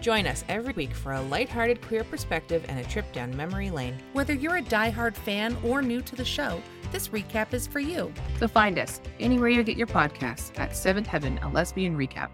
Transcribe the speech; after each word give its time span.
Join 0.00 0.26
us 0.26 0.44
every 0.48 0.72
week 0.72 0.94
for 0.94 1.12
a 1.12 1.20
lighthearted 1.20 1.82
queer 1.82 2.04
perspective 2.04 2.64
and 2.68 2.78
a 2.78 2.84
trip 2.84 3.12
down 3.12 3.36
memory 3.36 3.70
lane. 3.70 3.98
Whether 4.14 4.32
you're 4.32 4.56
a 4.56 4.62
diehard 4.62 5.14
fan 5.14 5.56
or 5.62 5.82
new 5.82 6.00
to 6.00 6.16
the 6.16 6.24
show, 6.24 6.62
this 6.90 7.08
recap 7.08 7.52
is 7.52 7.66
for 7.66 7.80
you. 7.80 8.12
So 8.38 8.48
find 8.48 8.78
us 8.78 9.00
anywhere 9.20 9.50
you 9.50 9.62
get 9.62 9.76
your 9.76 9.86
podcasts 9.86 10.58
at 10.58 10.74
Seventh 10.74 11.06
Heaven, 11.06 11.38
a 11.42 11.48
lesbian 11.50 11.96
recap. 11.96 12.30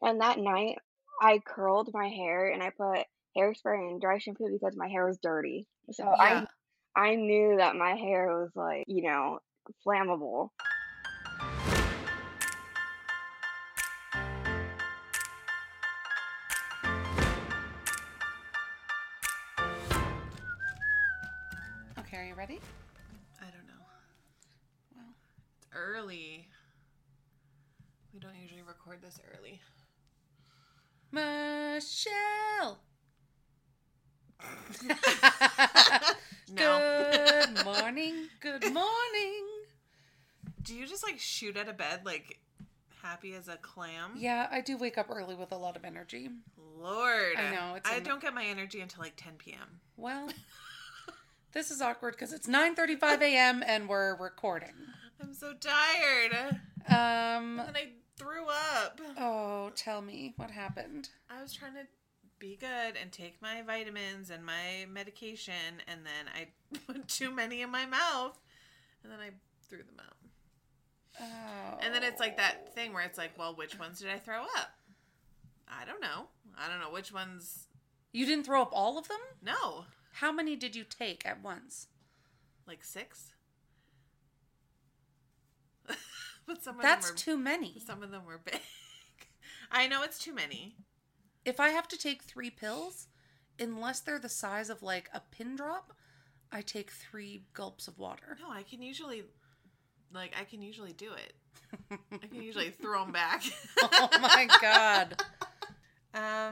And 0.00 0.20
that 0.20 0.38
night, 0.38 0.78
I 1.20 1.38
curled 1.46 1.90
my 1.92 2.08
hair 2.08 2.48
and 2.48 2.62
I 2.62 2.70
put 2.70 3.04
hairspray 3.36 3.90
and 3.90 4.00
dry 4.00 4.18
shampoo 4.18 4.48
because 4.50 4.76
my 4.76 4.88
hair 4.88 5.06
was 5.06 5.18
dirty. 5.22 5.66
So 5.92 6.04
Yeah. 6.04 6.46
I 6.94 7.10
I 7.10 7.14
knew 7.14 7.56
that 7.56 7.76
my 7.76 7.94
hair 7.94 8.26
was 8.38 8.50
like, 8.54 8.84
you 8.86 9.02
know, 9.02 9.38
flammable. 9.86 10.50
Are 22.22 22.26
you 22.26 22.34
ready? 22.34 22.60
I 23.40 23.46
don't 23.46 23.66
know. 23.66 23.82
Well, 24.94 25.06
it's 25.58 25.66
early. 25.74 26.46
We 28.14 28.20
don't 28.20 28.36
usually 28.40 28.62
record 28.62 29.02
this 29.02 29.18
early. 29.36 29.60
Michelle! 31.10 32.78
No. 36.54 37.10
Good 37.12 37.64
morning. 37.64 38.28
Good 38.40 38.74
morning. 38.74 39.46
Do 40.62 40.74
you 40.74 40.86
just 40.86 41.02
like 41.02 41.18
shoot 41.18 41.56
out 41.56 41.66
of 41.66 41.78
bed 41.78 42.00
like 42.04 42.40
happy 43.00 43.34
as 43.34 43.48
a 43.48 43.56
clam? 43.56 44.12
Yeah, 44.16 44.48
I 44.50 44.60
do 44.60 44.76
wake 44.76 44.98
up 44.98 45.06
early 45.10 45.34
with 45.34 45.50
a 45.52 45.56
lot 45.56 45.76
of 45.76 45.84
energy. 45.86 46.28
Lord. 46.78 47.36
I 47.38 47.54
know, 47.54 47.74
it's 47.76 47.88
I 47.88 48.00
don't 48.00 48.20
get 48.20 48.34
my 48.34 48.44
energy 48.44 48.80
until 48.80 49.02
like 49.02 49.14
10 49.16 49.34
p.m. 49.38 49.80
Well, 49.96 50.28
this 51.52 51.70
is 51.70 51.80
awkward 51.80 52.14
because 52.14 52.32
it's 52.32 52.46
9:35 52.46 53.20
a.m. 53.22 53.62
and 53.66 53.88
we're 53.88 54.16
recording. 54.16 54.74
I'm 55.20 55.34
so 55.34 55.52
tired. 55.54 56.32
Um. 56.88 57.60
And 57.60 57.76
I 57.76 57.92
threw 58.16 58.46
up. 58.46 59.00
Oh, 59.18 59.70
tell 59.74 60.02
me 60.02 60.34
what 60.36 60.50
happened. 60.50 61.10
I 61.30 61.40
was 61.42 61.52
trying 61.52 61.74
to 61.74 61.86
be 62.38 62.56
good 62.56 62.96
and 63.00 63.12
take 63.12 63.40
my 63.40 63.62
vitamins 63.62 64.30
and 64.30 64.44
my 64.44 64.86
medication, 64.90 65.80
and 65.86 66.00
then 66.04 66.32
I 66.34 66.48
put 66.86 67.06
too 67.08 67.30
many 67.30 67.62
in 67.62 67.70
my 67.70 67.86
mouth, 67.86 68.38
and 69.02 69.12
then 69.12 69.20
I 69.20 69.30
threw 69.68 69.78
them 69.78 70.00
out. 70.00 70.16
Oh. 71.20 71.78
And 71.82 71.94
then 71.94 72.02
it's 72.02 72.20
like 72.20 72.38
that 72.38 72.74
thing 72.74 72.92
where 72.92 73.04
it's 73.04 73.18
like, 73.18 73.38
well, 73.38 73.54
which 73.54 73.78
ones 73.78 74.00
did 74.00 74.10
I 74.10 74.18
throw 74.18 74.42
up? 74.42 74.74
I 75.68 75.84
don't 75.84 76.00
know. 76.00 76.26
I 76.58 76.68
don't 76.68 76.80
know 76.80 76.90
which 76.90 77.12
ones. 77.12 77.68
You 78.12 78.26
didn't 78.26 78.44
throw 78.44 78.62
up 78.62 78.70
all 78.72 78.98
of 78.98 79.08
them? 79.08 79.20
No, 79.42 79.84
How 80.16 80.32
many 80.32 80.56
did 80.56 80.76
you 80.76 80.84
take 80.84 81.26
at 81.26 81.42
once? 81.42 81.88
like 82.66 82.84
six. 82.84 83.32
but 86.46 86.62
some 86.62 86.76
of 86.76 86.82
That's 86.82 87.06
them 87.08 87.14
were 87.14 87.18
too 87.18 87.36
many. 87.36 87.78
some 87.84 88.02
of 88.02 88.10
them 88.10 88.24
were 88.24 88.40
big. 88.44 88.60
I 89.70 89.88
know 89.88 90.02
it's 90.02 90.18
too 90.18 90.34
many. 90.34 90.76
If 91.44 91.58
I 91.58 91.70
have 91.70 91.88
to 91.88 91.98
take 91.98 92.22
three 92.22 92.50
pills, 92.50 93.08
unless 93.58 94.00
they're 94.00 94.18
the 94.18 94.28
size 94.28 94.70
of 94.70 94.82
like 94.82 95.10
a 95.12 95.20
pin 95.30 95.56
drop, 95.56 95.92
I 96.50 96.60
take 96.60 96.90
three 96.90 97.44
gulps 97.54 97.88
of 97.88 97.98
water. 97.98 98.36
No, 98.40 98.50
I 98.50 98.62
can 98.62 98.82
usually, 98.82 99.24
like, 100.12 100.34
I 100.38 100.44
can 100.44 100.62
usually 100.62 100.92
do 100.92 101.12
it. 101.14 101.98
I 102.12 102.26
can 102.26 102.42
usually 102.42 102.70
throw 102.70 103.02
them 103.02 103.12
back. 103.12 103.42
oh 103.82 104.08
my 104.20 104.46
god. 104.60 105.22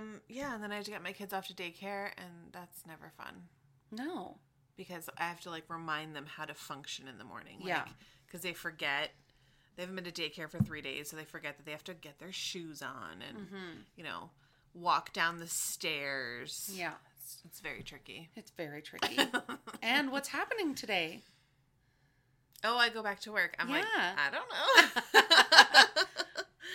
Um, 0.01 0.21
yeah, 0.29 0.55
and 0.55 0.63
then 0.63 0.73
I 0.73 0.77
have 0.77 0.85
to 0.85 0.91
get 0.91 1.03
my 1.03 1.13
kids 1.13 1.33
off 1.33 1.47
to 1.49 1.55
daycare, 1.55 2.11
and 2.17 2.53
that's 2.53 2.87
never 2.87 3.13
fun. 3.17 3.49
No. 3.93 4.37
because 4.77 5.11
I 5.19 5.25
have 5.25 5.41
to 5.43 5.51
like 5.51 5.65
remind 5.69 6.15
them 6.17 6.25
how 6.27 6.45
to 6.47 6.55
function 6.55 7.07
in 7.09 7.19
the 7.19 7.25
morning. 7.25 7.57
Like, 7.59 7.69
Yeah. 7.69 7.85
Because 8.27 8.41
they 8.43 8.53
forget. 8.55 9.11
They 9.77 9.83
haven't 9.83 9.97
been 9.97 10.05
to 10.05 10.13
daycare 10.13 10.49
for 10.51 10.59
three 10.59 10.81
days, 10.81 11.11
so 11.11 11.17
they 11.17 11.25
forget 11.25 11.57
that 11.57 11.65
they 11.67 11.73
have 11.73 11.85
to 11.85 11.95
get 11.95 12.19
their 12.19 12.33
shoes 12.33 12.81
on 12.83 13.23
and, 13.27 13.47
you 13.97 14.05
know, 14.05 14.31
walk 14.75 15.13
down 15.13 15.39
the 15.39 15.47
stairs. 15.49 16.71
Yeah. 16.75 16.93
It's, 17.17 17.39
it's 17.45 17.61
very 17.61 17.83
tricky. 17.83 18.29
It's 18.37 18.51
very 18.53 18.83
tricky. 18.83 19.19
and 19.83 20.11
what's 20.13 20.29
happening 20.29 20.75
today? 20.75 21.21
Oh, 22.63 22.77
I 22.77 22.91
go 22.91 23.03
back 23.03 23.21
to 23.21 23.33
work. 23.33 23.57
I'm 23.59 23.71
like, 23.71 23.87
I 23.97 24.29
don't 24.31 25.95
know. 25.95 26.05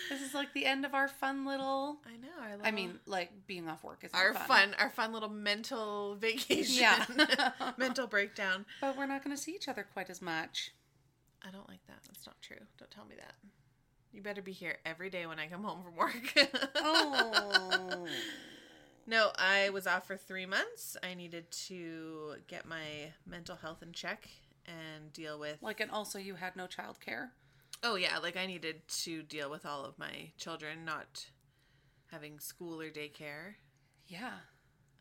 This 0.08 0.22
is 0.22 0.34
like 0.34 0.52
the 0.54 0.64
end 0.66 0.84
of 0.84 0.94
our 0.94 1.08
fun 1.08 1.44
little 1.46 1.98
I 2.06 2.16
know. 2.16 2.28
Our 2.40 2.66
I 2.66 2.70
mean, 2.70 2.98
like 3.06 3.30
being 3.46 3.68
off 3.68 3.82
work 3.84 4.04
is 4.04 4.12
our 4.12 4.34
fun. 4.34 4.74
our 4.78 4.90
fun 4.90 5.12
little 5.12 5.28
mental 5.28 6.16
vacation. 6.16 6.82
Yeah. 6.82 7.50
mental 7.76 8.06
breakdown. 8.06 8.66
But 8.80 8.96
we're 8.96 9.06
not 9.06 9.24
going 9.24 9.34
to 9.34 9.42
see 9.42 9.52
each 9.52 9.68
other 9.68 9.86
quite 9.92 10.10
as 10.10 10.22
much. 10.22 10.72
I 11.46 11.50
don't 11.50 11.68
like 11.68 11.86
that. 11.86 11.98
That's 12.06 12.26
not 12.26 12.40
true. 12.42 12.56
Don't 12.78 12.90
tell 12.90 13.04
me 13.04 13.14
that. 13.16 13.34
You 14.12 14.22
better 14.22 14.42
be 14.42 14.52
here 14.52 14.78
every 14.86 15.10
day 15.10 15.26
when 15.26 15.38
I 15.38 15.46
come 15.46 15.62
home 15.62 15.82
from 15.82 15.94
work. 15.96 16.34
Oh. 16.76 18.06
No, 19.08 19.30
I 19.38 19.70
was 19.70 19.86
off 19.86 20.06
for 20.08 20.16
three 20.16 20.46
months. 20.46 20.96
I 21.02 21.14
needed 21.14 21.48
to 21.68 22.34
get 22.48 22.66
my 22.66 23.12
mental 23.24 23.54
health 23.54 23.80
in 23.80 23.92
check 23.92 24.28
and 24.66 25.12
deal 25.12 25.38
with. 25.38 25.58
like, 25.62 25.78
and 25.78 25.92
also 25.92 26.18
you 26.18 26.34
had 26.34 26.56
no 26.56 26.64
childcare. 26.66 27.28
Oh, 27.82 27.96
yeah. 27.96 28.18
Like, 28.18 28.36
I 28.36 28.46
needed 28.46 28.86
to 29.04 29.22
deal 29.22 29.50
with 29.50 29.64
all 29.66 29.84
of 29.84 29.98
my 29.98 30.30
children 30.36 30.84
not 30.84 31.26
having 32.10 32.38
school 32.38 32.80
or 32.80 32.90
daycare. 32.90 33.54
Yeah. 34.06 34.32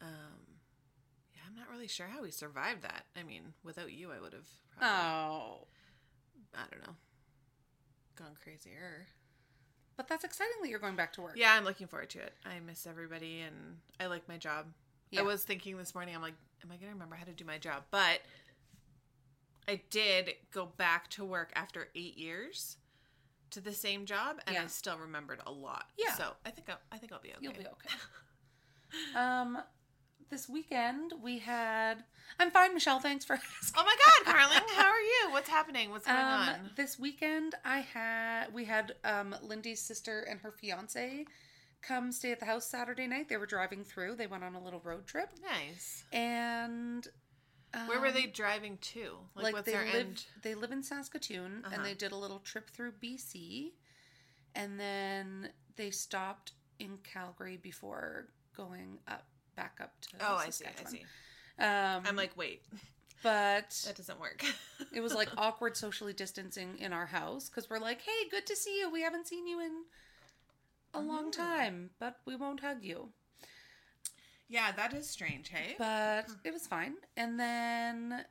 Um, 0.02 0.58
yeah, 1.34 1.42
I'm 1.48 1.56
not 1.56 1.70
really 1.72 1.88
sure 1.88 2.08
how 2.08 2.22
we 2.22 2.32
survived 2.32 2.82
that. 2.84 3.06
I 3.16 3.24
mean, 3.24 3.54
without 3.64 3.92
you, 3.92 4.12
I 4.12 4.20
would 4.20 4.34
have 4.34 4.48
probably, 4.78 4.98
Oh. 4.98 5.68
I 6.54 6.64
don't 6.72 6.86
know, 6.86 6.96
gone 8.16 8.36
crazier. 8.42 9.08
But 9.98 10.08
that's 10.08 10.24
exciting 10.24 10.56
that 10.62 10.70
you're 10.70 10.80
going 10.80 10.96
back 10.96 11.14
to 11.14 11.22
work. 11.22 11.34
Yeah, 11.38 11.54
I'm 11.54 11.64
looking 11.64 11.88
forward 11.88 12.10
to 12.12 12.20
it. 12.20 12.34
I 12.46 12.60
miss 12.66 12.86
everybody 12.88 13.42
and 13.42 13.56
I 14.00 14.08
like 14.08 14.28
my 14.28 14.38
job. 14.38 14.66
Yeah. 15.12 15.22
I 15.22 15.24
was 15.24 15.44
thinking 15.44 15.78
this 15.78 15.94
morning, 15.96 16.16
I'm 16.16 16.22
like, 16.22 16.34
am 16.64 16.72
I 16.72 16.76
going 16.76 16.88
to 16.88 16.94
remember 16.94 17.16
how 17.16 17.24
to 17.26 17.32
do 17.32 17.46
my 17.46 17.58
job? 17.58 17.84
But 17.92 18.20
I 19.68 19.82
did 19.90 20.32
go 20.52 20.66
back 20.66 21.10
to 21.12 21.26
work 21.26 21.52
after 21.56 21.88
eight 21.96 22.18
years 22.18 22.78
to 23.52 23.62
the 23.62 23.74
same 23.74 24.06
job 24.06 24.38
and 24.48 24.58
I 24.58 24.68
still 24.68 24.98
remembered 24.98 25.40
a 25.46 25.52
lot. 25.52 25.86
Yeah. 25.98 26.14
So 26.14 26.32
I 26.46 26.50
think 26.52 26.70
I'll, 26.70 26.80
I 26.92 26.98
think 26.98 27.12
I'll 27.12 27.22
be 27.22 27.30
okay. 27.30 27.38
You'll 27.42 27.54
be 27.54 27.60
okay. 27.60 27.96
um, 29.16 29.58
this 30.30 30.50
weekend 30.50 31.14
we 31.24 31.40
had. 31.40 32.04
I'm 32.40 32.50
fine, 32.52 32.74
Michelle. 32.74 33.00
Thanks 33.00 33.24
for 33.24 33.34
asking. 33.62 33.76
Oh 33.78 33.84
my 33.86 33.96
God, 34.26 34.34
Carling, 34.36 34.68
how 34.76 34.88
are 34.90 35.00
you? 35.00 35.32
What's 35.32 35.50
happening? 35.50 35.92
What's 35.92 36.06
going 36.08 36.18
Um, 36.18 36.26
on? 36.50 36.70
this 36.76 36.98
weekend 37.00 37.56
I 37.64 37.80
had 37.80 38.54
we 38.54 38.66
had 38.66 38.96
um 39.04 39.36
Lindy's 39.42 39.82
sister 39.82 40.22
and 40.30 40.40
her 40.42 40.52
fiance 40.52 41.26
come 41.82 42.12
stay 42.12 42.32
at 42.32 42.40
the 42.40 42.46
house 42.48 42.66
Saturday 42.66 43.06
night. 43.06 43.30
They 43.30 43.38
were 43.38 43.46
driving 43.46 43.84
through. 43.84 44.16
They 44.16 44.26
went 44.28 44.44
on 44.44 44.56
a 44.56 44.64
little 44.64 44.82
road 44.84 45.06
trip, 45.06 45.30
Nice. 45.44 46.04
and 46.12 47.08
Where 47.88 48.00
were 48.00 48.08
um, 48.08 48.14
they 48.14 48.26
driving 48.26 48.78
to? 48.78 49.18
Like, 49.36 49.44
like 49.46 49.54
what's 49.54 49.66
they 49.66 49.74
their 49.74 49.86
live 49.86 49.96
end? 49.96 50.26
they 50.42 50.56
live 50.56 50.72
in 50.72 50.82
Saskatoon 50.84 51.64
Uh-huh. 51.66 51.76
and 51.76 51.86
they 51.86 51.94
did 51.94 52.12
a 52.12 52.16
little 52.16 52.40
trip 52.40 52.70
through 52.70 52.94
BC 52.94 53.74
and 54.56 54.80
then 54.80 55.50
they 55.76 55.92
stopped 55.92 56.54
in 56.80 56.98
Calgary 57.04 57.58
before 57.58 58.28
going 58.56 59.00
up 59.08 59.26
back 59.56 59.80
up 59.82 59.94
to 60.02 60.18
Oh, 60.22 60.36
I 60.36 60.50
see. 60.50 60.66
I 60.66 60.90
see. 60.90 61.06
Um 61.60 62.04
I'm 62.06 62.16
like, 62.16 62.36
wait, 62.38 62.64
but 63.24 63.70
that 63.86 63.96
doesn't 63.96 64.20
work. 64.20 64.44
it 64.94 65.02
was 65.02 65.14
like 65.14 65.30
awkward 65.38 65.76
socially 65.78 66.14
distancing 66.14 66.78
in 66.80 66.94
our 66.94 67.08
house 67.08 67.50
cuz 67.50 67.70
we're 67.70 67.80
like, 67.80 68.02
"Hey, 68.02 68.30
good 68.30 68.46
to 68.48 68.56
see 68.56 68.80
you. 68.80 68.90
We 68.90 69.02
haven't 69.02 69.28
seen 69.28 69.48
you 69.48 69.60
in 69.60 69.84
a 70.94 71.00
long 71.00 71.32
time, 71.32 71.92
but 72.00 72.20
we 72.26 72.36
won't 72.36 72.62
hug 72.62 72.84
you." 72.84 73.12
Yeah, 74.48 74.72
that 74.74 74.94
is 74.94 75.10
strange, 75.10 75.50
hey? 75.50 75.76
But 75.78 76.26
hmm. 76.28 76.34
it 76.44 76.54
was 76.54 76.68
fine. 76.68 76.94
And 77.18 77.40
then 77.40 78.26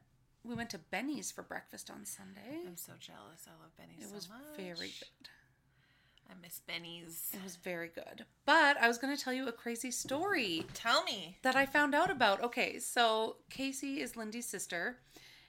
we 0.45 0.55
went 0.55 0.71
to 0.71 0.79
Benny's 0.79 1.31
for 1.33 1.43
breakfast 1.43 1.91
on 1.91 2.05
Sunday. 2.05 2.61
I'm 2.67 2.77
so 2.77 2.93
jealous. 3.01 3.47
I 3.47 3.51
love 3.63 3.77
Benny's 3.77 4.05
It 4.05 4.09
so 4.09 4.15
was 4.15 4.29
much. 4.29 4.57
very 4.57 4.89
good. 4.89 5.29
I 6.31 6.33
miss 6.41 6.61
Benny's. 6.67 7.31
It 7.35 7.43
was 7.45 7.57
very 7.57 7.89
good. 7.89 8.25
But 8.47 8.77
I 8.81 8.89
was 8.89 8.97
going 8.99 9.15
to 9.15 9.23
tell 9.23 9.33
you 9.33 9.47
a 9.47 9.53
crazy 9.53 9.91
story 9.91 10.65
Tell 10.73 11.05
me. 11.05 11.37
that 11.43 11.55
I 11.55 11.67
found 11.67 11.95
out 11.95 12.11
about. 12.11 12.43
Okay, 12.43 12.79
so 12.79 13.37
Casey 13.51 14.01
is 14.01 14.17
Lindy's 14.17 14.47
sister, 14.47 14.97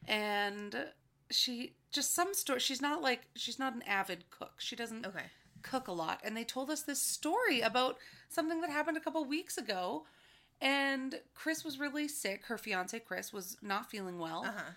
and 0.08 0.88
she 1.32 1.76
just 1.92 2.14
some 2.14 2.34
story. 2.34 2.60
She's 2.60 2.82
not 2.82 3.02
like 3.02 3.22
she's 3.36 3.58
not 3.58 3.74
an 3.74 3.84
avid 3.84 4.26
cook. 4.30 4.56
She 4.60 4.76
doesn't 4.76 5.06
Okay. 5.06 5.26
cook 5.62 5.88
a 5.88 5.94
lot. 5.94 6.20
And 6.26 6.36
they 6.36 6.44
told 6.44 6.70
us 6.70 6.82
this 6.82 7.02
story 7.02 7.62
about 7.62 7.98
something 8.28 8.60
that 8.62 8.70
happened 8.70 8.98
a 8.98 9.02
couple 9.02 9.24
weeks 9.24 9.58
ago. 9.58 10.06
And 10.62 11.20
Chris 11.34 11.64
was 11.64 11.80
really 11.80 12.08
sick. 12.08 12.46
Her 12.46 12.58
fiance 12.58 12.98
Chris 13.00 13.34
was 13.34 13.58
not 13.62 13.90
feeling 13.90 14.20
well. 14.20 14.44
Uh 14.46 14.52
huh. 14.56 14.72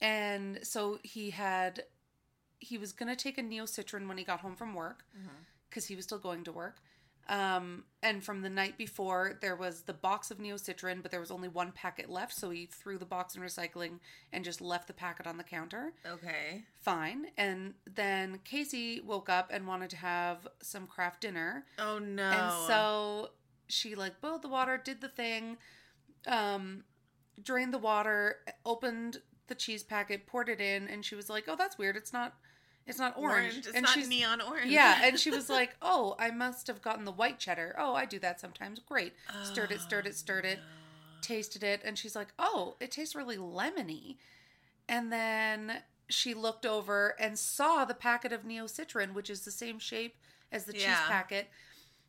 And 0.00 0.58
so 0.62 0.98
he 1.02 1.30
had 1.30 1.84
he 2.58 2.78
was 2.78 2.92
going 2.92 3.08
to 3.08 3.16
take 3.16 3.38
a 3.38 3.42
Neo 3.42 3.64
Citran 3.64 4.06
when 4.06 4.18
he 4.18 4.24
got 4.24 4.40
home 4.40 4.54
from 4.54 4.74
work 4.74 5.04
because 5.68 5.86
he 5.86 5.96
was 5.96 6.04
still 6.04 6.18
going 6.18 6.44
to 6.44 6.52
work. 6.52 6.76
Um, 7.28 7.84
and 8.02 8.22
from 8.22 8.42
the 8.42 8.50
night 8.50 8.76
before, 8.76 9.38
there 9.40 9.56
was 9.56 9.82
the 9.82 9.92
box 9.92 10.30
of 10.30 10.40
Neo 10.40 10.56
Citran, 10.56 11.02
but 11.02 11.10
there 11.10 11.20
was 11.20 11.30
only 11.30 11.48
one 11.48 11.72
packet 11.72 12.10
left. 12.10 12.34
So 12.34 12.50
he 12.50 12.66
threw 12.66 12.98
the 12.98 13.04
box 13.04 13.36
in 13.36 13.42
recycling 13.42 14.00
and 14.32 14.44
just 14.44 14.60
left 14.60 14.86
the 14.86 14.92
packet 14.92 15.26
on 15.26 15.38
the 15.38 15.44
counter. 15.44 15.92
Okay. 16.06 16.64
Fine. 16.80 17.26
And 17.36 17.74
then 17.92 18.40
Casey 18.44 19.00
woke 19.00 19.28
up 19.28 19.50
and 19.52 19.66
wanted 19.66 19.90
to 19.90 19.96
have 19.96 20.46
some 20.60 20.86
Kraft 20.86 21.20
Dinner. 21.20 21.64
Oh 21.78 21.98
no. 21.98 22.24
And 22.24 22.66
so 22.66 23.30
she 23.72 23.94
like 23.94 24.20
boiled 24.20 24.42
the 24.42 24.48
water, 24.48 24.76
did 24.76 25.00
the 25.00 25.08
thing, 25.08 25.56
um, 26.26 26.84
drained 27.42 27.72
the 27.72 27.78
water, 27.78 28.36
opened 28.64 29.18
the 29.48 29.54
cheese 29.54 29.82
packet, 29.82 30.26
poured 30.26 30.48
it 30.48 30.60
in, 30.60 30.88
and 30.88 31.04
she 31.04 31.14
was 31.14 31.30
like, 31.30 31.44
"Oh, 31.48 31.56
that's 31.56 31.78
weird. 31.78 31.96
It's 31.96 32.12
not, 32.12 32.34
it's 32.86 32.98
not 32.98 33.16
orange." 33.16 33.58
It's 33.58 33.72
and 33.72 33.84
not 33.84 33.94
she's 33.94 34.08
neon 34.08 34.40
orange. 34.40 34.70
yeah, 34.70 35.00
and 35.02 35.18
she 35.18 35.30
was 35.30 35.48
like, 35.58 35.74
"Oh, 35.80 36.14
I 36.18 36.30
must 36.30 36.66
have 36.66 36.82
gotten 36.82 37.04
the 37.04 37.12
white 37.12 37.38
cheddar. 37.38 37.74
Oh, 37.78 37.94
I 37.94 38.04
do 38.04 38.18
that 38.18 38.40
sometimes. 38.40 38.78
Great." 38.78 39.14
Stirred 39.42 39.72
it, 39.72 39.80
stirred 39.80 40.06
it, 40.06 40.14
stirred 40.16 40.44
it, 40.44 40.60
tasted 41.22 41.62
it, 41.62 41.80
and 41.84 41.98
she's 41.98 42.14
like, 42.14 42.32
"Oh, 42.38 42.76
it 42.80 42.90
tastes 42.90 43.14
really 43.14 43.38
lemony." 43.38 44.16
And 44.88 45.10
then 45.10 45.82
she 46.10 46.34
looked 46.34 46.66
over 46.66 47.14
and 47.18 47.38
saw 47.38 47.86
the 47.86 47.94
packet 47.94 48.32
of 48.32 48.44
Neo 48.44 48.66
Citran, 48.66 49.14
which 49.14 49.30
is 49.30 49.44
the 49.44 49.50
same 49.50 49.78
shape 49.78 50.16
as 50.50 50.64
the 50.64 50.74
cheese 50.74 51.00
packet. 51.08 51.48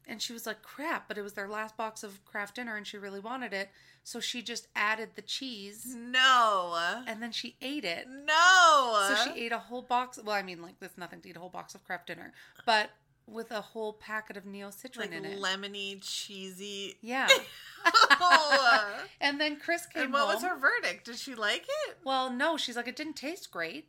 And 0.07 0.21
she 0.21 0.33
was 0.33 0.45
like, 0.45 0.61
crap, 0.61 1.07
but 1.07 1.17
it 1.17 1.21
was 1.21 1.33
their 1.33 1.47
last 1.47 1.77
box 1.77 2.03
of 2.03 2.23
Kraft 2.25 2.55
Dinner 2.55 2.75
and 2.75 2.85
she 2.85 2.97
really 2.97 3.19
wanted 3.19 3.53
it. 3.53 3.69
So 4.03 4.19
she 4.19 4.41
just 4.41 4.67
added 4.75 5.11
the 5.15 5.21
cheese 5.21 5.95
no. 5.95 7.01
and 7.07 7.23
then 7.23 7.31
she 7.31 7.55
ate 7.61 7.85
it. 7.85 8.05
No. 8.09 9.07
So 9.07 9.31
she 9.31 9.45
ate 9.45 9.53
a 9.53 9.59
whole 9.59 9.81
box. 9.81 10.19
Well, 10.21 10.35
I 10.35 10.43
mean, 10.43 10.61
like, 10.61 10.79
there's 10.79 10.97
nothing 10.97 11.21
to 11.21 11.29
eat 11.29 11.37
a 11.37 11.39
whole 11.39 11.49
box 11.49 11.73
of 11.73 11.85
Kraft 11.85 12.07
Dinner, 12.07 12.33
but 12.65 12.89
with 13.27 13.51
a 13.51 13.61
whole 13.61 13.93
packet 13.93 14.35
of 14.35 14.45
Neo 14.45 14.69
Citran 14.69 14.97
like 14.97 15.11
in 15.13 15.25
it. 15.25 15.39
lemony, 15.39 16.01
cheesy. 16.01 16.95
yeah. 17.01 17.27
And 19.21 19.39
then 19.39 19.57
Chris 19.57 19.85
came 19.85 20.03
and 20.03 20.13
what 20.13 20.23
home. 20.25 20.33
was 20.35 20.43
her 20.43 20.57
verdict? 20.57 21.05
Did 21.05 21.17
she 21.17 21.33
like 21.33 21.63
it? 21.87 21.97
Well, 22.03 22.29
no, 22.29 22.57
she's 22.57 22.75
like, 22.75 22.87
it 22.87 22.95
didn't 22.95 23.15
taste 23.15 23.51
great, 23.51 23.87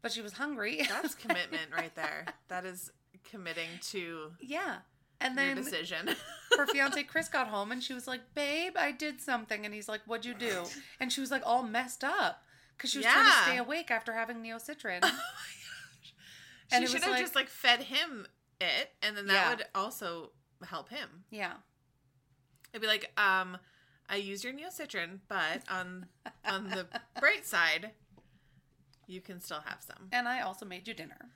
but 0.00 0.10
she 0.10 0.22
was 0.22 0.34
hungry. 0.34 0.82
That's 0.88 1.14
commitment 1.14 1.70
right 1.76 1.94
there. 1.94 2.26
That 2.48 2.64
is 2.64 2.90
committing 3.30 3.68
to 3.90 4.32
yeah. 4.40 4.76
And 5.24 5.34
your 5.36 5.46
then 5.46 5.56
decision. 5.56 6.10
her 6.56 6.66
fiance 6.68 7.02
Chris 7.04 7.28
got 7.28 7.48
home 7.48 7.72
and 7.72 7.82
she 7.82 7.94
was 7.94 8.06
like, 8.06 8.20
"Babe, 8.34 8.74
I 8.76 8.92
did 8.92 9.20
something." 9.20 9.64
And 9.64 9.74
he's 9.74 9.88
like, 9.88 10.02
"What'd 10.06 10.24
you 10.26 10.34
do?" 10.34 10.64
And 11.00 11.12
she 11.12 11.20
was 11.20 11.30
like, 11.32 11.42
all 11.44 11.62
messed 11.64 12.04
up 12.04 12.42
because 12.76 12.90
she 12.90 12.98
was 12.98 13.06
trying 13.06 13.24
to 13.26 13.42
stay 13.44 13.56
awake 13.56 13.90
after 13.90 14.12
having 14.12 14.40
Neo 14.42 14.56
Citran. 14.58 15.02
she 16.02 16.12
And 16.72 16.86
she 16.86 16.92
should 16.92 17.02
have 17.02 17.12
like- 17.12 17.20
just 17.22 17.34
like 17.34 17.48
fed 17.48 17.80
him 17.84 18.26
it, 18.60 18.90
and 19.02 19.16
then 19.16 19.26
that 19.26 19.32
Yeah. 19.34 19.50
would 19.50 19.64
also 19.74 20.30
help 20.68 20.88
him. 20.90 21.24
yeah, 21.30 21.54
It'd 22.72 22.80
be 22.82 22.86
like, 22.88 23.12
um, 23.18 23.58
I 24.08 24.16
use 24.16 24.44
your 24.44 24.52
Neo 24.52 24.68
Citran, 24.68 25.20
but 25.28 25.62
on 25.70 26.06
on 26.44 26.68
the 26.70 26.86
bright 27.20 27.46
side, 27.46 27.90
you 29.06 29.20
can 29.20 29.40
still 29.40 29.60
have 29.64 29.82
some. 29.82 30.08
and 30.12 30.28
I 30.28 30.40
also 30.40 30.64
made 30.66 30.86
you 30.88 30.94
dinner. 30.94 31.30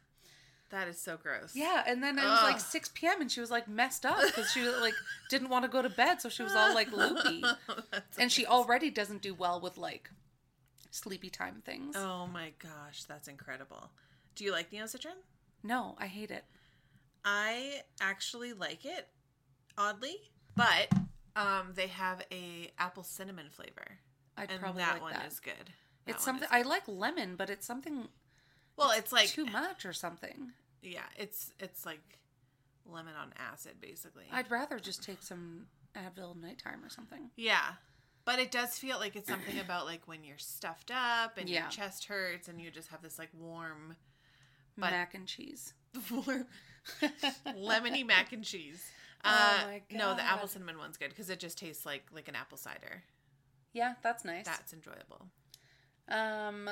That 0.71 0.87
is 0.89 1.01
so 1.01 1.17
gross. 1.17 1.53
Yeah, 1.55 1.83
and 1.87 2.03
then 2.03 2.19
it 2.19 2.25
was 2.25 2.43
like 2.43 2.61
6 2.61 2.91
p.m. 2.95 3.23
and 3.23 3.33
she 3.33 3.41
was 3.41 3.51
like 3.51 3.69
messed 3.69 4.05
up 4.05 4.19
because 4.27 4.51
she 4.51 4.69
like 4.69 4.95
didn't 5.31 5.49
want 5.49 5.65
to 5.65 5.71
go 5.71 5.81
to 5.81 5.89
bed, 5.89 6.21
so 6.21 6.29
she 6.29 6.43
was 6.43 6.55
all 6.55 6.75
like 6.75 6.93
loopy, 6.93 7.43
and 8.19 8.31
she 8.31 8.45
already 8.45 8.91
doesn't 8.91 9.23
do 9.23 9.33
well 9.33 9.61
with 9.61 9.79
like 9.79 10.11
sleepy 10.91 11.31
time 11.31 11.63
things. 11.65 11.97
Oh 11.97 12.27
my 12.27 12.53
gosh, 12.59 13.05
that's 13.05 13.29
incredible. 13.29 13.91
Do 14.35 14.45
you 14.45 14.53
like 14.53 14.71
Neo 14.71 14.85
Citran? 14.85 15.17
No, 15.63 15.97
I 15.99 16.07
hate 16.07 16.31
it. 16.31 16.45
I 17.25 17.81
actually 18.01 18.53
like 18.53 18.85
it, 18.85 19.09
oddly, 19.77 20.17
but 20.55 20.93
um, 21.35 21.73
they 21.75 21.87
have 21.89 22.25
a 22.31 22.71
apple 22.79 23.05
cinnamon 23.05 23.47
flavor, 23.51 23.99
I'd 24.37 24.51
and 24.51 24.61
probably 24.61 24.83
that 24.83 24.95
like 24.95 25.03
one 25.03 25.13
that. 25.15 25.27
is 25.27 25.41
good. 25.41 25.55
That 26.05 26.15
it's 26.15 26.27
one 26.27 26.39
something 26.41 26.45
is 26.45 26.53
I 26.53 26.63
like 26.69 26.83
lemon, 26.87 27.37
but 27.37 27.49
it's 27.51 27.67
something 27.67 28.09
Well, 28.79 28.93
it's 28.93 29.13
like 29.13 29.29
too 29.29 29.45
much 29.47 29.85
or 29.85 29.93
something. 29.93 30.53
yeah, 30.83 31.03
it's 31.17 31.53
it's 31.59 31.85
like 31.85 32.01
lemon 32.87 33.15
on 33.21 33.33
acid, 33.53 33.75
basically. 33.81 34.25
I'd 34.33 34.51
rather 34.51 34.79
just 34.79 35.03
take 35.03 35.23
some 35.23 35.67
Advil 35.97 36.41
nighttime 36.41 36.85
or 36.85 36.89
something. 36.89 37.31
yeah, 37.37 37.73
but 38.25 38.39
it 38.39 38.51
does 38.51 38.79
feel 38.79 38.99
like 38.99 39.17
it's 39.17 39.29
something 39.29 39.59
about 39.65 39.85
like 39.87 40.03
when 40.07 40.23
you're 40.25 40.39
stuffed 40.39 40.91
up 40.95 41.37
and 41.39 41.49
Yeah. 41.49 41.63
your 41.63 41.71
chest 41.71 42.05
hurts 42.07 42.49
and 42.49 42.61
you 42.61 42.71
just 42.71 42.89
have 42.89 43.03
this 43.03 43.19
like 43.19 43.31
warm, 43.39 43.97
But- 44.77 44.91
Mac 44.93 45.15
and 45.15 45.27
cheese. 45.27 45.75
The 45.95 46.15
warm 46.15 46.47
lemony 47.47 48.07
mac 48.07 48.33
and 48.33 48.45
cheese. 48.45 48.85
Oh 49.25 49.31
Uh, 49.31 49.67
my 49.67 49.83
No, 49.91 50.15
the 50.15 50.23
apple 50.23 50.47
cinnamon 50.49 50.79
one's 50.79 50.97
good 50.97 51.09
because 51.11 51.29
it 51.31 51.41
just 51.41 51.59
tastes 51.59 51.85
like 51.85 52.05
like 52.15 52.29
an 52.29 52.37
apple 52.37 52.57
cider. 52.59 53.03
Yeah, 53.73 53.95
that's 54.03 54.25
nice. 54.25 54.45
That's 54.47 54.73
enjoyable. 54.73 55.27
Um, 56.09 56.71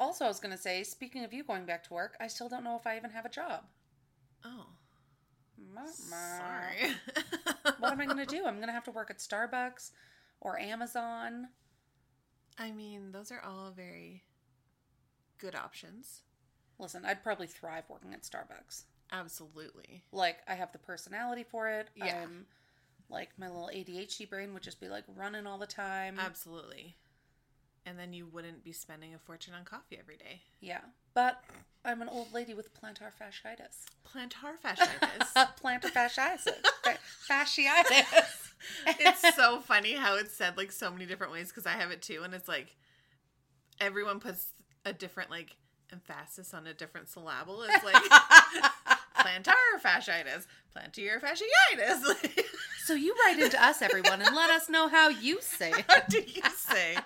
also, 0.00 0.24
I 0.24 0.28
was 0.28 0.40
gonna 0.40 0.56
say, 0.58 0.82
speaking 0.82 1.22
of 1.22 1.32
you 1.32 1.44
going 1.44 1.66
back 1.66 1.84
to 1.84 1.94
work, 1.94 2.16
I 2.20 2.26
still 2.26 2.48
don't 2.48 2.64
know 2.64 2.76
if 2.76 2.86
I 2.86 2.96
even 2.96 3.10
have 3.10 3.24
a 3.26 3.28
job. 3.28 3.64
Oh, 4.44 4.66
Ma- 5.74 5.82
ma. 5.82 5.86
sorry. 5.86 6.94
What 7.78 7.92
am 7.92 8.00
I 8.00 8.06
gonna 8.06 8.26
do? 8.38 8.46
I'm 8.46 8.58
gonna 8.58 8.72
have 8.72 8.84
to 8.84 8.90
work 8.90 9.10
at 9.10 9.18
Starbucks 9.18 9.90
or 10.40 10.58
Amazon. 10.58 11.48
I 12.58 12.72
mean, 12.72 13.12
those 13.12 13.30
are 13.30 13.42
all 13.46 13.70
very 13.70 14.24
good 15.38 15.54
options. 15.54 16.22
Listen, 16.78 17.04
I'd 17.04 17.22
probably 17.22 17.46
thrive 17.46 17.84
working 17.88 18.14
at 18.14 18.22
Starbucks. 18.22 18.84
Absolutely. 19.12 20.02
Like, 20.12 20.38
I 20.48 20.54
have 20.54 20.72
the 20.72 20.78
personality 20.78 21.44
for 21.44 21.68
it. 21.68 21.88
Yeah. 21.94 22.22
I'm 22.22 22.46
like 23.10 23.30
my 23.38 23.48
little 23.48 23.70
ADHD 23.74 24.28
brain 24.30 24.54
would 24.54 24.62
just 24.62 24.80
be 24.80 24.88
like 24.88 25.04
running 25.16 25.46
all 25.46 25.58
the 25.58 25.66
time. 25.66 26.18
Absolutely. 26.18 26.96
And 27.86 27.98
then 27.98 28.12
you 28.12 28.26
wouldn't 28.26 28.62
be 28.62 28.72
spending 28.72 29.14
a 29.14 29.18
fortune 29.18 29.54
on 29.54 29.64
coffee 29.64 29.96
every 29.98 30.16
day. 30.16 30.42
Yeah, 30.60 30.80
but 31.14 31.42
I'm 31.84 32.02
an 32.02 32.08
old 32.08 32.32
lady 32.32 32.52
with 32.54 32.74
plantar 32.74 33.10
fasciitis. 33.20 33.86
Plantar 34.06 34.56
fasciitis. 34.62 35.48
plantar 35.62 35.90
fasciitis. 35.90 36.48
Fasciitis. 37.28 38.50
it's 38.86 39.34
so 39.34 39.60
funny 39.60 39.94
how 39.94 40.16
it's 40.16 40.34
said 40.34 40.56
like 40.56 40.72
so 40.72 40.90
many 40.90 41.06
different 41.06 41.32
ways 41.32 41.48
because 41.48 41.66
I 41.66 41.72
have 41.72 41.90
it 41.90 42.02
too, 42.02 42.22
and 42.22 42.34
it's 42.34 42.48
like 42.48 42.76
everyone 43.80 44.20
puts 44.20 44.52
a 44.84 44.92
different 44.92 45.30
like 45.30 45.56
emphasis 45.92 46.54
on 46.54 46.66
a 46.66 46.74
different 46.74 47.08
syllable. 47.08 47.62
It's 47.62 47.84
like 47.84 47.94
plantar 49.16 49.54
fasciitis, 49.82 50.46
plantar 50.76 51.20
fasciitis. 51.20 52.44
So 52.84 52.94
you 52.94 53.14
write 53.24 53.38
into 53.38 53.62
us, 53.62 53.82
everyone, 53.82 54.20
and 54.22 54.34
let 54.34 54.50
us 54.50 54.68
know 54.68 54.88
how 54.88 55.08
you 55.08 55.38
say 55.40 55.70
it. 55.70 55.84
How 55.88 56.00
do 56.08 56.18
you 56.18 56.42
say? 56.56 56.96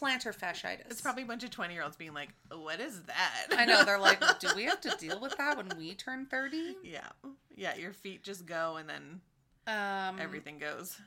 Plantar 0.00 0.36
fasciitis. 0.36 0.90
It's 0.90 1.00
probably 1.00 1.22
a 1.24 1.26
bunch 1.26 1.42
of 1.44 1.50
twenty 1.50 1.74
year 1.74 1.82
olds 1.82 1.96
being 1.96 2.14
like, 2.14 2.30
"What 2.50 2.80
is 2.80 3.02
that?" 3.02 3.46
I 3.50 3.64
know 3.64 3.84
they're 3.84 3.98
like, 3.98 4.22
do 4.40 4.48
we 4.54 4.64
have 4.64 4.80
to 4.82 4.94
deal 4.98 5.20
with 5.20 5.36
that 5.38 5.56
when 5.56 5.68
we 5.76 5.94
turn 5.94 6.26
thirty? 6.26 6.76
yeah, 6.82 7.08
yeah. 7.56 7.74
Your 7.76 7.92
feet 7.92 8.22
just 8.22 8.46
go, 8.46 8.76
and 8.76 8.88
then 8.88 9.20
Um, 9.66 10.18
everything 10.20 10.58
goes. 10.58 10.98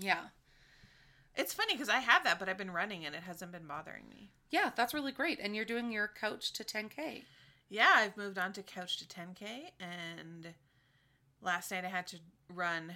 Yeah, 0.00 0.24
It's 1.34 1.54
funny 1.54 1.72
because 1.74 1.88
I 1.88 2.00
have 2.00 2.24
that, 2.24 2.38
but 2.38 2.48
I've 2.48 2.58
been 2.58 2.70
running 2.70 3.06
and 3.06 3.14
it 3.14 3.22
hasn't 3.22 3.52
been 3.52 3.66
bothering 3.66 4.08
me. 4.10 4.30
yeah, 4.50 4.70
that's 4.76 4.92
really 4.92 5.12
great. 5.12 5.38
And 5.40 5.56
you're 5.56 5.64
doing 5.64 5.90
your 5.90 6.08
couch 6.08 6.52
to 6.54 6.64
10k. 6.64 7.22
Yeah, 7.70 7.90
I've 7.96 8.16
moved 8.16 8.38
on 8.38 8.52
to 8.54 8.62
couch 8.62 8.98
to 8.98 9.04
10k, 9.06 9.70
and 9.80 10.54
last 11.42 11.70
night 11.70 11.84
I 11.84 11.88
had 11.88 12.06
to 12.08 12.18
run 12.52 12.94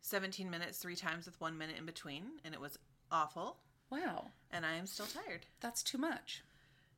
17 0.00 0.48
minutes 0.50 0.78
three 0.78 0.96
times 0.96 1.26
with 1.26 1.40
one 1.40 1.56
minute 1.58 1.76
in 1.78 1.86
between, 1.86 2.24
and 2.44 2.52
it 2.54 2.60
was 2.60 2.78
awful. 3.10 3.58
Wow, 3.90 4.26
And 4.50 4.66
I 4.66 4.74
am 4.74 4.86
still 4.86 5.06
tired. 5.06 5.46
that's 5.60 5.82
too 5.82 5.98
much. 5.98 6.42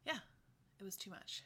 Yeah, 0.04 0.18
it 0.80 0.84
was 0.84 0.96
too 0.96 1.10
much. 1.10 1.42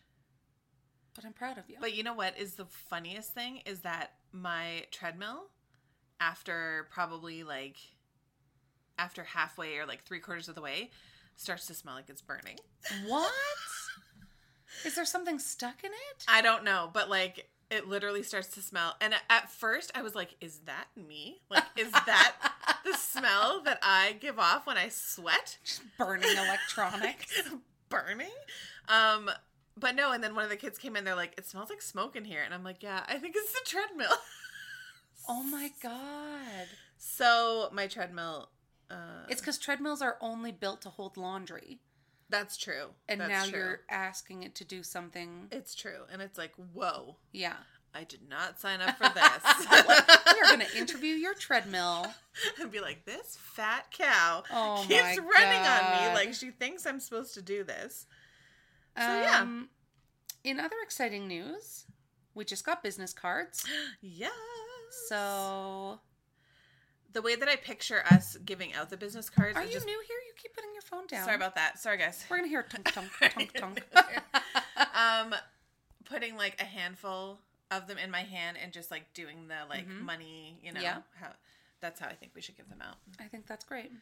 But 1.14 1.24
I'm 1.24 1.32
proud 1.32 1.58
of 1.58 1.68
you. 1.68 1.76
But 1.80 1.94
you 1.94 2.02
know 2.02 2.14
what 2.14 2.38
is 2.38 2.54
the 2.54 2.64
funniest 2.66 3.34
thing 3.34 3.60
is 3.66 3.80
that 3.80 4.12
my 4.32 4.84
treadmill, 4.90 5.44
after 6.20 6.88
probably 6.90 7.44
like 7.44 7.76
after 8.98 9.22
halfway 9.24 9.76
or 9.78 9.86
like 9.86 10.04
three 10.04 10.20
quarters 10.20 10.48
of 10.48 10.54
the 10.54 10.60
way, 10.62 10.90
starts 11.36 11.66
to 11.66 11.74
smell 11.74 11.94
like 11.94 12.08
it's 12.08 12.22
burning. 12.22 12.58
what? 13.06 13.32
Is 14.84 14.94
there 14.96 15.04
something 15.04 15.38
stuck 15.38 15.84
in 15.84 15.90
it? 15.92 16.24
I 16.28 16.40
don't 16.42 16.64
know, 16.64 16.90
but 16.92 17.08
like 17.08 17.48
it 17.74 17.88
literally 17.88 18.22
starts 18.22 18.48
to 18.54 18.62
smell. 18.62 18.94
And 19.00 19.14
at 19.28 19.50
first 19.50 19.90
I 19.94 20.02
was 20.02 20.14
like, 20.14 20.36
is 20.40 20.60
that 20.66 20.86
me? 20.96 21.42
Like, 21.50 21.64
is 21.76 21.90
that 21.90 22.34
the 22.84 22.92
smell 22.98 23.62
that 23.64 23.78
I 23.82 24.16
give 24.20 24.38
off 24.38 24.66
when 24.66 24.78
I 24.78 24.88
sweat? 24.88 25.58
Just 25.64 25.82
burning 25.98 26.36
electronics. 26.36 27.42
burning. 27.88 28.30
Um, 28.88 29.30
but 29.76 29.94
no, 29.96 30.12
and 30.12 30.22
then 30.22 30.34
one 30.34 30.44
of 30.44 30.50
the 30.50 30.56
kids 30.56 30.78
came 30.78 30.94
in. 30.96 31.04
They're 31.04 31.16
like, 31.16 31.34
"It 31.36 31.46
smells 31.46 31.68
like 31.68 31.82
smoke 31.82 32.14
in 32.14 32.24
here," 32.24 32.42
and 32.44 32.54
I'm 32.54 32.62
like, 32.62 32.82
"Yeah, 32.82 33.02
I 33.08 33.18
think 33.18 33.34
it's 33.36 33.52
the 33.52 33.60
treadmill." 33.66 34.08
Oh 35.26 35.42
my 35.42 35.70
god. 35.82 36.66
So 36.98 37.70
my 37.72 37.86
treadmill. 37.86 38.50
Uh, 38.90 39.24
It's 39.28 39.40
because 39.40 39.56
treadmills 39.58 40.02
are 40.02 40.18
only 40.20 40.52
built 40.52 40.82
to 40.82 40.90
hold 40.90 41.16
laundry. 41.16 41.80
That's 42.30 42.56
true, 42.56 42.88
And 43.08 43.20
That's 43.20 43.30
now 43.30 43.44
true. 43.46 43.58
you're 43.58 43.80
asking 43.90 44.42
it 44.42 44.54
to 44.56 44.64
do 44.64 44.82
something. 44.82 45.48
It's 45.52 45.74
true, 45.74 46.02
and 46.12 46.20
it's 46.22 46.38
like, 46.38 46.52
whoa, 46.72 47.16
Yeah. 47.32 47.56
I 47.96 48.02
did 48.02 48.28
not 48.28 48.58
sign 48.58 48.80
up 48.80 48.98
for 48.98 49.08
this. 49.08 49.68
we 49.70 50.40
are 50.40 50.56
going 50.56 50.58
to 50.68 50.76
interview 50.76 51.14
your 51.14 51.32
treadmill. 51.34 52.06
and 52.60 52.68
be 52.72 52.80
like, 52.80 53.04
this 53.04 53.38
fat 53.40 53.86
cow 53.92 54.42
Oh 54.50 54.84
keeps 54.88 55.16
running 55.16 55.60
on 55.64 56.08
me 56.08 56.14
like 56.14 56.34
she 56.34 56.50
thinks 56.50 56.86
I'm 56.86 56.98
supposed 56.98 57.34
to 57.34 57.42
do 57.42 57.62
this. 57.62 58.06
So, 58.96 59.02
yeah. 59.04 59.38
Um, 59.42 59.68
In 60.42 60.58
other 60.58 60.74
exciting 60.82 61.28
news, 61.28 61.84
we 62.34 62.44
just 62.44 62.66
got 62.66 62.82
business 62.82 63.12
cards. 63.12 63.64
Yes. 64.02 64.32
So, 65.08 66.00
the 67.12 67.22
way 67.22 67.36
that 67.36 67.48
I 67.48 67.54
picture 67.56 68.02
us 68.10 68.36
giving 68.44 68.74
out 68.74 68.90
the 68.90 68.96
business 68.96 69.30
cards, 69.30 69.56
are 69.56 69.64
you 69.64 69.70
just 69.72 69.86
new 69.86 70.02
here? 70.08 70.18
You 70.36 70.42
keep 70.42 70.54
putting 70.54 70.70
your 70.72 70.82
phone 70.82 71.06
down. 71.06 71.24
sorry 71.24 71.36
about 71.36 71.54
that. 71.54 71.78
Sorry, 71.78 71.96
guys. 71.96 72.24
We're 72.28 72.38
going 72.38 72.48
to 72.48 72.50
hear 72.50 72.62
tunk, 72.64 72.92
tunk, 72.92 73.10
tunk, 73.34 73.52
tunk. 73.54 73.84
um, 74.94 75.34
putting 76.04 76.36
like 76.36 76.60
a 76.60 76.64
handful 76.64 77.38
of 77.70 77.86
them 77.86 77.98
in 77.98 78.10
my 78.10 78.22
hand 78.22 78.56
and 78.62 78.72
just 78.72 78.90
like 78.90 79.12
doing 79.14 79.46
the 79.48 79.54
like 79.68 79.88
Mhm. 79.88 80.00
money. 80.02 80.58
You 80.62 80.72
know, 80.72 80.80
Yeah. 80.80 80.98
how 81.20 81.28
that's 81.80 82.00
how 82.00 82.08
I 82.08 82.14
think 82.14 82.32
we 82.34 82.40
should 82.40 82.56
give 82.56 82.68
them 82.68 82.80
out. 82.82 82.96
I 83.20 83.24
think 83.28 83.46
that's 83.46 83.64
great. 83.64 83.92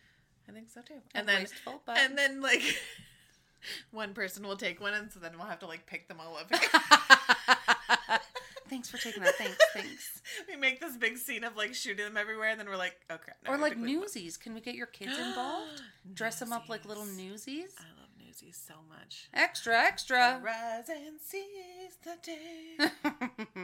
I 0.48 0.52
think 0.52 0.70
so 0.70 0.80
too. 0.80 0.94
And 1.14 1.20
And 1.20 1.28
then 1.28 1.40
wasteful, 1.42 1.82
but 1.84 1.98
and 1.98 2.16
then 2.16 2.40
like 2.40 2.62
one 3.90 4.14
person 4.14 4.44
will 4.46 4.56
take 4.56 4.80
one, 4.80 4.94
and 4.94 5.12
so 5.12 5.20
then 5.20 5.32
we'll 5.36 5.46
have 5.46 5.58
to 5.60 5.66
like 5.66 5.86
pick 5.86 6.08
them 6.08 6.18
all 6.20 6.36
up. 6.38 6.50
Thanks 8.72 8.88
for 8.88 8.96
taking 8.96 9.22
that. 9.22 9.34
Thanks, 9.34 9.58
thanks. 9.74 10.22
we 10.48 10.56
make 10.56 10.80
this 10.80 10.96
big 10.96 11.18
scene 11.18 11.44
of 11.44 11.56
like 11.56 11.74
shooting 11.74 12.06
them 12.06 12.16
everywhere, 12.16 12.48
and 12.48 12.58
then 12.58 12.68
we're 12.68 12.76
like, 12.76 12.96
oh 13.10 13.18
crap. 13.18 13.36
now 13.44 13.52
Or 13.52 13.58
like 13.58 13.74
them 13.74 13.84
newsies. 13.84 14.38
Can 14.38 14.54
we 14.54 14.60
get 14.60 14.74
your 14.74 14.86
kids 14.86 15.18
involved? 15.18 15.82
Dress 16.14 16.38
them 16.38 16.52
up 16.52 16.70
like 16.70 16.86
little 16.86 17.04
newsies. 17.04 17.74
I 17.78 18.00
love 18.00 18.08
newsies 18.24 18.58
so 18.66 18.74
much. 18.88 19.28
Extra, 19.34 19.76
extra. 19.78 20.40
Rise 20.42 20.88
and 20.88 21.20
seize 21.20 21.98
the 22.02 22.16
day, 22.22 22.76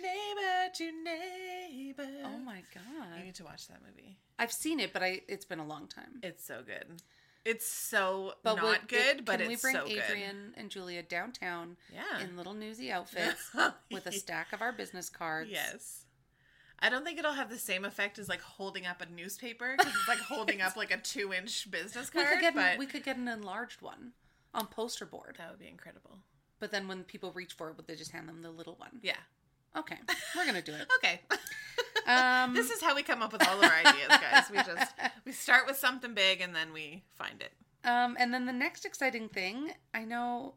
neighbor 0.00 0.72
to 0.74 0.92
neighbor. 1.02 2.06
oh 2.24 2.38
my 2.38 2.62
god! 2.72 3.18
You 3.18 3.24
need 3.24 3.34
to 3.34 3.44
watch 3.44 3.66
that 3.66 3.80
movie. 3.84 4.16
I've 4.38 4.52
seen 4.52 4.78
it, 4.78 4.92
but 4.92 5.02
I 5.02 5.22
it's 5.28 5.44
been 5.44 5.58
a 5.58 5.66
long 5.66 5.88
time. 5.88 6.20
It's 6.22 6.44
so 6.44 6.60
good. 6.64 7.02
It's 7.44 7.66
so 7.66 8.34
But 8.44 8.54
not 8.56 8.64
would- 8.64 8.88
good, 8.88 9.24
but 9.24 9.38
can 9.40 9.48
we 9.48 9.56
bring 9.56 9.74
so. 9.74 9.86
Adrian 9.86 10.54
and 10.56 10.70
Julia 10.70 11.02
downtown 11.02 11.76
Yeah. 11.92 12.20
in 12.20 12.36
little 12.36 12.54
newsy 12.54 12.92
outfits 12.92 13.50
oh, 13.54 13.74
with 13.90 14.06
a 14.06 14.12
stack 14.12 14.52
of 14.52 14.62
our 14.62 14.70
business 14.72 15.08
cards? 15.10 15.50
Yes. 15.50 16.04
I 16.78 16.88
don't 16.88 17.04
think 17.04 17.18
it'll 17.18 17.32
have 17.32 17.50
the 17.50 17.58
same 17.58 17.84
effect 17.84 18.18
as 18.18 18.28
like 18.28 18.40
holding 18.40 18.86
up 18.86 19.00
a 19.00 19.06
newspaper 19.06 19.74
because 19.76 19.92
it's 19.94 20.08
like 20.08 20.18
holding 20.18 20.60
up 20.60 20.76
like 20.76 20.90
a 20.92 20.96
two-inch 21.02 21.70
business 21.70 22.12
We 22.14 22.22
card. 22.22 22.32
could 22.34 22.40
get 22.40 22.54
but 22.54 22.72
an, 22.74 22.78
we 22.78 22.86
could 22.86 23.04
get 23.04 23.16
an 23.16 23.28
enlarged 23.28 23.82
one 23.82 24.12
on 24.54 24.66
poster 24.66 25.06
board. 25.06 25.36
that 25.38 25.50
would 25.50 25.60
be 25.60 25.68
incredible. 25.68 26.18
But 26.60 26.70
then 26.70 26.86
when 26.88 27.02
people 27.04 27.32
reach 27.32 27.54
for 27.54 27.70
it, 27.70 27.76
would 27.76 27.86
they 27.88 27.96
just 27.96 28.12
hand 28.12 28.28
them 28.28 28.42
the 28.42 28.50
little 28.50 28.74
one? 28.76 29.00
Yeah. 29.02 29.16
Okay, 29.76 29.96
we're 30.36 30.44
gonna 30.46 30.60
do 30.62 30.74
it. 30.74 30.86
Okay. 30.98 31.20
Um, 32.06 32.54
this 32.54 32.70
is 32.70 32.82
how 32.82 32.94
we 32.94 33.02
come 33.02 33.22
up 33.22 33.32
with 33.32 33.46
all 33.46 33.58
of 33.58 33.64
our 33.64 33.70
ideas, 33.70 34.08
guys. 34.08 34.50
We 34.50 34.56
just 34.58 34.92
we 35.24 35.32
start 35.32 35.66
with 35.66 35.76
something 35.76 36.14
big 36.14 36.40
and 36.40 36.54
then 36.54 36.72
we 36.72 37.04
find 37.14 37.40
it. 37.40 37.52
Um, 37.84 38.16
and 38.18 38.32
then 38.32 38.46
the 38.46 38.52
next 38.52 38.84
exciting 38.84 39.28
thing, 39.28 39.72
I 39.92 40.04
know, 40.04 40.54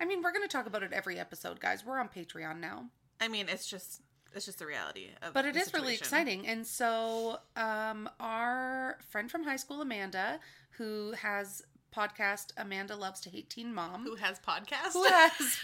I 0.00 0.04
mean, 0.04 0.22
we're 0.22 0.32
going 0.32 0.46
to 0.46 0.48
talk 0.48 0.66
about 0.66 0.82
it 0.82 0.92
every 0.92 1.18
episode, 1.18 1.58
guys. 1.58 1.84
We're 1.86 1.98
on 1.98 2.08
Patreon 2.08 2.60
now, 2.60 2.90
I 3.20 3.28
mean, 3.28 3.46
it's 3.48 3.66
just 3.66 4.02
it's 4.34 4.44
just 4.44 4.58
the 4.58 4.66
reality 4.66 5.08
of 5.22 5.32
but 5.32 5.46
it 5.46 5.56
is 5.56 5.72
really 5.72 5.94
exciting. 5.94 6.46
And 6.46 6.66
so, 6.66 7.38
um, 7.56 8.08
our 8.20 8.98
friend 9.08 9.30
from 9.30 9.44
high 9.44 9.56
school, 9.56 9.80
Amanda, 9.80 10.40
who 10.72 11.12
has 11.12 11.62
podcast 11.94 12.52
Amanda 12.58 12.96
Loves 12.96 13.20
to 13.20 13.30
Hate 13.30 13.48
Teen 13.48 13.72
Mom, 13.72 14.04
Who 14.04 14.16
has 14.16 14.38
podcast 14.38 14.92
who 14.92 15.04
has 15.04 15.58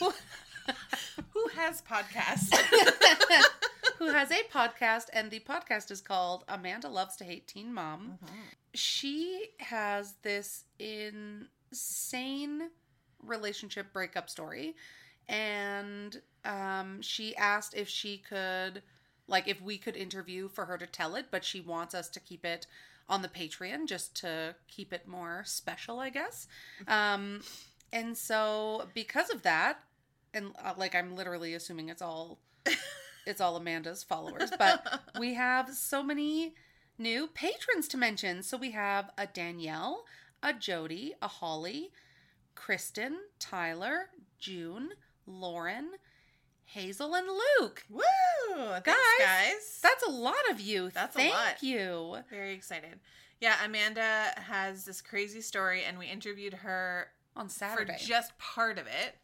who, 0.00 0.12
Who 1.30 1.48
has 1.54 1.80
podcasts? 1.82 2.52
who 3.98 4.08
has 4.08 4.30
a 4.30 4.42
podcast, 4.52 5.06
and 5.12 5.30
the 5.30 5.40
podcast 5.40 5.90
is 5.90 6.00
called 6.00 6.44
Amanda 6.48 6.88
Loves 6.88 7.16
to 7.16 7.24
Hate 7.24 7.46
Teen 7.46 7.72
Mom. 7.72 8.18
She 8.74 9.48
has 9.58 10.14
this 10.22 10.64
insane 10.78 12.70
relationship 13.22 13.92
breakup 13.92 14.28
story, 14.28 14.76
and 15.28 16.20
um, 16.44 17.00
she 17.02 17.34
asked 17.36 17.74
if 17.74 17.88
she 17.88 18.18
could, 18.18 18.82
like, 19.26 19.48
if 19.48 19.60
we 19.60 19.78
could 19.78 19.96
interview 19.96 20.48
for 20.48 20.66
her 20.66 20.78
to 20.78 20.86
tell 20.86 21.16
it, 21.16 21.26
but 21.30 21.44
she 21.44 21.60
wants 21.60 21.94
us 21.94 22.08
to 22.10 22.20
keep 22.20 22.44
it 22.44 22.66
on 23.08 23.22
the 23.22 23.28
Patreon 23.28 23.86
just 23.86 24.16
to 24.16 24.54
keep 24.68 24.92
it 24.92 25.06
more 25.06 25.42
special, 25.44 26.00
I 26.00 26.10
guess. 26.10 26.48
Um, 26.88 27.40
and 27.92 28.16
so 28.16 28.88
because 28.94 29.30
of 29.30 29.42
that, 29.42 29.78
and 30.34 30.52
uh, 30.62 30.74
like 30.76 30.94
I'm 30.94 31.14
literally 31.14 31.54
assuming 31.54 31.88
it's 31.88 32.02
all 32.02 32.38
it's 33.26 33.40
all 33.40 33.56
Amanda's 33.56 34.02
followers, 34.02 34.50
but 34.58 35.00
we 35.18 35.34
have 35.34 35.70
so 35.74 36.02
many 36.02 36.54
new 36.98 37.26
patrons 37.26 37.88
to 37.88 37.96
mention. 37.98 38.42
So 38.42 38.56
we 38.56 38.70
have 38.70 39.10
a 39.18 39.26
Danielle, 39.26 40.04
a 40.42 40.52
Jody, 40.52 41.14
a 41.20 41.28
Holly, 41.28 41.90
Kristen, 42.54 43.18
Tyler, 43.38 44.10
June, 44.38 44.90
Lauren, 45.26 45.90
Hazel, 46.64 47.14
and 47.14 47.26
Luke. 47.60 47.84
Woo! 47.90 48.02
Thanks, 48.56 48.80
Guys, 48.86 48.94
guys. 49.18 49.78
That's 49.82 50.04
a 50.06 50.10
lot 50.10 50.34
of 50.50 50.60
you. 50.60 50.90
That's 50.90 51.14
a 51.16 51.18
Thank 51.18 51.34
lot. 51.34 51.62
you. 51.62 52.16
Very 52.30 52.54
excited. 52.54 52.98
Yeah, 53.40 53.56
Amanda 53.64 54.30
has 54.36 54.84
this 54.84 55.02
crazy 55.02 55.40
story, 55.42 55.84
and 55.84 55.98
we 55.98 56.06
interviewed 56.06 56.54
her 56.54 57.08
On 57.36 57.48
Saturday. 57.48 57.92
for 57.92 57.98
just 57.98 58.36
part 58.38 58.78
of 58.78 58.86
it. 58.86 59.16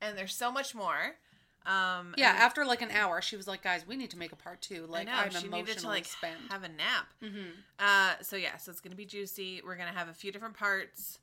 And 0.00 0.16
there's 0.16 0.34
so 0.34 0.50
much 0.52 0.74
more. 0.74 1.16
Um, 1.66 2.14
yeah, 2.16 2.30
after 2.38 2.64
like 2.64 2.82
an 2.82 2.90
hour, 2.90 3.20
she 3.22 3.36
was 3.36 3.46
like, 3.46 3.62
"Guys, 3.62 3.86
we 3.86 3.96
need 3.96 4.10
to 4.10 4.18
make 4.18 4.32
a 4.32 4.36
part 4.36 4.60
two. 4.60 4.86
Like, 4.86 5.08
I 5.08 5.12
know 5.12 5.18
I'm 5.18 5.30
she 5.30 5.46
emotionally 5.46 5.62
needed 5.62 5.78
to 5.78 5.86
like 5.88 6.04
spent." 6.06 6.36
have 6.50 6.62
a 6.64 6.68
nap. 6.68 7.06
hmm 7.20 7.50
Uh, 7.78 8.14
so 8.22 8.36
yeah, 8.36 8.56
so 8.56 8.70
it's 8.70 8.80
gonna 8.80 8.96
be 8.96 9.04
juicy. 9.06 9.62
We're 9.64 9.76
gonna 9.76 9.92
have 9.92 10.08
a 10.08 10.14
few 10.14 10.32
different 10.32 10.56
parts, 10.56 11.18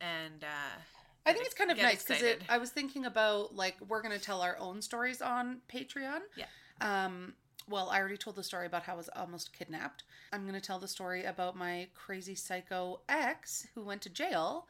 and 0.00 0.44
uh, 0.44 0.78
I 1.26 1.32
think 1.32 1.46
it's 1.46 1.54
kind 1.54 1.70
of 1.70 1.76
nice 1.78 2.02
because 2.04 2.22
it. 2.22 2.42
I 2.48 2.58
was 2.58 2.70
thinking 2.70 3.04
about 3.04 3.54
like 3.54 3.76
we're 3.88 4.02
gonna 4.02 4.18
tell 4.18 4.40
our 4.40 4.56
own 4.58 4.82
stories 4.82 5.20
on 5.22 5.60
Patreon. 5.72 6.20
Yeah. 6.36 6.46
Um. 6.80 7.34
Well, 7.68 7.88
I 7.90 8.00
already 8.00 8.16
told 8.16 8.36
the 8.36 8.42
story 8.42 8.66
about 8.66 8.82
how 8.84 8.94
I 8.94 8.96
was 8.96 9.10
almost 9.14 9.52
kidnapped. 9.56 10.02
I'm 10.32 10.44
gonna 10.46 10.60
tell 10.60 10.78
the 10.78 10.88
story 10.88 11.24
about 11.24 11.56
my 11.56 11.88
crazy 11.94 12.34
psycho 12.34 13.00
ex 13.08 13.68
who 13.74 13.82
went 13.82 14.02
to 14.02 14.08
jail. 14.10 14.66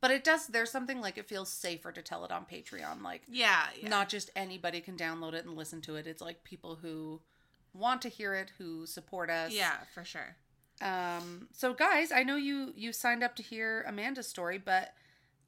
But 0.00 0.10
it 0.10 0.24
does. 0.24 0.46
There's 0.46 0.70
something 0.70 1.00
like 1.00 1.18
it 1.18 1.28
feels 1.28 1.50
safer 1.50 1.92
to 1.92 2.02
tell 2.02 2.24
it 2.24 2.30
on 2.30 2.46
Patreon. 2.46 3.02
Like 3.02 3.22
yeah, 3.28 3.64
yeah. 3.80 3.88
not 3.88 4.08
just 4.08 4.30
anybody 4.34 4.80
can 4.80 4.96
download 4.96 5.34
it 5.34 5.44
and 5.44 5.56
listen 5.56 5.80
to 5.82 5.96
it. 5.96 6.06
It's 6.06 6.22
like 6.22 6.42
people 6.44 6.78
who 6.80 7.20
want 7.74 8.02
to 8.02 8.08
hear 8.08 8.34
it, 8.34 8.50
who 8.58 8.86
support 8.86 9.30
us. 9.30 9.52
yeah, 9.52 9.76
for 9.94 10.04
sure. 10.04 10.36
Um, 10.80 11.48
so 11.52 11.74
guys, 11.74 12.10
I 12.12 12.22
know 12.22 12.36
you 12.36 12.72
you 12.74 12.92
signed 12.92 13.22
up 13.22 13.36
to 13.36 13.42
hear 13.42 13.84
Amanda's 13.86 14.26
story, 14.26 14.58
but 14.58 14.94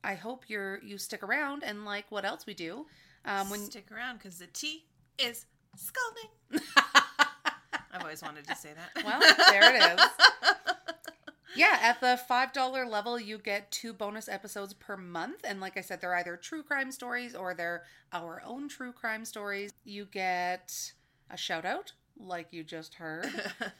I 0.04 0.14
hope 0.14 0.44
you're 0.48 0.78
you 0.82 0.98
stick 0.98 1.22
around 1.22 1.62
and 1.64 1.84
like 1.84 2.06
what 2.10 2.24
else 2.24 2.44
we 2.46 2.54
do. 2.54 2.86
Um, 3.24 3.50
when 3.50 3.60
Stick 3.60 3.90
around 3.92 4.18
because 4.18 4.38
the 4.38 4.48
tea 4.48 4.84
is 5.18 5.46
scalding. 5.76 6.64
I've 7.92 8.02
always 8.02 8.22
wanted 8.22 8.46
to 8.48 8.56
say 8.56 8.70
that. 8.74 9.04
well, 9.04 9.20
there 9.50 9.74
it 9.74 9.98
is. 9.98 10.06
Yeah, 11.54 11.78
at 11.80 12.00
the 12.00 12.16
five 12.16 12.52
dollar 12.52 12.86
level, 12.86 13.20
you 13.20 13.38
get 13.38 13.70
two 13.70 13.92
bonus 13.92 14.28
episodes 14.28 14.72
per 14.74 14.96
month, 14.96 15.40
and 15.44 15.60
like 15.60 15.76
I 15.76 15.80
said, 15.82 16.00
they're 16.00 16.14
either 16.14 16.36
true 16.36 16.62
crime 16.62 16.90
stories 16.92 17.34
or 17.34 17.54
they're 17.54 17.82
our 18.12 18.42
own 18.44 18.68
true 18.68 18.92
crime 18.92 19.24
stories. 19.24 19.72
You 19.84 20.06
get 20.06 20.92
a 21.30 21.36
shout 21.36 21.64
out, 21.64 21.92
like 22.18 22.48
you 22.52 22.62
just 22.64 22.94
heard. 22.94 23.26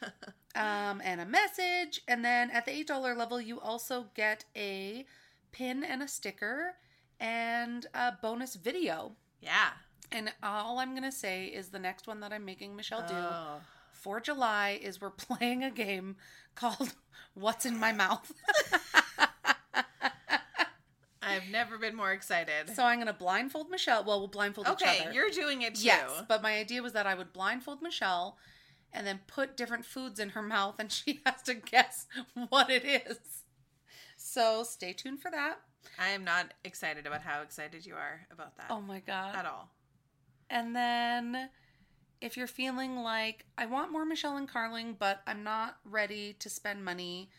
um, 0.55 1.01
and 1.03 1.21
a 1.21 1.25
message. 1.25 2.01
And 2.07 2.23
then 2.23 2.51
at 2.51 2.65
the 2.65 2.71
$8 2.83 3.17
level, 3.17 3.39
you 3.41 3.59
also 3.59 4.07
get 4.15 4.45
a 4.55 5.05
pin 5.51 5.83
and 5.83 6.01
a 6.03 6.07
sticker 6.07 6.75
and 7.19 7.85
a 7.93 8.13
bonus 8.21 8.55
video. 8.55 9.13
yeah. 9.41 9.69
And 10.11 10.31
all 10.43 10.77
I'm 10.77 10.91
going 10.91 11.01
to 11.01 11.11
say 11.11 11.45
is 11.45 11.69
the 11.69 11.79
next 11.79 12.05
one 12.05 12.19
that 12.19 12.31
I'm 12.31 12.45
making 12.45 12.75
Michelle 12.75 13.01
do 13.07 13.15
Oh. 13.15 13.61
For 14.03 14.19
July 14.19 14.77
is 14.81 14.99
we're 15.01 15.09
playing 15.27 15.63
a 15.63 15.71
game 15.71 16.17
called 16.55 16.93
What's 17.33 17.65
in 17.65 17.79
My 17.79 17.91
Mouth. 17.93 18.31
I've 21.25 21.47
never 21.49 21.77
been 21.77 21.95
more 21.95 22.11
excited. 22.11 22.69
so 22.75 22.83
I'm 22.83 22.97
going 22.97 23.07
to 23.07 23.13
blindfold 23.13 23.69
Michelle. 23.69 24.03
Well, 24.03 24.19
we'll 24.19 24.27
blindfold 24.27 24.67
each 24.67 24.83
other. 24.87 24.91
okay, 24.91 25.13
you're 25.13 25.29
doing 25.29 25.61
it 25.61 25.75
too. 25.75 25.85
Yes, 25.85 26.23
but 26.27 26.43
my 26.43 26.57
idea 26.57 26.83
was 26.83 26.93
that 26.93 27.07
I 27.07 27.15
would 27.15 27.31
blindfold 27.33 27.81
Michelle 27.81 28.37
and 28.91 29.07
then 29.07 29.21
put 29.25 29.55
different 29.57 29.85
foods 29.85 30.19
in 30.19 30.29
her 30.29 30.41
mouth 30.41 30.75
and 30.79 30.91
she 30.91 31.21
has 31.25 31.41
to 31.43 31.53
guess 31.55 32.05
what 32.49 32.69
it 32.69 32.83
is. 32.85 33.17
So 34.17 34.63
stay 34.63 34.93
tuned 34.93 35.21
for 35.21 35.31
that. 35.31 35.59
I 35.97 36.09
am 36.09 36.23
not 36.23 36.53
excited 36.63 37.07
about 37.07 37.21
how 37.21 37.41
excited 37.41 37.85
you 37.85 37.95
are 37.95 38.21
about 38.31 38.57
that 38.57 38.67
Oh 38.69 38.81
my 38.81 38.99
god. 38.99 39.35
at 39.35 39.45
all. 39.45 39.69
And 40.49 40.75
then 40.75 41.49
if 42.23 42.37
you're 42.37 42.47
feeling 42.47 42.95
like 42.95 43.45
I 43.57 43.65
want 43.65 43.91
more 43.91 44.05
Michelle 44.05 44.37
and 44.37 44.47
Carling, 44.47 44.95
but 44.97 45.21
I'm 45.27 45.43
not 45.43 45.77
ready 45.83 46.33
to 46.39 46.49
spend 46.49 46.83
money, 46.85 47.29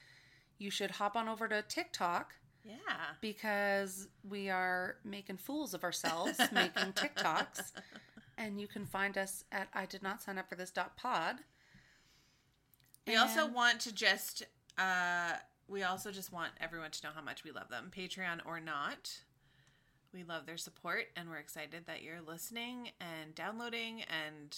you 0.59 0.71
should 0.71 0.93
hop 0.93 1.17
on 1.17 1.29
over 1.29 1.49
to 1.49 1.63
TikTok 1.63 2.35
Yeah. 2.65 2.75
because 3.21 4.09
we 4.29 4.51
are 4.51 4.97
making 5.05 5.39
fools 5.39 5.73
of 5.75 5.83
ourselves 5.85 6.39
making 6.53 6.93
TikToks. 6.93 7.73
And 8.37 8.61
you 8.61 8.67
can 8.69 8.85
find 8.85 9.17
us 9.17 9.45
at 9.51 9.69
I 9.73 9.87
did 9.87 10.03
not 10.03 10.23
sign 10.23 10.39
up 10.39 10.49
for 10.49 10.55
this 10.55 10.71
dot 10.71 10.97
pod. 10.97 11.37
We 13.07 13.17
also 13.17 13.47
want 13.47 13.81
to 13.81 13.93
just 13.95 14.43
uh 14.79 15.33
we 15.67 15.83
also 15.83 16.11
just 16.11 16.31
want 16.33 16.51
everyone 16.61 16.91
to 16.91 17.07
know 17.07 17.13
how 17.15 17.23
much 17.23 17.43
we 17.43 17.51
love 17.53 17.71
them, 17.71 17.91
Patreon 17.97 18.41
or 18.45 18.61
not. 18.61 19.21
We 20.13 20.25
love 20.25 20.47
their 20.47 20.59
support 20.59 21.07
and 21.17 21.29
we're 21.31 21.39
excited 21.39 21.87
that 21.87 22.03
you're 22.03 22.21
listening 22.21 22.91
and 23.01 23.35
downloading 23.35 24.03
and 24.03 24.57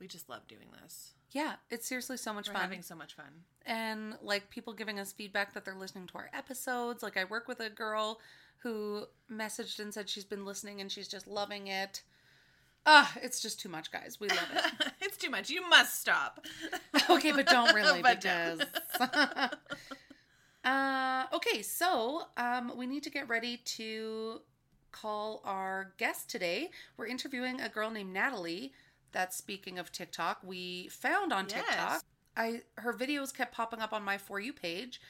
we 0.00 0.06
just 0.06 0.28
love 0.28 0.46
doing 0.48 0.68
this. 0.82 1.14
Yeah, 1.32 1.54
it's 1.70 1.86
seriously 1.86 2.16
so 2.16 2.32
much 2.32 2.48
We're 2.48 2.54
fun. 2.54 2.62
having 2.62 2.82
so 2.82 2.94
much 2.94 3.14
fun. 3.14 3.44
and 3.66 4.14
like 4.22 4.48
people 4.50 4.72
giving 4.72 4.98
us 4.98 5.12
feedback 5.12 5.52
that 5.54 5.64
they're 5.64 5.74
listening 5.74 6.06
to 6.08 6.18
our 6.18 6.30
episodes. 6.32 7.02
Like 7.02 7.16
I 7.18 7.24
work 7.24 7.46
with 7.48 7.60
a 7.60 7.68
girl 7.68 8.20
who 8.62 9.04
messaged 9.30 9.78
and 9.78 9.92
said 9.92 10.08
she's 10.08 10.24
been 10.24 10.44
listening 10.46 10.80
and 10.80 10.90
she's 10.90 11.06
just 11.08 11.26
loving 11.28 11.66
it. 11.66 12.02
Ah, 12.86 13.12
it's 13.22 13.42
just 13.42 13.60
too 13.60 13.68
much, 13.68 13.92
guys. 13.92 14.18
We 14.18 14.28
love 14.28 14.48
it. 14.54 14.92
it's 15.02 15.16
too 15.18 15.28
much. 15.28 15.50
You 15.50 15.68
must 15.68 16.00
stop. 16.00 16.46
okay, 17.10 17.32
but 17.32 17.46
don't 17.46 17.74
really 17.74 18.00
But 18.02 18.22
because. 18.22 18.60
don't. 18.98 19.54
uh, 20.64 21.24
okay, 21.34 21.60
so 21.62 22.22
um, 22.36 22.72
we 22.76 22.86
need 22.86 23.02
to 23.02 23.10
get 23.10 23.28
ready 23.28 23.58
to 23.64 24.40
call 24.92 25.42
our 25.44 25.92
guest 25.98 26.30
today. 26.30 26.70
We're 26.96 27.06
interviewing 27.06 27.60
a 27.60 27.68
girl 27.68 27.90
named 27.90 28.12
Natalie. 28.12 28.72
That's 29.12 29.36
speaking 29.36 29.78
of 29.78 29.90
TikTok, 29.92 30.40
we 30.42 30.88
found 30.88 31.32
on 31.32 31.46
Yes. 31.48 31.64
TikTok. 31.66 32.02
I 32.36 32.62
her 32.76 32.92
videos 32.92 33.34
kept 33.34 33.54
popping 33.54 33.80
up 33.80 33.92
on 33.92 34.02
my 34.04 34.18
for 34.18 34.38
you 34.38 34.52
page, 34.52 35.00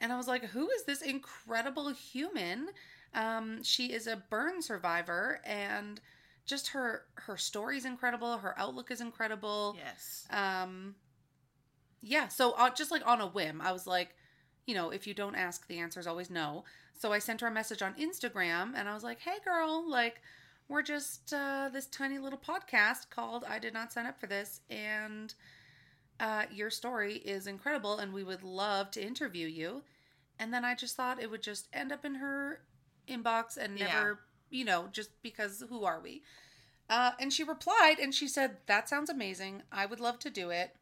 and 0.00 0.12
I 0.12 0.16
was 0.16 0.26
like, 0.26 0.44
"Who 0.46 0.68
is 0.70 0.84
this 0.84 1.02
incredible 1.02 1.90
human?" 1.90 2.70
Um, 3.14 3.62
she 3.62 3.92
is 3.92 4.06
a 4.08 4.16
burn 4.28 4.60
survivor, 4.60 5.40
and 5.44 6.00
just 6.46 6.68
her 6.68 7.04
her 7.14 7.36
story's 7.36 7.84
incredible. 7.84 8.38
Her 8.38 8.58
outlook 8.58 8.90
is 8.90 9.00
incredible. 9.00 9.76
yes. 9.78 10.26
Um, 10.30 10.96
yeah. 12.02 12.28
So 12.28 12.52
uh, 12.52 12.70
just 12.70 12.90
like 12.90 13.06
on 13.06 13.20
a 13.20 13.26
whim, 13.26 13.60
I 13.60 13.70
was 13.72 13.86
like, 13.86 14.16
you 14.66 14.74
know, 14.74 14.90
if 14.90 15.06
you 15.06 15.14
don't 15.14 15.36
ask, 15.36 15.66
the 15.68 15.78
answer 15.78 16.00
is 16.00 16.06
always 16.06 16.28
no. 16.30 16.64
So 16.98 17.12
I 17.12 17.18
sent 17.18 17.40
her 17.40 17.46
a 17.46 17.52
message 17.52 17.82
on 17.82 17.94
Instagram, 17.94 18.72
and 18.74 18.88
I 18.88 18.94
was 18.94 19.04
like, 19.04 19.20
hey, 19.20 19.36
girl, 19.44 19.88
like. 19.88 20.20
We're 20.68 20.82
just 20.82 21.32
uh, 21.32 21.68
this 21.72 21.86
tiny 21.86 22.18
little 22.18 22.38
podcast 22.38 23.10
called 23.10 23.44
I 23.48 23.58
Did 23.58 23.74
Not 23.74 23.92
Sign 23.92 24.06
Up 24.06 24.18
for 24.18 24.26
This, 24.26 24.60
and 24.70 25.34
uh, 26.18 26.44
your 26.52 26.70
story 26.70 27.16
is 27.16 27.46
incredible, 27.46 27.98
and 27.98 28.12
we 28.12 28.24
would 28.24 28.42
love 28.42 28.90
to 28.92 29.04
interview 29.04 29.46
you. 29.46 29.82
And 30.38 30.52
then 30.52 30.64
I 30.64 30.74
just 30.74 30.96
thought 30.96 31.22
it 31.22 31.30
would 31.30 31.42
just 31.42 31.68
end 31.72 31.92
up 31.92 32.04
in 32.04 32.16
her 32.16 32.60
inbox 33.06 33.56
and 33.56 33.76
Yeah. 33.76 33.86
never, 33.86 34.20
you 34.50 34.64
know, 34.64 34.88
just 34.90 35.10
because 35.22 35.62
who 35.68 35.84
are 35.84 36.00
we? 36.00 36.22
Uh, 36.88 37.12
and 37.20 37.32
she 37.32 37.44
replied 37.44 37.98
and 37.98 38.14
she 38.14 38.26
said, 38.26 38.56
That 38.66 38.88
sounds 38.88 39.10
amazing. 39.10 39.62
I 39.70 39.86
would 39.86 40.00
love 40.00 40.18
to 40.20 40.30
do 40.30 40.50
it. 40.50 40.74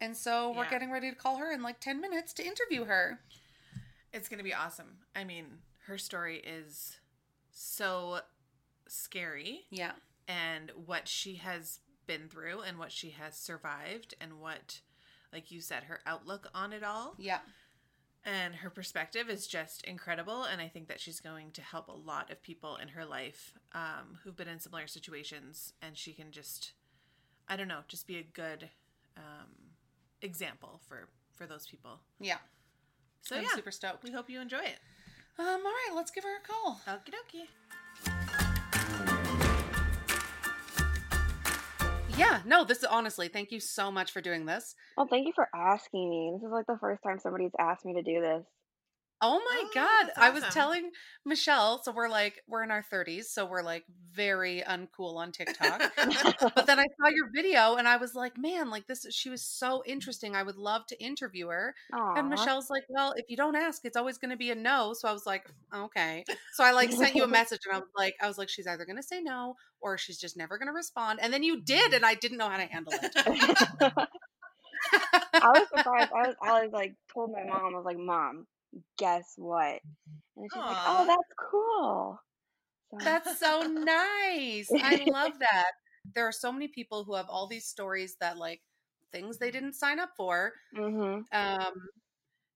And 0.00 0.16
so 0.16 0.50
we're 0.52 0.64
Yeah. 0.64 0.70
getting 0.70 0.90
ready 0.92 1.10
to 1.10 1.16
call 1.16 1.36
her 1.38 1.50
in 1.50 1.62
like 1.62 1.80
10 1.80 2.00
minutes 2.00 2.32
to 2.34 2.46
interview 2.46 2.84
her. 2.84 3.20
It's 4.12 4.28
going 4.28 4.38
to 4.38 4.44
be 4.44 4.54
awesome. 4.54 4.98
I 5.16 5.24
mean, 5.24 5.58
her 5.86 5.98
story 5.98 6.38
is 6.38 6.98
so 7.50 8.20
scary 8.90 9.66
Yeah. 9.70 9.92
and 10.26 10.70
what 10.86 11.08
she 11.08 11.34
has 11.36 11.80
been 12.06 12.28
through 12.28 12.60
and 12.62 12.78
what 12.78 12.90
she 12.92 13.10
has 13.10 13.36
survived 13.36 14.14
and 14.20 14.40
what 14.40 14.80
like 15.32 15.50
you 15.50 15.60
said 15.60 15.84
her 15.84 16.00
outlook 16.06 16.48
on 16.54 16.72
it 16.72 16.82
all 16.82 17.14
Yeah. 17.18 17.40
and 18.24 18.54
her 18.56 18.70
perspective 18.70 19.28
is 19.28 19.46
just 19.46 19.84
incredible 19.84 20.44
and 20.44 20.60
i 20.60 20.68
think 20.68 20.88
that 20.88 21.00
she's 21.00 21.20
going 21.20 21.50
to 21.52 21.60
help 21.62 21.88
a 21.88 21.92
lot 21.92 22.30
of 22.30 22.42
people 22.42 22.76
in 22.76 22.88
her 22.88 23.04
life 23.04 23.52
um, 23.74 24.18
who've 24.24 24.36
been 24.36 24.48
in 24.48 24.58
similar 24.58 24.86
situations 24.86 25.74
and 25.82 25.96
she 25.98 26.12
can 26.14 26.30
just 26.30 26.72
i 27.48 27.56
don't 27.56 27.68
know 27.68 27.80
just 27.88 28.06
be 28.06 28.16
a 28.16 28.22
good 28.22 28.70
um, 29.18 29.50
example 30.22 30.80
for 30.88 31.08
for 31.34 31.46
those 31.46 31.66
people 31.66 32.00
Yeah. 32.20 32.38
so 33.22 33.36
I'm 33.36 33.42
yeah 33.42 33.48
super 33.54 33.70
stoked. 33.70 34.02
we 34.02 34.12
hope 34.12 34.30
you 34.30 34.40
enjoy 34.40 34.64
it 34.64 34.78
Um, 35.38 35.44
all 35.46 35.62
right, 35.62 35.92
let's 35.94 36.10
give 36.10 36.24
her 36.24 36.36
a 36.36 36.40
call. 36.40 36.80
okie 36.88 37.12
dokie 37.12 37.46
Yeah, 42.18 42.40
no, 42.44 42.64
this 42.64 42.78
is 42.78 42.84
honestly, 42.84 43.28
thank 43.28 43.52
you 43.52 43.60
so 43.60 43.92
much 43.92 44.10
for 44.10 44.20
doing 44.20 44.44
this. 44.44 44.74
Well, 44.96 45.06
thank 45.08 45.26
you 45.26 45.32
for 45.32 45.48
asking 45.54 46.10
me. 46.10 46.32
This 46.34 46.44
is 46.44 46.50
like 46.50 46.66
the 46.66 46.76
first 46.80 47.00
time 47.04 47.20
somebody's 47.20 47.52
asked 47.60 47.84
me 47.84 47.94
to 47.94 48.02
do 48.02 48.20
this. 48.20 48.44
Oh 49.20 49.40
my 49.40 49.62
Oh, 49.64 49.70
god. 49.74 50.06
that's 50.06 50.18
I 50.18 50.30
was 50.30 50.44
telling 50.54 50.90
Michelle, 51.24 51.82
so 51.82 51.92
we're 51.92 52.08
like 52.08 52.40
we're 52.46 52.62
in 52.62 52.70
our 52.70 52.84
30s, 52.92 53.24
so 53.24 53.46
we're 53.46 53.62
like 53.62 53.84
very 54.12 54.62
uncool 54.66 55.16
on 55.16 55.32
TikTok. 55.32 55.82
but 56.54 56.66
then 56.66 56.78
I 56.78 56.86
saw 57.00 57.08
your 57.08 57.28
video 57.34 57.74
and 57.74 57.88
I 57.88 57.96
was 57.96 58.14
like, 58.14 58.38
man, 58.38 58.70
like 58.70 58.86
this 58.86 59.06
she 59.10 59.28
was 59.28 59.42
so 59.42 59.82
interesting. 59.86 60.36
I 60.36 60.42
would 60.42 60.56
love 60.56 60.86
to 60.86 61.02
interview 61.02 61.48
her. 61.48 61.74
Aw. 61.92 62.14
And 62.14 62.28
Michelle's 62.28 62.70
like, 62.70 62.84
well, 62.88 63.12
if 63.16 63.26
you 63.28 63.36
don't 63.36 63.56
ask, 63.56 63.84
it's 63.84 63.96
always 63.96 64.18
going 64.18 64.30
to 64.30 64.36
be 64.36 64.50
a 64.50 64.54
no. 64.54 64.94
So 64.94 65.08
I 65.08 65.12
was 65.12 65.26
like, 65.26 65.50
okay. 65.74 66.24
So 66.54 66.62
I 66.62 66.70
like 66.70 66.92
sent 66.92 67.14
you 67.16 67.24
a 67.24 67.28
message 67.38 67.60
and 67.66 67.74
I 67.76 67.78
was 67.78 67.90
like, 67.96 68.14
I 68.22 68.28
was 68.28 68.38
like, 68.38 68.48
she's 68.48 68.66
either 68.66 68.84
going 68.84 68.96
to 68.96 69.02
say 69.02 69.20
no 69.20 69.56
or 69.80 69.98
she's 69.98 70.18
just 70.18 70.36
never 70.36 70.58
going 70.58 70.68
to 70.68 70.72
respond. 70.72 71.18
And 71.22 71.32
then 71.32 71.42
you 71.42 71.60
did, 71.60 71.86
mm-hmm. 71.86 71.94
and 71.94 72.06
I 72.06 72.14
didn't 72.14 72.38
know 72.38 72.48
how 72.48 72.56
to 72.56 72.66
handle 72.66 72.92
it. 72.94 73.12
I 75.32 75.48
was 75.48 75.68
surprised. 75.76 76.12
I 76.12 76.26
was, 76.28 76.36
I 76.42 76.62
was 76.62 76.72
like, 76.72 76.94
told 77.12 77.32
my 77.32 77.44
mom, 77.44 77.74
I 77.74 77.76
was 77.76 77.84
like, 77.84 77.98
Mom, 77.98 78.46
guess 78.98 79.34
what? 79.36 79.80
And 80.36 80.50
she's 80.52 80.64
like, 80.68 80.78
Oh, 80.86 81.04
that's 81.06 81.34
cool. 81.50 82.20
So, 82.90 82.98
That's 83.04 83.38
so 83.38 83.62
nice. 83.64 84.74
I 84.80 85.04
love 85.04 85.32
that. 85.40 85.72
There 86.14 86.26
are 86.26 86.32
so 86.32 86.52
many 86.52 86.68
people 86.68 87.04
who 87.04 87.14
have 87.14 87.28
all 87.28 87.46
these 87.46 87.66
stories 87.66 88.16
that 88.20 88.38
like 88.38 88.62
things 89.12 89.38
they 89.38 89.50
didn't 89.50 89.74
sign 89.74 90.00
up 90.00 90.10
for. 90.16 90.54
hmm 90.74 91.20
Um, 91.32 91.72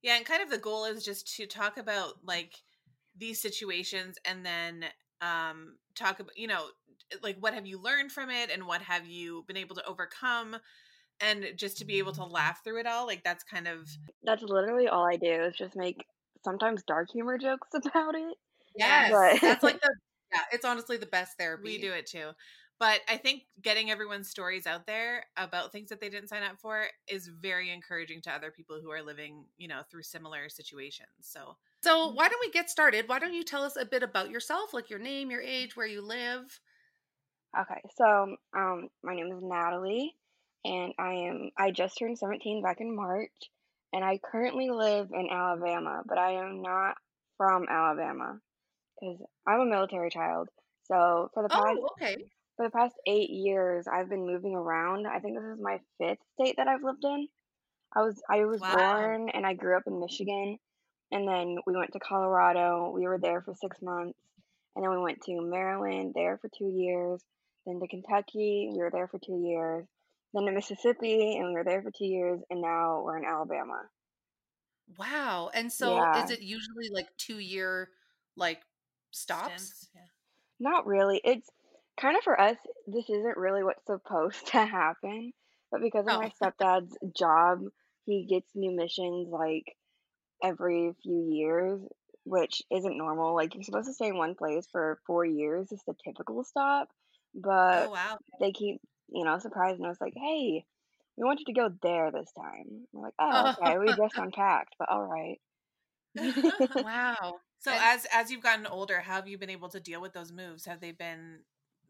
Yeah, 0.02 0.16
and 0.16 0.26
kind 0.26 0.42
of 0.42 0.50
the 0.50 0.58
goal 0.58 0.84
is 0.84 1.04
just 1.04 1.34
to 1.36 1.46
talk 1.46 1.78
about 1.78 2.24
like 2.24 2.56
these 3.16 3.40
situations 3.40 4.18
and 4.24 4.44
then 4.44 4.86
um 5.20 5.78
talk 5.94 6.20
about 6.20 6.36
you 6.36 6.46
know 6.48 6.70
like 7.22 7.36
what 7.38 7.54
have 7.54 7.66
you 7.66 7.78
learned 7.80 8.10
from 8.12 8.30
it 8.30 8.50
and 8.50 8.66
what 8.66 8.82
have 8.82 9.06
you 9.06 9.44
been 9.46 9.56
able 9.56 9.76
to 9.76 9.86
overcome 9.86 10.56
and 11.22 11.46
just 11.56 11.78
to 11.78 11.84
be 11.86 11.96
able 11.98 12.12
to 12.12 12.24
laugh 12.24 12.62
through 12.62 12.80
it 12.80 12.86
all 12.86 13.06
like 13.06 13.22
that's 13.24 13.42
kind 13.44 13.66
of 13.66 13.88
That's 14.24 14.42
literally 14.42 14.88
all 14.88 15.06
I 15.06 15.16
do 15.16 15.32
is 15.32 15.54
just 15.56 15.74
make 15.76 16.04
sometimes 16.44 16.82
dark 16.82 17.10
humor 17.10 17.38
jokes 17.38 17.68
about 17.74 18.14
it. 18.14 18.36
yes, 18.76 19.10
But- 19.10 19.40
that's 19.40 19.62
like 19.62 19.80
the 19.82 19.90
yeah. 20.32 20.40
It's 20.52 20.64
honestly 20.64 20.96
the 20.98 21.06
best 21.06 21.38
therapy. 21.38 21.62
we 21.64 21.78
do 21.78 21.92
it 21.92 22.06
too 22.06 22.30
but 22.80 23.00
i 23.06 23.16
think 23.18 23.42
getting 23.60 23.90
everyone's 23.90 24.28
stories 24.30 24.66
out 24.66 24.86
there 24.86 25.24
about 25.36 25.70
things 25.70 25.90
that 25.90 26.00
they 26.00 26.08
didn't 26.08 26.28
sign 26.30 26.42
up 26.42 26.58
for 26.58 26.84
is 27.06 27.28
very 27.28 27.70
encouraging 27.70 28.20
to 28.22 28.30
other 28.32 28.50
people 28.50 28.80
who 28.82 28.90
are 28.90 29.02
living 29.02 29.44
you 29.58 29.68
know 29.68 29.82
through 29.90 30.02
similar 30.02 30.48
situations 30.48 31.10
so 31.20 31.54
So 31.82 32.12
why 32.12 32.28
don't 32.28 32.40
we 32.40 32.50
get 32.50 32.70
started? 32.70 33.08
Why 33.08 33.18
don't 33.18 33.34
you 33.34 33.44
tell 33.44 33.62
us 33.62 33.76
a 33.76 33.84
bit 33.84 34.02
about 34.02 34.30
yourself, 34.30 34.72
like 34.72 34.88
your 34.88 34.98
name, 35.00 35.30
your 35.30 35.42
age, 35.42 35.76
where 35.76 35.86
you 35.86 36.00
live? 36.00 36.60
Okay, 37.60 37.80
so 37.96 38.36
um, 38.56 38.88
my 39.02 39.14
name 39.14 39.30
is 39.32 39.42
Natalie, 39.42 40.14
and 40.64 40.92
I 40.98 41.12
am 41.28 41.50
I 41.58 41.70
just 41.70 41.98
turned 41.98 42.18
17 42.18 42.62
back 42.62 42.80
in 42.80 42.94
March, 42.94 43.32
and 43.92 44.04
I 44.04 44.18
currently 44.18 44.70
live 44.70 45.10
in 45.12 45.28
Alabama, 45.30 46.02
but 46.06 46.18
I 46.18 46.32
am 46.32 46.62
not 46.62 46.96
from 47.38 47.66
Alabama 47.68 48.38
because 49.00 49.20
I'm 49.46 49.60
a 49.60 49.66
military 49.66 50.10
child. 50.10 50.48
So 50.84 51.30
for 51.34 51.42
the 51.42 51.48
past 51.48 51.78
Oh, 51.82 51.90
okay. 51.96 52.16
for 52.56 52.66
the 52.66 52.70
past 52.70 52.94
eight 53.06 53.30
years, 53.30 53.86
I've 53.88 54.08
been 54.08 54.26
moving 54.26 54.54
around. 54.54 55.06
I 55.06 55.20
think 55.20 55.36
this 55.36 55.44
is 55.44 55.60
my 55.60 55.80
fifth 55.98 56.18
state 56.34 56.56
that 56.58 56.68
I've 56.68 56.82
lived 56.84 57.04
in. 57.04 57.28
I 57.94 58.02
was 58.02 58.22
I 58.30 58.44
was 58.44 58.60
Wow. 58.60 58.74
born 58.74 59.28
and 59.30 59.46
I 59.46 59.54
grew 59.54 59.76
up 59.76 59.84
in 59.86 60.00
Michigan, 60.00 60.58
and 61.10 61.28
then 61.28 61.58
we 61.66 61.76
went 61.76 61.92
to 61.92 62.00
Colorado. 62.00 62.90
We 62.94 63.06
were 63.06 63.18
there 63.18 63.42
for 63.42 63.54
six 63.54 63.78
months, 63.82 64.18
and 64.76 64.84
then 64.84 64.90
we 64.90 64.98
went 64.98 65.22
to 65.22 65.40
Maryland 65.40 66.12
there 66.14 66.38
for 66.38 66.48
two 66.56 66.68
years. 66.68 67.22
Then 67.66 67.80
to 67.80 67.88
Kentucky, 67.88 68.70
we 68.72 68.78
were 68.78 68.90
there 68.90 69.08
for 69.08 69.18
two 69.18 69.38
years. 69.44 69.86
Then 70.34 70.44
to 70.46 70.52
Mississippi, 70.52 71.36
and 71.38 71.48
we 71.48 71.54
were 71.54 71.64
there 71.64 71.82
for 71.82 71.90
two 71.90 72.04
years, 72.06 72.40
and 72.50 72.60
now 72.60 73.02
we're 73.02 73.18
in 73.18 73.24
Alabama. 73.24 73.88
Wow. 74.98 75.50
And 75.54 75.72
so 75.72 75.96
Yeah. 75.96 76.12
is 76.12 76.30
it 76.30 76.40
usually 76.40 76.88
like 76.90 77.08
two 77.16 77.38
year 77.38 77.90
like 78.36 78.62
stops? 79.10 79.52
stints, 79.52 79.88
yeah. 79.94 80.06
Not 80.60 80.86
really. 80.86 81.20
It's 81.24 81.50
kind 82.00 82.16
of 82.16 82.22
for 82.24 82.40
us, 82.40 82.58
this 82.86 83.08
isn't 83.10 83.36
really 83.36 83.64
what's 83.64 83.86
supposed 83.86 84.46
to 84.52 84.64
happen. 84.64 85.32
But 85.70 85.80
because 85.82 86.06
of 86.06 86.14
Oh. 86.14 86.16
my 86.16 86.30
stepdad's 86.42 86.96
job, 87.16 87.60
he 88.06 88.26
gets 88.26 88.50
new 88.54 88.72
missions 88.76 89.28
like 89.30 89.64
every 90.42 90.92
few 91.02 91.28
years. 91.30 91.80
which 92.24 92.62
isn't 92.70 92.98
normal. 92.98 93.34
Like 93.34 93.54
you're 93.54 93.64
supposed 93.64 93.88
to 93.88 93.94
stay 93.94 94.08
in 94.08 94.18
one 94.18 94.34
place 94.36 94.66
for 94.72 95.00
four 95.06 95.24
years. 95.26 95.72
It's 95.72 95.84
the 95.84 95.94
typical 96.04 96.44
stop, 96.44 96.88
oh, 97.70 97.84
but 97.84 97.86
Oh 97.86 97.90
wow. 97.90 98.18
they 98.40 98.52
keep 98.52 98.80
you 99.12 99.24
know 99.24 99.38
surprised 99.38 99.78
and 99.78 99.86
I 99.86 99.90
was 99.90 100.00
like, 100.00 100.14
hey, 100.16 100.64
we 101.16 101.24
want 101.24 101.40
you 101.40 101.46
to 101.46 101.52
go 101.60 101.70
there 101.82 102.10
this 102.10 102.32
time. 102.36 102.86
We're 102.92 103.02
like, 103.04 103.14
oh, 103.18 103.54
okay, 103.60 103.78
we 103.78 103.86
just 103.96 104.16
unpacked, 104.16 104.74
but 104.78 104.88
all 104.88 105.04
right. 105.06 105.38
Wow. 106.84 107.36
So 107.60 107.70
And- 107.70 107.80
as 107.82 108.06
as 108.12 108.30
you've 108.30 108.42
gotten 108.42 108.66
older, 108.66 109.00
how 109.00 109.14
have 109.16 109.28
you 109.28 109.38
been 109.38 109.50
able 109.50 109.68
to 109.70 109.80
deal 109.80 110.00
with 110.00 110.12
those 110.12 110.32
moves? 110.32 110.64
Have 110.66 110.80
they 110.80 110.92
been 110.92 111.40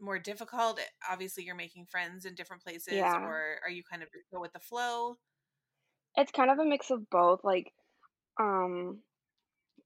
more 0.00 0.18
difficult? 0.18 0.80
Obviously, 1.10 1.44
you're 1.44 1.54
making 1.54 1.86
friends 1.86 2.24
in 2.24 2.34
different 2.34 2.62
places, 2.62 2.94
Yeah. 2.94 3.16
or 3.20 3.56
are 3.64 3.70
you 3.70 3.82
kind 3.88 4.02
of 4.02 4.08
go 4.32 4.40
with 4.40 4.52
the 4.52 4.60
flow? 4.60 5.16
It's 6.16 6.32
kind 6.32 6.50
of 6.50 6.58
a 6.58 6.64
mix 6.64 6.90
of 6.90 7.08
both. 7.08 7.40
Like, 7.42 7.72
um, 8.38 8.98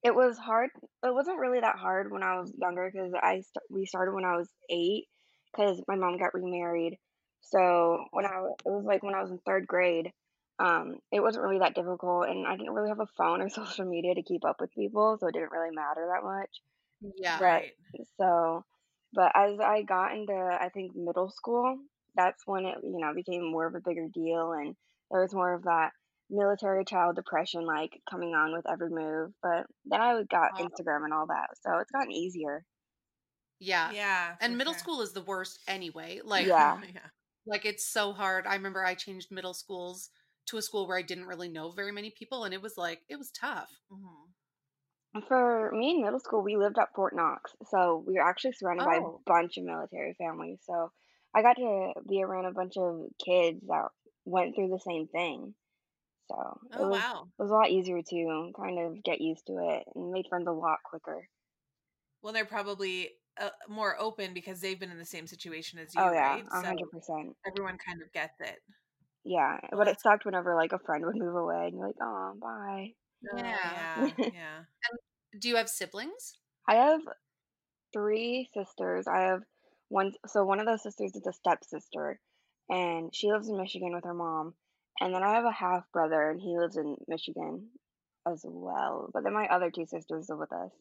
it 0.02 0.14
was 0.14 0.38
hard. 0.38 0.70
It 1.04 1.14
wasn't 1.14 1.38
really 1.38 1.60
that 1.60 1.76
hard 1.76 2.10
when 2.10 2.22
I 2.22 2.38
was 2.40 2.52
younger 2.58 2.90
because 2.92 3.12
I 3.14 3.34
st- 3.40 3.70
we 3.70 3.86
started 3.86 4.12
when 4.12 4.24
I 4.24 4.36
was 4.36 4.48
eight 4.70 5.04
because 5.52 5.80
my 5.86 5.94
mom 5.96 6.18
got 6.18 6.34
remarried. 6.34 6.98
So 7.50 8.04
when 8.10 8.26
I 8.26 8.30
it 8.64 8.70
was 8.70 8.84
like 8.84 9.02
when 9.02 9.14
I 9.14 9.22
was 9.22 9.30
in 9.30 9.38
third 9.38 9.66
grade, 9.66 10.12
um, 10.58 10.96
it 11.12 11.20
wasn't 11.20 11.44
really 11.44 11.58
that 11.60 11.74
difficult, 11.74 12.28
and 12.28 12.46
I 12.46 12.56
didn't 12.56 12.72
really 12.72 12.88
have 12.88 13.00
a 13.00 13.06
phone 13.16 13.40
or 13.42 13.48
social 13.50 13.84
media 13.84 14.14
to 14.14 14.22
keep 14.22 14.44
up 14.44 14.56
with 14.60 14.74
people, 14.74 15.16
so 15.18 15.28
it 15.28 15.34
didn't 15.34 15.52
really 15.52 15.74
matter 15.74 16.08
that 16.12 16.24
much. 16.24 16.50
Yeah. 17.16 17.42
Right. 17.42 17.72
So, 18.18 18.64
but 19.12 19.32
as 19.34 19.60
I 19.60 19.82
got 19.82 20.14
into, 20.14 20.34
I 20.34 20.70
think 20.70 20.96
middle 20.96 21.30
school, 21.30 21.78
that's 22.16 22.42
when 22.46 22.64
it, 22.64 22.78
you 22.82 22.98
know, 22.98 23.12
became 23.14 23.50
more 23.50 23.66
of 23.66 23.74
a 23.74 23.80
bigger 23.80 24.08
deal, 24.12 24.52
and 24.52 24.74
there 25.10 25.20
was 25.20 25.34
more 25.34 25.54
of 25.54 25.64
that 25.64 25.90
military 26.28 26.84
child 26.84 27.14
depression 27.14 27.64
like 27.64 28.00
coming 28.10 28.34
on 28.34 28.52
with 28.52 28.68
every 28.68 28.90
move. 28.90 29.32
But 29.42 29.66
then 29.84 30.00
I 30.00 30.22
got 30.24 30.52
Oh. 30.58 30.64
Instagram 30.64 31.04
and 31.04 31.12
all 31.12 31.26
that, 31.26 31.50
so 31.62 31.78
it's 31.78 31.90
gotten 31.90 32.12
easier. 32.12 32.64
Yeah. 33.58 33.90
Yeah. 33.92 34.36
And 34.40 34.58
middle 34.58 34.74
sure. 34.74 34.80
school 34.80 35.00
is 35.02 35.12
the 35.12 35.22
worst 35.22 35.60
anyway. 35.68 36.20
Like 36.24 36.46
Yeah. 36.46 36.80
yeah. 36.94 37.00
Like 37.46 37.64
it's 37.64 37.86
so 37.86 38.12
hard. 38.12 38.46
I 38.46 38.54
remember 38.54 38.84
I 38.84 38.94
changed 38.94 39.30
middle 39.30 39.54
schools 39.54 40.10
to 40.46 40.56
a 40.58 40.62
school 40.62 40.86
where 40.86 40.98
I 40.98 41.02
didn't 41.02 41.26
really 41.26 41.48
know 41.48 41.72
very 41.72 41.92
many 41.92 42.10
people 42.10 42.44
and 42.44 42.54
it 42.54 42.62
was 42.62 42.76
like 42.76 43.02
it 43.08 43.16
was 43.16 43.30
tough. 43.30 43.80
Mhm. 43.90 44.34
For 45.28 45.72
me 45.72 45.90
in 45.96 46.02
middle 46.02 46.20
school, 46.20 46.42
we 46.42 46.56
lived 46.56 46.78
at 46.78 46.94
Fort 46.94 47.12
Knox, 47.14 47.54
so 47.64 47.96
we 48.06 48.14
were 48.14 48.20
actually 48.22 48.52
surrounded 48.52 48.84
by 48.84 48.96
a 48.96 49.00
Oh. 49.00 49.24
bunch 49.26 49.56
of 49.58 49.64
military 49.64 50.14
families. 50.14 50.60
So 50.64 50.92
I 51.34 51.42
got 51.42 51.56
to 51.56 51.94
be 52.08 52.22
around 52.22 52.44
a 52.46 52.52
bunch 52.52 52.76
of 52.76 53.08
kids 53.18 53.66
that 53.66 53.88
went 54.24 54.54
through 54.54 54.68
the 54.68 54.78
same 54.78 55.08
thing. 55.08 55.54
So 56.28 56.60
it 56.78 56.78
Oh 56.78 56.86
was 56.86 57.02
wow. 57.02 57.32
it 57.38 57.42
was 57.42 57.50
a 57.50 57.54
lot 57.54 57.70
easier 57.70 58.02
to 58.02 58.52
kind 58.56 58.78
of 58.80 59.02
get 59.04 59.20
used 59.20 59.46
to 59.48 59.58
it 59.58 59.88
and 59.94 60.12
made 60.12 60.28
friends 60.28 60.48
a 60.48 60.52
lot 60.52 60.80
quicker. 60.84 61.28
Well, 62.22 62.32
they're 62.32 62.44
probably 62.44 63.18
uh, 63.40 63.50
more 63.68 63.98
open 64.00 64.34
because 64.34 64.60
they've 64.60 64.78
been 64.80 64.90
in 64.90 64.98
the 64.98 65.04
same 65.04 65.26
situation 65.26 65.78
as 65.78 65.94
you, 65.94 66.02
Oh 66.02 66.12
yeah, 66.12 66.38
right? 66.38 66.44
a 66.50 66.62
So 66.62 66.68
hundred 66.68 66.90
percent. 66.90 67.36
everyone 67.46 67.78
kind 67.78 68.02
of 68.02 68.12
gets 68.12 68.40
it. 68.40 68.60
Yeah, 69.24 69.58
but 69.72 69.88
it 69.88 70.00
sucked 70.00 70.24
whenever 70.24 70.54
like 70.54 70.72
a 70.72 70.78
friend 70.78 71.04
would 71.04 71.16
move 71.16 71.34
away 71.34 71.66
and 71.66 71.76
you're 71.76 71.86
like, 71.86 71.96
oh, 72.00 72.34
bye. 72.40 72.94
Yeah. 73.22 73.76
Yeah. 74.14 74.14
Yeah. 74.32 74.64
Do 75.38 75.48
you 75.48 75.56
have 75.56 75.68
siblings? 75.68 76.38
I 76.68 76.76
have 76.76 77.00
three 77.92 78.48
sisters. 78.54 79.06
I 79.08 79.22
have 79.22 79.42
one, 79.88 80.12
so 80.26 80.44
one 80.44 80.60
of 80.60 80.66
those 80.66 80.82
sisters 80.82 81.14
is 81.16 81.26
a 81.26 81.32
stepsister, 81.32 82.20
and 82.68 83.14
she 83.14 83.30
lives 83.30 83.48
in 83.48 83.56
Michigan 83.56 83.94
with 83.94 84.04
her 84.04 84.14
mom. 84.14 84.54
And 85.00 85.14
then 85.14 85.22
I 85.22 85.34
have 85.34 85.44
a 85.44 85.52
half 85.52 85.90
brother, 85.92 86.30
and 86.30 86.40
he 86.40 86.58
lives 86.58 86.76
in 86.76 86.96
Michigan 87.08 87.70
as 88.26 88.42
well. 88.44 89.10
But 89.12 89.24
then 89.24 89.34
my 89.34 89.46
other 89.48 89.70
two 89.70 89.86
sisters 89.86 90.28
live 90.28 90.38
with 90.38 90.52
us. 90.52 90.72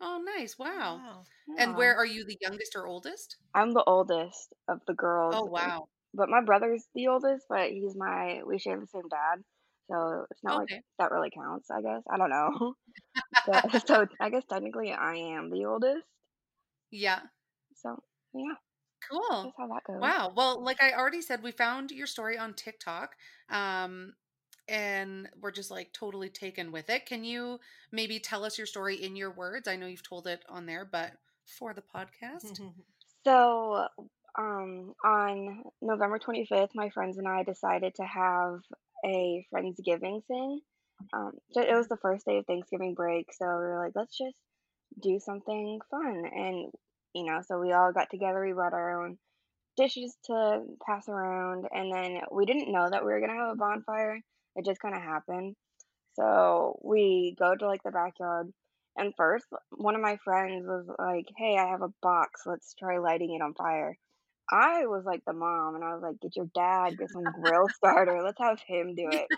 Oh, 0.00 0.18
nice. 0.22 0.56
Wow. 0.56 1.02
Wow. 1.06 1.26
And 1.56 1.74
where 1.76 1.96
are 1.96 2.06
you 2.06 2.24
the 2.24 2.38
youngest 2.40 2.76
or 2.76 2.86
oldest? 2.86 3.38
I'm 3.54 3.72
the 3.72 3.84
oldest 3.84 4.52
of 4.68 4.80
the 4.86 4.94
girls. 4.94 5.40
Oh, 5.40 5.44
wow. 5.44 5.88
But 6.14 6.28
my 6.30 6.42
brother's 6.42 6.88
the 6.94 7.08
oldest, 7.08 7.46
but 7.48 7.70
he's 7.70 7.96
my, 7.96 8.42
we 8.44 8.58
share 8.58 8.80
the 8.80 8.86
same 8.86 9.08
dad. 9.08 9.44
So 9.90 10.26
it's 10.30 10.42
not 10.44 10.56
Okay. 10.56 10.80
like 10.80 10.82
that 10.98 11.12
really 11.12 11.30
counts, 11.30 11.70
I 11.70 11.82
guess. 11.82 12.02
I 12.10 12.16
don't 12.18 12.30
know. 12.30 12.74
but, 13.46 13.64
so 13.88 14.06
I 14.20 14.30
guess 14.30 14.44
technically 14.46 14.92
I 14.92 15.16
am 15.16 15.50
the 15.50 15.66
oldest. 15.66 16.06
Yeah. 16.90 17.26
So 17.74 18.02
yeah, 18.32 18.54
Cool. 19.00 19.44
that's 19.44 19.56
how 19.58 19.68
that 19.68 19.84
goes. 19.86 20.12
Wow. 20.12 20.32
Well, 20.34 20.62
like 20.62 20.82
I 20.82 20.92
already 20.92 21.22
said, 21.22 21.42
we 21.42 21.52
found 21.52 21.90
your 21.90 22.06
story 22.06 22.38
on 22.38 22.54
TikTok. 22.54 23.16
Um 23.48 24.14
and 24.68 25.28
we're 25.40 25.50
just 25.50 25.70
like 25.70 25.92
totally 25.92 26.28
taken 26.28 26.72
with 26.72 26.88
it. 26.90 27.06
Can 27.06 27.24
you 27.24 27.60
maybe 27.92 28.18
tell 28.18 28.44
us 28.44 28.58
your 28.58 28.66
story 28.66 28.96
in 28.96 29.16
your 29.16 29.30
words? 29.30 29.68
I 29.68 29.76
know 29.76 29.86
you've 29.86 30.06
told 30.06 30.26
it 30.26 30.44
on 30.48 30.66
there, 30.66 30.84
but 30.90 31.12
for 31.58 31.74
the 31.74 31.82
podcast. 31.82 32.60
So, 33.26 33.86
um, 34.38 34.92
on 35.02 35.62
November 35.80 36.18
25th, 36.18 36.74
my 36.74 36.90
friends 36.90 37.16
and 37.16 37.26
I 37.26 37.42
decided 37.42 37.94
to 37.94 38.04
have 38.04 38.60
a 39.02 39.46
Friendsgiving 39.50 40.22
thing. 40.26 40.60
Um, 41.14 41.32
so 41.52 41.62
it 41.62 41.74
was 41.74 41.88
the 41.88 41.96
first 41.96 42.26
day 42.26 42.36
of 42.36 42.46
Thanksgiving 42.46 42.92
break, 42.94 43.32
so 43.32 43.46
we 43.46 43.52
were 43.52 43.82
like, 43.82 43.92
let's 43.94 44.16
just 44.16 44.36
do 45.00 45.18
something 45.18 45.80
fun. 45.90 46.24
And, 46.30 46.70
you 47.14 47.24
know, 47.24 47.40
so 47.46 47.58
we 47.58 47.72
all 47.72 47.92
got 47.92 48.10
together, 48.10 48.44
we 48.44 48.52
brought 48.52 48.74
our 48.74 49.02
own 49.02 49.16
dishes 49.76 50.14
to 50.26 50.62
pass 50.86 51.08
around, 51.08 51.66
and 51.72 51.92
then 51.92 52.20
we 52.30 52.44
didn't 52.44 52.72
know 52.72 52.88
that 52.90 53.04
we 53.04 53.12
were 53.12 53.20
gonna 53.20 53.34
have 53.34 53.52
a 53.52 53.56
bonfire. 53.56 54.20
It 54.56 54.64
just 54.64 54.80
kind 54.80 54.94
of 54.94 55.02
happened. 55.02 55.56
So 56.14 56.78
we 56.82 57.34
go 57.38 57.54
to 57.56 57.66
like 57.66 57.82
the 57.84 57.90
backyard, 57.90 58.52
and 58.96 59.14
first, 59.16 59.46
one 59.70 59.94
of 59.96 60.00
my 60.02 60.16
friends 60.24 60.66
was 60.66 60.86
like, 60.98 61.26
"Hey, 61.36 61.56
I 61.58 61.66
have 61.68 61.82
a 61.82 61.92
box. 62.02 62.42
Let's 62.46 62.74
try 62.74 62.98
lighting 62.98 63.34
it 63.34 63.42
on 63.42 63.54
fire." 63.54 63.96
I 64.50 64.86
was 64.86 65.04
like 65.04 65.24
the 65.26 65.32
mom, 65.32 65.74
and 65.76 65.84
I 65.84 65.94
was 65.94 66.02
like, 66.02 66.20
"Get 66.20 66.36
your 66.36 66.46
dad, 66.54 66.98
get 66.98 67.10
some 67.10 67.30
grill 67.30 67.68
starter. 67.76 68.22
Let's 68.22 68.40
have 68.40 68.60
him 68.66 68.94
do 68.94 69.08
it." 69.10 69.28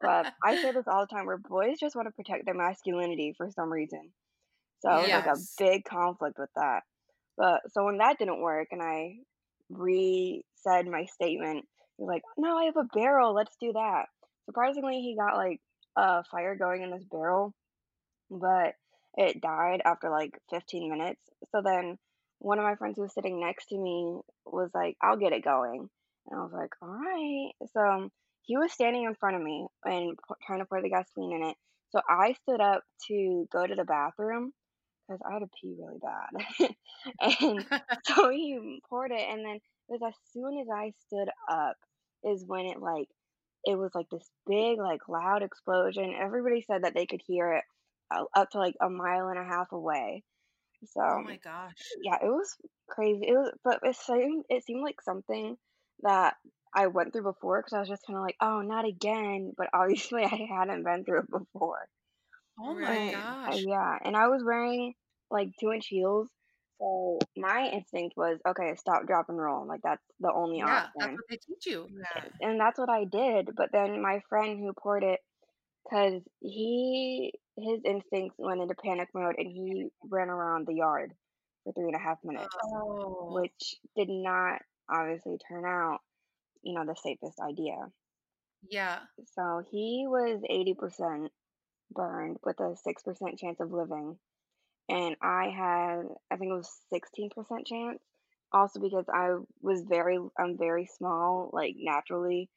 But 0.00 0.28
I 0.44 0.56
say 0.56 0.72
this 0.72 0.88
all 0.88 1.02
the 1.02 1.14
time, 1.14 1.26
where 1.26 1.38
boys 1.38 1.78
just 1.80 1.96
want 1.96 2.08
to 2.08 2.12
protect 2.12 2.44
their 2.46 2.54
masculinity 2.54 3.34
for 3.36 3.50
some 3.50 3.72
reason. 3.72 4.12
So 4.80 4.90
it 4.90 5.02
was 5.04 5.12
like 5.12 5.26
a 5.26 5.42
big 5.58 5.84
conflict 5.84 6.38
with 6.38 6.50
that. 6.56 6.82
But 7.36 7.62
so 7.72 7.84
when 7.84 7.98
that 7.98 8.18
didn't 8.18 8.40
work, 8.42 8.68
and 8.72 8.82
I 8.82 9.16
re-said 9.70 10.86
my 10.86 11.04
statement, 11.06 11.66
was 11.98 12.08
like, 12.08 12.22
"No, 12.36 12.56
I 12.58 12.64
have 12.66 12.76
a 12.76 12.84
barrel. 12.84 13.34
Let's 13.34 13.56
do 13.60 13.72
that." 13.74 14.06
Surprisingly, 14.46 15.00
he 15.02 15.16
got 15.16 15.36
like 15.36 15.60
a 15.96 16.24
fire 16.24 16.56
going 16.56 16.82
in 16.82 16.90
this 16.90 17.04
barrel, 17.10 17.54
but 18.30 18.74
it 19.16 19.40
died 19.40 19.82
after 19.84 20.10
like 20.10 20.38
15 20.50 20.90
minutes. 20.90 21.20
So 21.52 21.62
then 21.62 21.98
one 22.38 22.58
of 22.58 22.64
my 22.64 22.76
friends 22.76 22.96
who 22.96 23.02
was 23.02 23.14
sitting 23.14 23.40
next 23.40 23.66
to 23.68 23.78
me 23.78 24.20
was 24.44 24.70
like, 24.74 24.96
I'll 25.02 25.16
get 25.16 25.32
it 25.32 25.44
going. 25.44 25.88
And 26.28 26.40
I 26.40 26.42
was 26.42 26.52
like, 26.52 26.70
all 26.82 26.88
right. 26.88 27.50
So 27.72 27.80
um, 27.80 28.10
he 28.42 28.56
was 28.56 28.72
standing 28.72 29.04
in 29.04 29.14
front 29.14 29.36
of 29.36 29.42
me 29.42 29.66
and 29.84 30.16
p- 30.16 30.34
trying 30.46 30.60
to 30.60 30.66
pour 30.66 30.82
the 30.82 30.90
gasoline 30.90 31.32
in 31.42 31.48
it. 31.48 31.56
So 31.90 32.00
I 32.08 32.34
stood 32.42 32.60
up 32.60 32.82
to 33.08 33.48
go 33.52 33.66
to 33.66 33.74
the 33.74 33.84
bathroom 33.84 34.52
because 35.08 35.20
I 35.28 35.34
had 35.34 35.40
to 35.40 35.48
pee 35.60 35.76
really 35.78 35.98
bad. 36.00 36.74
and 37.40 37.66
so 38.04 38.30
he 38.30 38.80
poured 38.88 39.12
it. 39.12 39.26
And 39.30 39.44
then 39.44 39.56
it 39.56 39.62
was 39.88 40.00
as 40.06 40.14
soon 40.32 40.58
as 40.60 40.66
I 40.74 40.92
stood 41.06 41.28
up 41.50 41.76
is 42.24 42.44
when 42.46 42.66
it 42.66 42.80
like, 42.80 43.08
it 43.66 43.76
was 43.76 43.94
like 43.94 44.08
this 44.10 44.28
big, 44.46 44.78
like 44.78 45.08
loud 45.08 45.42
explosion. 45.42 46.14
Everybody 46.18 46.62
said 46.62 46.84
that 46.84 46.94
they 46.94 47.06
could 47.06 47.22
hear 47.26 47.54
it 47.54 47.64
uh, 48.14 48.24
up 48.34 48.50
to 48.50 48.58
like 48.58 48.76
a 48.80 48.90
mile 48.90 49.28
and 49.28 49.38
a 49.38 49.44
half 49.44 49.72
away. 49.72 50.24
So 50.86 51.02
oh 51.02 51.22
my 51.22 51.36
gosh. 51.38 51.98
yeah, 52.02 52.16
it 52.22 52.28
was 52.28 52.56
crazy. 52.88 53.26
It 53.28 53.32
was, 53.34 53.52
but 53.64 53.80
it 53.82 53.96
seemed 53.96 54.44
it 54.48 54.64
seemed 54.64 54.82
like 54.82 55.00
something 55.02 55.56
that 56.02 56.36
I 56.74 56.88
went 56.88 57.12
through 57.12 57.24
before 57.24 57.60
because 57.60 57.72
I 57.74 57.80
was 57.80 57.88
just 57.88 58.06
kind 58.06 58.16
of 58.18 58.22
like, 58.24 58.36
oh, 58.40 58.60
not 58.62 58.86
again. 58.86 59.52
But 59.56 59.70
obviously, 59.74 60.24
I 60.24 60.48
hadn't 60.50 60.84
been 60.84 61.04
through 61.04 61.20
it 61.20 61.30
before. 61.30 61.88
Oh 62.58 62.74
my 62.74 63.00
And, 63.00 63.36
uh, 63.46 63.54
gosh. 63.54 63.66
yeah, 63.66 63.98
and 64.04 64.16
I 64.16 64.28
was 64.28 64.42
wearing 64.44 64.94
like 65.30 65.50
two 65.60 65.72
inch 65.72 65.86
heels, 65.88 66.30
so 66.78 67.18
my 67.36 67.70
instinct 67.72 68.16
was 68.16 68.38
okay, 68.48 68.74
stop, 68.76 69.06
drop, 69.06 69.26
and 69.28 69.38
roll. 69.38 69.66
Like 69.66 69.80
that's 69.82 70.02
the 70.20 70.32
only 70.32 70.62
option. 70.62 70.90
Yeah, 70.98 71.06
that's 71.06 71.12
what 71.12 71.24
they 71.30 71.36
teach 71.36 71.66
you. 71.66 71.86
Yeah. 71.90 72.24
and 72.40 72.60
that's 72.60 72.78
what 72.78 72.88
I 72.90 73.04
did. 73.04 73.50
But 73.56 73.70
then 73.72 74.02
my 74.02 74.20
friend 74.28 74.58
who 74.58 74.72
poured 74.72 75.02
it, 75.04 75.20
because 75.84 76.22
he 76.40 77.32
his 77.56 77.80
instincts 77.84 78.36
went 78.38 78.60
into 78.60 78.74
panic 78.74 79.08
mode 79.14 79.36
and 79.38 79.46
he 79.50 79.86
ran 80.10 80.28
around 80.28 80.66
the 80.66 80.74
yard 80.74 81.12
for 81.64 81.72
three 81.72 81.86
and 81.86 81.96
a 81.96 81.98
half 81.98 82.18
minutes 82.22 82.54
Oh. 82.74 83.32
which 83.32 83.76
did 83.96 84.08
not 84.10 84.60
obviously 84.90 85.38
turn 85.48 85.64
out, 85.64 85.98
you 86.62 86.74
know, 86.74 86.84
the 86.84 86.94
safest 87.02 87.38
idea. 87.40 87.76
Yeah. 88.68 88.98
So 89.34 89.62
he 89.70 90.04
was 90.06 90.40
80% 90.50 91.28
burned 91.92 92.36
with 92.44 92.58
a 92.60 92.74
6% 92.76 93.38
chance 93.38 93.60
of 93.60 93.72
living. 93.72 94.18
And 94.88 95.16
I 95.20 95.48
had, 95.48 96.02
I 96.30 96.36
think 96.36 96.50
it 96.50 96.54
was 96.54 96.70
16% 96.92 97.66
chance. 97.66 97.98
Also 98.52 98.80
because 98.80 99.06
I 99.12 99.36
was 99.60 99.82
very, 99.82 100.18
I'm 100.38 100.56
very 100.56 100.86
small, 100.86 101.50
like 101.52 101.74
naturally. 101.78 102.48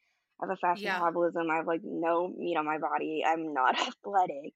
I 0.41 0.45
have 0.45 0.51
a 0.51 0.57
fast 0.57 0.81
Yeah. 0.81 0.99
metabolism. 0.99 1.49
I 1.49 1.55
have 1.57 1.67
like 1.67 1.81
no 1.83 2.27
meat 2.27 2.55
on 2.55 2.65
my 2.65 2.77
body. 2.77 3.23
I'm 3.25 3.53
not 3.53 3.75
athletic. 3.87 4.53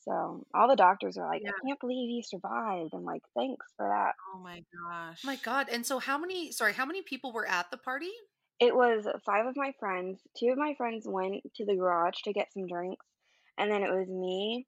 So 0.00 0.46
all 0.54 0.68
the 0.68 0.76
doctors 0.76 1.18
are 1.18 1.28
like, 1.28 1.42
Yeah. 1.44 1.50
I 1.50 1.66
can't 1.66 1.80
believe 1.80 2.08
he 2.08 2.22
survived. 2.22 2.92
I'm 2.94 3.04
like, 3.04 3.22
thanks 3.36 3.66
for 3.76 3.88
that. 3.88 4.14
Oh 4.34 4.38
my 4.38 4.62
oh 4.74 4.88
gosh. 4.88 5.20
my 5.24 5.36
god. 5.36 5.68
And 5.70 5.84
so 5.84 5.98
how 5.98 6.16
many 6.16 6.52
sorry, 6.52 6.72
how 6.72 6.86
many 6.86 7.02
people 7.02 7.32
were 7.32 7.46
at 7.46 7.70
the 7.70 7.76
party? 7.76 8.12
It 8.58 8.74
was 8.74 9.06
five 9.26 9.46
of 9.46 9.56
my 9.56 9.72
friends. 9.78 10.20
Two 10.38 10.48
of 10.50 10.58
my 10.58 10.74
friends 10.78 11.06
went 11.06 11.42
to 11.56 11.66
the 11.66 11.74
garage 11.76 12.16
to 12.24 12.32
get 12.32 12.52
some 12.54 12.66
drinks, 12.66 13.04
and 13.58 13.70
then 13.70 13.82
it 13.82 13.90
was 13.90 14.08
me, 14.08 14.66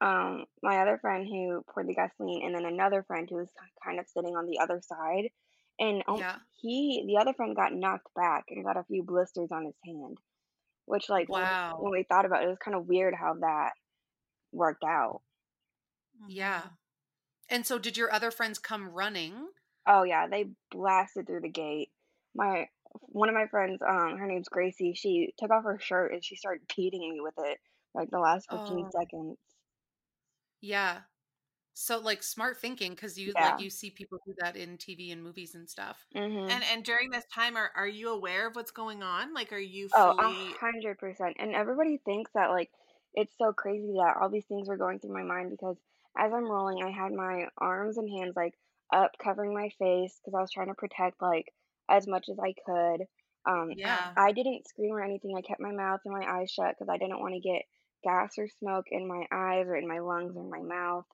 um, 0.00 0.44
my 0.62 0.78
other 0.82 0.98
friend 0.98 1.26
who 1.26 1.64
poured 1.72 1.88
the 1.88 1.94
gasoline, 1.94 2.44
and 2.44 2.54
then 2.54 2.64
another 2.66 3.02
friend 3.02 3.28
who 3.28 3.36
was 3.36 3.50
kind 3.84 3.98
of 4.00 4.08
sitting 4.08 4.36
on 4.36 4.46
the 4.46 4.58
other 4.60 4.80
side. 4.82 5.30
And 5.78 6.02
oh, 6.08 6.26
Yeah. 6.26 6.40
he, 6.60 7.04
the 7.06 7.20
other 7.20 7.34
friend, 7.34 7.56
got 7.56 7.72
knocked 7.74 8.14
back 8.14 8.44
and 8.50 8.64
got 8.64 8.76
a 8.78 8.84
few 8.84 9.02
blisters 9.04 9.50
on 9.52 9.66
his 9.66 9.76
hand, 9.84 10.18
which, 10.86 11.08
like, 11.10 11.28
when, 11.28 11.44
Wow. 11.44 11.74
when 11.78 11.92
we 11.92 12.04
thought 12.04 12.26
about 12.26 12.42
it, 12.42 12.46
it 12.46 12.50
was 12.50 12.58
kind 12.64 12.76
of 12.76 12.86
weird 12.86 13.14
how 13.14 13.34
that 13.34 13.72
worked 14.52 14.84
out. 14.84 15.22
Yeah. 16.26 16.70
And 17.50 17.66
so 17.66 17.78
did 17.78 17.96
your 17.96 18.12
other 18.12 18.30
friends 18.30 18.58
come 18.58 18.90
running? 18.90 19.50
Oh 19.86 20.02
yeah, 20.04 20.26
they 20.28 20.50
blasted 20.70 21.26
through 21.26 21.40
the 21.40 21.48
gate. 21.48 21.90
My 22.34 22.68
one 23.00 23.28
of 23.28 23.34
my 23.34 23.46
friends, 23.48 23.82
um, 23.82 24.16
her 24.18 24.26
name's 24.26 24.48
Gracie. 24.48 24.94
She 24.94 25.34
took 25.38 25.50
off 25.50 25.64
her 25.64 25.78
shirt 25.78 26.12
and 26.12 26.24
she 26.24 26.36
started 26.36 26.66
beating 26.76 27.00
me 27.10 27.20
with 27.20 27.34
it 27.38 27.58
like 27.94 28.10
the 28.10 28.18
last 28.20 28.48
fifteen 28.50 28.86
Oh. 28.86 28.90
seconds. 28.90 29.38
Yeah. 30.66 31.02
So 31.74 31.98
like 32.00 32.22
smart 32.24 32.58
thinking 32.58 32.92
because 32.92 33.18
you 33.18 33.34
Yeah. 33.34 33.40
like 33.40 33.60
you 33.60 33.70
see 33.70 33.90
people 33.90 34.18
do 34.26 34.34
that 34.40 34.56
in 34.56 34.78
TV 34.78 35.12
and 35.12 35.22
movies 35.24 35.54
and 35.54 35.68
stuff. 35.70 36.06
hmm 36.14 36.48
And 36.48 36.64
and 36.64 36.84
during 36.84 37.10
this 37.10 37.26
time, 37.34 37.56
are 37.56 37.72
are 37.76 37.88
you 37.88 38.10
aware 38.10 38.46
of 38.48 38.56
what's 38.56 38.72
going 38.72 39.02
on? 39.02 39.34
Like, 39.34 39.52
are 39.52 39.58
you 39.58 39.88
Oh, 39.94 40.12
fully? 40.18 40.60
hundred 40.60 40.98
percent. 40.98 41.36
And 41.38 41.54
everybody 41.54 41.98
thinks 41.98 42.32
that 42.32 42.50
like 42.50 42.70
it's 43.14 43.36
so 43.38 43.52
crazy 43.52 43.94
that 43.96 44.16
all 44.20 44.28
these 44.28 44.46
things 44.46 44.68
were 44.68 44.76
going 44.76 44.98
through 45.00 45.12
my 45.14 45.22
mind 45.22 45.50
because 45.50 45.76
as 46.16 46.32
I'm 46.32 46.50
rolling, 46.50 46.82
I 46.82 46.90
had 46.90 47.12
my 47.12 47.48
arms 47.58 47.96
and 47.98 48.08
hands 48.08 48.36
like 48.36 48.54
up 48.92 49.12
covering 49.22 49.54
my 49.54 49.70
face 49.78 50.18
because 50.20 50.34
I 50.36 50.40
was 50.40 50.50
trying 50.52 50.68
to 50.68 50.74
protect 50.74 51.20
like 51.22 51.52
as 51.88 52.06
much 52.06 52.28
as 52.28 52.38
I 52.38 52.54
could. 52.64 53.06
Um, 53.46 53.74
Yeah. 53.74 54.16
I 54.16 54.32
didn't 54.32 54.66
scream 54.68 54.92
or 54.94 55.02
anything. 55.02 55.36
I 55.36 55.42
kept 55.42 55.60
my 55.60 55.72
mouth 55.72 56.00
and 56.04 56.14
my 56.14 56.24
eyes 56.40 56.50
shut 56.50 56.74
because 56.76 56.88
I 56.88 56.98
didn't 56.98 57.20
want 57.20 57.34
to 57.34 57.40
get 57.40 57.62
gas 58.04 58.38
or 58.38 58.48
smoke 58.48 58.86
in 58.90 59.08
my 59.08 59.26
eyes 59.32 59.66
or 59.66 59.76
in 59.76 59.88
my 59.88 59.98
lungs 60.00 60.36
or 60.36 60.44
my 60.48 60.62
mouth. 60.62 61.06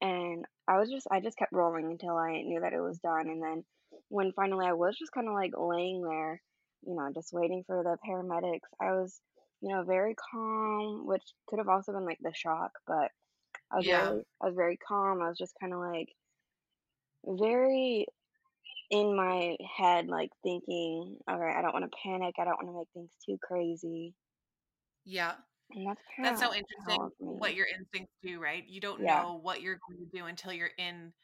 And 0.00 0.46
I 0.68 0.78
was 0.78 0.90
just, 0.90 1.06
I 1.10 1.20
just 1.20 1.38
kept 1.38 1.52
rolling 1.52 1.86
until 1.90 2.16
I 2.16 2.42
knew 2.42 2.60
that 2.60 2.72
it 2.72 2.80
was 2.80 2.98
done. 3.00 3.28
And 3.28 3.42
then 3.42 3.64
when 4.08 4.32
finally 4.32 4.66
I 4.66 4.72
was 4.72 4.96
just 4.98 5.12
kind 5.12 5.28
of 5.28 5.34
like 5.34 5.52
laying 5.56 6.02
there, 6.02 6.42
you 6.82 6.94
know, 6.94 7.10
just 7.14 7.32
waiting 7.32 7.64
for 7.66 7.82
the 7.82 7.98
paramedics, 8.08 8.68
I 8.80 8.92
was, 8.92 9.20
you 9.60 9.70
know, 9.74 9.84
very 9.84 10.14
calm, 10.30 11.06
which 11.06 11.24
could 11.48 11.58
have 11.58 11.68
also 11.68 11.92
been 11.92 12.04
like 12.06 12.18
the 12.20 12.34
shock, 12.34 12.72
but 12.86 13.10
I 13.72 13.76
was 13.78 13.86
Yeah. 13.86 13.90
very, 13.90 14.24
I 14.42 14.46
was 14.46 14.56
very 14.56 14.78
calm. 14.78 15.22
I 15.22 15.28
was 15.28 15.38
just 15.38 15.54
kind 15.60 15.74
of 15.74 15.80
like 15.80 16.08
very 17.26 18.06
in 18.90 19.16
my 19.16 19.56
head, 19.76 20.08
like 20.08 20.30
thinking, 20.42 21.18
all 21.28 21.38
right, 21.38 21.56
I 21.56 21.62
don't 21.62 21.72
want 21.74 21.90
to 21.90 21.98
panic. 22.02 22.36
I 22.38 22.44
don't 22.44 22.56
want 22.64 22.68
to 22.68 22.78
make 22.78 22.88
things 22.94 23.16
too 23.26 23.38
crazy. 23.42 24.14
Yeah. 25.04 25.36
And 25.74 25.86
that's 25.86 26.02
kind 26.16 26.28
That's 26.28 26.40
so 26.40 26.54
interesting. 26.54 27.12
What 27.38 27.54
your 27.54 27.66
instincts 27.66 28.14
do, 28.22 28.40
right? 28.40 28.66
You 28.66 28.80
don't 28.80 29.02
Yeah. 29.02 29.06
know 29.06 29.34
what 29.34 29.60
you're 29.62 29.80
going 29.88 29.98
to 30.10 30.18
do 30.18 30.26
until 30.26 30.52
you're 30.52 30.70
in 30.78 31.14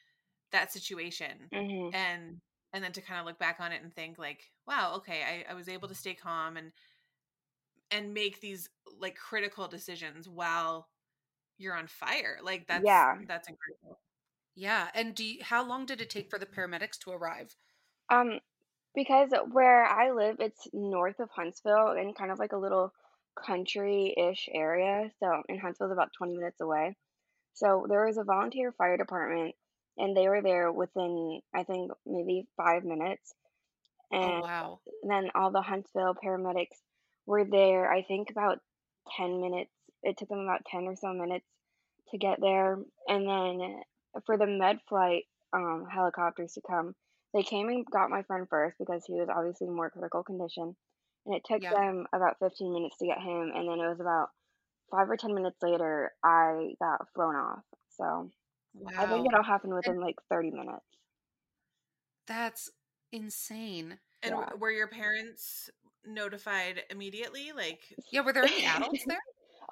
that 0.53 0.73
situation, 0.73 1.53
hmm 1.53 1.91
and 1.93 2.41
and 2.75 2.85
then 2.85 2.93
to 2.93 3.03
kind 3.03 3.21
of 3.21 3.27
look 3.27 3.39
back 3.39 3.61
on 3.61 3.73
it 3.73 3.83
and 3.83 3.95
think 3.95 4.19
like, 4.19 4.53
wow, 4.67 4.95
okay, 4.97 5.45
I, 5.49 5.53
I 5.53 5.55
was 5.55 5.69
able 5.69 5.89
to 5.89 5.95
stay 5.97 6.15
calm 6.15 6.57
and 6.59 6.73
and 7.91 8.15
make 8.15 8.41
these 8.41 8.69
like 8.99 9.17
critical 9.17 9.69
decisions 9.69 10.29
while 10.29 10.89
you're 11.59 11.77
on 11.77 11.87
fire. 11.89 12.39
Like 12.43 12.67
that's 12.69 13.07
Yeah. 13.07 13.21
that's 13.21 13.49
incredible. 13.49 14.03
Yeah. 14.57 14.91
And 14.95 15.15
do 15.17 15.25
you, 15.25 15.45
how 15.45 15.65
long 15.67 15.87
did 15.87 16.01
it 16.03 16.11
take 16.11 16.31
for 16.31 16.39
the 16.39 16.47
paramedics 16.47 16.99
to 17.01 17.13
arrive? 17.13 17.57
Um, 18.09 18.41
because 18.95 19.33
where 19.53 19.85
I 19.85 20.13
live, 20.13 20.41
it's 20.41 20.69
north 20.73 21.21
of 21.21 21.31
Huntsville 21.31 21.89
and 21.91 22.17
kind 22.17 22.31
of 22.33 22.39
like 22.39 22.53
a 22.53 22.59
little 22.59 22.95
country-ish 23.46 24.48
area. 24.53 25.11
So, 25.20 25.42
and 25.48 25.61
Huntsville's 25.61 25.92
about 25.92 26.12
20 26.16 26.37
minutes 26.37 26.61
away. 26.61 26.96
So 27.55 27.87
there 27.88 28.07
was 28.07 28.18
a 28.18 28.24
volunteer 28.24 28.72
fire 28.72 28.96
department, 28.96 29.55
and 29.98 30.16
they 30.16 30.29
were 30.29 30.42
there 30.42 30.72
within, 30.72 31.40
I 31.55 31.64
think, 31.64 31.92
maybe 32.07 32.46
five 32.57 32.85
minutes. 32.85 33.35
Oh 34.12 34.18
And 34.18 34.42
wow. 34.42 34.81
then 35.09 35.31
all 35.35 35.50
the 35.50 35.62
Huntsville 35.62 36.14
paramedics 36.14 36.79
were 37.26 37.44
there, 37.44 37.90
I 37.92 38.03
think 38.03 38.31
about 38.31 38.59
10 39.16 39.40
minutes. 39.40 39.70
It 40.03 40.16
took 40.18 40.29
them 40.29 40.40
about 40.40 40.64
10 40.66 40.85
or 40.87 40.96
so 40.96 41.12
minutes 41.12 41.46
to 42.11 42.18
get 42.18 42.40
there. 42.40 42.79
And 43.09 43.29
then 43.29 43.83
for 44.26 44.37
the 44.37 44.46
med 44.46 44.79
flight 44.88 45.24
um, 45.53 45.87
helicopters 45.90 46.55
to 46.55 46.62
come, 46.68 46.94
they 47.33 47.42
came 47.42 47.68
and 47.68 47.87
got 47.87 48.11
my 48.11 48.22
friend 48.22 48.46
first 48.48 48.76
because 48.79 49.05
he 49.07 49.14
was 49.14 49.29
obviously 49.29 49.68
in 49.68 49.74
more 49.74 49.90
critical 49.90 50.22
condition. 50.24 50.76
And 51.26 51.35
it 51.35 51.44
took 51.44 51.62
Yeah. 51.62 51.74
them 51.74 52.06
about 52.12 52.38
15 52.40 52.72
minutes 52.74 52.98
to 52.98 53.06
get 53.06 53.18
him. 53.18 53.52
And 53.54 53.68
then 53.68 53.80
it 53.80 53.88
was 53.88 54.00
about 54.00 54.30
five 54.90 55.11
or 55.11 55.16
10 55.16 55.35
minutes 55.35 55.59
later, 55.62 56.12
I 56.24 56.74
got 56.80 57.12
flown 57.14 57.37
off. 57.37 57.64
So 57.90 58.30
I 58.98 59.06
think 59.09 59.26
it 59.26 59.35
all 59.37 59.44
happened 59.44 59.74
within 59.74 60.00
like 60.00 60.16
30 60.30 60.50
minutes. 60.52 60.87
That's 62.26 62.70
insane. 63.12 64.00
And 64.22 64.33
Yeah. 64.33 64.44
w 64.46 64.56
were 64.59 64.70
your 64.70 64.88
parents 64.88 65.70
notified 66.04 66.85
immediately? 66.90 67.52
Like, 67.52 67.98
Yeah. 68.12 68.22
Were 68.22 68.33
there 68.33 68.44
any 68.46 68.64
adults 68.64 69.04
there? 69.06 69.20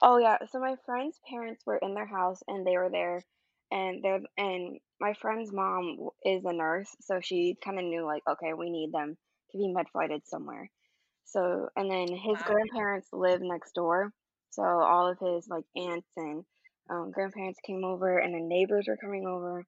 Oh 0.02 0.18
yeah, 0.18 0.44
so 0.46 0.60
my 0.60 0.76
friend's 0.86 1.20
parents 1.28 1.64
were 1.66 1.78
in 1.78 1.94
their 1.94 2.06
house 2.06 2.42
and 2.48 2.66
they 2.66 2.76
were 2.76 2.90
there, 2.90 3.26
and 3.70 4.02
they're 4.04 4.20
and 4.36 4.80
my 5.00 5.14
friend's 5.14 5.52
mom 5.52 6.10
is 6.24 6.44
a 6.44 6.52
nurse, 6.52 6.94
so 7.00 7.20
she 7.20 7.56
kind 7.64 7.78
of 7.78 7.84
knew 7.84 8.04
like, 8.06 8.22
okay, 8.28 8.54
we 8.54 8.70
need 8.70 8.92
them 8.92 9.16
to 9.52 9.58
be 9.58 9.68
med 9.72 9.88
flighted 9.90 10.26
somewhere. 10.26 10.70
So 11.28 11.68
and 11.76 11.90
then 11.90 12.08
his 12.08 12.38
Wow. 12.38 12.44
grandparents 12.44 13.08
live 13.12 13.40
next 13.42 13.72
door, 13.74 14.12
so 14.50 14.62
all 14.62 15.08
of 15.08 15.18
his 15.18 15.48
like 15.48 15.64
aunts 15.76 16.08
and 16.16 16.44
um, 16.90 17.10
grandparents 17.12 17.60
came 17.66 17.84
over, 17.84 18.18
and 18.18 18.34
the 18.34 18.40
neighbors 18.40 18.86
were 18.88 18.96
coming 18.96 19.26
over, 19.26 19.64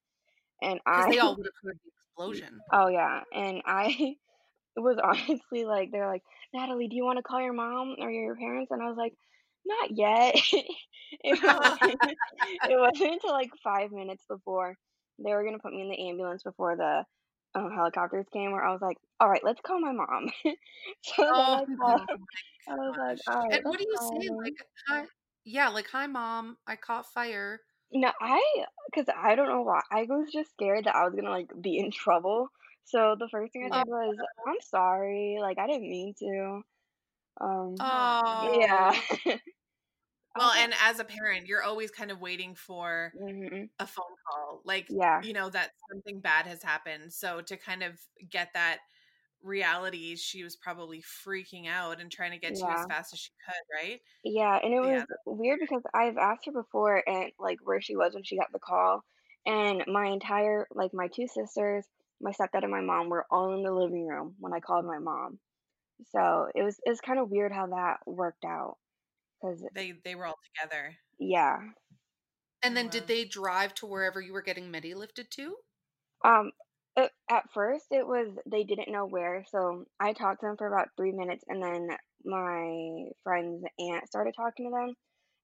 and 0.62 0.80
I 0.86 1.10
they 1.10 1.18
all 1.18 1.34
would 1.36 1.46
have 1.46 1.54
heard 1.62 1.78
the 1.84 1.90
explosion. 1.90 2.60
oh 2.72 2.88
yeah, 2.88 3.20
and 3.32 3.62
I 3.66 4.16
was 4.76 4.98
honestly 5.02 5.64
like, 5.64 5.90
they're 5.92 6.08
like, 6.08 6.22
Natalie, 6.54 6.88
do 6.88 6.96
you 6.96 7.04
want 7.04 7.18
to 7.18 7.22
call 7.22 7.40
your 7.42 7.52
mom 7.52 7.96
or 7.98 8.10
your 8.10 8.36
parents? 8.36 8.70
And 8.70 8.82
I 8.82 8.88
was 8.88 8.96
like, 8.96 9.14
not 9.66 9.90
yet. 9.96 10.34
it 11.24 11.40
wasn't, 11.42 12.00
it 12.64 12.78
wasn't 12.78 13.12
until 13.14 13.32
like 13.32 13.50
five 13.62 13.90
minutes 13.92 14.24
before 14.28 14.76
they 15.22 15.32
were 15.32 15.44
gonna 15.44 15.58
put 15.58 15.72
me 15.72 15.82
in 15.82 15.90
the 15.90 16.08
ambulance 16.08 16.42
before 16.42 16.76
the 16.76 17.04
um, 17.54 17.70
helicopters 17.72 18.26
came, 18.32 18.52
where 18.52 18.64
I 18.64 18.72
was 18.72 18.82
like, 18.82 18.98
all 19.20 19.28
right, 19.28 19.44
let's 19.44 19.60
call 19.60 19.80
my 19.80 19.92
mom. 19.92 20.30
so 21.02 21.24
I 21.24 21.30
Oh, 21.34 21.66
oh 21.82 22.06
I 22.68 22.74
was 22.74 22.96
like, 22.96 23.18
all 23.26 23.42
right, 23.48 23.62
And 23.64 23.64
what 23.64 23.78
do 23.78 23.84
you 23.84 23.96
say? 23.98 24.28
Like, 24.44 24.54
hi, 24.88 25.06
yeah, 25.44 25.68
like, 25.68 25.88
hi, 25.88 26.06
mom, 26.06 26.58
I 26.66 26.76
caught 26.76 27.06
fire. 27.06 27.60
No, 27.92 28.12
I, 28.20 28.66
cause 28.94 29.06
I 29.14 29.34
don't 29.34 29.48
know 29.48 29.62
why. 29.62 29.80
I 29.90 30.02
was 30.04 30.30
just 30.32 30.52
scared 30.52 30.84
that 30.84 30.94
I 30.94 31.04
was 31.04 31.14
gonna 31.14 31.30
like 31.30 31.50
be 31.60 31.78
in 31.78 31.90
trouble. 31.90 32.48
So 32.84 33.16
the 33.18 33.28
first 33.28 33.52
thing 33.52 33.68
I 33.72 33.82
Oh, 33.82 33.84
was, 33.84 34.16
I'm 34.46 34.60
sorry, 34.60 35.38
like 35.40 35.58
I 35.58 35.66
didn't 35.66 35.88
mean 35.90 36.14
to. 36.20 36.62
Um, 37.40 37.76
oh, 37.80 38.20
yeah. 38.30 39.00
Well, 40.34 40.52
Okay. 40.52 40.62
and 40.62 40.74
as 40.80 41.00
a 41.00 41.04
parent, 41.04 41.46
you're 41.46 41.62
always 41.62 41.90
kind 41.90 42.10
of 42.10 42.20
waiting 42.20 42.54
for 42.54 43.14
hmm 43.14 43.70
a 43.80 43.86
phone 43.86 44.04
call, 44.30 44.62
like, 44.64 44.88
Yeah. 44.88 45.22
you 45.22 45.32
know, 45.34 45.50
that 45.50 45.72
something 45.90 46.20
bad 46.20 46.46
has 46.46 46.62
happened. 46.62 47.12
So 47.12 47.42
to 47.42 47.56
kind 47.58 47.82
of 47.84 48.00
get 48.30 48.52
that 48.54 48.80
reality, 49.42 50.16
she 50.16 50.44
was 50.44 50.56
probably 50.56 51.02
freaking 51.02 51.68
out 51.68 52.00
and 52.00 52.10
trying 52.12 52.32
to 52.32 52.38
get 52.38 52.56
to 52.56 52.68
you 52.68 52.74
as 52.74 52.84
fast 52.86 53.12
as 53.14 53.20
she 53.20 53.32
could, 53.46 53.64
right? 53.76 54.00
Yeah, 54.22 54.58
and 54.62 54.74
it 54.74 54.80
Yeah. 54.80 55.04
was 55.04 55.06
weird 55.24 55.60
because 55.60 55.82
I've 55.94 56.18
asked 56.18 56.44
her 56.46 56.52
before 56.52 57.02
and 57.08 57.32
like 57.38 57.58
where 57.62 57.80
she 57.80 57.96
was 57.96 58.14
when 58.14 58.22
she 58.22 58.36
got 58.36 58.52
the 58.52 58.58
call, 58.58 59.02
and 59.46 59.84
my 59.86 60.06
entire 60.08 60.66
like 60.70 60.92
my 60.92 61.08
two 61.08 61.26
sisters, 61.26 61.86
my 62.20 62.32
stepdad 62.32 62.62
and 62.62 62.70
my 62.70 62.82
mom 62.82 63.08
were 63.08 63.26
all 63.30 63.54
in 63.54 63.62
the 63.62 63.72
living 63.72 64.06
room 64.06 64.36
when 64.38 64.52
I 64.52 64.60
called 64.60 64.84
my 64.84 64.98
mom. 64.98 65.40
So 66.06 66.50
it 66.54 66.62
was 66.62 66.80
it 66.86 66.90
was 66.90 67.00
kind 67.02 67.18
of 67.20 67.30
weird 67.30 67.52
how 67.52 67.68
that 67.68 68.00
worked 68.06 68.44
out 68.44 68.78
because 69.40 69.64
They 69.72 69.92
they 69.92 70.14
were 70.14 70.26
all 70.26 70.38
together. 70.54 70.96
yeah. 71.18 71.60
And 72.62 72.74
then 72.74 72.86
wow. 72.86 72.90
did 72.90 73.06
they 73.06 73.26
drive 73.26 73.74
to 73.74 73.86
wherever 73.86 74.18
you 74.18 74.32
were 74.32 74.40
getting 74.40 74.70
medi 74.70 74.94
lifted 74.94 75.30
to? 75.32 75.58
Um, 76.24 76.52
it, 76.96 77.10
at 77.30 77.50
first 77.52 77.86
it 77.90 78.06
was 78.06 78.28
they 78.46 78.64
didn't 78.64 78.90
know 78.92 79.06
where, 79.06 79.44
so 79.48 79.84
I 79.98 80.12
talked 80.12 80.40
to 80.40 80.46
them 80.46 80.56
for 80.56 80.66
about 80.66 80.88
three 80.96 81.12
minutes, 81.12 81.44
and 81.48 81.62
then 81.62 81.88
my 82.24 83.06
friend's 83.22 83.64
aunt 83.78 84.08
started 84.08 84.34
talking 84.36 84.66
to 84.66 84.70
them, 84.76 84.94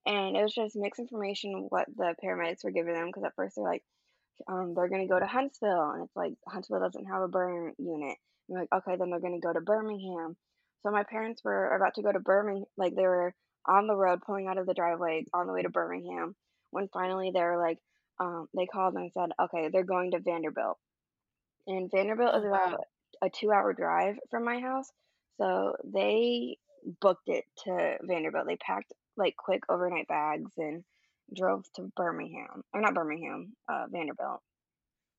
and 0.06 0.36
it 0.36 0.42
was 0.42 0.54
just 0.54 0.76
mixed 0.76 1.00
information 1.00 1.66
what 1.70 1.86
the 1.96 2.14
paramedics 2.24 2.64
were 2.64 2.70
giving 2.72 2.94
them 2.94 3.06
because 3.08 3.24
at 3.24 3.34
first 3.36 3.56
they're 3.56 3.64
like, 3.64 3.84
um, 4.48 4.74
they're 4.74 4.88
gonna 4.88 5.08
go 5.08 5.18
to 5.20 5.26
Huntsville, 5.26 5.90
and 5.92 6.04
it's 6.04 6.16
like 6.16 6.34
Huntsville 6.48 6.80
doesn't 6.80 7.06
have 7.06 7.22
a 7.22 7.28
burn 7.28 7.74
unit. 7.78 8.18
And 8.48 8.60
like, 8.60 8.68
okay, 8.72 8.96
then 8.98 9.10
they're 9.10 9.20
gonna 9.20 9.40
go 9.40 9.52
to 9.52 9.60
Birmingham. 9.60 10.36
So 10.82 10.90
my 10.92 11.04
parents 11.04 11.42
were 11.44 11.74
about 11.76 11.94
to 11.96 12.02
go 12.02 12.12
to 12.12 12.20
Birmingham, 12.20 12.66
like 12.76 12.94
they 12.96 13.06
were 13.06 13.34
on 13.66 13.86
the 13.86 13.96
road 13.96 14.22
pulling 14.22 14.46
out 14.48 14.58
of 14.58 14.66
the 14.66 14.74
driveway 14.74 15.24
on 15.34 15.46
the 15.46 15.52
way 15.52 15.62
to 15.62 15.70
Birmingham 15.70 16.36
when 16.70 16.88
finally 16.88 17.30
they're 17.32 17.58
like, 17.58 17.78
um, 18.20 18.48
they 18.56 18.66
called 18.66 18.94
and 18.94 19.12
said, 19.12 19.30
okay, 19.40 19.68
they're 19.68 19.84
going 19.84 20.12
to 20.12 20.20
Vanderbilt. 20.20 20.78
And 21.66 21.90
Vanderbilt 21.90 22.36
is 22.36 22.44
about 22.44 22.80
a 23.22 23.30
two 23.30 23.52
hour 23.52 23.72
drive 23.72 24.16
from 24.30 24.44
my 24.44 24.60
house. 24.60 24.90
So 25.40 25.76
they 25.84 26.58
booked 27.00 27.28
it 27.28 27.44
to 27.64 27.98
Vanderbilt. 28.02 28.46
They 28.46 28.56
packed 28.56 28.92
like 29.16 29.36
quick 29.36 29.62
overnight 29.68 30.08
bags 30.08 30.52
and 30.58 30.84
drove 31.34 31.64
to 31.74 31.92
Birmingham. 31.96 32.62
Or 32.72 32.80
not 32.80 32.94
Birmingham, 32.94 33.54
uh, 33.68 33.86
Vanderbilt. 33.90 34.40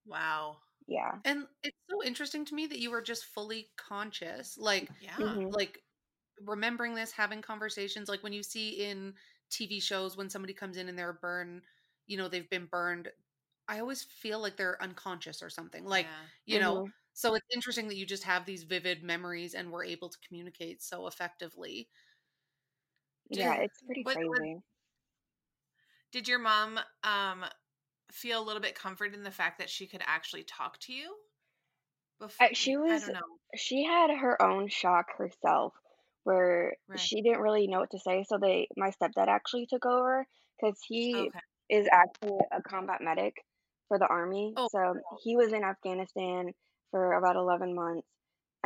Wow. 0.06 0.58
Yeah. 0.88 1.20
And 1.24 1.48
it's 1.64 1.78
so 1.90 2.04
interesting 2.04 2.46
to 2.46 2.56
me 2.56 2.68
that 2.68 2.80
you 2.80 2.92
were 2.92 3.02
just 3.02 3.26
fully 3.26 3.72
conscious. 3.78 4.58
Like 4.58 4.92
Yeah. 5.00 5.18
Mhm. 5.18 5.52
like 5.52 5.84
remembering 6.42 6.96
this, 6.96 7.12
having 7.12 7.42
conversations, 7.42 8.10
like 8.10 8.24
when 8.24 8.34
you 8.34 8.44
see 8.44 8.84
in 8.86 9.16
TV 9.50 9.80
shows 9.80 10.18
when 10.18 10.30
somebody 10.30 10.54
comes 10.54 10.78
in 10.78 10.90
and 10.90 10.98
they're 10.98 11.14
burned, 11.14 11.64
you 12.08 12.18
know, 12.18 12.28
they've 12.28 12.50
been 12.50 12.66
burned. 12.68 13.12
I 13.68 13.80
always 13.80 14.04
feel 14.04 14.40
like 14.40 14.58
they're 14.58 14.82
unconscious 14.82 15.42
or 15.44 15.50
something. 15.50 15.86
Like, 15.86 16.08
Yeah. 16.08 16.30
you 16.46 16.60
know, 16.60 16.84
Mhm. 16.84 16.94
so 17.14 17.36
it's 17.36 17.46
interesting 17.54 17.88
that 17.90 17.96
you 17.98 18.06
just 18.06 18.24
have 18.24 18.46
these 18.46 18.64
vivid 18.64 19.04
memories 19.04 19.56
and 19.56 19.72
were 19.72 19.84
able 19.84 20.10
to 20.10 20.20
communicate 20.28 20.82
so 20.84 21.08
effectively. 21.08 21.90
Yeah, 23.30 23.56
it's 23.62 23.82
pretty 23.84 24.04
what- 24.04 24.20
what- 24.24 24.42
crazy. 24.42 24.62
Did 26.12 26.28
your 26.28 26.40
mom 26.40 26.80
um 27.04 27.46
feel 28.12 28.42
a 28.42 28.46
little 28.46 28.62
bit 28.62 28.76
comforted 28.76 29.14
in 29.16 29.24
the 29.24 29.32
fact 29.32 29.58
that 29.60 29.70
she 29.70 29.88
could 29.88 30.04
actually 30.06 30.44
talk 30.44 30.80
to 30.82 30.94
you? 30.94 31.18
Bef- 32.20 32.40
Uh, 32.40 32.50
she 32.54 32.78
I 32.90 33.00
was 33.00 33.00
don't 33.00 33.14
know. 33.14 33.40
she 33.56 33.84
had 33.84 34.10
her 34.10 34.42
own 34.42 34.68
shock 34.70 35.12
herself 35.18 35.74
where 36.28 36.76
Right. 36.88 37.12
she 37.12 37.22
didn't 37.22 37.42
really 37.42 37.68
know 37.68 37.80
what 37.80 37.92
to 37.92 38.00
say 38.00 38.24
so 38.28 38.38
they 38.38 38.68
my 38.78 38.92
stepdad 38.92 39.28
actually 39.28 39.68
took 39.68 39.86
over 39.86 40.28
because 40.60 40.80
he 40.88 41.32
Okay. 41.32 41.40
is 41.70 41.88
actually 41.92 42.40
a 42.52 42.62
combat 42.62 43.00
medic 43.02 43.36
for 43.88 44.00
the 44.00 44.08
army 44.08 44.58
Oh, 44.58 44.68
so 44.68 44.96
he 45.24 45.36
was 45.38 45.54
in 45.54 45.64
afghanistan 45.64 46.54
for 46.92 47.14
about 47.14 47.36
11 47.38 47.76
months 47.76 48.08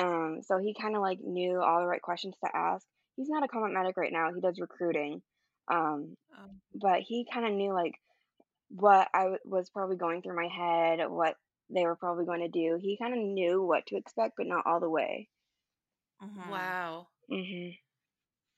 um 0.02 0.39
so 0.43 0.58
he 0.60 0.76
kind 0.80 0.95
of 0.95 1.02
like 1.02 1.19
knew 1.21 1.62
all 1.62 1.82
the 1.82 1.88
right 1.88 2.02
questions 2.02 2.36
to 2.43 2.52
ask 2.56 2.86
he's 3.15 3.30
not 3.30 3.43
a 3.43 3.47
combat 3.50 3.71
medic 3.74 3.97
right 3.97 4.13
now 4.13 4.34
he 4.34 4.41
does 4.41 4.60
recruiting 4.60 5.21
um 5.71 6.15
Um, 6.38 6.62
but 6.76 7.02
he 7.02 7.28
kind 7.34 7.45
of 7.47 7.54
knew 7.54 7.74
like 7.74 7.93
what 8.69 9.10
I 9.13 9.21
w- 9.24 9.39
was 9.45 9.69
probably 9.69 9.97
going 9.97 10.21
through 10.21 10.36
my 10.36 10.47
head, 10.47 11.10
what 11.10 11.36
they 11.69 11.86
were 11.86 11.95
probably 11.95 12.26
going 12.26 12.41
to 12.41 12.50
do. 12.50 12.78
He 12.82 12.97
kind 12.97 13.13
of 13.13 13.19
knew 13.19 13.63
what 13.63 13.86
to 13.88 13.97
expect, 13.97 14.36
but 14.38 14.47
not 14.47 14.65
all 14.65 14.80
the 14.80 14.89
way. 14.89 15.30
mhm. 16.21 16.45
wow. 16.45 17.08
Hmm 17.32 17.72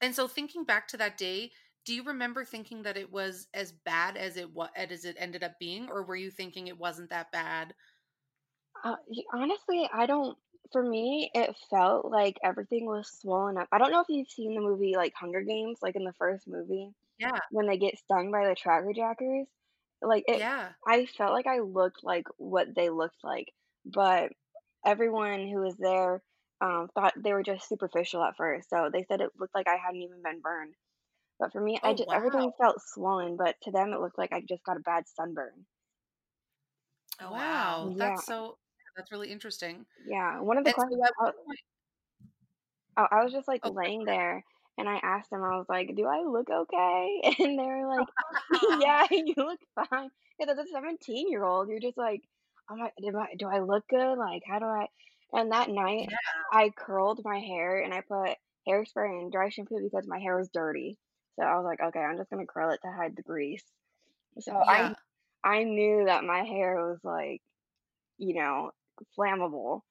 And 0.00 0.14
so 0.14 0.28
thinking 0.28 0.64
back 0.64 0.86
to 0.88 0.96
that 0.98 1.18
day, 1.18 1.52
do 1.84 1.92
you 1.94 2.04
remember 2.04 2.44
thinking 2.44 2.82
that 2.82 2.96
it 2.96 3.10
was 3.10 3.48
as 3.52 3.72
bad 3.72 4.16
as 4.16 4.36
it 4.36 4.52
was 4.52 4.70
as 4.76 5.04
it 5.04 5.16
ended 5.18 5.42
up 5.42 5.58
being, 5.58 5.88
or 5.90 6.04
were 6.04 6.14
you 6.16 6.30
thinking 6.30 6.68
it 6.68 6.78
wasn't 6.78 7.10
that 7.10 7.32
bad? 7.32 7.74
Uh, 8.82 8.96
honestly, 9.32 9.88
I 9.92 10.06
don't. 10.06 10.38
For 10.72 10.82
me, 10.82 11.30
it 11.34 11.56
felt 11.70 12.06
like 12.06 12.38
everything 12.42 12.86
was 12.86 13.08
swollen 13.20 13.58
up. 13.58 13.68
I 13.70 13.78
don't 13.78 13.90
know 13.90 14.00
if 14.00 14.08
you've 14.08 14.30
seen 14.30 14.54
the 14.54 14.60
movie 14.60 14.96
like 14.96 15.14
Hunger 15.14 15.42
Games, 15.42 15.78
like 15.82 15.94
in 15.94 16.04
the 16.04 16.12
first 16.14 16.48
movie 16.48 16.94
Yeah, 17.18 17.38
when 17.50 17.66
they 17.68 17.78
get 17.78 17.98
stung 17.98 18.30
by 18.32 18.48
the 18.48 18.54
tracker 18.56 18.92
jackers. 18.94 19.48
Like 20.02 20.24
it, 20.28 20.46
yeah. 20.46 20.74
I 20.86 21.06
felt 21.06 21.32
like 21.34 21.46
I 21.48 21.60
looked 21.60 22.04
like 22.04 22.26
what 22.38 22.74
they 22.74 22.90
looked 22.90 23.24
like, 23.24 23.52
but 23.86 24.32
everyone 24.84 25.48
who 25.48 25.60
was 25.60 25.76
there 25.78 26.22
um, 26.60 26.88
thought 26.94 27.14
they 27.16 27.32
were 27.32 27.42
just 27.44 27.68
superficial 27.68 28.22
at 28.24 28.36
first. 28.36 28.70
So 28.70 28.90
they 28.92 29.04
said 29.04 29.20
it 29.20 29.32
looked 29.38 29.54
like 29.54 29.68
I 29.68 29.76
hadn't 29.76 30.02
even 30.02 30.22
been 30.22 30.40
burned. 30.40 30.74
But 31.38 31.52
for 31.52 31.60
me, 31.60 31.80
I 31.82 31.92
Oh 31.92 31.94
just 31.94 32.08
wow. 32.08 32.14
everything 32.14 32.52
felt 32.58 32.82
swollen. 32.82 33.36
But 33.36 33.60
to 33.62 33.72
them, 33.72 33.92
it 33.92 34.00
looked 34.00 34.18
like 34.18 34.32
I 34.32 34.42
just 34.42 34.64
got 34.64 34.78
a 34.78 34.80
bad 34.80 35.08
sunburn. 35.08 35.66
Oh 37.20 37.34
Wow, 37.34 37.74
wow. 37.74 37.92
Yeah, 37.94 38.20
that's 38.20 38.24
so 38.24 38.58
that's 38.96 39.10
really 39.10 39.30
interesting. 39.30 39.86
yeah. 40.04 40.40
One 40.40 40.58
of 40.58 40.64
the 40.64 40.70
And 40.74 40.74
so 40.76 40.82
questions 40.82 41.00
at 41.02 41.14
I. 41.20 41.30
I 42.96 43.06
I 43.10 43.24
was 43.24 43.32
just 43.32 43.48
like 43.48 43.62
Oh, 43.62 43.74
laying 43.74 44.04
there, 44.04 44.44
and 44.78 44.88
I 44.88 44.96
asked 44.96 45.30
them, 45.30 45.42
I 45.44 45.56
was 45.56 45.66
like, 45.68 45.94
"Do 45.94 46.06
I 46.06 46.22
look 46.22 46.50
okay?" 46.50 47.20
And 47.38 47.58
they 47.58 47.62
were 47.66 47.86
like, 47.86 48.08
"Yeah, 48.50 49.06
you 49.10 49.34
look 49.36 49.60
fine." 49.74 50.10
Because 50.38 50.58
as 50.58 50.66
a 50.66 50.70
17 50.70 51.28
year 51.30 51.44
old, 51.44 51.68
you're 51.68 51.80
just 51.80 51.96
like, 51.98 52.22
"Oh 52.68 52.76
my, 52.76 52.92
do 53.00 53.16
I 53.16 53.34
do 53.38 53.46
I 53.48 53.60
look 53.60 53.86
good? 53.88 54.16
Like, 54.18 54.42
how 54.46 54.58
do 54.58 54.66
I?" 54.66 54.88
And 55.34 55.52
that 55.52 55.70
night. 55.70 56.10
I 56.52 56.70
curled 56.70 57.20
my 57.24 57.38
hair 57.40 57.80
and 57.80 57.92
I 57.94 58.02
put 58.02 58.36
hairspray 58.68 59.20
and 59.22 59.32
dry 59.32 59.50
shampoo 59.50 59.80
because 59.82 60.06
my 60.08 60.18
hair 60.20 60.36
was 60.36 60.50
dirty. 60.50 60.98
So 61.38 61.44
I 61.44 61.56
was 61.56 61.64
like, 61.64 61.80
okay, 61.80 62.00
I'm 62.00 62.16
just 62.18 62.30
gonna 62.30 62.46
curl 62.46 62.70
it 62.70 62.80
to 62.84 62.92
hide 62.92 63.16
the 63.16 63.22
grease. 63.22 63.64
So 64.40 64.52
I 64.54 64.90
Yeah. 64.90 64.94
I 65.44 65.64
knew 65.64 66.04
that 66.06 66.24
my 66.24 66.42
hair 66.44 66.76
was 66.88 67.00
like, 67.04 67.42
you 68.18 68.34
know, 68.34 68.72
flammable. 69.18 69.82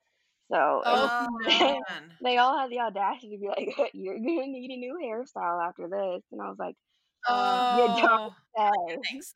So 0.51 0.57
was, 0.57 1.11
Oh 1.15 1.39
Oh 1.45 1.83
they 2.23 2.37
all 2.37 2.57
had 2.57 2.71
the 2.71 2.79
audacity 2.81 3.37
to 3.37 3.41
be 3.41 3.49
like, 3.49 3.91
you're 3.93 4.15
gonna 4.17 4.47
need 4.47 4.71
a 4.71 4.77
new 4.77 4.95
hairstyle 5.03 5.67
after 5.67 5.89
this. 5.89 6.23
And 6.31 6.41
I 6.41 6.49
was 6.49 6.59
like, 6.59 6.75
uh, 7.29 7.61
you 7.69 7.89
don't 7.95 8.21
Oh, 8.21 8.33
say. 8.57 8.97
thanks. 9.11 9.33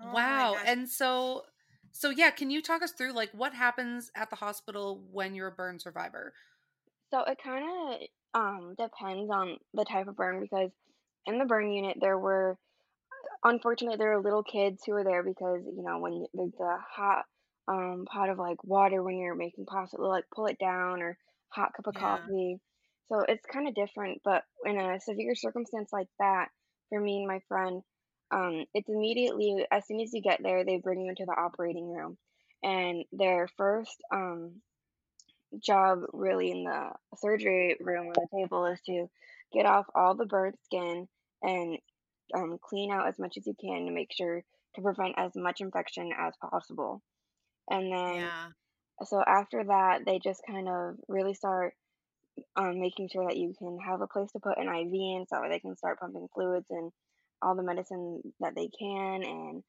Oh 0.00 0.12
Wow. 0.12 0.58
And 0.64 0.88
so 0.88 1.44
so 1.94 2.10
yeah, 2.10 2.30
can 2.30 2.50
you 2.50 2.60
talk 2.60 2.82
us 2.82 2.92
through 2.92 3.12
like 3.12 3.30
what 3.32 3.54
happens 3.54 4.10
at 4.16 4.28
the 4.28 4.36
hospital 4.36 5.00
when 5.12 5.34
you're 5.34 5.46
a 5.46 5.52
burn 5.52 5.78
survivor? 5.78 6.34
So 7.10 7.20
it 7.20 7.38
kind 7.42 7.64
of 7.64 8.00
um 8.34 8.74
depends 8.76 9.30
on 9.30 9.58
the 9.72 9.84
type 9.84 10.08
of 10.08 10.16
burn 10.16 10.40
because 10.40 10.70
in 11.26 11.38
the 11.38 11.44
burn 11.44 11.72
unit 11.72 11.98
there 12.00 12.18
were 12.18 12.58
unfortunately 13.44 13.98
there 13.98 14.16
were 14.16 14.22
little 14.22 14.42
kids 14.42 14.82
who 14.84 14.92
were 14.92 15.04
there 15.04 15.22
because 15.22 15.62
you 15.66 15.82
know 15.82 15.98
when 16.00 16.26
there's 16.34 16.60
a 16.60 16.78
hot 16.78 17.24
um 17.68 18.06
pot 18.06 18.30
of 18.30 18.38
like 18.38 18.62
water 18.64 19.02
when 19.02 19.18
you're 19.18 19.34
making 19.34 19.66
pasta 19.66 19.96
they'll 19.98 20.08
like 20.08 20.26
pull 20.34 20.46
it 20.46 20.58
down 20.58 21.02
or 21.02 21.18
hot 21.50 21.72
cup 21.74 21.86
of 21.86 21.94
Yeah. 21.94 22.00
coffee 22.00 22.60
so 23.08 23.20
it's 23.20 23.46
kind 23.46 23.68
of 23.68 23.74
different 23.74 24.20
but 24.24 24.44
in 24.66 24.78
a 24.78 25.00
severe 25.00 25.34
circumstance 25.34 25.92
like 25.92 26.08
that 26.18 26.48
for 26.90 27.00
me 27.00 27.18
and 27.18 27.28
my 27.28 27.40
friend 27.48 27.82
um 28.30 28.64
it's 28.74 28.88
immediately 28.88 29.66
as 29.70 29.86
soon 29.86 30.00
as 30.00 30.12
you 30.12 30.22
get 30.22 30.42
there 30.42 30.64
they 30.64 30.78
bring 30.78 31.00
you 31.00 31.10
into 31.10 31.24
the 31.26 31.32
operating 31.38 31.90
room 31.90 32.16
and 32.62 33.04
their 33.12 33.48
first 33.56 34.02
um 34.12 34.60
job 35.62 36.00
really 36.12 36.50
in 36.50 36.64
the 36.64 36.90
surgery 37.16 37.76
room 37.80 38.08
on 38.08 38.14
the 38.14 38.28
table 38.36 38.66
is 38.66 38.80
to 38.86 39.08
get 39.52 39.66
off 39.66 39.86
all 39.94 40.14
the 40.14 40.26
burnt 40.26 40.58
skin 40.64 41.08
and 41.42 41.78
um, 42.34 42.58
clean 42.62 42.90
out 42.90 43.06
as 43.08 43.18
much 43.18 43.36
as 43.36 43.46
you 43.46 43.54
can 43.60 43.86
to 43.86 43.92
make 43.92 44.12
sure 44.12 44.42
to 44.74 44.82
prevent 44.82 45.14
as 45.16 45.32
much 45.36 45.60
infection 45.60 46.10
as 46.18 46.34
possible. 46.50 47.02
And 47.70 47.92
then, 47.92 48.20
Yeah. 48.20 48.48
so 49.04 49.22
after 49.26 49.64
that, 49.64 50.04
they 50.04 50.18
just 50.18 50.42
kind 50.46 50.68
of 50.68 50.96
really 51.08 51.34
start 51.34 51.74
um, 52.56 52.80
making 52.80 53.08
sure 53.08 53.26
that 53.28 53.36
you 53.36 53.54
can 53.58 53.78
have 53.78 54.00
a 54.00 54.06
place 54.06 54.32
to 54.32 54.40
put 54.40 54.58
an 54.58 54.68
IV 54.68 54.92
in 54.92 55.26
so 55.28 55.40
they 55.48 55.60
can 55.60 55.76
start 55.76 56.00
pumping 56.00 56.28
fluids 56.34 56.66
and 56.70 56.92
all 57.44 57.56
the 57.56 57.64
medicine 57.64 58.34
that 58.40 58.54
they 58.56 58.68
can. 58.68 59.24
And 59.24 59.64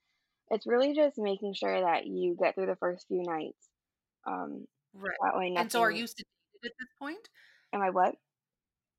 it's 0.51 0.67
really 0.67 0.95
just 0.95 1.17
making 1.17 1.55
sure 1.55 1.81
that 1.81 2.07
you 2.07 2.35
get 2.39 2.55
through 2.55 2.67
the 2.67 2.77
first 2.77 3.07
few 3.07 3.23
nights. 3.23 3.69
Um, 4.25 4.67
Right. 4.93 5.19
that 5.21 5.37
way, 5.37 5.51
And 5.55 5.71
so 5.71 5.81
are 5.81 5.91
you 5.91 6.05
sedated 6.05 6.65
at 6.65 6.71
this 6.79 6.89
point? 6.99 7.29
Am 7.73 7.81
I 7.81 7.89
what? 7.91 8.15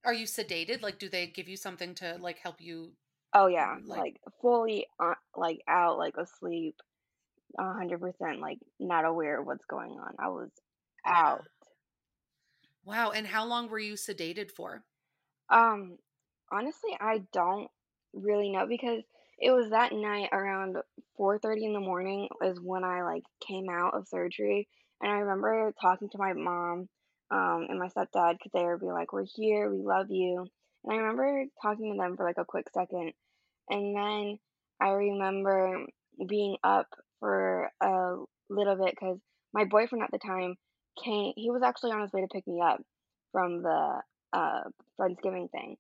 Are 0.05 0.15
you 0.15 0.25
sedated? 0.25 0.81
Like 0.81 0.99
do 0.99 1.11
they 1.11 1.27
give 1.27 1.49
you 1.51 1.59
something 1.59 1.95
to 1.97 2.17
like 2.17 2.39
help 2.39 2.63
you 2.63 2.97
Oh 3.33 3.47
yeah, 3.49 3.79
like 3.85 3.95
like 3.95 4.21
fully 4.41 4.87
uh, 4.99 5.15
like 5.37 5.63
out, 5.69 5.99
like 5.99 6.17
asleep, 6.17 6.77
a 7.59 7.75
hundred 7.75 8.01
percent, 8.01 8.41
like 8.41 8.61
not 8.81 9.05
aware 9.07 9.41
of 9.41 9.47
what's 9.47 9.67
going 9.67 9.93
on. 9.93 10.17
I 10.19 10.29
was 10.29 10.51
out. 11.07 11.47
Wow, 12.83 13.11
and 13.11 13.27
how 13.27 13.45
long 13.45 13.69
were 13.69 13.79
you 13.79 13.97
sedated 13.97 14.51
for? 14.51 14.87
Um, 15.49 15.99
honestly, 16.51 16.97
I 16.99 17.19
don't 17.33 17.71
really 18.17 18.51
know 18.51 18.67
because 18.67 19.03
it 19.39 19.51
was 19.51 19.71
that 19.71 19.93
night 19.93 20.31
around 20.33 20.77
four 21.17 21.39
thirty 21.39 21.65
in 21.65 21.73
the 21.75 21.81
morning 21.81 22.29
is 22.43 22.59
when 22.61 22.85
I 22.85 23.03
like 23.03 23.25
came 23.47 23.69
out 23.71 23.95
of 23.95 24.09
surgery, 24.09 24.69
and 25.03 25.13
I 25.13 25.17
remember 25.19 25.73
talking 25.81 26.09
to 26.11 26.19
my 26.19 26.33
mom, 26.33 26.89
um, 27.31 27.67
and 27.69 27.79
my 27.79 27.89
stepdad 27.89 28.35
because 28.39 28.53
they 28.55 28.65
would 28.65 28.81
be 28.81 28.87
like, 28.87 29.13
"We're 29.13 29.27
here, 29.37 29.71
we 29.71 29.83
love 29.83 30.11
you," 30.11 30.47
and 30.85 30.93
I 30.95 30.97
remember 30.97 31.45
talking 31.63 31.93
to 31.93 31.99
them 31.99 32.17
for 32.17 32.25
like 32.25 32.39
a 32.39 32.45
quick 32.47 32.69
second, 32.73 33.13
and 33.71 33.97
then 33.97 34.39
I 34.81 34.91
remember 34.91 35.87
being 36.29 36.57
up 36.65 36.89
for 37.21 37.71
a 37.83 38.17
little 38.51 38.77
bit 38.77 38.95
because 38.99 39.19
my 39.53 39.65
boyfriend 39.65 40.05
at 40.05 40.11
the 40.13 40.19
time 40.19 40.57
came. 41.05 41.33
He 41.37 41.51
was 41.51 41.63
actually 41.63 41.93
on 41.93 42.03
his 42.03 42.13
way 42.13 42.23
to 42.23 42.29
pick 42.29 42.47
me 42.47 42.61
up 42.63 42.81
from 43.33 43.63
the 43.63 44.03
uh 44.33 44.63
Friendsgiving 44.99 45.51
thing, 45.51 45.77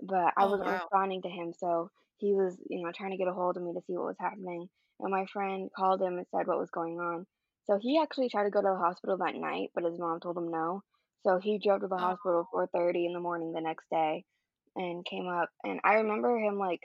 but 0.00 0.34
I 0.36 0.44
Oh 0.44 0.46
wasn't 0.46 0.68
wow. 0.68 0.88
responding 0.88 1.22
to 1.22 1.28
him, 1.28 1.52
so 1.52 1.90
he 2.18 2.34
was, 2.34 2.56
you 2.70 2.82
know, 2.84 2.92
trying 2.92 3.10
to 3.12 3.16
get 3.16 3.28
a 3.28 3.34
hold 3.34 3.56
of 3.56 3.62
me 3.62 3.72
to 3.74 3.80
see 3.86 3.94
what 3.94 4.06
was 4.06 4.16
happening. 4.20 4.68
And 5.00 5.10
my 5.12 5.26
friend 5.26 5.70
called 5.76 6.00
him 6.02 6.18
and 6.18 6.26
said 6.30 6.46
what 6.46 6.58
was 6.58 6.70
going 6.70 7.00
on. 7.00 7.26
So 7.64 7.78
he 7.80 7.98
actually 8.00 8.28
tried 8.28 8.44
to 8.44 8.50
go 8.50 8.60
to 8.62 8.68
the 8.68 8.76
hospital 8.76 9.16
that 9.18 9.34
night, 9.34 9.70
but 9.74 9.84
his 9.84 9.98
mom 9.98 10.20
told 10.20 10.36
him 10.38 10.50
no. 10.50 10.82
So 11.22 11.38
he 11.40 11.58
drove 11.58 11.80
to 11.80 11.88
the 11.88 11.98
Oh, 11.98 12.10
hospital 12.10 12.46
4:30 12.50 13.06
in 13.06 13.12
the 13.14 13.20
morning 13.20 13.52
the 13.52 13.60
next 13.60 13.88
day 13.90 14.24
and 14.76 15.04
came 15.04 15.26
up. 15.28 15.50
And 15.64 15.80
I 15.84 15.94
remember 15.94 16.38
him 16.38 16.58
like 16.58 16.80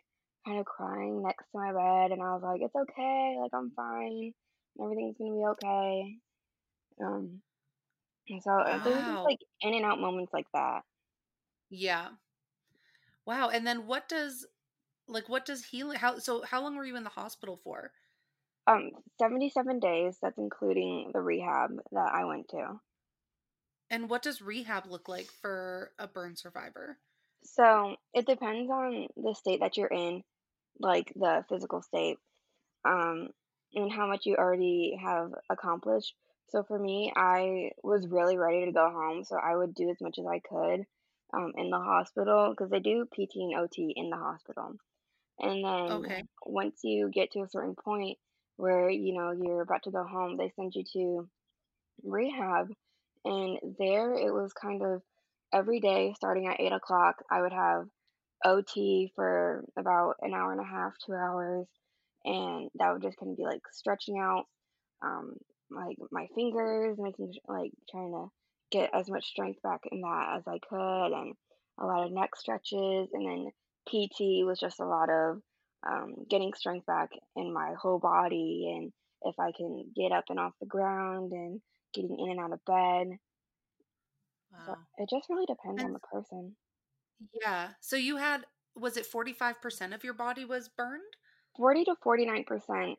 kind 0.45 0.59
of 0.59 0.65
crying 0.65 1.21
next 1.21 1.45
to 1.51 1.57
my 1.59 1.71
bed, 1.73 2.11
and 2.11 2.21
I 2.23 2.33
was 2.33 2.41
like, 2.43 2.61
"It's 2.61 2.75
okay, 2.75 3.37
like 3.39 3.51
I'm 3.53 3.71
fine, 3.71 4.33
everything's 4.81 5.17
gonna 5.17 5.31
be 5.35 5.45
okay." 5.45 6.19
Um, 7.01 7.43
and 8.29 8.43
so 8.43 8.51
uh, 8.51 8.79
there 8.83 8.95
was 8.95 9.07
just 9.07 9.21
Wow. 9.21 9.29
like 9.29 9.39
in 9.61 9.73
and 9.75 9.85
out 9.85 9.99
moments 9.99 10.33
like 10.33 10.47
that. 10.53 10.83
Yeah. 11.69 12.17
Wow. 13.25 13.49
And 13.49 13.65
then 13.65 13.85
what 13.85 14.09
does 14.09 14.45
like 15.07 15.27
what 15.27 15.45
does 15.45 15.65
healing 15.65 15.97
how 15.97 16.19
so 16.19 16.43
how 16.43 16.61
long 16.61 16.75
were 16.75 16.85
you 16.85 16.95
in 16.95 17.03
the 17.03 17.09
hospital 17.09 17.59
for? 17.63 17.91
Um, 18.67 18.91
77 19.19 19.79
days, 19.79 20.17
that's 20.21 20.37
including 20.37 21.11
the 21.13 21.21
rehab 21.21 21.71
that 21.91 22.11
I 22.13 22.25
went 22.25 22.49
to. 22.49 22.79
And 23.89 24.09
what 24.09 24.21
does 24.21 24.41
rehab 24.41 24.85
look 24.85 25.09
like 25.09 25.27
for 25.41 25.91
a 25.97 26.07
burn 26.07 26.35
survivor? 26.35 26.99
So 27.43 27.95
it 28.13 28.27
depends 28.27 28.69
on 28.69 29.07
the 29.17 29.33
state 29.33 29.61
that 29.61 29.77
you're 29.77 29.87
in, 29.87 30.23
like 30.79 31.11
the 31.15 31.43
physical 31.49 31.81
state, 31.81 32.17
um, 32.85 33.29
and 33.73 33.91
how 33.91 34.07
much 34.07 34.25
you 34.25 34.35
already 34.35 34.99
have 35.01 35.31
accomplished. 35.49 36.13
So 36.49 36.63
for 36.63 36.77
me, 36.77 37.11
I 37.15 37.71
was 37.81 38.07
really 38.07 38.37
ready 38.37 38.65
to 38.65 38.71
go 38.71 38.89
home, 38.91 39.23
so 39.23 39.37
I 39.37 39.55
would 39.55 39.73
do 39.73 39.89
as 39.89 40.01
much 40.01 40.19
as 40.19 40.25
I 40.27 40.39
could 40.39 40.85
um, 41.33 41.53
in 41.57 41.69
the 41.69 41.79
hospital 41.79 42.51
because 42.51 42.69
they 42.69 42.79
do 42.79 43.05
PT 43.11 43.41
and 43.43 43.55
OT 43.55 43.93
in 43.95 44.09
the 44.09 44.17
hospital. 44.17 44.75
And 45.39 45.63
then 45.63 46.07
Okay. 46.07 46.23
once 46.45 46.79
you 46.83 47.09
get 47.09 47.31
to 47.31 47.41
a 47.41 47.49
certain 47.49 47.75
point 47.75 48.17
where 48.57 48.89
you 48.89 49.13
know 49.13 49.31
you're 49.31 49.61
about 49.61 49.83
to 49.83 49.91
go 49.91 50.03
home, 50.05 50.37
they 50.37 50.51
send 50.55 50.73
you 50.75 50.83
to 50.93 51.29
rehab. 52.03 52.71
And 53.25 53.59
there 53.79 54.13
it 54.15 54.33
was 54.33 54.53
kind 54.53 54.83
of 54.83 55.01
every 55.53 55.79
day 55.79 56.13
starting 56.15 56.47
at 56.47 56.59
eight 56.59 56.71
o'clock, 56.73 57.17
I 57.29 57.41
would 57.41 57.53
have 57.53 57.87
OT 58.45 59.11
for 59.15 59.65
about 59.77 60.15
an 60.21 60.33
hour 60.33 60.51
and 60.51 60.61
a 60.61 60.65
half, 60.65 60.93
two 61.05 61.13
hours. 61.13 61.67
And 62.25 62.69
that 62.75 62.91
would 62.93 63.01
just 63.01 63.17
kind 63.17 63.31
of 63.31 63.37
be 63.37 63.43
like 63.45 63.61
stretching 63.71 64.17
out 64.19 64.45
um, 65.03 65.33
like 65.71 65.97
my 66.11 66.27
fingers, 66.35 66.97
making 66.99 67.33
like 67.47 67.71
trying 67.89 68.11
to 68.11 68.27
get 68.71 68.91
as 68.93 69.09
much 69.09 69.25
strength 69.25 69.61
back 69.61 69.81
in 69.91 70.01
that 70.01 70.37
as 70.37 70.47
I 70.47 70.59
could, 70.59 71.13
and 71.13 71.35
a 71.79 71.85
lot 71.85 72.05
of 72.05 72.11
neck 72.11 72.35
stretches. 72.35 73.09
And 73.13 73.25
then 73.27 73.51
PT 73.87 74.45
was 74.45 74.59
just 74.59 74.79
a 74.79 74.85
lot 74.85 75.09
of 75.09 75.41
um, 75.87 76.25
getting 76.29 76.53
strength 76.53 76.85
back 76.85 77.09
in 77.35 77.53
my 77.53 77.73
whole 77.81 77.99
body, 77.99 78.73
and 78.75 78.91
if 79.23 79.39
I 79.39 79.51
can 79.51 79.91
get 79.95 80.11
up 80.11 80.25
and 80.29 80.39
off 80.39 80.53
the 80.59 80.67
ground 80.67 81.31
and 81.31 81.61
getting 81.93 82.17
in 82.19 82.31
and 82.31 82.39
out 82.39 82.53
of 82.53 82.63
bed. 82.65 83.17
So 84.65 84.75
it 84.97 85.09
just 85.09 85.29
really 85.29 85.45
depends 85.45 85.83
on 85.83 85.93
the 85.93 85.99
person. 85.99 86.55
yeah. 87.33 87.69
So 87.81 87.95
you 87.95 88.17
had 88.17 88.45
was 88.75 88.97
it 88.97 89.05
45% 89.11 89.93
of 89.93 90.03
your 90.03 90.13
body 90.13 90.45
was 90.45 90.69
burned? 90.69 91.01
40 91.57 91.85
to 91.85 91.95
49% 92.05 92.97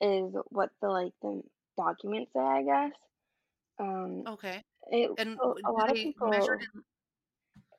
is 0.00 0.34
what 0.48 0.70
the 0.82 0.88
like 0.88 1.12
the 1.22 1.42
documents 1.76 2.32
say, 2.32 2.40
I 2.40 2.62
guess. 2.62 2.92
Um, 3.78 4.24
Okay. 4.26 4.64
It 4.90 5.10
And 5.18 5.38
a, 5.38 5.54
a 5.68 5.72
lot 5.72 5.90
of 5.90 5.96
people 5.96 6.32
it 6.32 6.50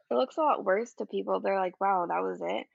it 0.10 0.16
looks 0.16 0.38
a 0.38 0.41
lot 0.41 0.64
worse 0.66 0.93
to 0.95 1.05
people. 1.05 1.39
They're 1.39 1.60
like, 1.60 1.80
"Wow, 1.80 2.05
that 2.08 2.22
was 2.24 2.41
it," 2.41 2.68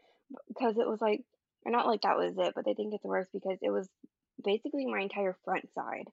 because 0.49 0.77
it 0.79 0.87
was 0.89 1.01
like, 1.01 1.25
or 1.65 1.73
not 1.73 1.87
like 1.87 2.03
that 2.03 2.17
was 2.19 2.37
it, 2.39 2.55
but 2.55 2.65
they 2.65 2.75
think 2.75 2.95
it's 2.95 3.05
worse 3.05 3.29
because 3.33 3.59
it 3.63 3.71
was 3.71 3.89
basically 4.43 4.87
my 4.87 5.01
entire 5.01 5.37
front 5.45 5.73
side. 5.75 6.07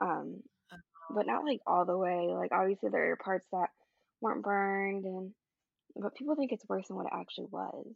Um, 0.00 0.42
Uh, 0.72 0.76
but 1.10 1.26
not 1.26 1.44
like 1.44 1.60
all 1.66 1.84
the 1.86 1.96
way. 1.98 2.28
Like 2.34 2.52
obviously 2.52 2.90
there 2.90 3.12
are 3.12 3.16
parts 3.16 3.46
that 3.52 3.70
weren't 4.20 4.42
burned, 4.42 5.04
and 5.04 5.34
but 5.96 6.14
people 6.14 6.36
think 6.36 6.52
it's 6.52 6.68
worse 6.68 6.88
than 6.88 6.96
what 6.96 7.06
it 7.06 7.12
actually 7.14 7.46
was. 7.50 7.86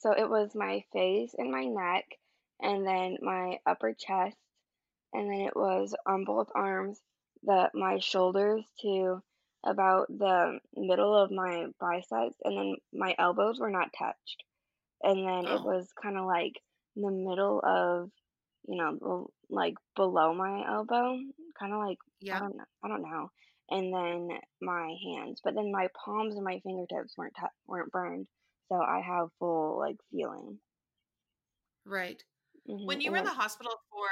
So 0.00 0.12
it 0.12 0.28
was 0.28 0.54
my 0.54 0.84
face 0.92 1.34
and 1.36 1.50
my 1.50 1.64
neck, 1.66 2.04
and 2.60 2.86
then 2.86 3.18
my 3.22 3.58
upper 3.66 3.94
chest, 3.94 4.36
and 5.12 5.30
then 5.30 5.40
it 5.42 5.56
was 5.56 5.94
on 6.06 6.24
both 6.24 6.48
arms, 6.54 7.00
the 7.42 7.70
my 7.74 7.98
shoulders 7.98 8.64
to 8.82 9.22
about 9.64 10.08
the 10.08 10.60
middle 10.74 11.14
of 11.16 11.30
my 11.30 11.66
biceps, 11.80 12.36
and 12.44 12.56
then 12.56 12.76
my 12.92 13.14
elbows 13.18 13.60
were 13.60 13.70
not 13.70 13.92
touched, 13.98 14.44
and 15.02 15.26
then 15.26 15.46
it 15.48 15.62
Oh, 15.62 15.62
was 15.62 15.92
kind 16.02 16.18
of 16.18 16.26
like 16.26 16.54
in 16.96 17.02
the 17.02 17.10
middle 17.10 17.60
of, 17.64 18.10
you 18.68 18.76
know, 18.76 19.30
like 19.50 19.74
below 19.96 20.34
my 20.34 20.66
elbow, 20.66 21.18
kind 21.58 21.72
of 21.72 21.78
like 21.80 21.98
I 22.32 22.38
don't 22.38 22.56
know, 22.56 22.64
I 22.84 22.88
don't 22.88 23.02
know, 23.02 23.30
and 23.70 23.92
then 23.94 24.38
my 24.60 24.96
hands, 25.04 25.40
but 25.44 25.54
then 25.54 25.72
my 25.72 25.88
palms 26.04 26.36
and 26.36 26.44
my 26.44 26.60
fingertips 26.60 27.16
weren't 27.16 27.34
tou 27.38 27.48
weren't 27.66 27.92
burned, 27.92 28.28
so 28.68 28.76
I 28.80 29.00
have 29.00 29.30
full 29.38 29.78
like 29.78 29.96
feeling. 30.10 30.60
Right. 31.84 32.22
hmm 32.66 32.76
When 32.84 33.00
you 33.00 33.10
And 33.10 33.12
were 33.12 33.18
in 33.18 33.24
the 33.24 33.30
then, 33.30 33.34
hospital 33.34 33.74
for 33.90 34.08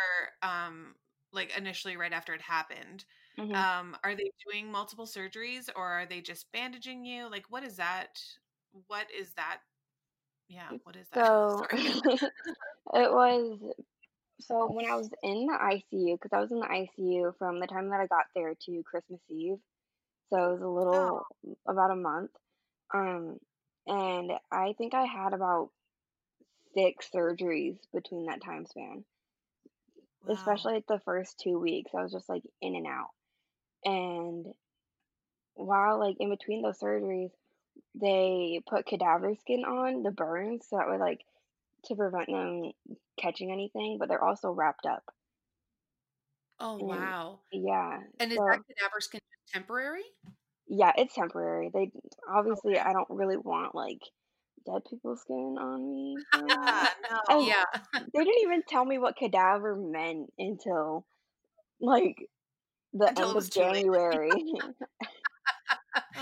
um 0.49 0.97
like 1.33 1.57
initially 1.57 1.97
right 1.97 2.13
after 2.13 2.35
it 2.35 2.43
happened, 2.43 3.05
hmm 3.39 3.63
um, 3.81 3.97
are 4.05 4.15
they 4.17 4.31
doing 4.51 4.71
multiple 4.71 5.07
surgeries 5.07 5.69
or 5.77 5.85
are 5.87 6.07
they 6.07 6.21
just 6.21 6.51
bandaging 6.53 7.05
you? 7.05 7.31
Like 7.31 7.47
what 7.51 7.65
is 7.65 7.77
that? 7.77 8.21
What 8.89 9.09
is 9.13 9.35
that? 9.35 9.61
Yeah, 10.49 10.73
what 10.85 10.97
is 10.97 11.09
that? 11.11 11.33
So 11.45 11.67
it 11.73 12.31
was 12.95 13.59
so 14.41 14.71
when 14.73 14.87
I 14.87 14.97
was 14.97 15.11
in 15.23 15.47
the 15.47 15.55
ICU, 15.61 16.17
because 16.17 16.33
I 16.33 16.41
was 16.41 16.53
in 16.53 16.61
the 16.61 16.71
ICU 16.71 17.35
from 17.39 17.61
the 17.61 17.67
time 17.67 17.91
that 17.91 18.01
I 18.01 18.07
got 18.07 18.27
there 18.35 18.55
to 18.55 18.83
Christmas 18.85 19.21
Eve, 19.29 19.59
so 20.31 20.37
it 20.37 20.53
was 20.55 20.63
a 20.63 20.69
Oh, 20.93 21.11
little 21.11 21.27
about 21.69 21.93
a 21.93 21.97
month. 21.97 22.33
Um, 22.95 23.39
and 23.87 24.33
I 24.51 24.75
think 24.79 24.95
I 24.95 25.05
had 25.07 25.35
about 25.35 25.71
six 26.75 27.11
surgeries 27.11 27.79
between 27.93 28.27
that 28.27 28.43
time 28.43 28.67
span, 28.67 29.05
wow. 30.31 30.35
especially 30.35 30.75
like 30.75 30.87
the 30.89 31.01
first 31.01 31.39
two 31.41 31.59
weeks. 31.59 31.93
I 31.95 32.03
was 32.03 32.13
just 32.13 32.29
like 32.29 32.43
in 32.61 32.77
and 32.77 32.87
out. 32.87 33.11
And 33.85 34.55
while 35.55 35.99
like 35.99 36.17
in 36.21 36.31
between 36.31 36.63
those 36.63 36.79
surgeries, 36.81 37.31
they 37.95 38.63
put 38.69 38.87
cadaver 38.87 39.35
skin 39.37 39.65
on 39.65 40.03
the 40.03 40.11
burns 40.13 40.69
so 40.69 40.77
that 40.79 40.89
way 40.89 40.99
like 40.99 41.25
to 41.87 41.97
prevent 41.97 42.29
them 42.29 42.73
catching 43.19 43.53
anything, 43.53 43.99
but 43.99 44.09
they're 44.09 44.25
also 44.25 44.53
wrapped 44.53 44.87
up. 44.87 45.05
Oh, 46.61 46.77
And 46.79 47.15
wow. 47.17 47.41
yeah, 47.53 48.05
And 48.21 48.33
is 48.33 48.41
so 48.41 48.43
that 48.51 48.61
cadaver 48.69 49.01
skin 49.01 49.21
temporary? 49.49 50.05
yeah, 50.67 50.93
it's 50.97 51.15
temporary. 51.15 51.71
They 51.73 51.91
obviously 52.29 52.79
Okay. 52.79 52.79
I 52.79 52.93
don't 52.93 53.09
really 53.11 53.37
want 53.39 53.75
like 53.75 54.03
dead 54.73 54.83
people's 54.91 55.21
skin 55.23 55.57
on 55.61 55.91
me 55.91 56.25
no. 56.33 57.21
And 57.29 57.47
Yeah. 57.47 57.65
they 58.15 58.25
didn't 58.25 58.43
even 58.43 58.63
tell 58.69 58.85
me 58.85 58.99
what 58.99 59.17
cadaver 59.17 59.77
meant 59.77 60.33
until 60.39 61.07
like 61.81 62.17
the 62.95 63.11
Until 63.11 63.35
end 63.35 63.35
of. 63.35 63.43
January. 63.51 64.45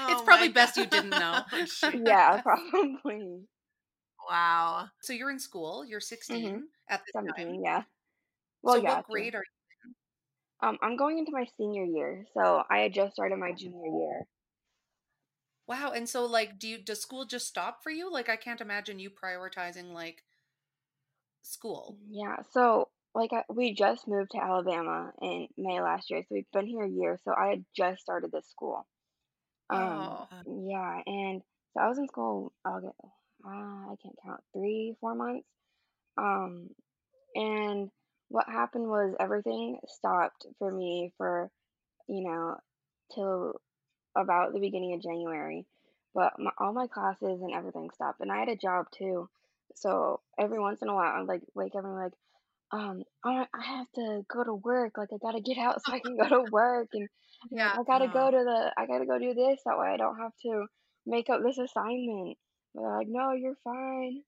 It's 0.09 0.22
Oh 0.22 0.22
probably 0.22 0.49
best 0.49 0.76
you 0.76 0.86
didn't 0.86 1.16
know. 1.18 1.44
Yeah, 1.92 2.38
probably. 2.42 3.47
Wow. 4.28 4.90
So 5.01 5.12
you're 5.12 5.30
in 5.30 5.38
school, 5.38 5.84
you're 5.84 6.01
hmm 6.28 6.59
16 6.61 6.68
at 6.88 7.01
this 7.07 7.16
time. 7.26 7.57
yeah. 7.62 7.82
Well, 8.62 8.76
So 8.76 8.78
yeah, 8.78 9.01
what 9.01 9.03
grade 9.03 9.34
are 9.34 9.40
you 9.40 9.44
Um, 10.61 10.78
I'm 10.82 10.97
going 10.97 11.18
into 11.18 11.32
my 11.32 11.47
senior 11.57 11.84
year, 11.84 12.26
so 12.34 12.62
I 12.68 12.80
had 12.80 12.92
just 12.92 13.14
started 13.14 13.36
my 13.38 13.53
junior 13.53 13.86
year. 13.86 14.26
Wow. 15.66 15.92
And 15.92 16.08
so 16.08 16.26
like 16.26 16.58
do 16.58 16.68
you 16.68 16.78
does 16.78 17.00
school 17.02 17.24
just 17.24 17.46
stop 17.48 17.82
for 17.82 17.90
you? 17.90 18.10
Like 18.12 18.28
I 18.28 18.36
can't 18.36 18.60
imagine 18.60 18.98
you 18.98 19.10
prioritizing 19.10 19.92
like 19.92 20.22
school. 21.42 21.98
Yeah, 22.08 22.36
so 22.52 22.88
like 23.14 23.32
I, 23.32 23.44
we 23.48 23.74
just 23.74 24.06
moved 24.08 24.32
to 24.32 24.42
Alabama 24.42 25.12
in 25.22 25.48
May 25.56 25.80
last 25.80 26.10
year, 26.10 26.22
so 26.22 26.28
we've 26.34 26.50
been 26.52 26.66
here 26.66 26.84
a 26.84 26.88
year. 26.90 27.18
So 27.24 27.32
I 27.36 27.48
had 27.48 27.64
just 27.74 28.02
started 28.02 28.30
this 28.32 28.48
school. 28.48 28.86
Um, 29.70 29.78
Oh. 29.78 30.28
Uh, 30.30 30.42
yeah, 30.68 31.00
and 31.06 31.42
so 31.72 31.80
I 31.80 31.88
was 31.88 31.98
in 31.98 32.08
school. 32.08 32.52
August, 32.64 32.94
uh, 33.44 33.48
I 33.48 33.94
can't 34.02 34.16
count 34.24 34.40
three, 34.52 34.94
four 35.00 35.14
months. 35.14 35.46
Um, 36.18 36.70
and 37.34 37.90
what 38.28 38.46
happened 38.48 38.88
was 38.88 39.14
everything 39.20 39.78
stopped 39.88 40.46
for 40.58 40.70
me 40.70 41.12
for 41.16 41.50
you 42.08 42.22
know 42.28 42.56
till 43.14 43.60
about 44.16 44.52
the 44.54 44.60
beginning 44.60 44.94
of 44.94 45.02
January, 45.02 45.66
but 46.14 46.38
my, 46.38 46.52
all 46.58 46.72
my 46.72 46.86
classes 46.88 47.42
and 47.42 47.54
everything 47.54 47.90
stopped, 47.94 48.20
and 48.20 48.32
I 48.32 48.38
had 48.40 48.48
a 48.48 48.56
job 48.56 48.86
too. 48.92 49.28
So 49.74 50.22
every 50.38 50.60
once 50.60 50.82
in 50.82 50.88
a 50.88 50.94
while, 50.94 51.20
I'd 51.20 51.28
like 51.28 51.42
wake 51.54 51.74
up 51.76 51.84
and 51.84 51.94
be 51.96 52.02
like, 52.04 52.14
um, 52.72 53.04
I 53.24 53.46
I 53.54 53.62
have 53.64 53.92
to 53.96 54.24
go 54.28 54.44
to 54.44 54.54
work. 54.54 54.98
Like 54.98 55.10
I 55.14 55.18
gotta 55.18 55.40
get 55.42 55.58
out 55.58 55.82
so 55.84 55.92
I 55.92 56.00
can 56.00 56.16
go 56.16 56.28
to 56.28 56.50
work, 56.50 56.88
and 56.94 57.08
Yeah. 57.50 57.76
I 57.76 57.84
gotta 57.84 58.08
go 58.08 58.30
to 58.30 58.36
the, 58.38 58.72
I 58.76 58.86
gotta 58.86 59.06
go 59.06 59.18
do 59.18 59.34
this. 59.34 59.60
That 59.66 59.78
way 59.78 59.88
I 59.88 59.96
don't 59.98 60.18
have 60.18 60.32
to 60.42 60.66
make 61.06 61.30
up 61.30 61.42
this 61.42 61.58
assignment. 61.58 62.38
But 62.74 62.82
they're 62.82 62.98
like, 62.98 63.08
no, 63.08 63.32
you're 63.32 63.58
fine. 63.64 64.22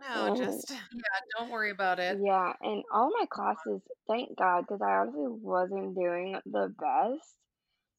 No, 0.00 0.26
no, 0.26 0.28
And 0.28 0.36
just 0.36 0.68
Yeah, 0.92 1.20
don't 1.38 1.50
worry 1.50 1.70
about 1.70 1.98
it. 1.98 2.18
yeah, 2.24 2.52
and 2.60 2.84
all 2.92 3.10
my 3.18 3.26
classes, 3.30 3.80
thank 4.08 4.36
God, 4.38 4.62
because 4.62 4.82
I 4.82 4.98
honestly 4.98 5.26
wasn't 5.28 5.94
doing 5.96 6.40
the 6.44 6.74
best. 6.78 7.36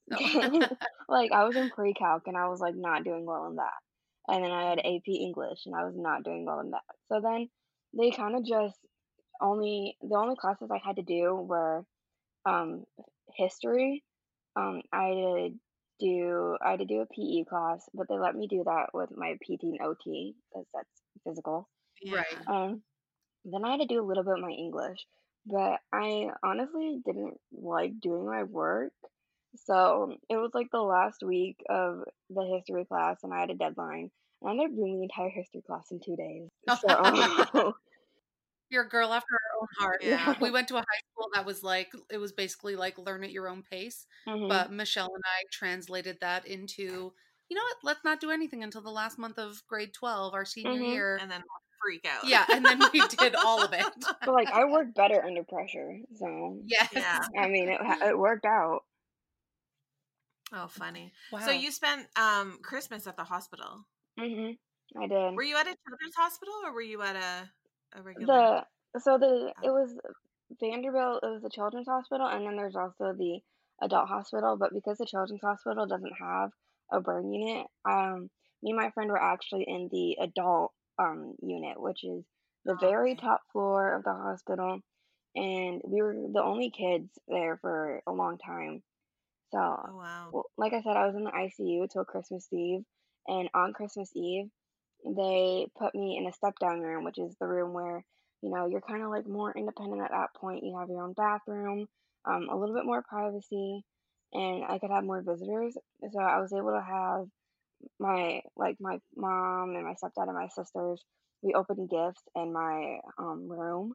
Like 1.10 1.32
I 1.32 1.45
was 1.45 1.56
in 1.56 1.70
pre-calc 1.70 2.24
and 2.28 2.38
I 2.38 2.47
was 2.47 2.60
like 2.60 2.76
not 2.76 3.04
doing 3.04 3.26
well 3.26 3.47
in 3.47 3.56
that. 3.58 3.74
And 4.28 4.43
then 4.43 4.51
I 4.51 4.70
had 4.70 4.80
AP 4.80 5.08
English 5.08 5.66
and 5.66 5.76
I 5.76 5.86
was 5.86 5.95
not 5.97 6.24
doing 6.24 6.45
well 6.45 6.60
in 6.62 6.72
that. 6.72 6.84
So 7.10 7.20
then 7.22 7.49
they 7.97 8.12
kind 8.12 8.36
of 8.36 8.45
just 8.45 8.78
only 9.41 9.97
the 10.01 10.16
only 10.16 10.36
classes 10.36 10.70
I 10.72 10.80
had 10.86 10.95
to 10.97 11.04
do 11.04 11.36
were 11.36 11.86
um 12.45 12.86
history. 13.36 14.04
Um, 14.56 14.82
I 14.91 15.10
did 15.12 15.60
do 15.99 16.58
I 16.62 16.72
had 16.72 16.80
to 16.80 16.86
do 16.86 17.01
a 17.01 17.06
PE 17.08 17.45
class, 17.49 17.88
but 17.93 18.08
they 18.10 18.18
let 18.18 18.36
me 18.36 18.47
do 18.47 18.64
that 18.66 18.88
with 18.93 19.10
my 19.16 19.34
PT 19.36 19.64
and 19.64 19.82
OT 19.82 20.36
because 20.51 20.68
that's 20.74 21.01
physical. 21.28 21.70
Right. 22.12 22.26
Um, 22.47 22.84
then 23.45 23.66
I 23.66 23.72
had 23.72 23.82
to 23.82 23.88
do 23.88 24.01
a 24.01 24.08
little 24.08 24.24
bit 24.24 24.36
of 24.36 24.41
my 24.41 24.51
English, 24.51 25.06
but 25.45 25.80
I 25.93 26.30
honestly 26.43 27.01
didn't 27.06 27.38
like 27.51 27.99
doing 28.01 28.26
my 28.26 28.43
work. 28.43 28.93
So 29.56 30.16
it 30.30 30.38
was 30.38 30.51
like 30.54 30.68
the 30.72 30.82
last 30.82 31.24
week 31.24 31.58
of 31.70 32.04
the 32.30 32.43
history 32.45 32.86
class, 32.86 33.18
and 33.24 33.34
I 33.34 33.39
had 33.41 33.51
a 33.51 33.56
deadline. 33.56 34.10
And 34.41 34.49
I 34.49 34.51
ended 34.51 34.72
up 34.72 34.76
doing 34.76 34.97
the 34.97 35.04
entire 35.04 35.30
history 35.30 35.62
class 35.66 35.91
in 35.91 35.99
two 35.99 36.16
days. 36.16 36.49
So 36.82 37.74
You're 38.70 38.84
a 38.86 38.89
girl 38.89 39.14
after 39.14 39.28
her 39.32 39.60
own 39.62 39.68
heart. 39.80 40.04
Yeah. 40.04 40.36
We 40.41 40.49
went 40.49 40.68
to 40.70 40.76
a 40.76 40.80
high 40.80 41.01
school 41.12 41.30
that 41.36 41.45
was 41.45 41.62
like 41.64 41.91
it 42.10 42.18
was 42.18 42.32
basically 42.32 42.76
like 42.76 42.97
learn 42.97 43.24
at 43.24 43.32
your 43.32 43.47
own 43.47 43.62
pace. 43.62 44.08
mhm. 44.28 44.49
But 44.49 44.72
Michelle 44.72 45.14
and 45.14 45.24
I 45.26 45.43
translated 45.51 46.18
that 46.22 46.47
into 46.47 47.14
you 47.49 47.58
know 47.58 47.64
what? 47.64 47.78
Let's 47.84 48.04
not 48.04 48.20
do 48.20 48.32
anything 48.32 48.64
until 48.64 48.82
the 48.82 48.89
last 48.89 49.20
month 49.20 49.38
of 49.38 49.62
grade 49.68 49.93
twelve, 49.93 50.34
our 50.34 50.45
senior 50.45 50.72
Mhm. 50.82 50.91
year. 50.91 51.18
And 51.22 51.30
then 51.30 51.43
freak 51.86 52.06
out. 52.08 52.26
yeah, 52.26 52.45
and 52.49 52.66
then 52.66 52.80
we 52.93 53.06
did 53.10 53.36
all 53.36 53.62
of 53.62 53.74
it. 53.74 53.86
but 54.26 54.34
like 54.34 54.49
I 54.51 54.66
work 54.66 54.93
better 54.95 55.24
under 55.24 55.43
pressure. 55.43 55.99
So 56.16 56.60
Yes. 56.66 56.89
Yeah. 56.93 57.20
I 57.38 57.47
mean, 57.49 57.70
it 57.70 57.80
it 58.01 58.18
worked 58.18 58.45
out. 58.45 58.86
Oh, 60.54 60.68
funny. 60.68 61.12
Wow. 61.32 61.39
So 61.39 61.51
you 61.51 61.72
spent 61.72 62.08
um 62.18 62.60
Christmas 62.62 63.08
at 63.08 63.18
the 63.18 63.24
hospital. 63.26 63.88
hmm 64.18 64.54
I 64.95 65.08
did. 65.08 65.34
Were 65.36 65.43
you 65.43 65.58
at 65.58 65.68
a 65.68 65.76
children's 65.88 66.16
hospital 66.16 66.54
or 66.66 66.74
were 66.74 66.82
you 66.82 67.01
at 67.04 67.16
a 67.16 67.51
a 67.93 68.01
regular? 68.01 68.36
The 68.36 68.66
so 68.99 69.18
the 69.20 69.54
it 69.62 69.70
was 69.70 69.99
Vanderbilt. 70.60 71.24
It 71.24 71.28
was 71.30 71.41
the 71.43 71.49
children's 71.49 71.88
hospital, 71.88 72.28
and 72.28 72.45
then 72.45 72.56
there's 72.56 72.76
also 72.76 73.14
the 73.14 73.41
adult 73.82 74.08
hospital. 74.10 74.58
But 74.58 74.74
because 74.74 74.97
the 74.97 75.06
children's 75.06 75.41
hospital 75.43 75.86
doesn't 75.86 76.14
have 76.20 76.51
a 76.91 77.01
burn 77.01 77.32
unit, 77.32 77.68
um, 77.86 78.30
me 78.64 78.72
and 78.72 78.78
my 78.78 78.89
friend 78.91 79.10
were 79.12 79.22
actually 79.22 79.66
in 79.68 79.89
the 79.89 80.18
adult 80.22 80.74
um 80.97 81.36
unit, 81.41 81.80
which 81.80 82.04
is 82.04 82.26
the 82.66 82.76
Oh, 82.78 82.78
very 82.78 83.16
top 83.16 83.41
floor 83.51 83.93
of 83.95 84.04
the 84.04 84.14
hospital, 84.14 84.82
and 85.36 85.82
we 85.86 86.01
were 86.01 86.16
the 86.34 86.43
only 86.43 86.72
kids 86.72 87.18
there 87.28 87.58
for 87.58 88.01
a 88.08 88.12
long 88.14 88.38
time. 88.39 88.84
So, 89.54 89.88
oh 89.88 89.95
wow. 89.97 90.34
well, 90.34 90.45
like 90.58 90.74
I 90.74 90.82
said, 90.84 90.97
I 90.97 91.08
was 91.08 91.16
in 91.16 91.26
the 91.26 91.36
ICU 91.36 91.88
till 91.88 92.06
Christmas 92.06 92.47
Eve, 92.54 92.84
and 93.28 93.49
on 93.56 93.74
Christmas 93.74 94.12
Eve, 94.16 94.49
they 95.06 95.68
put 95.78 95.95
me 95.95 96.18
in 96.18 96.28
a 96.28 96.34
step 96.34 96.56
down 96.60 96.82
room, 96.82 97.06
which 97.06 97.20
is 97.20 97.36
the 97.39 97.47
room 97.47 97.74
where 97.74 98.04
you 98.41 98.49
know 98.51 98.68
you're 98.68 98.82
kind 98.82 99.04
of 99.04 99.12
like 99.12 99.28
more 99.28 99.54
independent 99.58 100.01
at 100.04 100.12
that 100.12 100.34
point. 100.36 100.64
You 100.66 100.78
have 100.80 100.89
your 100.89 101.04
own 101.04 101.14
bathroom, 101.14 101.88
um, 102.26 102.49
a 102.49 102.58
little 102.58 102.76
bit 102.76 102.86
more 102.86 103.04
privacy, 103.04 103.84
and 104.34 104.66
I 104.66 104.80
could 104.80 104.91
have 104.91 105.06
more 105.06 105.22
visitors. 105.24 105.78
So 106.14 106.20
I 106.22 106.39
was 106.41 106.54
able 106.54 106.72
to 106.72 106.84
have 106.84 107.28
my 107.99 108.41
like 108.58 108.78
my 108.80 108.99
mom 109.16 109.76
and 109.76 109.86
my 109.86 109.93
stepdad 109.93 110.28
and 110.30 110.36
my 110.36 110.47
sisters. 110.49 111.04
We 111.41 111.54
opened 111.54 111.89
gifts 111.89 112.24
in 112.36 112.54
my 112.54 112.99
um 113.20 113.49
room, 113.49 113.93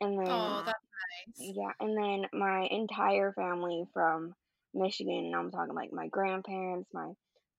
and 0.00 0.18
then 0.18 0.60
Oh, 0.60 0.62
that's 0.64 0.82
nice. 1.28 1.52
yeah, 1.54 1.72
and 1.80 1.96
then 1.96 2.26
my 2.32 2.66
entire 2.70 3.32
family 3.32 3.84
from 3.92 4.34
Michigan, 4.74 5.26
and 5.26 5.36
I'm 5.36 5.50
talking 5.50 5.74
like 5.74 5.92
my 5.92 6.08
grandparents, 6.08 6.90
my 6.92 7.12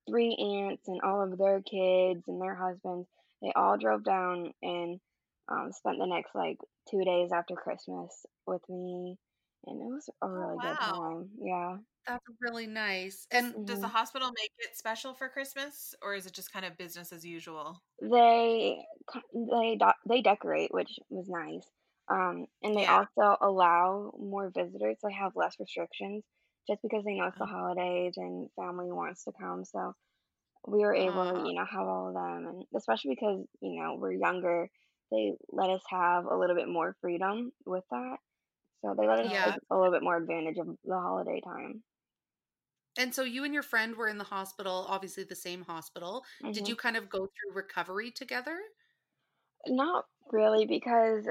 three 0.07 0.35
aunts, 0.35 0.87
and 0.87 1.01
all 1.01 1.21
of 1.23 1.37
their 1.37 1.61
kids 1.61 2.23
and 2.27 2.41
their 2.41 2.55
husbands, 2.55 3.07
they 3.41 3.51
all 3.55 3.77
drove 3.77 4.03
down 4.03 4.53
and 4.61 4.99
um, 5.49 5.71
spent 5.71 5.99
the 5.99 6.07
next 6.07 6.35
like 6.35 6.57
two 6.89 7.03
days 7.03 7.31
after 7.31 7.55
Christmas 7.55 8.25
with 8.47 8.67
me, 8.69 9.17
and 9.65 9.81
it 9.81 9.85
was 9.85 10.09
a 10.21 10.29
really 10.29 10.59
good 10.59 10.79
wow. 10.79 10.93
time. 10.93 11.31
Yeah. 11.39 11.77
That's 12.07 12.23
really 12.39 12.67
nice. 12.67 13.27
And 13.31 13.55
Does 13.65 13.79
the 13.79 13.87
Mhm. 13.87 13.89
hospital 13.89 14.31
make 14.37 14.51
it 14.59 14.77
special 14.77 15.13
for 15.13 15.29
Christmas 15.29 15.95
or 16.01 16.13
is 16.15 16.25
it 16.25 16.33
just 16.33 16.51
kind 16.51 16.65
of 16.65 16.77
business 16.77 17.11
as 17.11 17.25
usual? 17.25 17.83
They 18.01 18.85
they 19.33 19.77
they 20.05 20.21
decorate, 20.21 20.73
which 20.73 20.99
was 21.09 21.27
nice. 21.29 21.69
Um, 22.07 22.47
and 22.61 22.75
they 22.75 22.85
Yeah. 22.85 22.87
also 22.87 23.37
allow 23.41 24.13
more 24.17 24.49
visitors. 24.49 24.97
They 25.03 25.13
have 25.13 25.35
less 25.35 25.59
restrictions 25.59 26.23
just 26.67 26.81
because 26.83 27.03
they 27.05 27.15
know 27.15 27.27
it's 27.27 27.37
the 27.39 27.45
Oh. 27.45 27.47
holidays 27.47 28.13
and 28.17 28.49
family 28.55 28.91
wants 28.91 29.23
to 29.25 29.33
come. 29.39 29.65
So 29.65 29.93
we 30.67 30.79
were 30.79 30.95
able 30.95 31.25
to, 31.33 31.39
you 31.39 31.55
know, 31.55 31.65
have 31.65 31.87
all 31.87 32.09
of 32.09 32.13
them, 32.15 32.47
and 32.47 32.65
especially 32.75 33.15
because 33.15 33.45
you 33.61 33.81
know 33.81 33.95
we're 33.97 34.13
younger, 34.13 34.69
they 35.11 35.33
let 35.49 35.69
us 35.69 35.83
have 35.89 36.25
a 36.25 36.37
little 36.37 36.55
bit 36.55 36.69
more 36.69 36.97
freedom 37.01 37.51
with 37.65 37.83
that. 37.91 38.17
So 38.83 38.95
they 38.97 39.07
let 39.07 39.19
us 39.19 39.31
Yeah. 39.31 39.45
take 39.45 39.57
a 39.71 39.77
little 39.77 39.93
bit 39.93 40.03
more 40.03 40.17
advantage 40.17 40.57
of 40.59 40.67
the 40.85 40.95
holiday 40.99 41.41
time. 41.41 41.83
And 42.97 43.13
so 43.15 43.23
you 43.23 43.43
and 43.43 43.53
your 43.53 43.63
friend 43.63 43.95
were 43.95 44.07
in 44.07 44.17
the 44.17 44.23
hospital, 44.25 44.85
obviously 44.89 45.23
the 45.23 45.35
same 45.35 45.63
hospital. 45.63 46.25
Did 46.53 46.67
Mhm. 46.67 46.67
you 46.67 46.75
kind 46.75 46.95
of 46.97 47.09
go 47.09 47.27
through 47.27 47.53
recovery 47.53 48.11
together? 48.11 48.59
Not 49.67 50.05
really, 50.31 50.65
because 50.65 51.27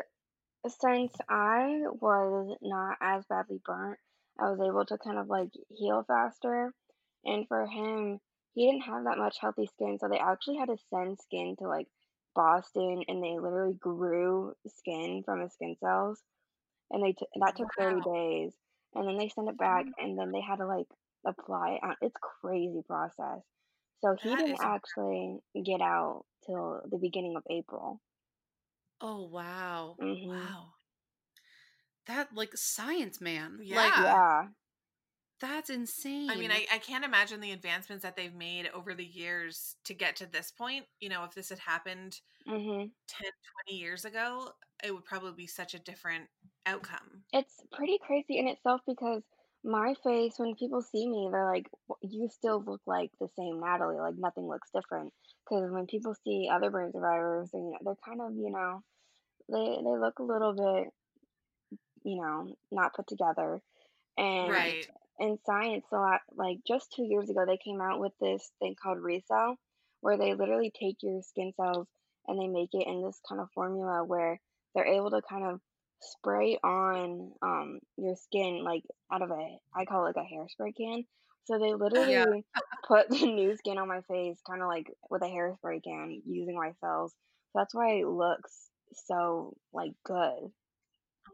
since 0.69 1.15
I 1.29 1.83
was 1.89 2.57
not 2.63 2.99
as 3.01 3.27
badly 3.27 3.61
burnt, 3.65 4.01
I 4.39 4.51
was 4.51 4.61
able 4.61 4.85
to 4.87 4.99
kind 4.99 5.19
of 5.19 5.29
like 5.29 5.51
heal 5.69 6.05
faster. 6.05 6.75
And 7.25 7.49
for 7.49 7.67
him, 7.67 8.21
he 8.55 8.67
didn't 8.67 8.83
have 8.85 9.05
that 9.05 9.19
much 9.19 9.39
healthy 9.41 9.67
skin, 9.67 9.99
so 9.99 10.09
they 10.09 10.19
actually 10.19 10.59
had 10.59 10.69
to 10.69 10.79
send 10.91 11.19
skin 11.21 11.57
to 11.59 11.69
like 11.69 11.89
Boston, 12.35 13.05
and 13.09 13.23
they 13.23 13.39
literally 13.39 13.75
grew 13.75 14.55
skin 14.69 15.23
from 15.25 15.41
his 15.41 15.55
skin 15.55 15.77
cells, 15.81 16.23
and 16.91 17.03
they 17.05 17.13
t- 17.13 17.27
that 17.41 17.57
took 17.57 17.75
30 17.77 18.01
days, 18.01 18.55
and 18.95 19.07
then 19.09 19.19
they 19.19 19.29
sent 19.29 19.49
it 19.49 19.59
back, 19.59 19.87
and 19.99 20.19
then 20.19 20.33
they 20.33 20.41
had 20.41 20.57
to 20.57 20.67
like 20.67 20.87
apply 21.27 21.79
it. 21.83 21.99
It's 22.03 22.17
crazy 22.21 22.83
process. 22.87 23.43
So 24.01 24.17
he 24.21 24.37
That 24.37 24.37
didn't 24.37 24.61
actually 24.63 25.41
get 25.65 25.81
out 25.81 26.27
till 26.47 26.83
the 26.91 26.99
beginning 26.99 27.37
of 27.37 27.45
April. 27.51 28.01
Oh, 29.01 29.29
wow. 29.29 29.99
hmm 29.99 30.25
Wow. 30.27 30.75
That 32.07 32.35
like 32.35 32.57
science 32.57 33.21
man. 33.21 33.61
Like 33.69 33.97
Yeah. 33.97 34.05
Yeah. 34.05 34.49
that's 35.41 35.71
insane. 35.71 36.15
I 36.29 36.37
mean, 36.37 36.51
I, 36.51 36.67
I 36.73 36.79
can't 36.79 37.05
imagine 37.05 37.41
the 37.41 37.53
advancements 37.53 38.03
that 38.03 38.17
they've 38.17 38.35
made 38.35 38.69
over 38.69 38.95
the 38.95 39.05
years 39.05 39.77
to 39.85 39.95
get 39.95 40.17
to 40.17 40.27
this 40.27 40.51
point. 40.51 40.87
You 41.01 41.09
know, 41.11 41.25
if 41.25 41.35
this 41.35 41.51
had 41.51 41.59
happened 41.59 42.21
hmm 42.47 42.87
10, 43.09 43.31
20 43.69 43.81
years 43.81 44.05
ago, 44.05 44.53
it 44.85 44.95
would 44.95 45.05
probably 45.07 45.33
be 45.35 45.47
such 45.49 45.75
a 45.75 45.81
different 45.81 46.31
outcome. 46.67 47.25
It's 47.33 47.61
pretty 47.73 47.99
crazy 47.99 48.39
in 48.39 48.49
itself 48.49 48.81
because 48.87 49.23
my 49.63 49.95
face, 50.03 50.39
when 50.39 50.55
people 50.55 50.81
see 50.83 51.07
me, 51.09 51.29
they're 51.31 51.45
like, 51.53 51.69
"You 52.03 52.29
still 52.29 52.63
look 52.63 52.81
like 52.87 53.11
the 53.21 53.29
same 53.29 53.61
Natalie. 53.61 53.99
Like 53.99 54.15
nothing 54.17 54.47
looks 54.47 54.71
different." 54.71 55.13
Because 55.45 55.71
when 55.71 55.87
people 55.87 56.15
see 56.15 56.49
other 56.51 56.71
burn 56.71 56.93
survivors, 56.93 57.51
they, 57.51 57.59
you 57.59 57.73
know, 57.73 57.79
they're 57.83 57.97
kind 57.97 58.21
of, 58.23 58.35
you 58.37 58.51
know, 58.51 58.83
they 59.49 59.83
they 59.83 59.99
look 59.99 60.19
a 60.21 60.25
little 60.25 60.55
bit, 60.55 60.95
you 62.05 62.21
know, 62.21 62.55
not 62.71 62.95
put 62.95 63.07
together. 63.09 63.61
And 64.19 64.51
Right. 64.51 64.87
in 65.19 65.39
science, 65.47 65.87
a 65.93 65.97
lot 65.97 66.21
like 66.35 66.59
just 66.67 66.93
two 66.93 67.05
years 67.05 67.31
ago, 67.31 67.45
they 67.47 67.57
came 67.59 67.81
out 67.81 68.01
with 68.01 68.13
this 68.21 68.51
thing 68.61 68.77
called 68.81 68.99
ReCell, 68.99 69.57
where 70.01 70.17
they 70.19 70.35
literally 70.35 70.71
take 70.71 70.97
your 71.03 71.23
skin 71.23 71.53
cells 71.57 71.89
and 72.27 72.41
they 72.41 72.49
make 72.49 72.71
it 72.75 72.87
in 72.87 73.03
this 73.03 73.21
kind 73.29 73.41
of 73.41 73.51
formula 73.55 74.05
where 74.05 74.41
they're 74.75 74.87
able 74.87 75.11
to 75.11 75.23
kind 75.29 75.45
of 75.47 75.61
spray 76.01 76.59
on 76.63 77.33
um 77.43 77.81
your 77.97 78.15
skin 78.17 78.63
like 78.63 78.83
out 79.11 79.23
of 79.23 79.31
a 79.31 79.59
I 79.75 79.85
call 79.87 80.07
it 80.07 80.17
like 80.17 80.27
a 80.27 80.35
hairspray 80.35 80.77
can. 80.77 81.05
So 81.45 81.59
they 81.59 81.75
literally 81.75 82.45
put 82.87 83.09
the 83.11 83.27
new 83.27 83.57
skin 83.57 83.79
on 83.79 83.89
my 83.89 84.01
face, 84.03 84.39
kind 84.49 84.63
of 84.63 84.69
like 84.69 84.87
with 85.11 85.23
a 85.23 85.27
hairspray 85.27 85.83
can, 85.83 86.23
using 86.27 86.57
my 86.57 86.73
cells. 86.81 87.13
So 87.53 87.61
that's 87.61 87.75
why 87.75 87.95
it 87.95 88.07
looks 88.07 88.71
so 89.07 89.57
like 89.73 89.93
good. 90.05 90.51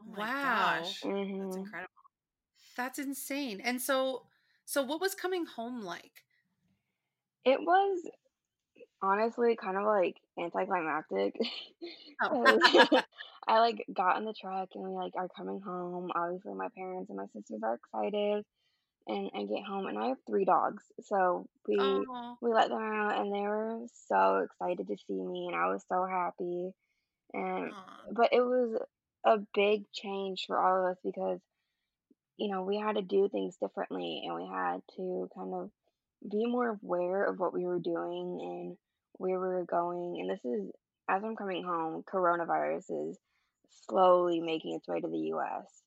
Oh 0.01 0.05
my 0.11 0.29
Wow. 0.29 0.43
gosh. 0.43 1.09
That's 1.39 1.57
mm-hmm. 1.57 1.57
incredible. 1.57 1.95
that's 2.77 2.99
insane. 2.99 3.61
And 3.61 3.81
so 3.81 4.27
so 4.65 4.83
what 4.83 5.01
was 5.01 5.15
coming 5.15 5.47
home 5.47 5.81
like? 5.83 6.25
It 7.45 7.61
was 7.61 8.09
honestly 9.03 9.57
kind 9.57 9.77
of 9.77 9.85
like 9.85 10.17
anticlimactic. 10.39 11.37
Oh. 12.23 12.59
'Cause 12.71 12.71
I 13.49 13.61
like 13.61 13.87
got 13.93 14.19
in 14.19 14.25
the 14.27 14.35
truck 14.35 14.71
and 14.75 14.85
we 14.85 14.91
like 14.91 15.15
are 15.17 15.29
coming 15.29 15.61
home. 15.61 16.11
Obviously, 16.15 16.55
my 16.55 16.69
parents 16.77 17.11
and 17.11 17.19
my 17.19 17.27
sisters 17.29 17.61
are 17.63 17.75
excited, 17.75 18.45
and 19.07 19.31
I 19.35 19.45
get 19.45 19.65
home 19.65 19.87
and 19.87 19.99
I 19.99 20.09
have 20.09 20.19
three 20.27 20.45
dogs. 20.47 20.85
So 21.01 21.49
we 21.69 22.09
Oh, 22.09 22.39
we 22.41 22.53
let 22.53 22.71
them 22.71 22.83
out 22.83 23.21
and 23.21 23.35
they 23.35 23.41
were 23.43 23.87
so 23.93 24.39
excited 24.39 24.89
to 24.89 24.97
see 24.99 25.15
me, 25.23 25.49
and 25.49 25.57
I 25.57 25.69
was 25.69 25.85
so 25.89 26.07
happy. 26.07 26.73
And 27.35 27.75
Aw. 27.77 28.11
but 28.11 28.33
it 28.33 28.43
was 28.43 28.81
a 29.25 29.39
big 29.55 29.85
change 29.93 30.45
for 30.47 30.59
all 30.59 30.85
of 30.87 30.93
us 30.93 30.99
because 31.05 31.41
you 32.37 32.51
know 32.51 32.63
we 32.63 32.79
had 32.79 32.97
to 32.97 33.03
do 33.03 33.29
things 33.29 33.57
differently 33.57 34.23
and 34.27 34.35
we 34.35 34.47
had 34.47 34.81
to 34.97 35.29
kind 35.37 35.55
of 35.55 35.71
be 36.31 36.47
more 36.47 36.79
aware 36.83 37.25
of 37.25 37.39
what 37.39 37.55
we 37.55 37.65
were 37.65 37.81
doing 37.81 38.39
and 38.43 38.77
where 39.15 39.41
we 39.41 39.49
were 39.49 39.65
going. 39.65 40.19
And 40.21 40.31
this 40.31 40.45
is 40.45 40.71
as 41.09 41.25
I'm 41.25 41.37
coming 41.37 41.65
home, 41.65 42.03
coronavirus 42.05 43.11
is 43.11 43.19
slowly 43.89 44.41
making 44.41 44.75
its 44.77 44.89
way 44.89 45.01
to 45.01 45.09
the 45.09 45.19
U.S. 45.35 45.83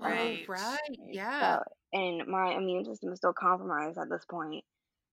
Oh, 0.00 0.04
um, 0.06 0.12
Right. 0.12 0.48
right. 0.48 0.98
Yeah. 1.10 1.58
So, 1.58 1.62
and 1.92 2.26
my 2.26 2.54
immune 2.54 2.84
system 2.84 3.12
is 3.12 3.18
still 3.18 3.34
compromised 3.34 3.98
at 3.98 4.08
this 4.10 4.24
point. 4.30 4.64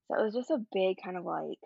So 0.08 0.20
it 0.20 0.24
was 0.26 0.34
just 0.34 0.52
a 0.52 0.66
big 0.74 0.98
kind 1.04 1.18
of 1.18 1.26
like, 1.26 1.60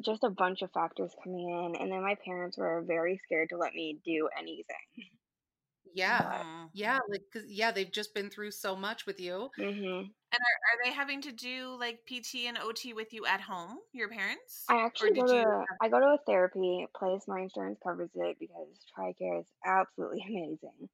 just 0.00 0.24
a 0.24 0.30
bunch 0.30 0.62
of 0.62 0.72
factors 0.72 1.14
coming 1.22 1.48
in. 1.48 1.76
And 1.80 1.92
then 1.92 2.02
my 2.02 2.16
parents 2.24 2.56
were 2.58 2.82
very 2.86 3.18
scared 3.24 3.50
to 3.50 3.56
let 3.56 3.74
me 3.74 4.00
do 4.04 4.28
anything. 4.38 5.10
yeah. 5.92 6.68
Yeah. 6.72 6.98
Like, 7.08 7.22
cause 7.32 7.44
yeah, 7.46 7.70
they've 7.70 7.90
just 7.90 8.14
been 8.14 8.30
through 8.30 8.50
so 8.52 8.76
much 8.76 9.06
with 9.06 9.20
you. 9.20 9.50
hmm 9.56 10.04
And 10.32 10.40
are, 10.40 10.58
are 10.72 10.84
they 10.84 10.92
having 10.92 11.20
to 11.22 11.32
do 11.32 11.76
like 11.78 12.06
PT 12.06 12.46
and 12.46 12.58
OT 12.58 12.92
with 12.94 13.12
you 13.12 13.26
at 13.26 13.40
home, 13.42 13.78
your 13.92 14.08
parents? 14.08 14.66
I 14.68 14.84
actually 14.84 15.12
go 15.12 15.22
did 15.22 15.30
you 15.30 15.44
to 15.44 15.66
I 15.80 15.88
go 15.88 16.00
to 16.00 16.06
a 16.06 16.18
therapy 16.26 16.86
place. 16.96 17.26
My 17.28 17.40
insurance 17.40 17.78
covers 17.82 18.10
it 18.14 18.38
because 18.38 18.68
TRICARE 18.96 19.40
is 19.40 19.46
absolutely 19.64 20.22
amazing. 20.28 20.88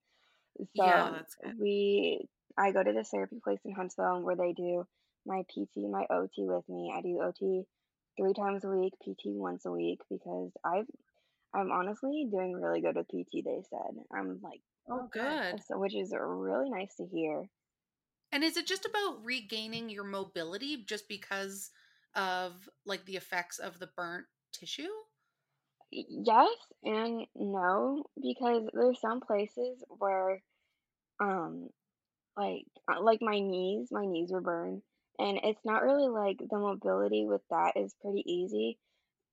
So 0.76 0.84
Yeah, 0.84 1.11
that's 1.11 1.34
good. 1.36 1.55
we 1.59 2.28
I 2.57 2.72
go 2.72 2.82
to 2.82 2.93
this 2.93 3.11
therapy 3.11 3.41
place 3.43 3.61
in 3.64 3.72
Huntsville 3.72 4.22
where 4.22 4.36
they 4.36 4.53
do 4.53 4.86
my 5.26 5.45
PT, 5.49 5.88
my 5.88 6.07
OT 6.11 6.49
with 6.49 6.68
me. 6.68 6.93
I 6.97 7.01
do 7.03 7.20
OT 7.22 7.66
three 8.20 8.34
times 8.34 8.64
a 8.64 8.68
week, 8.68 8.92
PT 9.02 9.26
once 9.26 9.64
a 9.64 9.70
week 9.70 10.00
because 10.10 10.50
I've 10.64 10.86
I'm 11.54 11.72
honestly 11.72 12.28
doing 12.30 12.52
really 12.52 12.80
good 12.80 12.96
with 12.96 13.08
PT. 13.08 13.44
They 13.44 13.62
said 13.70 14.04
I'm 14.12 14.40
like 14.42 14.60
Oh, 14.90 15.08
good. 15.12 15.60
so, 15.68 15.78
which 15.78 15.94
is 15.94 16.12
really 16.16 16.68
nice 16.70 16.94
to 16.96 17.06
hear. 17.06 17.48
And 18.32 18.44
is 18.44 18.56
it 18.56 18.66
just 18.66 18.86
about 18.86 19.24
regaining 19.24 19.88
your 19.88 20.04
mobility 20.04 20.84
just 20.86 21.08
because 21.08 21.70
of 22.14 22.68
like 22.84 23.04
the 23.04 23.16
effects 23.16 23.58
of 23.58 23.78
the 23.78 23.88
burnt 23.96 24.26
tissue? 24.52 24.88
Yes 25.92 26.48
and 26.84 27.26
no 27.34 28.04
because 28.20 28.68
there's 28.72 29.00
some 29.00 29.20
places 29.20 29.82
where 29.88 30.40
um 31.20 31.68
like 32.36 32.64
uh, 32.90 33.02
like 33.02 33.20
my 33.20 33.40
knees 33.40 33.88
my 33.90 34.06
knees 34.06 34.30
were 34.30 34.40
burned 34.40 34.82
and 35.20 35.40
it's 35.44 35.64
not 35.64 35.82
really 35.82 36.08
like 36.08 36.38
the 36.38 36.58
mobility 36.58 37.24
with 37.24 37.42
that 37.50 37.76
is 37.76 37.94
pretty 38.02 38.24
easy 38.26 38.78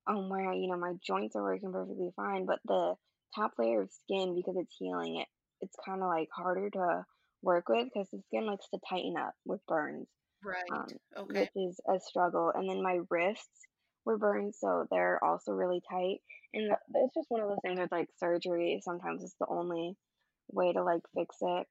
um 0.08 0.30
where 0.30 0.54
you 0.54 0.68
know 0.68 0.78
my 0.78 0.94
joints 1.06 1.36
are 1.36 1.44
working 1.44 1.72
perfectly 1.72 2.12
fine 2.16 2.46
but 2.46 2.60
the 2.66 2.96
top 3.36 3.52
layer 3.58 3.82
of 3.82 3.92
skin 3.92 4.36
because 4.36 4.56
it's 4.58 4.76
healing 4.78 5.18
it 5.20 5.28
it's 5.62 5.76
kind 5.86 6.02
of 6.02 6.08
like 6.08 6.30
harder 6.32 6.70
to 6.70 7.06
work 7.42 7.70
with 7.70 7.86
because 7.86 8.08
the 8.12 8.22
skin 8.28 8.46
likes 8.46 8.68
to 8.70 8.80
tighten 8.90 9.16
up 9.18 9.34
with 9.46 9.66
burns 9.68 10.08
Right. 10.44 10.72
um, 10.72 10.88
okay. 11.18 11.50
which 11.56 11.68
is 11.70 11.80
a 11.88 12.00
struggle. 12.00 12.52
And 12.54 12.70
then 12.70 12.82
my 12.82 13.00
wrists 13.10 13.68
were 14.06 14.18
burned, 14.18 14.56
so 14.56 14.88
they're 14.90 15.24
also 15.24 15.52
really 15.52 15.82
tight. 15.90 16.20
And 16.54 16.72
it's 16.96 17.14
just 17.14 17.30
one 17.30 17.42
of 17.42 17.50
those 17.50 17.60
things 17.64 17.80
with 17.80 17.92
like 17.92 18.08
surgery. 18.18 18.80
Sometimes 18.84 19.24
it's 19.24 19.36
the 19.40 19.48
only 19.50 19.96
way 20.52 20.74
to 20.74 20.84
like 20.84 21.02
fix 21.16 21.36
it. 21.42 21.68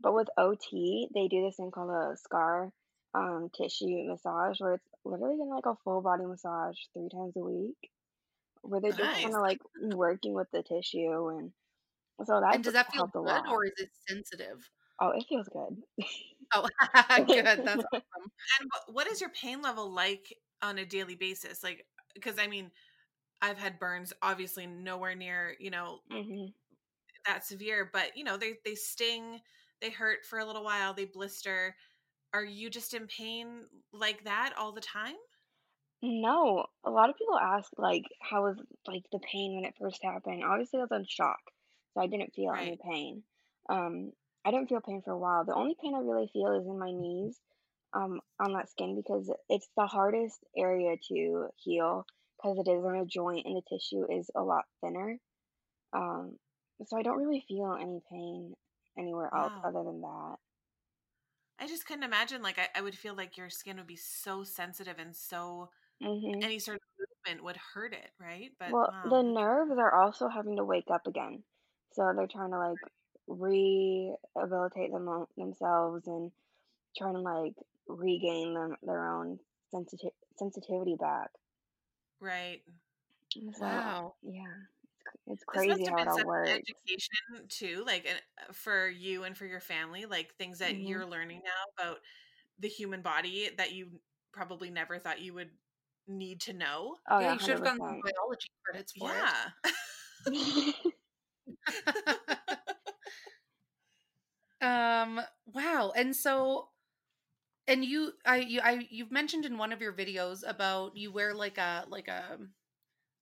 But 0.00 0.14
with 0.14 0.28
OT, 0.38 1.08
they 1.14 1.28
do 1.28 1.44
this 1.44 1.56
thing 1.56 1.70
called 1.70 1.90
a 1.90 2.16
scar 2.16 2.70
um, 3.14 3.50
tissue 3.50 4.04
massage, 4.08 4.60
where 4.60 4.74
it's 4.74 4.88
literally 5.04 5.36
getting 5.36 5.50
like 5.50 5.66
a 5.66 5.76
full 5.84 6.02
body 6.02 6.24
massage 6.26 6.78
three 6.94 7.08
times 7.10 7.34
a 7.36 7.40
week, 7.40 7.90
where 8.62 8.80
they're 8.80 8.92
just 8.92 9.12
Nice. 9.12 9.24
kind 9.24 9.36
of 9.36 9.42
like 9.42 9.60
working 9.82 10.34
with 10.34 10.50
the 10.52 10.62
tissue, 10.62 11.28
and 11.28 11.52
so 12.24 12.40
that 12.40 12.54
and 12.54 12.64
does 12.64 12.72
that 12.72 12.90
feel 12.90 13.06
good 13.22 13.22
lot. 13.22 13.44
or 13.50 13.64
is 13.66 13.72
it 13.76 13.90
sensitive? 14.08 14.70
Oh, 15.00 15.10
it 15.10 15.26
feels 15.28 15.48
good. 15.48 15.82
Oh, 16.54 16.68
good. 17.32 17.64
That's 17.64 17.84
awesome. 17.84 18.30
And 18.60 18.68
what, 18.72 18.94
what 18.94 19.06
is 19.06 19.20
your 19.20 19.30
pain 19.30 19.62
level 19.62 19.90
like 19.90 20.38
on 20.62 20.78
a 20.78 20.86
daily 20.86 21.14
basis? 21.16 21.62
Like, 21.62 21.86
because 22.14 22.38
I 22.38 22.46
mean, 22.46 22.70
I've 23.42 23.58
had 23.58 23.80
burns, 23.80 24.12
obviously 24.22 24.66
nowhere 24.66 25.14
near, 25.14 25.56
you 25.60 25.70
know, 25.70 26.02
hmm 26.08 26.54
that 27.26 27.44
severe, 27.44 27.88
but 27.92 28.16
you 28.16 28.24
know, 28.24 28.36
they 28.36 28.58
they 28.64 28.74
sting, 28.74 29.40
they 29.80 29.90
hurt 29.90 30.24
for 30.24 30.38
a 30.38 30.44
little 30.44 30.64
while, 30.64 30.94
they 30.94 31.04
blister. 31.06 31.76
Are 32.34 32.44
you 32.44 32.68
just 32.68 32.92
in 32.92 33.06
pain 33.06 33.66
like 33.90 34.24
that 34.24 34.52
all 34.58 34.72
the 34.72 34.80
time? 34.82 35.16
No, 36.02 36.66
a 36.84 36.90
lot 36.90 37.08
of 37.10 37.16
people 37.16 37.36
ask 37.38 37.72
like 37.78 38.04
how 38.20 38.42
was 38.44 38.58
like 38.86 39.04
the 39.10 39.18
pain 39.18 39.54
when 39.56 39.64
it 39.64 39.76
first 39.76 40.02
happened. 40.04 40.44
Obviously, 40.44 40.78
I 40.78 40.82
was 40.82 40.92
in 40.92 41.06
shock, 41.06 41.40
so 41.92 42.00
I 42.00 42.06
didn't 42.06 42.34
feel 42.34 42.52
any 42.54 42.76
pain. 42.76 43.24
Um, 43.68 44.12
I 44.44 44.50
didn't 44.50 44.68
feel 44.68 44.80
pain 44.82 45.00
for 45.02 45.12
a 45.12 45.18
while. 45.18 45.44
The 45.44 45.54
only 45.54 45.74
pain 45.80 45.94
I 45.94 45.98
really 46.00 46.28
feel 46.28 46.52
is 46.60 46.66
in 46.66 46.78
my 46.78 46.92
knees, 46.92 47.40
um, 47.94 48.20
on 48.38 48.52
that 48.52 48.68
skin 48.68 48.94
because 48.96 49.32
it's 49.48 49.68
the 49.76 49.86
hardest 49.86 50.44
area 50.56 50.96
to 51.08 51.48
heal 51.56 52.06
because 52.36 52.58
it 52.58 52.68
is 52.70 52.84
on 52.84 52.96
a 52.96 53.06
joint 53.06 53.46
and 53.46 53.56
the 53.56 53.62
tissue 53.62 54.04
is 54.12 54.30
a 54.34 54.42
lot 54.42 54.66
thinner. 54.82 55.18
Um, 55.92 56.38
so 56.86 56.98
I 56.98 57.02
don't 57.02 57.18
really 57.18 57.44
feel 57.48 57.74
any 57.74 58.00
pain 58.10 58.54
anywhere 58.98 59.34
else 59.34 59.54
Wow. 59.54 59.64
other 59.64 59.84
than 59.84 60.02
that. 60.02 60.36
I 61.58 61.66
just 61.66 61.86
couldn't 61.86 62.02
imagine. 62.04 62.42
Like, 62.42 62.58
I, 62.58 62.68
I 62.74 62.80
would 62.80 62.96
feel 62.98 63.14
like 63.14 63.36
your 63.36 63.50
skin 63.50 63.76
would 63.78 63.86
be 63.86 63.96
so 63.96 64.44
sensitive 64.44 64.98
and 64.98 65.14
so 65.16 65.70
hmm 66.00 66.44
any 66.44 66.58
sort 66.60 66.76
of 66.78 66.82
movement 67.26 67.44
would 67.44 67.58
hurt 67.58 67.94
it, 67.94 68.12
right? 68.20 68.52
But 68.58 68.76
Well, 68.76 68.88
wow, 68.88 69.04
the 69.04 69.22
nerves 69.22 69.70
are 69.78 69.94
also 69.94 70.28
having 70.28 70.56
to 70.56 70.64
wake 70.66 70.90
up 70.90 71.06
again. 71.06 71.44
So 71.92 72.12
they're 72.14 72.26
trying 72.26 72.50
to 72.50 72.58
like 72.58 72.80
rehabilitate 73.26 74.92
them 74.92 75.26
themselves 75.36 76.06
and 76.06 76.30
trying 76.96 77.14
to 77.14 77.20
like 77.20 77.54
regain 77.88 78.54
them 78.54 78.76
their 78.82 79.08
own 79.14 79.40
sensitive 79.70 80.12
sensitivity 80.38 80.96
back. 80.96 81.32
right. 82.20 82.62
So 83.52 83.82
Wow. 83.82 84.16
yeah, 84.22 84.54
it's, 85.26 85.32
it's 85.32 85.44
This 85.52 85.66
must 85.68 85.72
crazy 85.72 85.84
have 85.86 85.94
how 85.94 86.02
it 86.02 86.04
been 86.04 86.08
all 86.08 86.12
such 86.12 86.24
works. 86.24 86.46
education 86.46 87.48
too, 87.48 87.84
like 87.86 88.06
uh, 88.08 88.52
for 88.52 88.88
you 88.88 89.24
and 89.24 89.36
for 89.36 89.46
your 89.46 89.60
family, 89.60 90.06
like 90.06 90.34
things 90.36 90.58
that 90.58 90.76
hmm 90.76 90.80
you're 90.80 91.06
learning 91.06 91.40
now 91.44 91.84
about 91.86 91.98
the 92.58 92.68
human 92.68 93.02
body 93.02 93.50
that 93.58 93.72
you 93.72 94.00
probably 94.32 94.70
never 94.70 94.98
thought 94.98 95.20
you 95.20 95.34
would 95.34 95.50
need 96.08 96.40
to 96.42 96.52
know. 96.52 96.96
Oh 97.10 97.20
yeah, 97.20 97.20
yeah, 97.20 97.32
you 97.32 97.38
should 97.38 97.54
have 97.54 97.54
hundred 97.54 97.62
gotten 97.62 97.80
biology 98.02 98.48
credits 98.64 98.92
for 98.98 99.04
Yeah. 99.04 99.10
it. 99.16 99.62
um. 104.60 105.20
Wow. 105.52 105.92
And 105.96 106.14
so, 106.14 106.68
and 107.66 107.84
you, 107.84 108.12
I, 108.24 108.36
you, 108.38 108.60
I, 108.62 108.86
you've 108.90 109.12
mentioned 109.12 109.44
in 109.44 109.58
one 109.58 109.72
of 109.72 109.80
your 109.80 109.92
videos 109.92 110.48
about 110.48 110.96
you 110.96 111.12
wear 111.12 111.34
like 111.34 111.58
a 111.58 111.84
like 111.88 112.08
a 112.08 112.38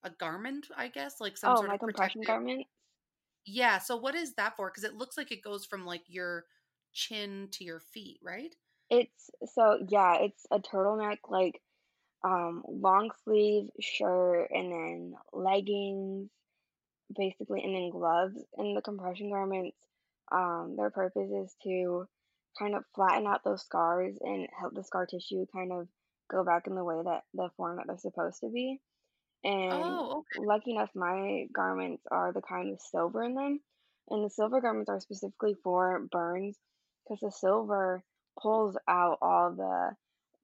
a 0.03 0.09
garment, 0.11 0.67
I 0.75 0.87
guess, 0.89 1.19
like 1.21 1.37
some 1.37 1.55
Oh, 1.55 1.55
sort 1.55 1.71
of 1.73 1.79
compression 1.79 2.23
protective. 2.23 2.25
garment. 2.25 2.67
Yeah. 3.45 3.79
So 3.79 3.97
what 3.97 4.15
is 4.15 4.33
that 4.35 4.55
for? 4.55 4.69
Because 4.69 4.83
it 4.83 4.95
looks 4.95 5.17
like 5.17 5.31
it 5.31 5.43
goes 5.43 5.65
from 5.65 5.85
like 5.85 6.03
your 6.07 6.45
chin 6.93 7.49
to 7.53 7.63
your 7.63 7.79
feet, 7.79 8.19
right? 8.21 8.55
It's 8.89 9.29
so 9.53 9.85
yeah, 9.89 10.17
it's 10.21 10.45
a 10.51 10.59
turtleneck 10.59 11.19
like 11.29 11.61
um 12.23 12.63
long 12.67 13.11
sleeve 13.23 13.69
shirt 13.81 14.49
and 14.51 14.71
then 14.71 15.15
leggings 15.33 16.31
basically 17.15 17.61
and 17.63 17.75
then 17.75 17.89
gloves 17.89 18.37
and 18.57 18.75
the 18.75 18.81
compression 18.81 19.29
garments 19.29 19.77
um 20.31 20.75
their 20.77 20.89
purpose 20.89 21.29
is 21.29 21.55
to 21.63 22.07
kind 22.57 22.75
of 22.75 22.83
flatten 22.95 23.27
out 23.27 23.43
those 23.43 23.61
scars 23.63 24.17
and 24.21 24.47
help 24.59 24.73
the 24.73 24.83
scar 24.83 25.05
tissue 25.05 25.45
kind 25.53 25.71
of 25.71 25.87
go 26.31 26.43
back 26.43 26.67
in 26.67 26.75
the 26.75 26.83
way 26.83 27.01
that 27.03 27.23
the 27.33 27.49
form 27.57 27.77
that 27.77 27.87
they're 27.87 27.97
supposed 27.97 28.39
to 28.41 28.49
be 28.49 28.79
and 29.43 29.99
Oh, 29.99 30.19
okay. 30.19 30.45
lucky 30.45 30.71
enough 30.71 30.91
my 30.95 31.47
garments 31.53 32.03
are 32.11 32.33
the 32.33 32.41
kind 32.41 32.71
with 32.71 32.81
silver 32.81 33.23
in 33.23 33.35
them 33.35 33.59
and 34.09 34.25
the 34.25 34.29
silver 34.29 34.61
garments 34.61 34.89
are 34.89 34.99
specifically 34.99 35.55
for 35.63 35.99
burns 36.11 36.57
because 37.05 37.19
the 37.21 37.31
silver 37.31 38.03
pulls 38.41 38.77
out 38.87 39.17
all 39.21 39.51
the 39.55 39.95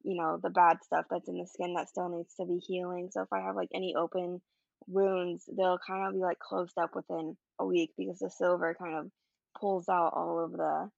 you 0.03 0.15
know 0.21 0.39
the 0.41 0.49
bad 0.49 0.77
stuff 0.83 1.05
that's 1.09 1.27
in 1.29 1.37
the 1.37 1.47
skin 1.47 1.73
that 1.73 1.89
still 1.89 2.09
needs 2.09 2.35
to 2.35 2.45
be 2.45 2.57
healing 2.59 3.09
so 3.11 3.21
if 3.21 3.33
i 3.33 3.39
have 3.41 3.55
like 3.55 3.69
any 3.73 3.95
open 3.95 4.41
wounds 4.87 5.47
they'll 5.57 5.79
kind 5.85 6.07
of 6.07 6.13
be 6.13 6.19
like 6.19 6.39
closed 6.39 6.77
up 6.77 6.95
within 6.95 7.37
a 7.59 7.65
week 7.65 7.91
because 7.97 8.19
the 8.19 8.29
silver 8.29 8.75
kind 8.75 8.95
of 8.95 9.11
pulls 9.59 9.89
out 9.89 10.13
all 10.15 10.43
of 10.43 10.51
the 10.51 10.89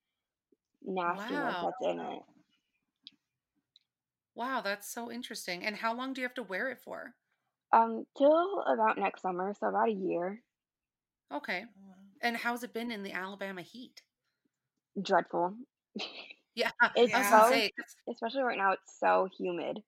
nastiness 0.84 1.56
Wow. 1.56 1.62
that's 1.62 1.82
in 1.82 1.99
it 1.99 2.24
Wow, 4.36 4.60
that's 4.60 4.89
so 4.89 5.10
interesting. 5.10 5.64
And 5.66 5.78
how 5.78 5.93
long 5.93 6.12
do 6.12 6.20
you 6.20 6.28
have 6.28 6.34
to 6.36 6.43
wear 6.43 6.70
it 6.70 6.80
for? 6.82 7.16
Um 7.74 8.06
till 8.18 8.62
about 8.62 8.98
next 8.98 9.22
summer 9.22 9.54
so 9.54 9.68
about 9.68 9.90
a 9.90 9.94
year 9.94 10.44
Okay. 11.32 11.66
And 12.22 12.38
how's 12.38 12.64
it 12.64 12.74
been 12.74 12.92
in 12.92 13.04
the 13.04 13.12
Alabama 13.14 13.62
heat? 13.64 14.04
dreadful 15.02 15.58
Yeah, 16.56 16.72
it's 16.96 17.18
Yeah. 17.18 17.30
so 17.30 17.62
especially 18.10 18.44
right 18.44 18.58
now 18.58 18.74
it's 18.74 19.00
so 19.00 19.28
humid 19.38 19.80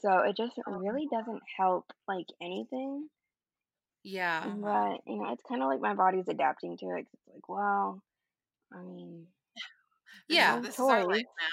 so 0.00 0.20
it 0.20 0.36
just 0.36 0.58
Oh. 0.66 0.80
really 0.82 1.08
doesn't 1.12 1.42
help 1.58 1.86
like 2.08 2.26
anything 2.42 3.08
yeah, 4.02 4.56
Mhm. 4.56 4.60
but 4.60 5.00
you 5.06 5.16
know 5.18 5.32
it's 5.32 5.42
kind 5.48 5.62
of 5.62 5.68
like 5.68 5.80
my 5.80 5.94
body's 5.94 6.28
adapting 6.28 6.76
to 6.76 6.86
it 6.96 7.04
'cause 7.04 7.14
it's 7.14 7.28
like 7.34 7.48
well 7.48 8.02
i 8.72 8.82
mean 8.82 9.28
yeah, 10.28 10.60
this 10.60 10.78
is 10.78 10.88
our 10.88 11.04
life 11.04 11.26
now. 11.40 11.48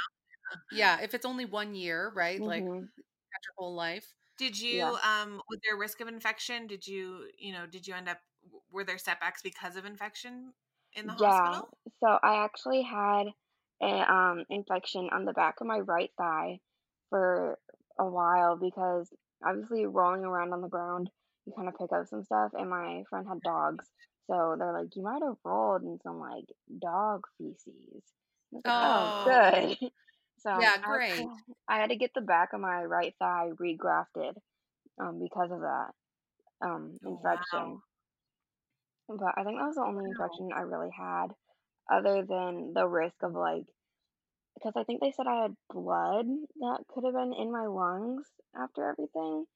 yeah. 0.70 1.02
If 1.02 1.14
it's 1.14 1.26
only 1.26 1.46
one 1.46 1.76
year, 1.76 2.12
right? 2.16 2.46
Like 2.46 2.66
hmm 2.68 2.90
not 3.34 3.42
your 3.46 3.54
whole 3.58 3.76
life. 3.76 4.16
Did 4.40 4.58
you 4.60 4.80
Yeah. 4.80 4.94
um 5.04 5.42
was 5.50 5.60
there 5.64 5.78
risk 5.78 6.02
of 6.02 6.08
infection? 6.08 6.66
Did 6.68 6.88
you, 6.88 7.30
you 7.38 7.54
know, 7.54 7.68
did 7.68 7.86
you 7.88 7.94
end 7.94 8.10
up 8.10 8.20
were 8.72 8.86
there 8.86 8.98
setbacks 8.98 9.42
because 9.44 9.76
of 9.76 9.86
infection 9.86 10.54
in 10.94 11.08
the 11.08 11.14
Yeah. 11.14 11.62
hospital? 11.66 11.74
So 12.00 12.08
I 12.24 12.44
actually 12.44 12.82
had 12.84 13.28
an 13.82 14.06
um 14.10 14.46
infection 14.50 15.10
on 15.12 15.26
the 15.26 15.34
back 15.34 15.62
of 15.62 15.68
my 15.68 15.80
right 15.80 16.12
thigh 16.18 16.60
for 17.10 17.58
a 17.98 18.06
while 18.10 18.58
because 18.58 19.12
obviously 19.46 19.86
rolling 19.86 20.24
around 20.26 20.54
on 20.54 20.62
the 20.62 20.68
ground, 20.68 21.10
you 21.46 21.54
kind 21.56 21.68
of 21.70 21.76
pick 21.78 21.92
up 21.94 22.08
some 22.08 22.24
stuff, 22.24 22.52
and 22.54 22.70
my 22.70 23.04
friend 23.10 23.28
had 23.28 23.42
dogs. 23.42 23.90
So 24.30 24.56
they're 24.60 24.74
like, 24.74 24.96
you 24.96 25.04
might 25.04 25.24
have 25.24 25.38
rolled 25.44 25.84
in 25.84 26.00
some 26.04 26.20
like 26.20 26.46
dog 26.82 27.26
feces. 27.38 28.04
Like, 28.52 28.66
oh, 28.82 29.14
Oh. 29.14 29.76
good. 29.82 29.92
So 30.40 30.50
Yeah, 30.54 30.78
I- 30.84 30.84
great. 30.84 31.34
I 31.68 31.78
had 31.80 31.90
to 31.92 31.96
get 31.96 32.14
the 32.16 32.22
back 32.22 32.54
of 32.54 32.62
my 32.62 32.84
right 32.84 33.16
thigh 33.20 33.52
regrafted 33.60 34.38
um, 35.00 35.20
because 35.20 35.52
of 35.52 35.62
that 35.62 35.92
um, 36.62 37.00
Oh, 37.04 37.10
infection. 37.12 37.44
wow. 37.52 37.84
But 39.10 39.38
I 39.38 39.44
think 39.44 39.60
that 39.60 39.66
was 39.68 39.76
the 39.76 39.82
only 39.84 40.06
infection 40.06 40.54
I 40.54 40.62
really 40.62 40.92
had, 40.92 41.36
other 41.90 42.26
than 42.26 42.74
the 42.74 42.88
risk 42.88 43.24
of 43.24 43.34
like, 43.34 43.66
because 44.56 44.74
I 44.76 44.84
think 44.86 45.02
they 45.02 45.12
said 45.12 45.28
I 45.28 45.44
had 45.44 45.58
blood 45.70 46.28
that 46.28 46.86
could 46.90 47.06
have 47.06 47.14
been 47.16 47.34
in 47.34 47.52
my 47.52 47.68
lungs 47.68 48.28
after 48.56 48.90
everything. 48.90 49.48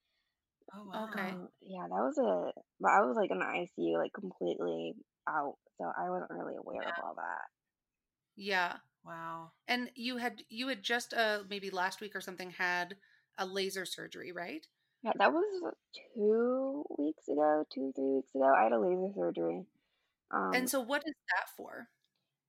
Oh 0.73 0.84
wow. 0.84 1.05
Okay. 1.05 1.38
Um, 1.38 1.49
yeah, 1.61 1.88
that 1.88 2.03
was 2.05 2.17
a, 2.17 2.53
but 2.79 2.91
I 2.91 3.01
was 3.01 3.15
like 3.17 3.31
in 3.31 3.39
the 3.39 3.45
ICU, 3.45 3.97
like 3.97 4.13
completely 4.13 4.93
out, 5.27 5.57
so 5.77 5.86
I 5.86 6.09
wasn't 6.09 6.31
really 6.31 6.55
aware 6.55 6.88
of 6.89 6.95
all 6.99 7.15
that. 7.15 7.47
Yeah. 8.36 8.79
Wow. 9.04 9.51
And 9.68 9.91
you 9.95 10.18
had 10.18 10.43
you 10.49 10.68
had 10.70 10.84
just 10.84 11.14
uh 11.14 11.43
maybe 11.49 11.70
last 11.70 12.01
week 12.01 12.16
or 12.16 12.22
something 12.22 12.51
had 12.51 12.97
a 13.38 13.45
laser 13.45 13.86
surgery, 13.86 14.32
right? 14.32 14.68
Yeah, 15.04 15.12
that 15.18 15.34
was 15.34 15.64
two 16.16 16.86
weeks 16.97 17.28
ago, 17.28 17.66
two, 17.72 17.91
three 17.95 18.16
weeks 18.16 18.34
ago. 18.36 18.51
I 18.54 18.64
had 18.64 18.72
a 18.72 18.80
laser 18.80 19.14
surgery. 19.14 19.66
Um, 20.32 20.54
and 20.54 20.70
so 20.70 20.80
what 20.80 21.04
is 21.06 21.16
that 21.36 21.49
for? 21.58 21.89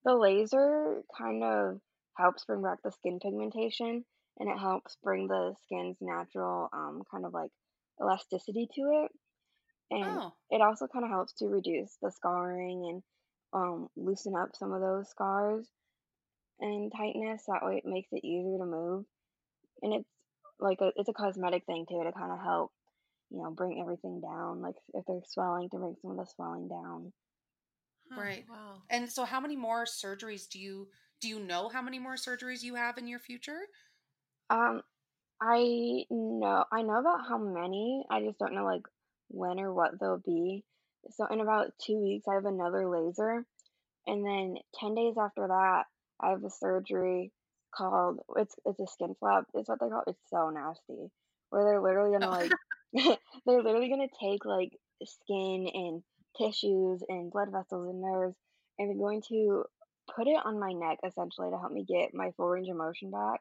the 0.05 0.15
laser 0.15 1.03
kind 1.17 1.43
of 1.43 1.81
helps 2.17 2.45
bring 2.45 2.63
back 2.63 2.79
the 2.83 2.93
skin 2.93 3.19
pigmentation 3.21 4.05
and 4.39 4.49
it 4.51 4.59
helps 4.59 4.97
bring 5.03 5.27
the 5.29 5.55
skin's 5.65 5.97
natural 6.01 6.69
um, 6.73 7.03
kind 7.11 7.25
of 7.27 7.33
like 7.35 7.51
elasticity 8.01 8.69
to 8.75 8.81
it. 9.05 9.13
And 9.91 10.23
Oh. 10.23 10.37
it 10.51 10.61
also 10.63 10.89
kind 10.89 11.05
of 11.05 11.11
helps 11.11 11.35
to 11.35 11.49
reduce 11.49 11.97
the 12.03 12.11
scarring 12.13 12.87
and 12.89 13.03
um, 13.55 13.91
loosen 13.97 14.37
up 14.37 14.57
some 14.57 14.73
of 14.73 14.81
those 14.83 15.11
scars 15.11 15.71
and 16.61 16.93
tightness. 16.93 17.45
That 17.47 17.65
way 17.65 17.79
it 17.79 17.87
makes 17.87 18.09
it 18.13 18.25
easier 18.25 18.59
to 18.59 18.67
move. 18.67 19.05
And 19.83 19.95
it's 19.95 20.11
like 20.61 20.81
a, 20.81 20.93
it's 20.97 21.09
a 21.09 21.15
cosmetic 21.15 21.67
thing 21.67 21.87
too 21.89 22.03
to 22.05 22.13
kind 22.13 22.33
of 22.33 22.41
help, 22.41 22.73
you 23.31 23.39
know, 23.43 23.51
bring 23.51 23.81
everything 23.81 24.21
down. 24.21 24.61
Like 24.63 24.77
if 24.95 25.05
they're 25.07 25.21
swelling, 25.27 25.71
to 25.71 25.79
bring 25.79 25.97
some 26.03 26.13
of 26.13 26.17
the 26.19 26.27
swelling 26.27 26.69
down. 26.69 27.13
Huh, 28.11 28.21
Right. 28.21 28.45
Wow. 28.49 28.83
And 28.91 29.11
so 29.11 29.25
how 29.25 29.41
many 29.41 29.57
more 29.57 29.85
surgeries 29.85 30.49
do 30.49 30.59
you 30.59 30.89
do 31.21 31.29
you 31.29 31.41
know 31.41 31.69
how 31.69 31.81
many 31.83 31.99
more 31.99 32.15
surgeries 32.15 32.63
you 32.63 32.75
have 32.75 32.99
in 32.99 33.07
your 33.09 33.19
future? 33.19 33.61
Um, 34.51 34.83
I 35.41 36.05
know 36.11 36.65
I 36.73 36.83
know 36.83 36.99
about 37.01 37.27
how 37.29 37.39
many. 37.39 38.05
I 38.11 38.23
just 38.23 38.39
don't 38.39 38.55
know 38.55 38.65
like 38.65 38.83
when 39.29 39.61
or 39.61 39.73
what 39.75 39.99
they'll 40.01 40.19
be. 40.25 40.65
So 41.11 41.27
in 41.27 41.41
about 41.41 41.73
two 41.79 41.99
weeks, 41.99 42.27
I 42.29 42.35
have 42.35 42.47
another 42.47 42.89
laser, 42.89 43.47
and 44.07 44.27
then 44.27 44.57
ten 44.75 44.95
days 44.95 45.17
after 45.19 45.49
that, 45.49 45.85
I 46.21 46.31
have 46.31 46.45
a 46.45 46.51
surgery 46.51 47.33
called 47.75 48.21
it's 48.37 48.55
it's 48.65 48.81
a 48.81 48.87
skin 48.87 49.15
flap. 49.19 49.45
It's 49.55 49.69
what 49.69 49.81
they 49.81 49.89
call. 49.89 50.05
It's 50.07 50.21
so 50.31 50.51
nasty. 50.51 51.11
Where 51.51 51.65
they're 51.65 51.83
literally 51.83 52.12
gonna 52.12 52.29
Oh. 52.29 52.31
like 52.31 52.57
they're 53.47 53.62
literally 53.62 53.89
gonna 53.91 54.09
take 54.21 54.45
like 54.45 54.73
skin 55.05 55.69
and 55.73 56.03
tissues 56.39 57.03
and 57.09 57.31
blood 57.31 57.51
vessels 57.53 57.89
and 57.89 58.01
nerves, 58.03 58.37
and 58.79 58.89
they're 58.91 58.97
going 58.99 59.23
to 59.29 59.65
put 60.15 60.27
it 60.29 60.39
on 60.45 60.59
my 60.61 60.73
neck 60.73 60.99
essentially 61.05 61.51
to 61.51 61.59
help 61.59 61.73
me 61.73 61.85
get 61.85 62.15
my 62.15 62.31
full 62.37 62.49
range 62.49 62.69
of 62.69 62.77
motion 62.77 63.11
back. 63.11 63.41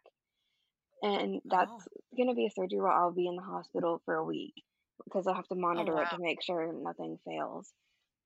And 1.02 1.42
that's 1.46 1.72
Oh. 1.72 1.82
gonna 2.18 2.34
be 2.34 2.46
a 2.46 2.50
surgery 2.52 2.80
where 2.80 2.92
I'll 2.92 3.12
be 3.12 3.28
in 3.28 3.36
the 3.36 3.42
hospital 3.42 4.02
for 4.06 4.16
a 4.16 4.24
week 4.24 4.54
because 5.04 5.28
I'll 5.28 5.34
have 5.36 5.48
to 5.50 5.56
oh, 5.56 5.60
monitor 5.60 6.00
it 6.02 6.06
wow. 6.06 6.10
to 6.12 6.22
make 6.22 6.42
sure 6.42 6.72
nothing 6.72 7.20
fails. 7.26 7.72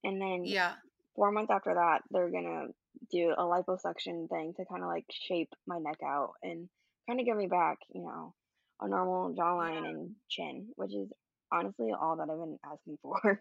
And 0.04 0.22
then 0.22 0.43
Yeah. 0.45 0.76
Four 1.18 1.34
months 1.34 1.51
after 1.51 1.76
that, 1.76 2.03
they're 2.11 2.32
gonna 2.32 2.70
do 3.11 3.32
a 3.32 3.43
liposuction 3.43 4.30
thing 4.30 4.55
to 4.57 4.65
kind 4.68 4.84
of 4.84 4.89
like 4.89 5.07
shape 5.11 5.53
my 5.68 5.80
neck 5.80 5.99
out 6.05 6.36
and 6.43 6.70
kind 7.09 7.22
of 7.22 7.28
give 7.28 7.38
me 7.38 7.47
back, 7.47 7.80
you 7.89 8.03
know, 8.03 8.36
a 8.82 8.89
normal 8.89 9.36
jawline 9.36 9.89
and 9.89 10.18
chin, 10.30 10.74
which 10.78 10.95
is 10.95 11.11
honestly 11.51 11.91
all 11.93 12.18
that 12.18 12.30
I've 12.32 12.39
been 12.39 12.59
asking 12.65 12.99
for. 13.03 13.39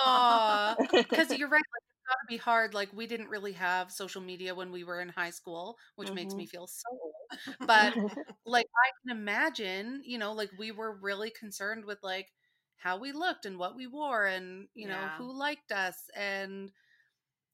Aw. 0.00 0.76
Because 1.10 1.32
you're 1.32 1.48
right, 1.48 1.58
like 1.60 1.82
it's 1.90 2.00
gotta 2.08 2.26
be 2.28 2.36
hard. 2.36 2.74
Like 2.74 2.92
we 2.92 3.06
didn't 3.06 3.28
really 3.28 3.52
have 3.52 3.92
social 3.92 4.22
media 4.22 4.54
when 4.54 4.72
we 4.72 4.84
were 4.84 5.00
in 5.00 5.08
high 5.08 5.30
school, 5.30 5.78
which 5.96 6.12
makes 6.14 6.36
Mhm. 6.36 6.36
me 6.36 6.46
feel 6.46 6.66
so 6.66 6.88
old. 7.02 7.14
But 7.66 7.94
like 8.46 8.66
I 8.84 8.90
can 9.02 9.16
imagine, 9.18 10.02
you 10.04 10.18
know, 10.18 10.32
like 10.32 10.50
we 10.58 10.72
were 10.72 10.98
really 11.00 11.30
concerned 11.30 11.84
with 11.84 11.98
like 12.02 12.32
how 12.82 12.98
we 12.98 13.12
looked 13.12 13.46
and 13.46 13.58
what 13.58 13.76
we 13.76 13.86
wore 13.86 14.26
and, 14.26 14.68
you 14.74 14.88
know, 14.88 15.08
Yeah. 15.08 15.18
who 15.18 15.32
liked 15.32 15.72
us 15.72 16.10
and 16.16 16.72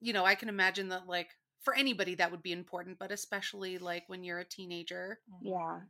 you 0.00 0.12
know, 0.12 0.24
I 0.24 0.34
can 0.36 0.48
imagine 0.48 0.88
that 0.90 1.06
like 1.06 1.36
for 1.60 1.74
anybody 1.74 2.14
that 2.16 2.30
would 2.30 2.42
be 2.42 2.52
important, 2.52 2.98
but 2.98 3.12
especially 3.12 3.78
like 3.78 4.08
when 4.08 4.24
you're 4.24 4.38
a 4.40 4.44
teenager. 4.44 5.20
yeah. 5.40 5.80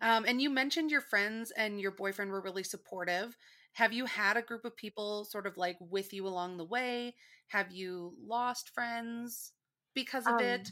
Um, 0.00 0.24
and 0.26 0.40
you 0.40 0.50
mentioned 0.50 0.90
your 0.90 1.00
friends 1.00 1.50
and 1.50 1.80
your 1.80 1.90
boyfriend 1.90 2.30
were 2.30 2.40
really 2.40 2.62
supportive. 2.62 3.36
Have 3.74 3.92
you 3.92 4.06
had 4.06 4.36
a 4.36 4.42
group 4.42 4.64
of 4.64 4.76
people 4.76 5.24
sort 5.24 5.46
of 5.46 5.56
like 5.56 5.76
with 5.80 6.12
you 6.12 6.26
along 6.26 6.56
the 6.56 6.64
way? 6.64 7.16
Have 7.48 7.72
you 7.72 8.16
lost 8.20 8.70
friends 8.70 9.52
because 9.94 10.26
of 10.26 10.38
Um, 10.38 10.40
it? 10.40 10.70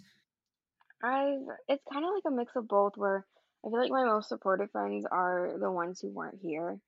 I've 1.03 1.47
it's 1.69 1.85
kind 1.91 2.05
of 2.05 2.11
like 2.15 2.25
a 2.27 2.31
mix 2.31 2.55
of 2.57 2.69
both 2.69 2.97
where 2.97 3.27
I 3.67 3.71
feel 3.71 3.81
like 3.81 3.91
my 3.91 4.05
most 4.05 4.29
supportive 4.29 4.71
friends 4.71 5.07
are 5.11 5.59
the 5.59 5.71
ones 5.73 6.01
who 6.01 6.11
weren't 6.11 6.41
here. 6.43 6.79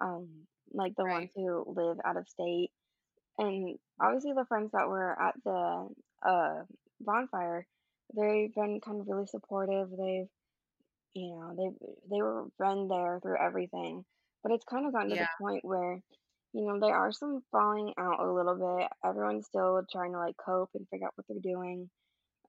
Um, 0.00 0.46
like 0.72 0.94
the 0.96 1.04
ones 1.06 1.30
who 1.34 1.64
live 1.68 1.98
out 2.04 2.16
of 2.16 2.28
state. 2.28 2.70
And 3.38 3.78
obviously 4.00 4.32
the 4.34 4.46
friends 4.46 4.72
that 4.72 4.88
were 4.88 5.20
at 5.20 5.34
the 5.44 5.88
uh 6.26 6.64
bonfire, 7.00 7.66
they've 8.16 8.54
been 8.54 8.80
kind 8.80 9.00
of 9.00 9.08
really 9.08 9.26
supportive. 9.26 9.90
They've 9.90 10.28
you 11.14 11.28
know, 11.36 11.54
they've 11.56 11.88
they 12.10 12.22
were 12.22 12.46
been 12.58 12.88
there 12.88 13.20
through 13.22 13.38
everything. 13.38 14.04
But 14.42 14.52
it's 14.52 14.64
kind 14.64 14.86
of 14.86 14.92
gotten 14.92 15.10
to 15.10 15.16
Yeah. 15.16 15.24
the 15.24 15.44
point 15.44 15.64
where, 15.64 16.00
you 16.52 16.66
know, 16.66 16.78
there 16.80 16.94
are 16.94 17.12
some 17.12 17.42
falling 17.52 17.94
out 17.98 18.20
a 18.20 18.32
little 18.32 18.56
bit. 18.56 18.88
Everyone's 19.04 19.46
still 19.46 19.82
trying 19.90 20.12
to 20.12 20.18
like 20.18 20.36
cope 20.36 20.70
and 20.74 20.88
figure 20.88 21.06
out 21.06 21.12
what 21.16 21.26
they're 21.28 21.40
doing. 21.40 21.90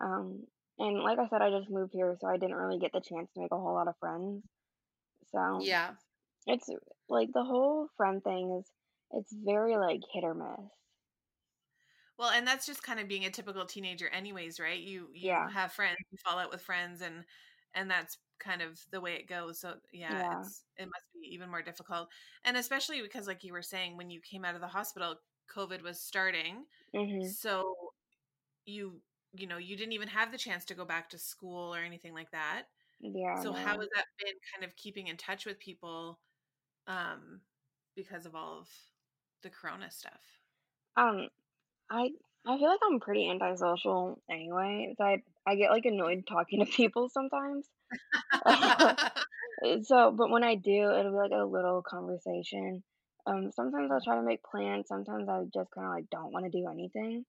Um, 0.02 0.46
and 0.80 1.00
like 1.00 1.20
I 1.20 1.28
said, 1.30 1.42
I 1.42 1.52
just 1.52 1.70
moved 1.70 1.94
here, 1.94 2.16
so 2.20 2.28
I 2.28 2.38
didn't 2.38 2.56
really 2.56 2.80
get 2.80 2.94
the 2.94 3.02
chance 3.02 3.32
to 3.34 3.42
make 3.42 3.52
a 3.52 3.58
whole 3.58 3.74
lot 3.74 3.88
of 3.88 3.98
friends. 4.00 4.44
So 5.28 5.72
Yeah. 5.72 5.98
it's 6.48 6.70
like 7.10 7.30
the 7.34 7.44
whole 7.46 7.90
friend 7.98 8.24
thing 8.24 8.60
is 8.60 8.72
it's 9.12 9.34
very 9.34 9.78
like 9.78 10.02
hit 10.14 10.24
or 10.26 10.36
miss. 10.36 10.72
Well, 12.18 12.30
and 12.32 12.46
that's 12.48 12.66
just 12.66 12.84
kind 12.84 13.00
of 13.00 13.08
being 13.08 13.26
a 13.26 13.32
typical 13.32 13.66
teenager 13.66 14.08
anyways, 14.10 14.60
right? 14.60 14.80
You 14.80 15.10
you 15.14 15.32
Yeah. 15.36 15.50
have 15.50 15.72
friends, 15.74 15.98
you 16.12 16.18
fall 16.26 16.38
out 16.40 16.50
with 16.52 16.62
friends 16.62 17.02
and 17.02 17.26
and 17.74 17.90
that's 17.90 18.18
kind 18.40 18.62
of 18.62 18.80
the 18.92 19.02
way 19.02 19.16
it 19.16 19.28
goes. 19.28 19.60
So 19.62 19.80
yeah, 19.94 20.24
Yeah. 20.24 20.50
it's 20.50 20.66
it 20.78 20.86
must 20.86 21.06
be 21.14 21.28
even 21.34 21.50
more 21.50 21.62
difficult. 21.62 22.10
And 22.44 22.58
especially 22.58 23.02
because 23.02 23.28
like 23.28 23.44
you 23.44 23.54
were 23.54 23.62
saying 23.62 23.96
when 23.98 24.10
you 24.10 24.22
came 24.22 24.44
out 24.46 24.56
of 24.56 24.62
the 24.62 24.68
hospital, 24.68 25.18
COVID 25.50 25.82
was 25.82 26.02
starting. 26.02 26.66
hmm 26.94 27.32
So 27.42 27.64
you 28.66 29.02
you 29.34 29.48
know, 29.48 29.58
you 29.58 29.76
didn't 29.78 29.94
even 29.94 30.08
have 30.10 30.32
the 30.32 30.38
chance 30.38 30.66
to 30.66 30.76
go 30.76 30.86
back 30.86 31.10
to 31.10 31.18
school 31.18 31.74
or 31.74 31.80
anything 31.80 32.14
like 32.14 32.32
that. 32.32 32.64
Yeah. 33.00 33.44
So 33.44 33.54
how 33.54 33.80
has 33.80 33.90
that 33.96 34.06
been 34.20 34.36
kind 34.54 34.66
of 34.66 34.76
keeping 34.76 35.08
in 35.08 35.18
touch 35.18 35.46
with 35.46 35.60
people 35.60 36.20
um 36.88 37.42
because 37.96 38.26
of 38.26 38.36
all 38.36 38.60
of 38.60 38.70
the 39.44 39.50
corona 39.50 39.92
stuff? 39.92 40.42
Um, 40.96 41.30
I 41.90 42.12
I 42.46 42.58
feel 42.58 42.70
like 42.70 42.82
I'm 42.84 43.00
pretty 43.00 43.30
antisocial 43.30 44.22
anyway. 44.30 44.96
So 44.98 45.06
I 45.06 45.24
I 45.46 45.56
get 45.56 45.72
like 45.72 45.86
annoyed 45.86 46.26
talking 46.28 46.66
to 46.66 46.72
people 46.72 47.10
sometimes. 47.10 47.70
So, 49.84 50.12
but 50.12 50.30
when 50.30 50.44
I 50.44 50.56
do, 50.56 50.92
it'll 50.92 51.12
be 51.12 51.18
like 51.18 51.32
a 51.32 51.46
little 51.46 51.82
conversation. 51.82 52.84
Um, 53.26 53.52
sometimes 53.52 53.92
I'll 53.92 54.02
try 54.02 54.16
to 54.16 54.24
make 54.24 54.44
plans. 54.44 54.88
Sometimes 54.88 55.28
I 55.30 55.44
just 55.54 55.72
kind 55.72 55.88
of 55.88 55.94
like 55.94 56.10
don't 56.10 56.32
want 56.32 56.46
to 56.46 56.52
do 56.52 56.68
anything. 56.70 57.26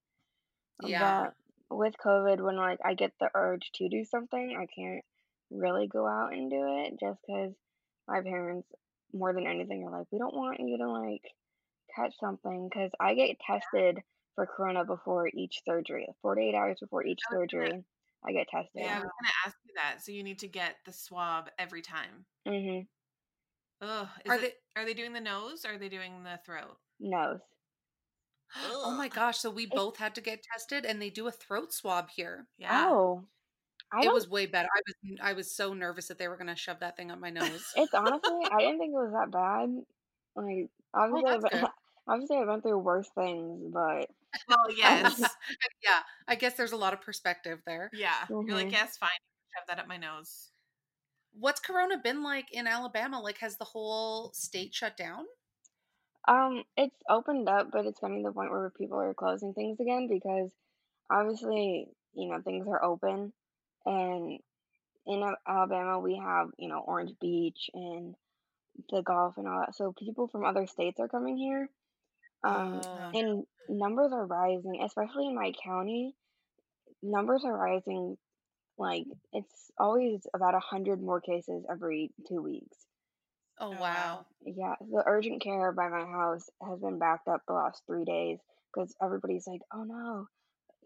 Yeah. 0.80 1.24
But 1.24 1.34
with 1.70 1.94
COVID, 2.04 2.40
when 2.40 2.56
like 2.56 2.78
I 2.84 2.94
get 2.94 3.12
the 3.20 3.30
urge 3.34 3.70
to 3.74 3.88
do 3.88 4.04
something, 4.04 4.56
I 4.58 4.66
can't 4.66 5.04
really 5.50 5.86
go 5.88 6.06
out 6.06 6.32
and 6.32 6.50
do 6.50 6.80
it 6.84 6.98
just 7.00 7.20
because 7.26 7.52
my 8.08 8.20
parents, 8.22 8.68
more 9.12 9.32
than 9.32 9.46
anything, 9.46 9.84
are 9.84 9.98
like, 9.98 10.06
we 10.10 10.18
don't 10.18 10.34
want 10.36 10.58
you 10.60 10.78
to 10.78 10.90
like 10.90 11.22
catch 11.94 12.14
something 12.20 12.68
because 12.68 12.90
I 13.00 13.14
get 13.14 13.36
tested 13.46 13.98
for 14.34 14.46
corona 14.46 14.84
before 14.84 15.28
each 15.32 15.60
surgery, 15.66 16.06
48 16.22 16.54
hours 16.54 16.78
before 16.80 17.04
each 17.04 17.20
gonna- 17.30 17.40
surgery. 17.42 17.84
I 18.22 18.32
get 18.32 18.48
tested. 18.48 18.70
Yeah, 18.74 18.96
I 18.98 19.00
was 19.00 19.02
gonna 19.02 19.32
ask 19.46 19.56
you 19.64 19.72
that. 19.76 20.02
So 20.04 20.12
you 20.12 20.22
need 20.22 20.40
to 20.40 20.48
get 20.48 20.76
the 20.84 20.92
swab 20.92 21.48
every 21.58 21.80
time. 21.82 22.26
hmm 22.46 22.80
Ugh. 23.80 24.08
Is 24.26 24.30
Are 24.30 24.34
it- 24.36 24.40
they- 24.42 24.80
are 24.80 24.84
they 24.84 24.92
doing 24.94 25.14
the 25.14 25.20
nose? 25.22 25.64
Or 25.64 25.72
are 25.74 25.78
they 25.78 25.88
doing 25.88 26.22
the 26.22 26.38
throat? 26.44 26.76
Nose. 27.00 27.40
Oh 28.56 28.90
my 28.96 29.08
gosh! 29.08 29.38
So 29.38 29.50
we 29.50 29.66
both 29.66 29.96
had 29.96 30.14
to 30.16 30.20
get 30.20 30.42
tested, 30.42 30.84
and 30.84 31.00
they 31.00 31.10
do 31.10 31.26
a 31.28 31.32
throat 31.32 31.72
swab 31.72 32.10
here. 32.10 32.48
Yeah. 32.58 32.88
Oh, 32.90 33.24
I 33.92 34.02
it 34.02 34.12
was 34.12 34.28
way 34.28 34.46
better. 34.46 34.68
I 34.74 34.80
was 34.86 34.94
I 35.22 35.32
was 35.34 35.54
so 35.54 35.74
nervous 35.74 36.08
that 36.08 36.18
they 36.18 36.28
were 36.28 36.36
gonna 36.36 36.56
shove 36.56 36.80
that 36.80 36.96
thing 36.96 37.10
up 37.10 37.18
my 37.18 37.30
nose. 37.30 37.64
It's 37.76 37.94
honestly, 37.94 38.46
I 38.50 38.60
didn't 38.60 38.78
think 38.78 38.92
it 38.92 39.02
was 39.02 39.12
that 39.12 39.30
bad. 39.30 39.70
Like 40.36 40.70
obviously, 40.94 41.30
I've 41.30 41.42
been, 41.42 41.66
obviously 42.08 42.36
I've 42.38 42.46
been 42.46 42.62
through 42.62 42.78
worse 42.78 43.08
things, 43.14 43.70
but 43.72 44.08
Well, 44.48 44.70
yes. 44.76 45.20
yeah, 45.82 46.02
I 46.28 46.34
guess 46.36 46.54
there's 46.54 46.72
a 46.72 46.76
lot 46.76 46.92
of 46.92 47.00
perspective 47.00 47.60
there. 47.66 47.90
yeah. 47.92 48.26
You're 48.46 48.56
like, 48.56 48.68
Mhm. 48.68 48.72
yes, 48.72 48.96
fine. 48.96 49.10
Shove 49.56 49.66
that 49.68 49.78
up 49.80 49.88
my 49.88 49.96
nose. 49.96 50.50
What's 51.32 51.60
Corona 51.60 51.98
been 51.98 52.22
like 52.22 52.52
in 52.52 52.66
Alabama? 52.66 53.20
Like, 53.20 53.38
has 53.38 53.56
the 53.56 53.64
whole 53.64 54.32
state 54.32 54.74
shut 54.74 54.96
down? 54.96 55.26
Um, 56.28 56.64
it's 56.76 56.96
opened 57.08 57.48
up, 57.48 57.70
but 57.72 57.86
it's 57.86 58.00
getting 58.00 58.22
to 58.22 58.28
the 58.28 58.34
point 58.34 58.50
where 58.50 58.70
people 58.70 58.98
are 59.00 59.14
closing 59.14 59.54
things 59.54 59.80
again 59.80 60.08
because 60.08 60.50
obviously, 61.10 61.88
you 62.14 62.28
know, 62.30 62.40
things 62.42 62.66
are 62.68 62.82
open, 62.84 63.32
and 63.86 64.40
in 65.06 65.22
Al- 65.22 65.36
Alabama 65.46 65.98
we 66.00 66.16
have 66.16 66.48
you 66.58 66.68
know 66.68 66.80
Orange 66.80 67.12
Beach 67.20 67.70
and 67.74 68.14
the 68.90 69.02
Gulf 69.02 69.36
and 69.38 69.48
all 69.48 69.60
that, 69.60 69.74
so 69.74 69.92
people 69.92 70.28
from 70.28 70.44
other 70.44 70.66
states 70.66 71.00
are 71.00 71.08
coming 71.08 71.36
here. 71.36 71.68
Um, 72.44 72.80
Oh. 72.82 73.10
and 73.14 73.46
numbers 73.68 74.12
are 74.12 74.26
rising, 74.26 74.82
especially 74.82 75.26
in 75.28 75.34
my 75.34 75.52
county. 75.64 76.14
Numbers 77.02 77.44
are 77.44 77.56
rising 77.56 78.16
like 78.78 79.04
it's 79.32 79.70
always 79.78 80.26
about 80.34 80.54
a 80.54 80.60
hundred 80.60 81.00
more 81.02 81.20
cases 81.20 81.64
every 81.70 82.10
two 82.28 82.42
weeks. 82.42 82.76
Oh, 83.60 83.72
Oh, 83.72 83.86
wow. 83.86 83.86
wow. 83.86 84.26
Yeah, 84.40 84.74
the 84.80 85.04
urgent 85.06 85.40
care 85.42 85.70
by 85.72 85.88
my 85.88 86.04
house 86.04 86.48
has 86.62 86.80
been 86.80 86.98
backed 86.98 87.28
up 87.28 87.42
the 87.46 87.52
last 87.54 87.84
three 87.86 88.04
days 88.04 88.40
because 88.72 88.94
everybody's 89.00 89.46
like, 89.46 89.60
"Oh 89.72 89.84
no, 89.84 90.28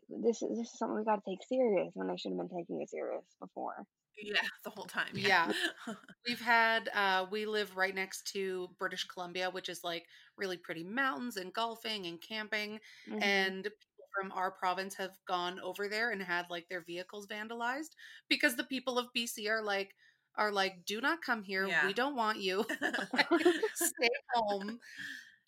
this 0.09 0.43
is 0.43 0.51
this 0.59 0.73
is 0.73 0.79
something 0.79 0.97
we 0.99 1.05
got 1.05 1.25
to 1.25 1.31
take 1.31 1.43
serious," 1.45 1.93
when 1.95 2.09
they 2.09 2.17
should 2.17 2.33
have 2.33 2.39
been 2.39 2.57
taking 2.59 2.83
it 2.83 2.91
serious 2.91 3.27
before. 3.41 3.87
Yeah, 4.17 4.47
the 4.63 4.71
whole 4.71 4.85
time. 4.87 5.19
Yeah. 5.19 5.53
We've 6.27 6.41
had 6.41 6.89
uh 6.95 7.27
we 7.31 7.47
live 7.47 7.77
right 7.77 7.95
next 7.95 8.29
to 8.33 8.69
British 8.79 9.05
Columbia, 9.07 9.51
which 9.51 9.69
is 9.69 9.85
like 9.85 10.07
really 10.37 10.57
pretty 10.59 10.85
mountains 10.85 11.37
and 11.39 11.53
golfing 11.55 12.07
and 12.07 12.21
camping. 12.23 12.81
Mhm. 13.07 13.55
And 13.59 13.65
people 13.65 14.07
from 14.15 14.33
our 14.33 14.53
province 14.53 14.95
have 14.97 15.19
gone 15.27 15.61
over 15.61 15.89
there 15.89 16.11
and 16.13 16.23
had 16.23 16.51
like 16.51 16.69
their 16.69 16.83
vehicles 16.85 17.27
vandalized 17.29 17.91
because 18.29 18.57
the 18.57 18.65
people 18.65 18.99
of 18.99 19.09
BC 19.15 19.49
are 19.49 19.63
like 19.63 19.95
are 20.37 20.53
like, 20.53 20.85
do 20.85 21.01
not 21.01 21.23
come 21.23 21.43
here. 21.43 21.67
Yeah. 21.67 21.87
We 21.87 21.93
don't 21.95 22.17
want 22.17 22.39
you. 22.41 22.65
Stay 23.75 24.09
home. 24.35 24.81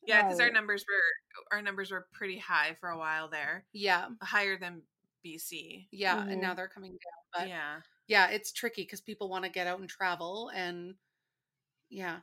yeah, 0.07 0.23
because 0.23 0.41
our 0.41 0.51
numbers 0.51 0.85
were 0.89 1.57
our 1.57 1.63
numbers 1.63 1.91
were 1.91 2.09
pretty 2.13 2.39
high 2.39 2.77
for 2.81 2.91
a 2.91 2.99
while 2.99 3.29
there, 3.29 3.67
Yeah. 3.73 4.11
higher 4.23 4.59
than 4.59 4.83
BC. 5.25 5.89
Yeah. 5.93 6.25
And 6.29 6.41
now 6.41 6.55
Mhm. 6.55 6.57
they're 6.57 6.69
coming 6.69 6.93
down. 6.93 7.23
But 7.33 7.49
yeah. 7.49 7.83
yeah, 8.09 8.29
it's 8.31 8.53
tricky 8.53 8.83
because 8.83 9.01
people 9.01 9.29
want 9.29 9.45
to 9.45 9.51
get 9.51 9.67
out 9.67 9.81
and 9.81 9.89
travel 9.89 10.51
and 10.55 10.97
yeah. 11.91 12.21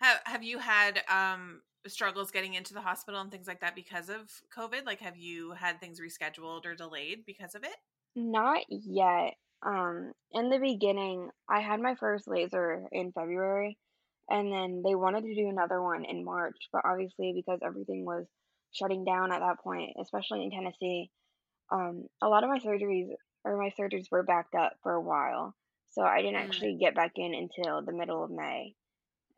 Have 0.00 0.20
Have 0.26 0.42
you 0.44 0.58
had 0.58 1.02
um 1.08 1.62
struggles 1.88 2.30
getting 2.32 2.54
into 2.54 2.74
the 2.74 2.80
hospital 2.82 3.20
and 3.20 3.30
things 3.30 3.46
like 3.48 3.60
that 3.60 3.74
because 3.76 4.08
of 4.10 4.30
COVID? 4.50 4.84
Like, 4.86 5.00
have 5.00 5.16
you 5.16 5.52
had 5.52 5.80
things 5.80 6.00
rescheduled 6.00 6.66
or 6.66 6.74
delayed 6.74 7.24
because 7.26 7.54
of 7.54 7.64
it? 7.64 7.76
Not 8.16 8.64
yet. 8.70 9.36
Um, 9.66 10.12
in 10.32 10.50
the 10.50 10.58
beginning, 10.60 11.30
I 11.50 11.60
had 11.60 11.80
my 11.80 11.96
first 11.96 12.28
laser 12.28 12.86
in 12.92 13.12
February, 13.12 13.78
and 14.30 14.52
then 14.52 14.82
they 14.84 14.94
wanted 14.94 15.24
to 15.24 15.34
do 15.34 15.48
another 15.48 15.82
one 15.82 16.04
in 16.04 16.24
March, 16.24 16.56
but 16.72 16.82
obviously 16.84 17.32
because 17.34 17.60
everything 17.64 18.04
was 18.06 18.26
shutting 18.72 19.04
down 19.04 19.32
at 19.32 19.40
that 19.40 19.60
point, 19.60 19.96
especially 20.00 20.44
in 20.44 20.52
Tennessee, 20.52 21.10
um, 21.72 22.06
a 22.22 22.28
lot 22.28 22.44
of 22.44 22.50
my 22.50 22.58
surgeries 22.60 23.08
or 23.44 23.56
my 23.58 23.70
surgeries 23.78 24.10
were 24.10 24.22
backed 24.24 24.54
up 24.54 24.74
for 24.82 24.92
a 24.94 25.02
while. 25.02 25.54
So 25.90 26.02
I 26.02 26.22
didn't 26.22 26.36
Mm. 26.36 26.44
actually 26.44 26.74
get 26.76 26.94
back 26.94 27.12
in 27.16 27.34
until 27.34 27.82
the 27.82 27.92
middle 27.92 28.22
of 28.24 28.30
May. 28.30 28.74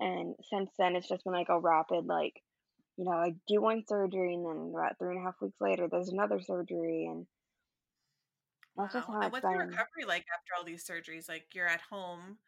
And 0.00 0.36
since 0.44 0.70
then, 0.78 0.96
it's 0.96 1.08
just 1.08 1.24
been 1.24 1.32
like 1.34 1.50
a 1.50 1.60
rapid, 1.60 2.06
like, 2.06 2.42
you 2.96 3.04
know, 3.04 3.12
I 3.12 3.34
do 3.48 3.60
one 3.62 3.84
surgery, 3.86 4.34
and 4.34 4.44
then 4.46 4.72
about 4.74 4.98
three 4.98 5.10
and 5.16 5.18
a 5.18 5.22
half 5.22 5.40
weeks 5.42 5.60
later, 5.60 5.88
there's 5.88 6.10
another 6.10 6.40
surgery, 6.40 7.06
and 7.06 7.26
that's 8.78 8.94
just 8.94 9.08
how 9.08 9.22
And 9.22 9.30
it's 9.30 9.36
what's 9.36 9.48
your 9.50 9.60
been. 9.60 9.80
recovery 9.80 10.04
like 10.06 10.24
after 10.34 10.54
all 10.56 10.64
these 10.64 10.84
surgeries? 10.86 11.28
Like, 11.28 11.54
you're 11.54 11.66
at 11.68 11.80
home, 11.82 12.38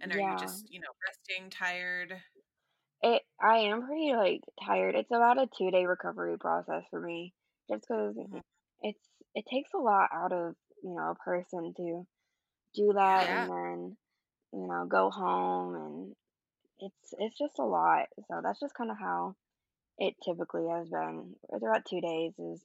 and 0.00 0.12
are 0.12 0.18
Yeah. 0.18 0.22
you 0.22 0.36
just 0.36 0.70
you 0.70 0.80
know 0.80 0.88
resting, 1.08 1.50
tired? 1.50 2.22
It, 3.02 3.22
I 3.40 3.58
am 3.58 3.86
pretty 3.86 4.12
like 4.14 4.42
tired. 4.64 4.94
It's 4.96 5.10
about 5.10 5.38
a 5.42 5.46
two 5.46 5.70
day 5.70 5.86
recovery 5.86 6.38
process 6.38 6.84
for 6.90 7.00
me, 7.00 7.34
just 7.70 7.86
because 7.88 8.16
Mhm. 8.16 8.40
it's 8.82 9.08
it 9.34 9.46
takes 9.46 9.72
a 9.74 9.78
lot 9.78 10.10
out 10.12 10.32
of 10.32 10.56
you 10.82 10.94
know 10.94 11.10
a 11.12 11.14
person 11.14 11.72
to 11.74 12.06
do 12.74 12.92
that 12.94 13.28
Yeah. 13.28 13.30
and 13.30 13.50
then 13.50 13.98
you 14.52 14.66
know 14.68 14.86
go 14.86 15.10
home 15.10 15.74
and 15.76 16.16
it's 16.80 17.14
it's 17.18 17.38
just 17.38 17.58
a 17.60 17.64
lot. 17.66 18.08
So 18.28 18.40
that's 18.42 18.60
just 18.60 18.74
kind 18.74 18.90
of 18.90 18.98
how 18.98 19.36
it 19.98 20.16
typically 20.24 20.68
has 20.68 20.90
been. 20.90 21.36
It's 21.50 21.64
about 21.64 21.86
two 21.86 22.00
days 22.02 22.38
is 22.38 22.64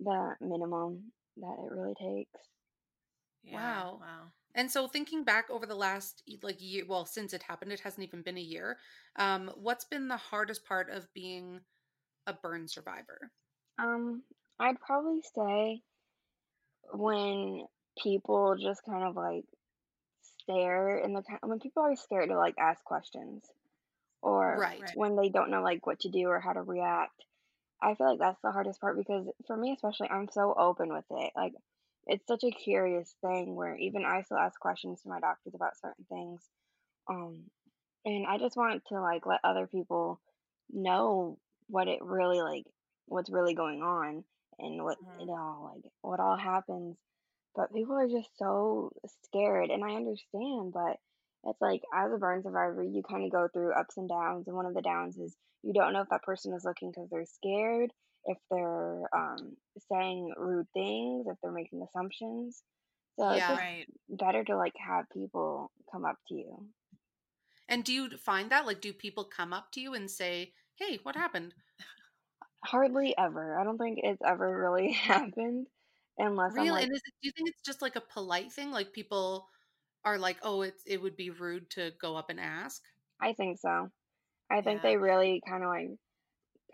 the 0.00 0.36
minimum 0.40 1.12
that 1.40 1.58
it 1.64 1.72
really 1.72 1.94
takes. 1.94 2.40
Yeah, 3.42 3.54
Wow. 3.54 3.98
Wow. 4.00 4.32
And 4.54 4.70
so 4.70 4.88
thinking 4.88 5.24
back 5.24 5.50
over 5.50 5.66
the 5.66 5.74
last 5.74 6.22
like 6.42 6.60
year, 6.60 6.84
well, 6.86 7.04
since 7.06 7.32
it 7.32 7.42
happened, 7.44 7.72
it 7.72 7.80
hasn't 7.80 8.06
even 8.06 8.22
been 8.22 8.38
a 8.38 8.40
year. 8.42 8.78
Um, 9.16 9.48
what's 9.56 9.84
been 9.84 10.08
the 10.08 10.16
hardest 10.16 10.64
part 10.64 10.90
of 10.90 11.12
being 11.14 11.60
a 12.26 12.34
burn 12.34 12.68
survivor? 12.68 13.32
Um, 13.78 14.22
I'd 14.60 14.80
probably 14.80 15.22
say 15.22 15.82
when 16.92 17.66
people 18.02 18.56
just 18.56 18.82
kind 18.84 19.04
of 19.04 19.16
like 19.16 19.44
stare 20.22 20.98
and 20.98 21.16
the 21.16 21.22
ki- 21.22 21.38
when 21.42 21.60
people 21.60 21.82
are 21.82 21.96
scared 21.96 22.28
to 22.30 22.36
like 22.38 22.56
ask 22.58 22.82
questions 22.84 23.44
or 24.22 24.58
Right. 24.58 24.80
Right. 24.80 24.96
when 24.96 25.16
they 25.16 25.28
don't 25.30 25.50
know 25.50 25.62
like 25.62 25.86
what 25.86 26.00
to 26.00 26.10
do 26.10 26.28
or 26.28 26.40
how 26.40 26.54
to 26.54 26.62
react. 26.62 27.24
I 27.82 27.94
feel 27.94 28.10
like 28.10 28.18
that's 28.18 28.40
the 28.42 28.52
hardest 28.52 28.80
part 28.80 28.96
because 28.96 29.28
for 29.46 29.56
me 29.56 29.72
especially 29.72 30.08
I'm 30.10 30.28
so 30.28 30.54
open 30.56 30.92
with 30.92 31.04
it. 31.10 31.32
Like 31.36 31.54
it's 32.06 32.26
such 32.26 32.44
a 32.44 32.50
curious 32.50 33.14
thing 33.20 33.54
where 33.54 33.76
even 33.76 34.04
I 34.04 34.22
still 34.22 34.38
ask 34.38 34.58
questions 34.60 35.02
to 35.02 35.08
my 35.08 35.20
doctors 35.20 35.54
about 35.54 35.78
certain 35.78 36.04
things. 36.08 36.42
Um 37.08 37.50
and 38.04 38.26
I 38.26 38.38
just 38.38 38.56
want 38.56 38.84
to 38.88 39.00
like 39.00 39.26
let 39.26 39.40
other 39.44 39.66
people 39.66 40.20
know 40.70 41.38
what 41.68 41.88
it 41.88 42.02
really 42.02 42.40
like 42.42 42.64
what's 43.06 43.30
really 43.30 43.54
going 43.54 43.82
on 43.82 44.24
and 44.58 44.84
what 44.84 44.98
Mhm. 45.00 45.18
it 45.18 45.30
all 45.30 45.72
like 45.74 45.92
what 46.02 46.20
all 46.20 46.36
happens. 46.36 46.96
But 47.54 47.72
people 47.72 47.96
are 47.96 48.08
just 48.08 48.30
so 48.38 48.92
scared 49.24 49.70
and 49.70 49.84
I 49.84 49.96
understand, 49.96 50.72
but 50.72 50.98
it's 51.44 51.60
like 51.60 51.82
as 51.94 52.12
a 52.12 52.18
burn 52.18 52.42
survivor, 52.42 52.82
you 52.82 53.02
kind 53.08 53.24
of 53.24 53.32
go 53.32 53.48
through 53.52 53.72
ups 53.74 53.96
and 53.96 54.08
downs, 54.08 54.46
and 54.48 54.56
one 54.56 54.66
of 54.66 54.74
the 54.74 54.82
downs 54.82 55.18
is 55.18 55.36
you 55.62 55.72
don't 55.72 55.92
know 55.92 56.02
if 56.02 56.08
that 56.10 56.22
person 56.22 56.54
is 56.54 56.64
looking 56.64 56.90
because 56.90 57.08
they're 57.10 57.24
scared, 57.26 57.92
if 58.24 58.38
they're 58.50 59.04
um, 59.16 59.56
saying 59.92 60.34
rude 60.36 60.68
things, 60.72 61.26
if 61.28 61.36
they're 61.42 61.52
making 61.52 61.82
assumptions. 61.82 62.62
So 63.18 63.30
it's 63.32 63.46
Yeah. 63.46 63.48
just 63.48 63.62
Right. 63.62 63.86
better 64.08 64.44
to 64.44 64.56
like 64.56 64.74
have 64.78 65.06
people 65.12 65.70
come 65.92 66.04
up 66.04 66.16
to 66.28 66.34
you. 66.34 66.70
And 67.68 67.82
do 67.82 67.94
you 67.94 68.16
find 68.18 68.50
that 68.50 68.66
like 68.66 68.80
do 68.82 68.92
people 68.92 69.24
come 69.24 69.54
up 69.54 69.72
to 69.72 69.80
you 69.80 69.94
and 69.94 70.10
say, 70.10 70.54
"Hey, 70.74 70.96
what 70.98 71.16
happened?" 71.16 71.54
Hardly 72.64 73.16
ever. 73.18 73.58
I 73.58 73.64
don't 73.64 73.78
think 73.78 73.98
it's 74.00 74.22
ever 74.24 74.56
really 74.60 74.92
happened 74.92 75.66
unless 76.18 76.56
I'm 76.56 76.68
Really? 76.68 76.70
like, 76.70 76.84
And 76.84 76.92
is 76.92 77.02
it, 77.04 77.14
do 77.20 77.28
you 77.28 77.32
think 77.32 77.48
it's 77.50 77.62
just 77.62 77.82
like 77.82 77.96
a 77.96 78.00
polite 78.00 78.52
thing? 78.52 78.70
Like 78.70 78.92
people 78.92 79.48
are 80.04 80.18
like, 80.18 80.38
"Oh, 80.42 80.62
it's 80.62 80.82
it 80.86 81.00
would 81.02 81.16
be 81.16 81.30
rude 81.30 81.70
to 81.70 81.92
go 82.00 82.16
up 82.16 82.30
and 82.30 82.40
ask." 82.40 82.82
I 83.20 83.32
think 83.32 83.58
so. 83.58 83.90
I 84.50 84.62
think 84.62 84.82
Yeah. 84.82 84.90
they 84.90 84.96
really 84.96 85.42
kind 85.48 85.62
of 85.64 85.70
like 85.70 85.90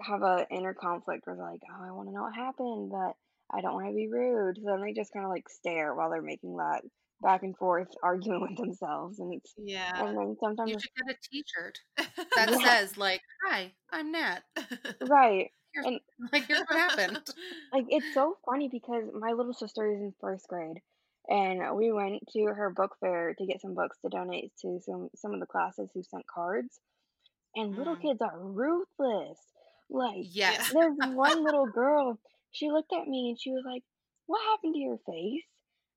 have 0.00 0.22
a 0.22 0.46
inner 0.50 0.74
conflict 0.74 1.26
where 1.26 1.36
they're 1.36 1.44
like, 1.50 1.62
oh, 1.70 1.84
I 1.84 1.92
want 1.92 2.08
to 2.08 2.14
know 2.14 2.22
what 2.22 2.34
happened, 2.34 2.90
but 2.90 3.14
I 3.56 3.60
don't 3.62 3.74
want 3.74 3.88
to 3.88 3.94
be 3.94 4.08
rude. 4.08 4.56
So 4.58 4.64
then 4.66 4.82
they 4.82 4.92
just 4.92 5.12
kind 5.12 5.24
of 5.24 5.30
like 5.30 5.48
stare 5.48 5.94
while 5.94 6.10
they're 6.10 6.22
making 6.22 6.56
that 6.56 6.82
back 7.22 7.42
and 7.42 7.56
forth 7.56 7.88
arguing 8.02 8.42
with 8.42 8.56
themselves, 8.58 9.18
and 9.20 9.34
it's 9.34 9.54
Yeah. 9.56 10.04
and 10.04 10.16
then 10.18 10.36
sometimes 10.40 10.70
You 10.72 10.78
should 10.80 10.94
get 11.06 11.16
a 11.16 11.18
T-shirt 11.30 11.78
that 12.36 12.50
Yeah. 12.50 12.58
says 12.64 12.96
like, 12.98 13.22
"Hi, 13.46 13.74
I'm 13.90 14.12
Nat. 14.12 14.42
right. 15.00 15.50
Here's, 15.72 15.86
And- 15.86 16.00
like 16.32 16.44
here's 16.46 16.60
what 16.60 16.76
happened." 16.78 17.28
like 17.72 17.86
it's 17.88 18.12
so 18.14 18.36
funny 18.46 18.68
because 18.68 19.04
my 19.12 19.32
little 19.32 19.54
sister 19.54 19.90
is 19.92 20.00
in 20.00 20.14
first 20.20 20.46
grade 20.48 20.80
and 21.28 21.76
we 21.76 21.90
went 21.92 22.22
to 22.32 22.44
her 22.44 22.70
book 22.70 22.96
fair 23.00 23.34
to 23.38 23.46
get 23.46 23.60
some 23.60 23.74
books 23.74 23.96
to 24.02 24.08
donate 24.08 24.52
to 24.60 24.78
some 24.84 25.08
some 25.16 25.32
of 25.34 25.40
the 25.40 25.46
classes 25.46 25.88
who 25.94 26.02
sent 26.02 26.24
cards 26.26 26.80
and 27.56 27.76
little 27.76 27.96
Mm. 27.96 28.02
kids 28.02 28.20
are 28.20 28.38
ruthless 28.38 29.38
like 29.90 30.26
Yes. 30.30 30.70
there's 30.74 30.96
one 31.14 31.44
little 31.44 31.66
girl 31.66 32.18
she 32.52 32.70
looked 32.70 32.92
at 32.92 33.06
me 33.08 33.30
and 33.30 33.40
she 33.40 33.50
was 33.50 33.64
like 33.66 33.82
what 34.26 34.40
happened 34.50 34.74
to 34.74 34.80
your 34.80 34.98
face 35.06 35.44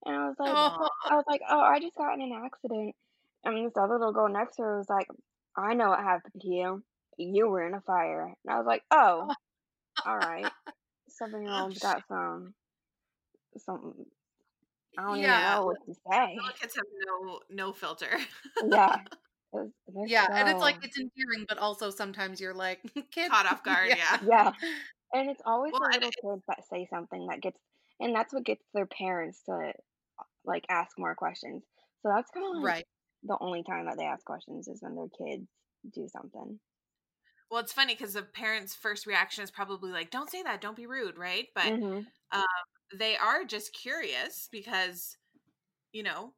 and 0.06 0.16
i 0.16 0.28
was 0.28 0.36
like 0.40 0.52
Oh. 0.54 0.88
i 1.10 1.16
was 1.16 1.26
like 1.28 1.42
oh 1.50 1.60
i 1.60 1.80
just 1.80 1.96
got 1.98 2.14
in 2.14 2.22
an 2.22 2.42
accident 2.46 2.96
and 3.44 3.66
this 3.66 3.74
other 3.78 3.98
little 3.98 4.14
girl 4.14 4.30
next 4.30 4.56
to 4.58 4.64
her 4.64 4.78
was 4.78 4.90
like 4.90 5.08
I 5.60 5.74
know 5.74 5.90
what 5.90 6.00
happened 6.04 6.40
to 6.42 6.48
you. 6.48 6.84
You 7.18 7.50
were 7.50 7.66
in 7.66 7.74
a 7.74 7.82
fire. 7.82 8.26
And 8.46 8.54
I 8.54 8.58
was 8.60 8.68
like, 8.68 8.84
oh, 8.92 9.28
all 10.06 10.18
right. 10.18 10.46
Seven 11.10 11.42
year 11.42 11.52
old's 11.52 11.80
got 11.80 12.04
some, 12.08 12.54
some, 13.58 13.96
I 14.98 15.02
don't 15.04 15.20
Yeah. 15.20 15.40
even 15.40 15.52
know 15.62 15.66
what 15.68 15.86
to 15.86 15.94
say. 16.12 16.36
Little 16.36 16.52
kids 16.60 16.76
have 16.76 16.86
no 17.06 17.40
no 17.50 17.74
filter. 17.74 18.18
Yeah. 18.70 18.98
It's- 19.54 19.72
they're 19.88 20.08
Yeah, 20.08 20.28
and 20.30 20.50
it's 20.50 20.62
like 20.62 20.76
so- 20.76 20.82
it's 20.84 21.00
endearing, 21.00 21.46
but 21.48 21.58
also 21.58 21.90
sometimes 21.90 22.42
you're 22.42 22.54
like 22.54 22.82
kid 23.12 23.32
Caught 23.32 23.46
off 23.46 23.64
guard, 23.64 23.88
yeah. 23.90 24.20
Yeah. 24.26 24.52
And 25.14 25.30
it's 25.30 25.42
always 25.46 25.72
Well, 25.72 25.82
the 25.90 25.96
and 25.96 26.04
little 26.04 26.36
kids 26.36 26.44
that 26.50 26.68
say 26.68 26.86
something 26.90 27.28
that 27.28 27.40
gets, 27.42 27.58
and 28.02 28.14
that's 28.14 28.34
what 28.34 28.44
gets 28.44 28.64
their 28.74 28.86
parents 28.86 29.42
to 29.46 29.72
like 30.44 30.66
ask 30.70 31.00
more 31.00 31.16
questions. 31.16 31.64
So 32.04 32.10
that's 32.14 32.30
kind 32.32 32.46
of 32.46 32.62
like 32.62 32.66
right. 32.66 32.88
the 33.24 33.38
only 33.40 33.64
time 33.64 33.86
that 33.86 33.98
they 33.98 34.06
ask 34.06 34.26
questions 34.26 34.68
is 34.68 34.82
when 34.82 34.96
their 34.96 35.08
kids 35.18 35.48
do 35.94 36.08
something. 36.10 36.60
Well, 37.50 37.62
it's 37.62 37.72
funny 37.72 37.94
because 37.96 38.14
the 38.14 38.24
parents' 38.24 38.76
first 38.76 39.06
reaction 39.06 39.46
is 39.46 39.52
probably 39.52 39.92
like, 39.92 40.12
"Don't 40.12 40.30
say 40.30 40.44
that. 40.44 40.60
Don't 40.60 40.76
be 40.76 40.88
rude," 40.88 41.18
right? 41.18 41.48
But 41.56 41.74
hmm 41.80 42.02
they 42.94 43.18
are 43.18 43.46
just 43.46 43.74
curious 43.74 44.48
because, 44.52 45.18
you 45.94 46.04
know, 46.04 46.36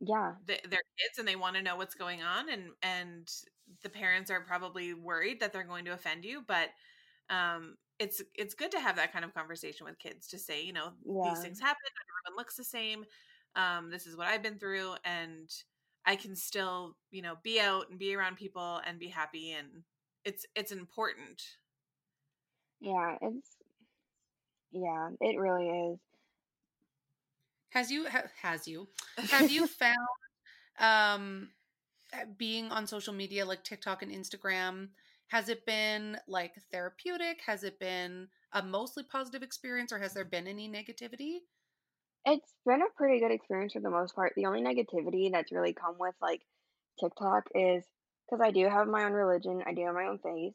Yeah. 0.00 0.38
th- 0.46 0.62
they're 0.64 0.82
kids 0.98 1.18
and 1.18 1.26
they 1.28 1.36
want 1.36 1.56
to 1.56 1.62
know 1.62 1.76
what's 1.76 1.94
going 1.94 2.22
on, 2.22 2.48
and 2.50 2.72
and 2.82 3.28
the 3.82 3.90
parents 3.90 4.30
are 4.30 4.44
probably 4.44 4.94
worried 4.94 5.40
that 5.40 5.52
they're 5.52 5.64
going 5.64 5.84
to 5.86 5.92
offend 5.92 6.24
you. 6.24 6.42
But 6.46 6.70
um, 7.30 7.76
it's 7.98 8.22
it's 8.36 8.54
good 8.54 8.72
to 8.72 8.80
have 8.80 8.96
that 8.96 9.12
kind 9.12 9.24
of 9.24 9.34
conversation 9.34 9.86
with 9.86 9.98
kids 9.98 10.28
to 10.28 10.38
say, 10.38 10.62
you 10.62 10.72
know, 10.72 10.94
Yeah. 11.04 11.18
these 11.22 11.42
things 11.42 11.60
happen. 11.60 11.80
Everyone 12.28 12.38
looks 12.38 12.56
the 12.56 12.64
same. 12.64 13.06
Um, 13.56 13.90
this 13.90 14.06
is 14.06 14.16
what 14.16 14.28
I've 14.28 14.42
been 14.42 14.58
through, 14.60 14.96
and 15.04 15.50
I 16.06 16.16
can 16.16 16.36
still, 16.36 16.98
you 17.10 17.22
know, 17.22 17.36
be 17.42 17.60
out 17.60 17.90
and 17.90 17.98
be 17.98 18.14
around 18.16 18.36
people 18.36 18.78
and 18.86 18.98
be 19.00 19.08
happy, 19.08 19.52
and 19.52 19.84
it's 20.24 20.46
it's 20.56 20.72
important. 20.72 21.42
Yeah. 22.80 23.18
It's, 23.22 23.56
yeah, 24.72 25.10
it 25.20 25.38
really 25.38 25.68
is. 25.92 25.98
Has 27.70 27.90
you 27.90 28.08
ha, 28.08 28.24
has 28.42 28.66
you 28.68 28.88
have 29.26 29.48
you 29.48 29.66
found 29.68 29.96
um 30.78 31.50
uh, 32.12 32.24
being 32.36 32.70
on 32.72 32.86
social 32.86 33.12
media 33.14 33.44
like 33.46 33.64
TikTok 33.64 34.02
and 34.02 34.12
Instagram 34.12 34.90
has 35.28 35.48
it 35.50 35.66
been 35.66 36.18
like 36.26 36.54
therapeutic? 36.72 37.42
Has 37.46 37.64
it 37.64 37.78
been 37.78 38.28
a 38.52 38.62
mostly 38.62 39.04
positive 39.04 39.42
experience 39.42 39.92
or 39.92 39.98
has 39.98 40.14
there 40.14 40.24
been 40.24 40.46
any 40.46 40.68
negativity? 40.70 41.40
It's 42.24 42.54
been 42.66 42.82
a 42.82 42.90
pretty 42.96 43.20
good 43.20 43.30
experience 43.32 43.72
for 43.72 43.80
the 43.80 43.90
most 43.90 44.14
part. 44.14 44.34
The 44.36 44.46
only 44.46 44.62
negativity 44.62 45.30
that's 45.32 45.52
really 45.52 45.72
come 45.72 45.96
with 45.98 46.14
like 46.20 46.42
TikTok 47.00 47.48
is 47.54 47.84
because 48.26 48.40
I 48.42 48.50
do 48.50 48.64
have 48.68 48.86
my 48.88 49.04
own 49.04 49.12
religion, 49.12 49.62
I 49.66 49.72
do 49.74 49.84
have 49.86 49.94
my 49.94 50.06
own 50.06 50.18
faith, 50.18 50.54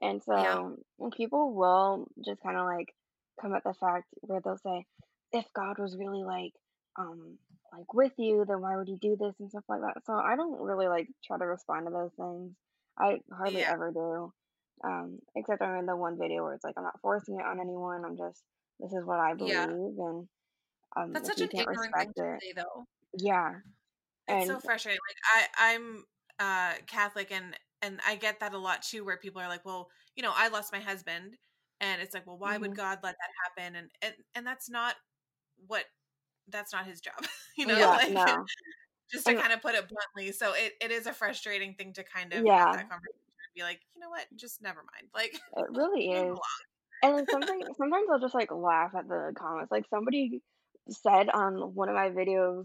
and 0.00 0.22
so 0.22 0.32
Yeah. 0.34 0.70
when 0.96 1.10
people 1.12 1.54
will 1.54 2.08
just 2.24 2.42
kind 2.42 2.56
of 2.56 2.66
like 2.66 2.94
come 3.40 3.54
at 3.54 3.64
the 3.64 3.74
fact 3.74 4.06
where 4.20 4.40
they'll 4.40 4.58
say, 4.58 4.86
if 5.32 5.46
God 5.54 5.78
was 5.78 5.96
really 5.96 6.22
like 6.24 6.52
um 6.98 7.38
like 7.72 7.92
with 7.94 8.12
you, 8.18 8.44
then 8.46 8.60
why 8.60 8.76
would 8.76 8.88
he 8.88 8.96
do 8.96 9.16
this 9.16 9.34
and 9.40 9.48
stuff 9.50 9.64
like 9.68 9.80
that. 9.80 10.04
So 10.04 10.14
I 10.14 10.36
don't 10.36 10.60
really 10.60 10.88
like 10.88 11.08
try 11.24 11.38
to 11.38 11.46
respond 11.46 11.86
to 11.86 11.92
those 11.92 12.12
things. 12.16 12.54
I 12.98 13.20
hardly 13.32 13.62
Yeah. 13.62 13.66
ever 13.66 13.90
do. 13.92 14.32
Um, 14.84 15.20
except 15.36 15.62
I'm 15.62 15.78
in 15.78 15.86
the 15.86 15.96
one 15.96 16.18
video 16.18 16.42
where 16.44 16.54
it's 16.54 16.64
like 16.64 16.74
I'm 16.76 16.84
not 16.84 17.00
forcing 17.00 17.36
it 17.40 17.46
on 17.46 17.60
anyone. 17.60 18.04
I'm 18.04 18.16
just 18.16 18.42
this 18.80 18.92
is 18.92 19.04
what 19.04 19.20
I 19.20 19.34
believe 19.34 19.68
Yeah. 19.68 19.72
and 19.98 20.28
um 20.96 21.12
That's 21.14 21.26
such 21.26 21.40
an 21.40 21.52
ignorant 21.56 21.96
thing 21.96 22.12
to 22.14 22.24
say 22.40 22.52
though. 22.54 22.86
Yeah. 23.18 23.60
It's 24.28 24.46
And 24.46 24.46
so 24.46 24.60
frustrating. 24.60 25.00
Like 25.08 25.48
I, 25.58 25.74
I'm 25.74 26.04
uh 26.38 26.74
Catholic 26.86 27.30
and 27.32 27.58
and 27.82 28.00
I 28.06 28.16
get 28.16 28.40
that 28.40 28.54
a 28.54 28.58
lot 28.58 28.82
too, 28.82 29.04
where 29.04 29.18
people 29.18 29.40
are 29.42 29.48
like, 29.48 29.64
well, 29.64 29.90
you 30.16 30.22
know, 30.22 30.32
I 30.34 30.48
lost 30.48 30.72
my 30.72 30.80
husband, 30.80 31.36
and 31.82 32.00
it's 32.00 32.14
like, 32.14 32.26
well, 32.26 32.38
why 32.38 32.56
would 32.56 32.70
Mhm. 32.70 32.76
God 32.76 32.98
let 33.02 33.16
that 33.18 33.30
happen? 33.44 33.76
And 33.76 33.90
and 34.00 34.14
and 34.34 34.46
that's 34.46 34.70
not 34.70 34.94
what 35.66 35.84
that's 36.48 36.72
not 36.72 36.86
his 36.86 37.00
job, 37.02 37.14
you 37.58 37.66
know. 37.66 37.76
yeah, 37.76 37.90
like 37.90 38.12
no. 38.12 38.46
just 39.12 39.26
to 39.26 39.32
And- 39.32 39.40
kind 39.40 39.52
of 39.52 39.60
put 39.60 39.74
it 39.74 39.86
bluntly. 39.88 40.32
So 40.32 40.54
it, 40.54 40.72
it 40.80 40.90
is 40.90 41.06
a 41.06 41.12
frustrating 41.12 41.74
thing 41.74 41.92
to 41.94 42.02
kind 42.04 42.32
of 42.32 42.44
Yeah. 42.46 42.58
have 42.64 42.74
that 42.76 42.88
conversation 42.88 43.18
be 43.54 43.62
like, 43.62 43.80
you 43.94 44.00
know 44.00 44.08
what, 44.08 44.24
just 44.34 44.62
never 44.62 44.80
mind. 44.80 45.10
Like 45.14 45.34
It 45.34 45.66
really 45.76 46.08
is. 46.10 46.38
And 47.02 47.18
then 47.18 47.26
something 47.28 47.60
sometimes 47.76 48.06
I'll 48.10 48.18
just 48.20 48.34
like 48.34 48.50
laugh 48.50 48.94
at 48.96 49.06
the 49.08 49.34
comments. 49.36 49.70
Like 49.70 49.84
somebody 49.90 50.40
said 50.88 51.28
on 51.28 51.74
one 51.74 51.90
of 51.90 51.94
my 51.94 52.08
videos 52.10 52.64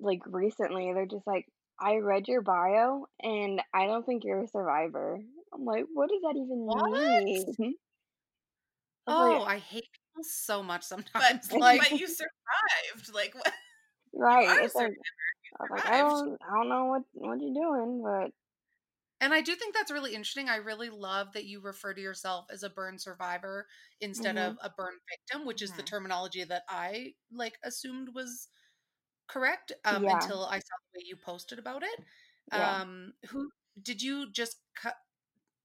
like 0.00 0.22
recently, 0.26 0.92
they're 0.92 1.06
just 1.06 1.26
like, 1.26 1.46
I 1.78 1.96
read 1.98 2.26
your 2.26 2.42
bio 2.42 3.06
and 3.22 3.62
I 3.72 3.86
don't 3.86 4.04
think 4.04 4.24
you're 4.24 4.42
a 4.42 4.48
survivor. 4.48 5.20
I'm 5.52 5.64
like, 5.64 5.84
what 5.94 6.08
does 6.10 6.20
that 6.22 6.34
even 6.36 6.66
What? 6.66 7.24
mean? 7.24 7.74
Oh, 9.06 9.42
like, 9.42 9.42
I 9.42 9.58
hate 9.58 9.84
people 9.92 10.24
so 10.24 10.62
much 10.62 10.82
sometimes. 10.82 11.52
Like- 11.52 11.76
like 11.78 11.82
but 11.90 11.92
you 11.92 12.06
survived. 12.08 13.12
Like 13.12 13.34
what? 13.34 13.52
right. 14.12 14.58
It's 14.60 14.74
like 14.74 14.92
I 15.60 15.64
like, 15.70 15.86
I 15.86 15.98
don't 15.98 16.38
I 16.42 16.54
don't 16.56 16.68
know 16.68 16.86
what 16.86 17.02
what 17.12 17.40
you're 17.40 17.54
doing, 17.54 18.02
but 18.02 18.32
And 19.20 19.32
I 19.32 19.40
do 19.40 19.54
think 19.54 19.74
that's 19.74 19.90
really 19.90 20.14
interesting. 20.14 20.48
I 20.48 20.56
really 20.56 20.90
love 20.90 21.32
that 21.32 21.44
you 21.46 21.60
refer 21.60 21.94
to 21.94 22.00
yourself 22.00 22.46
as 22.50 22.62
a 22.62 22.68
burn 22.70 22.98
survivor 22.98 23.68
instead 24.00 24.36
Mhm. 24.36 24.38
of 24.38 24.58
a 24.60 24.70
burn 24.70 24.98
victim, 25.08 25.46
which 25.46 25.62
is 25.62 25.74
the 25.74 25.82
Mhm. 25.82 25.84
terminology 25.84 26.44
that 26.44 26.64
I 26.68 27.14
like 27.30 27.58
assumed 27.62 28.14
was 28.14 28.48
correct 29.28 29.72
um, 29.84 30.04
Yeah. 30.04 30.08
until 30.08 30.46
I 30.46 30.58
saw 30.60 30.76
the 30.94 31.00
way 31.00 31.04
you 31.06 31.16
posted 31.16 31.58
about 31.58 31.82
it. 31.84 32.00
Yeah. 32.52 32.78
Um, 32.82 33.14
who 33.30 33.52
did 33.82 34.02
you 34.02 34.30
just 34.32 34.58
cut? 34.76 34.96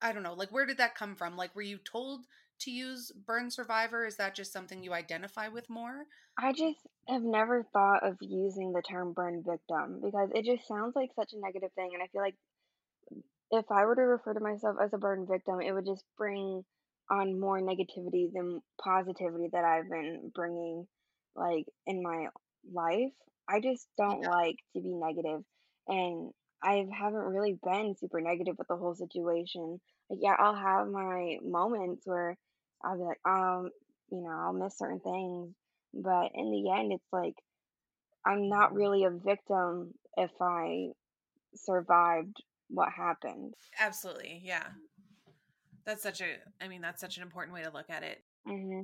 I 0.02 0.14
don't 0.14 0.24
know. 0.24 0.34
Like, 0.36 0.52
where 0.52 0.66
did 0.66 0.78
that 0.78 0.96
come 0.96 1.16
from? 1.16 1.38
Like, 1.38 1.56
were 1.56 1.62
you 1.64 1.78
told 1.80 2.28
to 2.62 2.72
use 2.72 3.12
burn 3.26 3.52
survivor? 3.52 4.06
Is 4.06 4.18
that 4.18 4.36
just 4.36 4.54
something 4.54 4.84
you 4.84 4.94
identify 4.94 5.48
with 5.48 5.70
more? 5.70 6.06
I 6.38 6.54
just 6.54 6.80
have 7.08 7.22
never 7.22 7.66
thought 7.74 8.08
of 8.08 8.18
using 8.22 8.72
the 8.72 8.82
term 8.82 9.14
burn 9.14 9.44
victim 9.46 10.00
because 10.04 10.30
it 10.34 10.46
just 10.46 10.68
sounds 10.68 10.96
like 10.96 11.10
such 11.16 11.34
a 11.34 11.40
negative 11.40 11.72
thing. 11.74 11.92
And 11.94 12.04
I 12.04 12.08
feel 12.08 12.22
like 12.22 12.36
if 13.52 13.66
I 13.72 13.86
were 13.86 13.96
to 13.96 14.02
refer 14.02 14.34
to 14.34 14.40
myself 14.40 14.78
as 14.82 14.94
a 14.94 14.98
burn 14.98 15.26
victim, 15.30 15.60
it 15.62 15.74
would 15.74 15.86
just 15.86 16.04
bring 16.18 16.64
on 17.10 17.40
more 17.40 17.60
negativity 17.60 18.32
than 18.32 18.62
positivity 18.82 19.50
that 19.52 19.66
I've 19.66 19.90
been 19.90 20.32
bringing, 20.34 20.88
like 21.36 21.66
in 21.88 22.04
my 22.04 22.28
life. 22.72 23.12
I 23.50 23.60
just 23.60 23.88
don't 23.98 24.22
like 24.22 24.58
to 24.76 24.82
be 24.82 24.94
negative, 24.94 25.44
and 25.88 26.32
I 26.62 26.86
haven't 26.94 27.20
really 27.20 27.58
been 27.64 27.96
super 27.98 28.22
negative 28.22 28.56
with 28.58 28.68
the 28.68 28.76
whole 28.76 28.94
situation. 28.94 29.80
Like, 30.10 30.20
yeah, 30.22 30.36
I'll 30.38 30.56
have 30.56 30.88
my 30.88 31.38
moments 31.44 32.06
where 32.06 32.38
I'll 32.84 32.98
be 32.98 33.04
like, 33.04 33.20
um, 33.26 33.70
you 34.12 34.22
know, 34.22 34.30
I'll 34.32 34.54
miss 34.54 34.78
certain 34.78 35.00
things, 35.00 35.54
but 35.94 36.32
in 36.34 36.52
the 36.52 36.72
end, 36.72 36.94
it's 36.94 37.12
like 37.12 37.36
I'm 38.26 38.50
not 38.50 38.74
really 38.74 39.06
a 39.06 39.10
victim 39.10 39.94
if 40.18 40.32
I 40.42 40.90
survived 41.56 42.38
what 42.70 42.90
happened. 42.92 43.54
Absolutely, 43.80 44.42
yeah. 44.44 44.68
That's 45.86 46.04
such 46.04 46.22
a. 46.22 46.36
I 46.62 46.68
mean, 46.68 46.82
that's 46.82 47.02
such 47.02 47.18
an 47.18 47.24
important 47.24 47.54
way 47.54 47.64
to 47.64 47.72
look 47.72 47.90
at 47.90 48.04
it. 48.04 48.24
hmm 48.46 48.82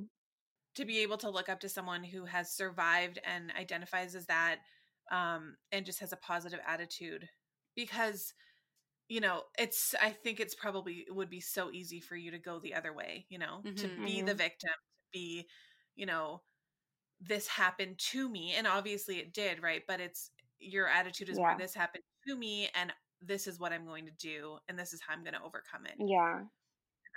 to 0.76 0.84
be 0.84 0.98
able 0.98 1.16
to 1.16 1.30
look 1.30 1.48
up 1.48 1.60
to 1.60 1.68
someone 1.68 2.04
who 2.04 2.26
has 2.26 2.52
survived 2.52 3.18
and 3.24 3.50
identifies 3.58 4.14
as 4.14 4.26
that 4.26 4.56
um 5.10 5.56
and 5.72 5.86
just 5.86 6.00
has 6.00 6.12
a 6.12 6.16
positive 6.18 6.60
attitude 6.66 7.26
because 7.74 8.34
you 9.08 9.20
know 9.20 9.44
it's 9.58 9.94
i 10.00 10.10
think 10.10 10.40
it's 10.40 10.54
probably 10.54 11.04
it 11.08 11.14
would 11.14 11.30
be 11.30 11.40
so 11.40 11.70
easy 11.70 12.00
for 12.00 12.16
you 12.16 12.30
to 12.30 12.38
go 12.38 12.58
the 12.60 12.74
other 12.74 12.92
way 12.92 13.26
you 13.28 13.38
know 13.38 13.64
to 13.76 13.88
Mhm. 13.88 14.04
be 14.04 14.22
the 14.22 14.34
Mhm. 14.34 14.36
victim 14.36 14.70
to 14.70 15.06
be 15.12 15.48
you 15.94 16.06
know 16.06 16.42
this 17.20 17.48
happened 17.48 17.98
to 17.98 18.28
me 18.28 18.52
and 18.54 18.66
obviously 18.66 19.18
it 19.18 19.32
did 19.32 19.62
right 19.62 19.82
but 19.88 20.00
it's 20.00 20.30
your 20.58 20.88
attitude 20.88 21.28
is 21.28 21.38
Yeah. 21.38 21.46
more 21.48 21.58
this 21.58 21.74
happened 21.74 22.04
to 22.26 22.36
me 22.36 22.68
and 22.74 22.92
this 23.20 23.46
is 23.46 23.58
what 23.60 23.72
i'm 23.72 23.86
going 23.86 24.06
to 24.06 24.12
do 24.12 24.58
and 24.68 24.78
this 24.78 24.92
is 24.92 25.00
how 25.06 25.14
i'm 25.14 25.22
going 25.24 25.34
to 25.34 25.42
overcome 25.42 25.86
it 25.86 25.98
Yeah. 25.98 26.46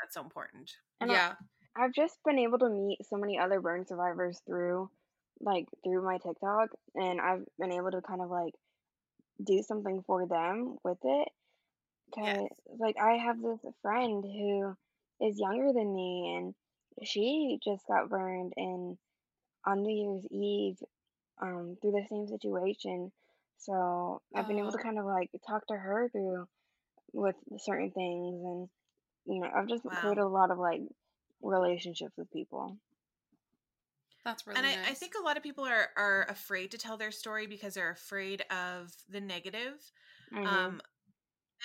that's 0.01 0.13
so 0.15 0.21
important 0.21 0.71
And 1.01 1.11
I- 1.11 1.15
yeah. 1.15 1.35
I've 1.75 1.93
just 1.93 2.21
been 2.23 2.39
able 2.39 2.59
to 2.59 2.69
meet 2.69 3.05
so 3.05 3.17
many 3.17 3.37
other 3.39 3.61
burn 3.61 3.85
survivors 3.85 4.41
through 4.45 4.89
like 5.39 5.67
through 5.83 6.03
my 6.03 6.17
TikTok 6.17 6.69
and 6.95 7.21
I've 7.21 7.45
been 7.57 7.71
able 7.71 7.91
to 7.91 8.01
kind 8.01 8.21
of 8.21 8.29
like 8.29 8.53
do 9.43 9.63
something 9.63 10.03
for 10.03 10.27
them 10.27 10.77
with 10.83 10.99
it 11.03 11.29
cuz 12.15 12.25
Yes. 12.25 12.61
like 12.79 12.97
I 12.97 13.13
have 13.17 13.41
this 13.41 13.65
friend 13.81 14.23
who 14.23 14.77
is 15.25 15.39
younger 15.39 15.73
than 15.73 15.93
me 15.95 16.35
and 16.37 16.55
she 17.05 17.59
just 17.63 17.85
got 17.87 18.09
burned 18.09 18.53
and 18.57 18.97
on 19.65 19.83
New 19.83 19.95
Year's 19.95 20.27
Eve 20.31 20.79
um 21.41 21.77
through 21.81 21.91
the 21.93 22.07
same 22.09 22.27
situation. 22.27 23.11
So 23.57 24.21
I've 24.35 24.47
been 24.47 24.59
able 24.59 24.71
to 24.73 24.77
Oh. 24.77 24.87
kind 24.87 24.99
of 24.99 25.05
like 25.05 25.31
talk 25.47 25.67
to 25.67 25.75
her 25.77 26.09
through 26.09 26.47
with 27.13 27.37
certain 27.59 27.91
things 27.91 28.43
and 28.43 28.69
you 29.25 29.41
know, 29.41 29.51
I've 29.53 29.67
just 29.69 29.83
Wow. 29.83 29.93
created 29.95 30.21
a 30.21 30.27
lot 30.27 30.51
of 30.51 30.59
like 30.59 30.81
relationships 31.41 32.17
with 32.17 32.31
people. 32.31 32.79
That's 34.23 34.47
really 34.47 34.65
and 34.65 34.65
I, 34.65 34.77
nice. 34.77 34.87
I 34.87 34.93
think 34.93 35.13
a 35.19 35.23
lot 35.23 35.37
of 35.37 35.43
people 35.43 35.65
are 35.65 35.89
are 35.95 36.25
afraid 36.29 36.71
to 36.71 36.77
tell 36.77 36.97
their 36.97 37.11
story 37.11 37.47
because 37.47 37.75
they're 37.75 37.91
afraid 37.91 38.41
of 38.51 38.95
the 39.07 39.21
negative 39.21 39.91
Mhm. 40.31 40.69
um 40.69 40.81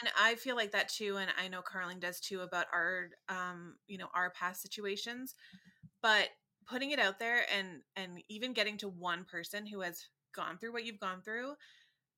and 0.00 0.10
I 0.18 0.34
feel 0.36 0.56
like 0.56 0.72
that 0.72 0.88
too, 0.88 1.16
and 1.18 1.30
I 1.36 1.48
know 1.48 1.62
Carling 1.62 2.00
does 2.00 2.20
too 2.20 2.40
about 2.40 2.66
our, 2.72 3.10
um, 3.28 3.76
you 3.86 3.98
know, 3.98 4.08
our 4.14 4.30
past 4.30 4.62
situations. 4.62 5.34
But 6.02 6.30
putting 6.66 6.90
it 6.92 6.98
out 7.00 7.18
there 7.18 7.46
and 7.52 7.82
and 7.96 8.22
even 8.28 8.52
getting 8.54 8.78
to 8.78 8.88
one 8.88 9.24
person 9.24 9.66
who 9.66 9.80
has 9.82 10.08
gone 10.34 10.58
through 10.58 10.72
what 10.72 10.84
you've 10.84 11.00
gone 11.00 11.22
through 11.22 11.56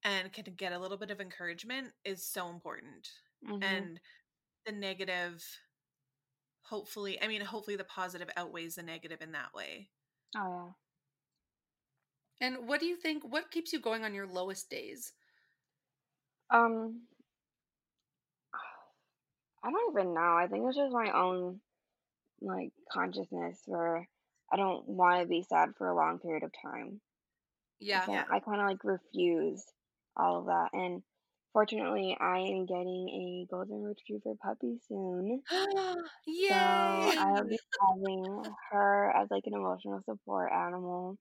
and 0.05 0.33
can 0.33 0.45
get 0.57 0.73
a 0.73 0.79
little 0.79 0.99
bit 0.99 1.11
of 1.11 1.21
encouragement 1.21 1.93
is 2.05 2.27
so 2.27 2.49
important. 2.51 3.11
Mhm. 3.43 3.87
And 3.87 4.01
the 4.67 4.73
negative, 4.73 5.45
hopefully, 6.63 7.21
I 7.23 7.29
mean, 7.29 7.41
hopefully 7.41 7.77
the 7.77 7.85
positive 7.85 8.29
outweighs 8.37 8.75
the 8.75 8.83
negative 8.83 9.23
in 9.23 9.33
that 9.33 9.55
way. 9.55 9.91
oh 10.37 10.75
yeah. 12.41 12.47
And 12.47 12.67
what 12.67 12.81
do 12.81 12.87
you 12.87 12.97
think? 12.97 13.25
What 13.25 13.51
keeps 13.51 13.75
you 13.75 13.79
going 13.79 14.03
on 14.03 14.15
your 14.15 14.27
lowest 14.27 14.71
days? 14.71 15.13
Um, 16.51 17.07
I 19.67 19.71
don't 19.71 19.93
even 19.93 20.15
know. 20.15 20.37
I 20.39 20.47
think 20.49 20.67
it's 20.67 20.79
just 20.79 20.95
my 20.95 21.11
own 21.13 21.61
like 22.41 22.73
consciousness 22.93 23.63
where 23.67 24.09
I 24.53 24.57
don't 24.57 24.89
want 24.89 25.23
to 25.23 25.29
be 25.29 25.43
sad 25.45 25.77
for 25.77 25.89
a 25.89 25.97
long 25.97 26.21
period 26.21 26.45
of 26.45 26.53
time. 26.63 27.03
Yeah. 27.79 28.07
So 28.07 28.13
Yeah. 28.13 28.25
I 28.31 28.41
kind 28.41 28.61
of 28.61 28.67
like 28.69 28.85
refuse 28.85 29.65
all 30.17 30.39
of 30.41 30.47
that. 30.47 30.71
And 30.73 31.03
fortunately, 31.53 32.17
I 32.19 32.39
am 32.39 32.67
getting 32.67 33.09
a 33.09 33.47
golden 33.51 33.83
retriever 33.83 34.35
puppy 34.37 34.79
soon. 34.89 35.43
Yay! 35.51 36.07
So 36.49 37.13
I'll 37.17 37.47
be 37.47 37.59
having 37.81 38.55
her 38.71 39.11
as 39.11 39.31
like 39.31 39.45
an 39.47 39.55
emotional 39.55 40.03
support 40.03 40.53
animal. 40.53 41.19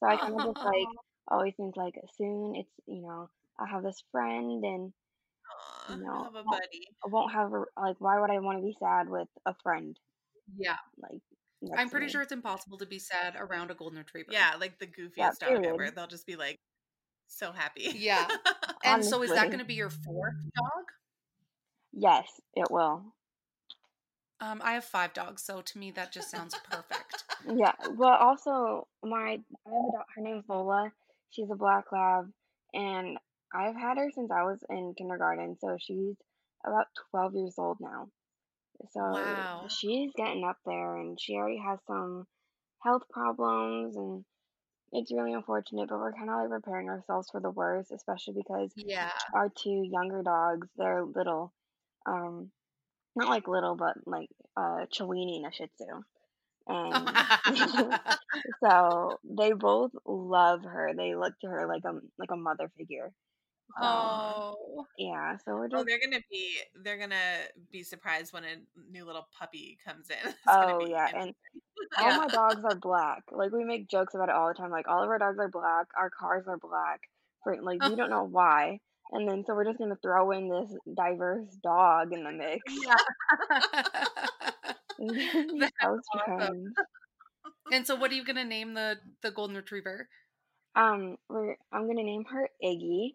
So 0.00 0.06
I 0.08 0.16
kind 0.18 0.36
of 0.36 0.44
just 0.44 0.64
like 0.64 0.90
always 1.28 1.54
think 1.56 1.76
like 1.76 1.94
soon 2.16 2.56
it's 2.56 2.72
you 2.86 3.02
know 3.02 3.30
I 3.58 3.68
have 3.68 3.82
this 3.84 4.02
friend 4.12 4.64
and 4.64 4.94
Aw, 5.52 5.94
you 5.94 6.02
know 6.02 6.24
have 6.24 6.34
a 6.34 6.38
I 6.38 6.42
buddy. 6.42 6.86
I 7.04 7.08
won't 7.08 7.32
have 7.32 7.52
a, 7.52 7.64
like 7.80 7.96
why 7.98 8.20
would 8.20 8.30
I 8.30 8.38
want 8.40 8.58
to 8.58 8.64
be 8.64 8.76
sad 8.80 9.08
with 9.08 9.28
a 9.46 9.54
friend 9.62 9.96
yeah. 10.56 10.76
like 11.00 11.20
I'm 11.76 11.90
pretty 11.90 12.08
sure 12.08 12.22
it's 12.22 12.32
impossible 12.32 12.78
to 12.78 12.86
be 12.86 12.98
sad 12.98 13.36
around 13.38 13.70
a 13.70 13.74
golden 13.74 13.98
retriever. 13.98 14.32
Yeah, 14.32 14.54
like 14.58 14.78
the 14.78 14.88
Yeah, 15.16 15.30
goofiest 15.30 15.38
dog 15.38 15.64
ever. 15.64 15.90
They'll 15.90 16.08
just 16.08 16.26
be 16.26 16.36
like 16.36 16.58
so 17.28 17.52
happy. 17.52 17.92
Yeah. 17.96 18.26
And 18.84 19.04
so 19.04 19.22
is 19.22 19.30
that 19.30 19.46
going 19.46 19.60
to 19.60 19.64
be 19.64 19.74
your 19.74 19.90
fourth 19.90 20.34
dog? 20.56 20.84
Yes, 21.92 22.26
it 22.56 22.68
will. 22.68 23.14
Um, 24.40 24.60
I 24.64 24.72
have 24.72 24.84
five 24.84 25.12
dogs, 25.12 25.44
so 25.44 25.60
to 25.60 25.78
me 25.78 25.92
that 25.92 26.10
just 26.10 26.32
sounds 26.32 26.56
perfect. 26.68 27.22
Yeah, 27.54 27.72
Well, 27.94 28.14
also 28.14 28.88
my 29.04 29.20
I 29.20 29.70
have 29.70 29.84
a 29.88 29.92
dog. 29.92 30.04
Her 30.16 30.22
name's 30.22 30.44
Lola. 30.48 30.92
She's 31.30 31.48
a 31.48 31.54
black 31.54 31.92
lab, 31.92 32.32
and 32.74 33.18
I've 33.54 33.76
had 33.76 33.98
her 33.98 34.10
since 34.10 34.30
I 34.30 34.42
was 34.44 34.62
in 34.70 34.94
kindergarten. 34.96 35.56
So 35.60 35.76
she's 35.80 36.16
about 36.64 36.86
twelve 37.10 37.34
years 37.34 37.54
old 37.58 37.78
now. 37.80 38.08
So 38.92 39.46
Wow. 39.46 39.68
she's 39.68 40.12
getting 40.16 40.44
up 40.44 40.58
there, 40.66 40.96
and 40.96 41.20
she 41.20 41.34
already 41.34 41.58
has 41.58 41.78
some 41.86 42.26
health 42.82 43.02
problems, 43.10 43.96
and 43.96 44.24
it's 44.92 45.12
really 45.12 45.32
unfortunate. 45.34 45.88
But 45.88 45.98
we're 45.98 46.12
kind 46.12 46.30
of 46.30 46.36
like 46.36 46.50
preparing 46.50 46.88
ourselves 46.88 47.28
for 47.30 47.40
the 47.40 47.50
worst, 47.50 47.92
especially 47.92 48.34
because 48.34 48.74
Yeah. 48.76 49.10
our 49.34 49.48
two 49.50 49.82
younger 49.90 50.22
dogs, 50.22 50.68
they're 50.76 51.04
little, 51.04 51.52
um, 52.06 52.50
not 53.16 53.28
like 53.28 53.48
little, 53.48 53.76
but 53.76 53.96
like 54.06 54.28
uh, 54.56 54.86
Chiweenie 54.92 55.38
and 55.38 55.46
a 55.46 55.52
Shih 55.52 55.68
Tzu. 55.76 56.02
And 56.68 57.18
so 58.62 59.20
they 59.24 59.52
both 59.52 59.92
love 60.06 60.62
her. 60.64 60.92
They 60.96 61.14
look 61.14 61.34
to 61.40 61.48
her 61.48 61.66
like 61.66 61.84
a 61.84 61.98
like 62.18 62.30
a 62.32 62.36
mother 62.36 62.70
figure. 62.76 63.12
So 63.80 63.86
oh. 63.86 64.86
yeah, 64.96 65.36
so 65.44 65.54
we're 65.56 65.68
Oh, 65.72 65.82
just 65.82 65.86
they're 65.86 65.98
gonna 66.00 66.22
be 66.30 66.58
they're 66.82 66.98
gonna 66.98 67.44
be 67.70 67.82
surprised 67.82 68.32
when 68.32 68.44
a 68.44 68.56
new 68.90 69.04
little 69.04 69.26
puppy 69.38 69.78
comes 69.84 70.10
in. 70.10 70.16
It's 70.46 70.56
oh 70.56 70.78
be 70.78 70.86
yeah, 70.86 71.08
and 71.14 71.34
all 71.96 72.12
Yeah. 72.12 72.16
my 72.16 72.28
dogs 72.28 72.64
are 72.64 72.74
black. 72.76 73.22
Like 73.32 73.52
we 73.52 73.64
make 73.64 73.88
jokes 73.88 74.14
about 74.14 74.28
it 74.28 74.34
all 74.34 74.48
the 74.48 74.54
time. 74.54 74.70
Like 74.70 74.88
all 74.88 75.02
of 75.02 75.08
our 75.08 75.18
dogs 75.18 75.38
are 75.38 75.48
black. 75.48 75.86
Our 75.98 76.10
cars 76.10 76.44
are 76.48 76.58
black. 76.58 77.00
For 77.44 77.60
like 77.62 77.82
we 77.82 77.96
don't 77.96 78.10
know 78.10 78.24
why. 78.24 78.80
And 79.12 79.28
then 79.28 79.44
so 79.46 79.54
we're 79.54 79.64
just 79.64 79.78
gonna 79.78 79.96
throw 80.02 80.30
in 80.32 80.48
this 80.48 80.76
diverse 80.96 81.48
dog 81.62 82.12
in 82.12 82.24
the 82.24 82.32
mix. 82.32 82.62
House 85.80 86.00
awesome. 86.14 86.76
and 87.70 87.86
so 87.86 87.94
what 87.96 88.10
are 88.10 88.14
you 88.14 88.24
going 88.24 88.36
to 88.36 88.44
name 88.44 88.74
the 88.74 88.98
the 89.22 89.30
golden 89.30 89.56
retriever? 89.56 90.08
Um, 90.74 91.16
we're 91.28 91.56
I'm 91.72 91.86
gonna 91.86 92.02
name 92.04 92.24
her 92.26 92.48
Iggy. 92.62 93.10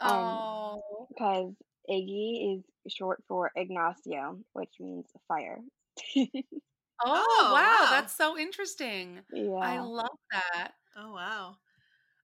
Um, 0.00 0.48
Oh. 0.70 1.08
because 1.08 1.54
Iggy 1.90 2.58
is 2.58 2.92
short 2.92 3.24
for 3.28 3.50
Ignacio, 3.56 4.40
which 4.52 4.74
means 4.80 5.06
fire. 5.28 5.60
Oh, 7.04 7.24
Oh, 7.40 7.50
wow, 7.52 7.86
wow. 7.86 7.88
that's 7.88 8.14
so 8.16 8.36
interesting. 8.38 9.24
Yeah. 9.32 9.48
I 9.60 9.78
love 9.80 10.18
that. 10.32 10.72
Oh 10.96 11.12
wow. 11.12 11.58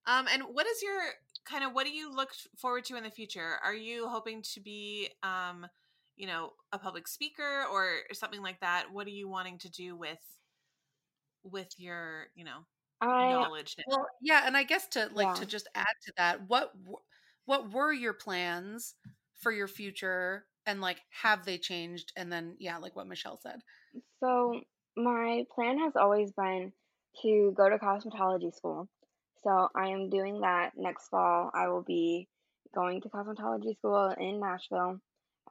Um, 0.07 0.29
and 0.33 0.45
what 0.45 0.67
is 0.67 0.83
your 0.83 1.01
kind 1.45 1.65
of 1.65 1.73
what 1.75 1.87
do 1.87 1.93
you 1.93 2.13
look 2.13 2.33
forward 2.59 2.85
to 2.87 2.97
in 2.97 3.05
the 3.05 3.11
future? 3.11 3.59
Are 3.65 3.75
you 3.75 4.09
hoping 4.09 4.43
to 4.55 4.61
be 4.61 5.11
um, 5.23 5.67
you 6.17 6.27
know, 6.27 6.55
a 6.73 6.79
public 6.79 7.09
speaker 7.09 7.67
or 7.73 8.01
something 8.15 8.43
like 8.43 8.61
that? 8.61 8.93
What 8.93 9.07
are 9.09 9.11
you 9.11 9.29
wanting 9.29 9.59
to 9.61 9.71
do 9.71 9.97
with 9.97 10.21
with 11.43 11.69
your, 11.79 12.29
you 12.35 12.45
know, 12.45 12.67
I 13.01 13.45
knowledge 13.45 13.77
now? 13.79 13.85
Well, 13.87 14.07
yeah, 14.23 14.43
and 14.47 14.57
I 14.57 14.63
guess 14.65 14.89
to 14.89 15.09
like 15.13 15.29
Yeah. 15.29 15.35
to 15.35 15.47
just 15.47 15.69
add 15.75 15.87
to 16.07 16.13
that, 16.17 16.49
what 16.49 16.73
w- 16.85 16.99
what 17.47 17.73
were 17.73 17.93
your 17.93 18.15
plans 18.15 18.95
for 19.41 19.53
your 19.53 19.69
future 19.69 20.47
and 20.67 20.81
like 20.81 21.01
have 21.23 21.45
they 21.45 21.59
changed 21.59 22.13
and 22.17 22.33
then 22.33 22.57
yeah, 22.59 22.79
like 22.79 22.97
what 22.97 23.07
Michelle 23.07 23.39
said. 23.43 23.61
so 24.21 24.61
my 24.97 25.45
plan 25.55 25.79
has 25.79 25.95
always 25.97 26.31
been 26.33 26.73
to 27.23 27.53
go 27.57 27.69
to 27.69 27.79
cosmetology 27.79 28.55
school. 28.55 28.89
So 29.43 29.69
I 29.75 29.89
am 29.89 30.09
doing 30.09 30.41
that 30.41 30.73
next 30.77 31.09
fall. 31.09 31.51
I 31.55 31.69
will 31.69 31.83
be 31.83 32.29
going 32.75 33.03
to 33.03 33.09
cosmetology 33.09 33.77
school 33.77 34.15
in 34.19 34.41
Nashville 34.41 35.01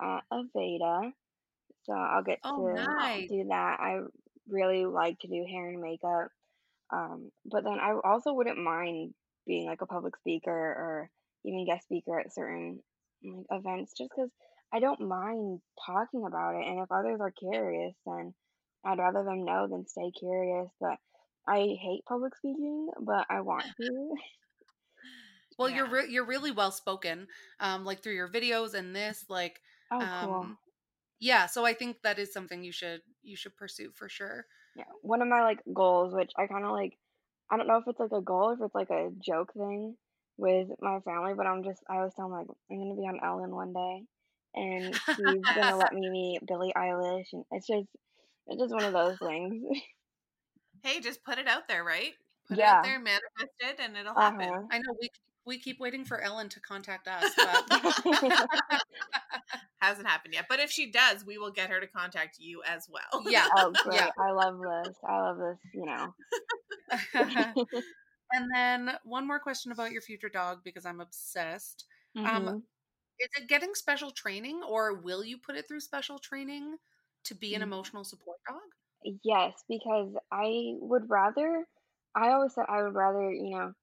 at 0.01 0.21
Aveda. 0.31 1.11
So 1.83 1.93
I'll 1.93 2.23
get 2.23 2.39
Oh, 2.43 2.57
to 2.57 2.73
nice. 2.73 3.29
do 3.29 3.45
that. 3.49 3.77
I 3.79 3.99
really 4.49 4.85
like 4.85 5.19
to 5.19 5.27
do 5.27 5.45
hair 5.49 5.69
and 5.69 5.81
makeup. 5.81 6.29
Um, 6.91 7.31
but 7.45 7.63
then 7.63 7.79
I 7.79 7.93
also 8.03 8.33
wouldn't 8.33 8.57
mind 8.57 9.13
being 9.45 9.67
like 9.67 9.81
a 9.81 9.85
public 9.85 10.15
speaker 10.17 10.51
or 10.51 11.09
even 11.45 11.65
guest 11.65 11.85
speaker 11.85 12.19
at 12.19 12.33
certain 12.33 12.83
like 13.23 13.45
events 13.51 13.93
just 13.97 14.09
because 14.15 14.31
I 14.71 14.79
don't 14.79 15.01
mind 15.01 15.61
talking 15.85 16.25
about 16.25 16.55
it. 16.55 16.67
And 16.67 16.79
if 16.79 16.91
others 16.91 17.19
are 17.21 17.31
curious, 17.31 17.95
then 18.05 18.33
I'd 18.85 18.99
rather 18.99 19.23
them 19.23 19.45
know 19.45 19.67
than 19.67 19.87
stay 19.87 20.11
curious. 20.11 20.69
But 20.79 20.97
I 21.47 21.75
hate 21.79 22.05
public 22.07 22.35
speaking, 22.35 22.89
but 23.01 23.27
I 23.29 23.41
want 23.41 23.65
to. 23.77 24.15
Well, 25.57 25.69
you're 25.69 25.87
re- 25.87 26.09
you're 26.09 26.25
really 26.25 26.51
well 26.51 26.71
spoken 26.71 27.27
um 27.59 27.85
like 27.85 28.01
through 28.01 28.15
your 28.15 28.29
videos 28.29 28.73
and 28.73 28.95
this 28.95 29.25
like 29.29 29.61
Oh, 29.91 30.09
cool. 30.19 30.51
um 30.51 30.57
yeah, 31.19 31.47
so 31.47 31.65
I 31.65 31.73
think 31.73 32.01
that 32.03 32.19
is 32.19 32.33
something 32.33 32.63
you 32.63 32.71
should 32.71 33.01
you 33.23 33.35
should 33.35 33.55
pursue 33.57 33.91
for 33.91 34.09
sure. 34.09 34.47
Yeah, 34.75 34.85
one 35.01 35.21
of 35.21 35.27
my 35.27 35.43
like 35.43 35.61
goals, 35.71 36.13
which 36.13 36.31
I 36.37 36.47
kind 36.47 36.65
of 36.65 36.71
like, 36.71 36.97
I 37.49 37.57
don't 37.57 37.67
know 37.67 37.77
if 37.77 37.87
it's 37.87 37.99
like 37.99 38.11
a 38.11 38.21
goal, 38.21 38.49
or 38.49 38.53
if 38.53 38.61
it's 38.61 38.75
like 38.75 38.89
a 38.89 39.11
joke 39.19 39.53
thing 39.53 39.97
with 40.37 40.69
my 40.81 40.99
family, 41.01 41.33
but 41.35 41.47
I'm 41.47 41.63
just, 41.63 41.81
I 41.89 41.97
always 41.97 42.13
tell 42.13 42.29
them 42.29 42.37
like, 42.37 42.47
I'm 42.71 42.79
gonna 42.79 42.95
be 42.95 43.07
on 43.07 43.19
Ellen 43.23 43.51
one 43.55 43.73
day, 43.73 44.03
and 44.55 44.93
she's 45.15 45.41
gonna 45.55 45.77
let 45.77 45.93
me 45.93 46.09
meet 46.09 46.45
Billie 46.45 46.73
Eilish, 46.75 47.33
and 47.33 47.45
it's 47.51 47.67
just, 47.67 47.87
it's 48.47 48.61
just 48.61 48.73
one 48.73 48.83
of 48.85 48.93
those 48.93 49.17
things. 49.19 49.63
Hey, 50.83 50.99
just 50.99 51.23
put 51.23 51.37
it 51.37 51.47
out 51.47 51.67
there, 51.67 51.83
right? 51.83 52.13
Put 52.49 52.57
it 52.57 52.61
Yeah. 52.61 52.77
out 52.79 52.83
there, 52.83 52.99
manifest 52.99 53.53
it, 53.61 53.79
and 53.79 53.95
it'll 53.95 54.13
Uh 54.15 54.31
happen. 54.31 54.67
I 54.69 54.79
know 54.79 54.93
we 54.99 55.09
we 55.45 55.59
keep 55.59 55.79
waiting 55.79 56.05
for 56.05 56.19
Ellen 56.19 56.49
to 56.49 56.59
contact 56.59 57.07
us, 57.07 57.31
but 57.37 57.63
Hasn't 59.81 60.07
happened 60.07 60.33
yet. 60.33 60.45
But 60.49 60.59
if 60.59 60.71
she 60.71 60.91
does, 60.91 61.25
we 61.25 61.37
will 61.37 61.51
get 61.51 61.69
her 61.69 61.79
to 61.81 61.87
contact 61.87 62.37
you 62.39 62.61
as 62.65 62.87
well. 62.89 63.23
yeah. 63.29 63.47
oh, 63.57 63.73
great! 63.83 63.97
Yeah. 63.97 64.09
I 64.17 64.31
love 64.31 64.57
this. 64.59 64.95
I 65.07 65.21
love 65.21 65.37
this. 65.37 65.57
You 65.73 65.85
know. 65.85 66.13
And 68.31 68.49
then 68.53 68.97
one 69.03 69.27
more 69.27 69.39
question 69.39 69.71
about 69.71 69.91
your 69.91 70.01
future 70.01 70.29
dog 70.29 70.63
because 70.63 70.85
I'm 70.85 71.01
obsessed. 71.01 71.85
Mhm. 72.15 72.25
Um, 72.25 72.65
is 73.19 73.29
it 73.37 73.49
getting 73.49 73.75
special 73.75 74.11
training 74.11 74.63
or 74.63 74.95
will 74.95 75.23
you 75.25 75.39
put 75.39 75.55
it 75.57 75.67
through 75.67 75.81
special 75.81 76.19
training 76.19 76.77
to 77.25 77.35
be 77.35 77.55
an 77.55 77.61
Mm. 77.61 77.63
emotional 77.63 78.03
support 78.05 78.39
dog? 78.49 78.61
Yes, 79.23 79.63
because 79.67 80.15
I 80.31 80.75
would 80.79 81.09
rather, 81.09 81.67
I 82.15 82.29
always 82.31 82.53
said 82.53 82.65
I 82.69 82.83
would 82.83 82.95
rather, 82.95 83.31
you 83.31 83.49
know, 83.57 83.73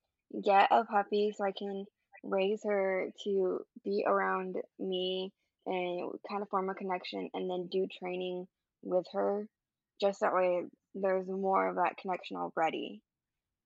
get 0.42 0.68
a 0.70 0.84
puppy 0.84 1.32
so 1.32 1.44
I 1.44 1.52
can 1.52 1.84
raise 2.22 2.62
her 2.64 3.10
to 3.24 3.66
be 3.84 4.04
around 4.06 4.56
me 4.78 5.32
and 5.66 6.12
kind 6.28 6.42
of 6.42 6.48
form 6.48 6.70
a 6.70 6.74
connection 6.74 7.28
and 7.34 7.50
then 7.50 7.68
do 7.68 7.86
training 7.86 8.48
with 8.82 9.06
her. 9.12 9.46
Just 10.00 10.20
that 10.20 10.34
way 10.34 10.64
there's 10.94 11.28
more 11.28 11.68
of 11.68 11.76
that 11.76 11.96
connection 11.98 12.36
already. 12.38 13.02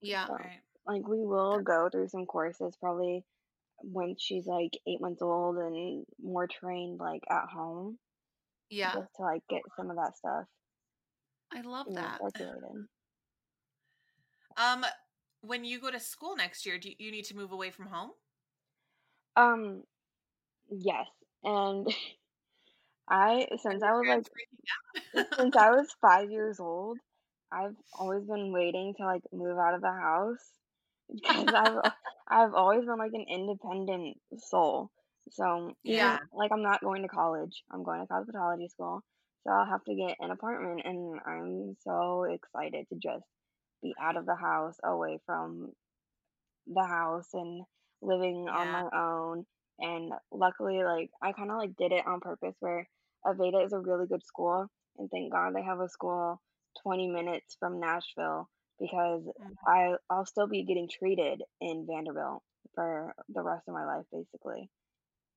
Yeah. 0.05 0.27
So, 0.27 0.35
Right. 0.35 0.61
like, 0.87 1.09
we 1.09 1.25
will 1.25 1.61
go 1.61 1.89
through 1.91 2.09
some 2.09 2.27
courses 2.27 2.77
probably 2.79 3.25
when 3.83 4.17
she's 4.19 4.47
like 4.47 4.71
eight 4.87 5.01
months 5.01 5.23
old 5.23 5.57
and 5.57 6.07
more 6.23 6.47
trained 6.47 6.99
like 6.99 7.23
at 7.31 7.49
home 7.49 7.99
Yeah, 8.71 8.95
just 8.95 9.09
to 9.17 9.23
like 9.23 9.43
get 9.51 9.63
some 9.77 9.91
of 9.91 9.97
that 9.97 10.17
stuff 10.17 10.45
I 11.53 11.61
love 11.61 11.87
you 11.89 11.95
know, 11.95 12.03
that. 12.03 12.21
circulated. 12.21 12.87
Um, 14.57 14.85
when 15.43 15.65
you 15.65 15.81
go 15.81 15.91
to 15.91 16.01
school 16.01 16.37
next 16.37 16.65
year, 16.65 16.79
do 16.79 16.91
you, 16.97 17.11
need 17.11 17.25
to 17.27 17.37
move 17.37 17.53
away 17.53 17.71
from 17.71 17.87
home? 17.87 18.11
Um, 19.37 19.83
yes, 20.71 21.07
and 21.43 21.87
I 23.09 23.49
since 23.63 23.83
I 23.83 23.93
was 23.93 24.07
like 24.07 24.07
Parents 24.07 24.31
freaking 24.31 25.21
out? 25.21 25.39
since 25.39 25.57
I 25.57 25.71
was 25.71 25.89
five 26.01 26.31
years 26.31 26.61
old, 26.61 26.99
I've 27.55 27.77
always 27.93 28.25
been 28.27 28.53
waiting 28.53 28.95
to 28.99 29.07
like 29.07 29.23
move 29.33 29.59
out 29.59 29.75
of 29.75 29.83
the 29.83 29.93
house 29.93 30.41
because 31.15 31.53
I've 31.55 31.93
I've 32.29 32.55
always 32.55 32.85
been 32.87 32.99
like 32.99 33.15
an 33.15 33.27
independent 33.29 34.19
soul. 34.39 34.91
So 35.31 35.73
Yeah. 35.85 36.19
like 36.33 36.53
I'm 36.53 36.63
not 36.63 36.83
going 36.83 37.03
to 37.03 37.09
college. 37.09 37.65
I'm 37.73 37.85
going 37.85 38.01
to 38.07 38.13
cosmetology 38.13 38.71
school. 38.71 39.03
So 39.47 39.53
I'll 39.53 39.67
have 39.71 39.85
to 39.85 39.95
get 39.97 40.17
an 40.21 40.31
apartment 40.33 40.83
and 40.85 41.21
I'm 41.27 41.77
so 41.83 42.25
excited 42.25 42.87
to 42.91 42.97
just 42.97 43.25
be 43.83 43.95
out 44.01 44.17
of 44.17 44.27
the 44.27 44.37
house, 44.37 44.77
away 44.85 45.19
from 45.27 45.73
the 46.67 46.85
house 46.85 47.29
and 47.35 47.65
living 48.03 48.49
on 48.49 48.71
my 48.73 48.85
own. 48.95 49.47
And 49.79 50.13
luckily 50.33 50.85
like 50.85 51.11
I 51.23 51.33
kinda 51.33 51.57
like 51.57 51.77
did 51.77 51.93
it 51.93 52.07
on 52.07 52.21
purpose 52.21 52.57
where 52.61 52.89
Aveda 53.27 53.65
is 53.65 53.73
a 53.73 53.81
really 53.81 54.07
good 54.07 54.25
school 54.25 54.67
and 54.99 55.11
thank 55.11 55.33
God 55.33 55.55
they 55.55 55.63
have 55.63 55.81
a 55.81 55.89
school 55.89 56.41
twenty 56.83 57.09
minutes 57.09 57.57
from 57.59 57.81
Nashville 57.81 58.49
because 58.79 59.23
Mhm. 59.41 59.55
I 59.67 59.97
I'll 60.11 60.27
still 60.27 60.47
be 60.47 60.63
getting 60.65 60.89
treated 60.89 61.43
in 61.61 61.87
Vanderbilt 61.87 62.43
for 62.75 63.15
the 63.29 63.43
rest 63.43 63.69
of 63.69 63.75
my 63.75 63.85
life 63.85 64.07
basically. 64.13 64.71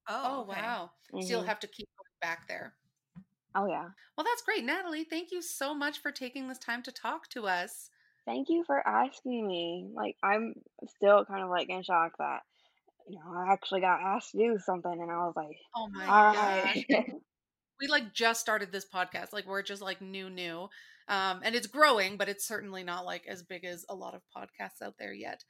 Oh, 0.07 0.41
okay. 0.41 0.61
wow. 0.61 0.91
So 1.11 1.19
you'll 1.19 1.43
Mhm. 1.43 1.47
have 1.47 1.59
to 1.61 1.67
keep 1.67 1.87
going 1.97 2.17
back 2.21 2.47
there. 2.47 2.75
Oh 3.55 3.65
yeah. 3.65 3.89
Well, 4.15 4.23
that's 4.25 4.41
great. 4.43 4.63
Natalie, 4.63 5.03
thank 5.03 5.31
you 5.31 5.41
so 5.41 5.73
much 5.73 5.99
for 5.99 6.11
taking 6.11 6.47
this 6.47 6.59
time 6.59 6.83
to 6.83 6.91
talk 6.91 7.27
to 7.29 7.47
us. 7.47 7.89
Thank 8.25 8.49
you 8.49 8.63
for 8.65 8.85
asking 8.87 9.47
me. 9.47 9.89
Like 9.93 10.17
I'm 10.23 10.53
still 10.87 11.25
kind 11.25 11.43
of 11.43 11.49
like 11.49 11.69
in 11.69 11.81
shock 11.83 12.17
that 12.19 12.41
you 13.07 13.19
know 13.19 13.33
I 13.33 13.53
actually 13.53 13.81
got 13.81 14.01
asked 14.01 14.31
to 14.31 14.37
do 14.37 14.57
something 14.59 14.91
and 14.91 15.11
I 15.11 15.17
was 15.17 15.33
like, 15.35 15.57
Oh 15.75 15.87
my 15.89 16.05
all 16.07 16.33
gosh. 16.33 16.85
right. 16.89 17.05
We 17.79 17.87
like 17.87 18.11
just 18.11 18.41
started 18.41 18.71
this 18.71 18.87
podcast. 18.91 19.33
Like 19.33 19.45
we're 19.45 19.61
just 19.61 19.83
like 19.83 20.01
new 20.01 20.29
new. 20.31 20.67
Um 21.07 21.41
and 21.43 21.55
it's 21.55 21.67
growing, 21.67 22.17
but 22.17 22.29
it's 22.29 22.45
certainly 22.47 22.83
not 22.83 23.05
like 23.05 23.25
as 23.27 23.43
big 23.43 23.65
as 23.65 23.85
a 23.89 23.95
lot 23.95 24.13
of 24.15 24.23
podcasts 24.35 24.81
out 24.81 24.95
there 24.99 25.13
yet. 25.13 25.43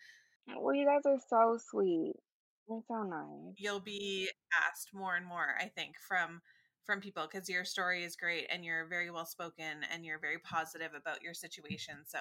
well, 0.47 0.75
you 0.75 0.85
guys 0.85 1.01
are 1.05 1.19
so 1.29 1.57
sweet. 1.69 2.13
You're 2.69 2.81
so 2.87 3.03
nice. 3.03 3.53
You'll 3.57 3.79
be 3.79 4.29
asked 4.67 4.93
more 4.93 5.15
and 5.15 5.25
more, 5.25 5.55
I 5.59 5.67
think, 5.67 5.95
from 6.07 6.41
from 6.85 7.01
people 7.01 7.27
because 7.31 7.49
your 7.49 7.65
story 7.65 8.03
is 8.03 8.15
great 8.15 8.47
and 8.49 8.63
you're 8.63 8.87
very 8.87 9.11
well 9.11 9.25
spoken 9.25 9.83
and 9.91 10.05
you're 10.05 10.19
very 10.19 10.39
positive 10.39 10.91
about 10.93 11.21
your 11.21 11.33
situation. 11.33 11.95
So 12.05 12.19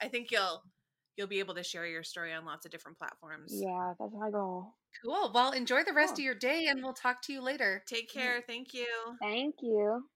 I 0.00 0.08
think 0.08 0.30
you'll 0.30 0.62
you'll 1.16 1.26
be 1.28 1.38
able 1.40 1.54
to 1.54 1.62
share 1.62 1.86
your 1.86 2.02
story 2.02 2.32
on 2.32 2.44
lots 2.44 2.64
of 2.66 2.72
different 2.72 2.98
platforms. 2.98 3.52
Yeah, 3.54 3.94
that's 3.98 4.12
my 4.14 4.30
goal. 4.30 4.74
Cool. 5.04 5.32
Well, 5.32 5.52
enjoy 5.52 5.84
the 5.84 5.92
rest 5.92 6.14
Cool. 6.14 6.22
of 6.22 6.24
your 6.24 6.34
day 6.34 6.66
and 6.66 6.82
we'll 6.82 6.92
talk 6.94 7.22
to 7.22 7.32
you 7.32 7.40
later. 7.40 7.82
Take 7.86 8.10
care. 8.12 8.42
Thank 8.46 8.74
you. 8.74 9.18
Thank 9.20 9.56
you. 9.62 10.08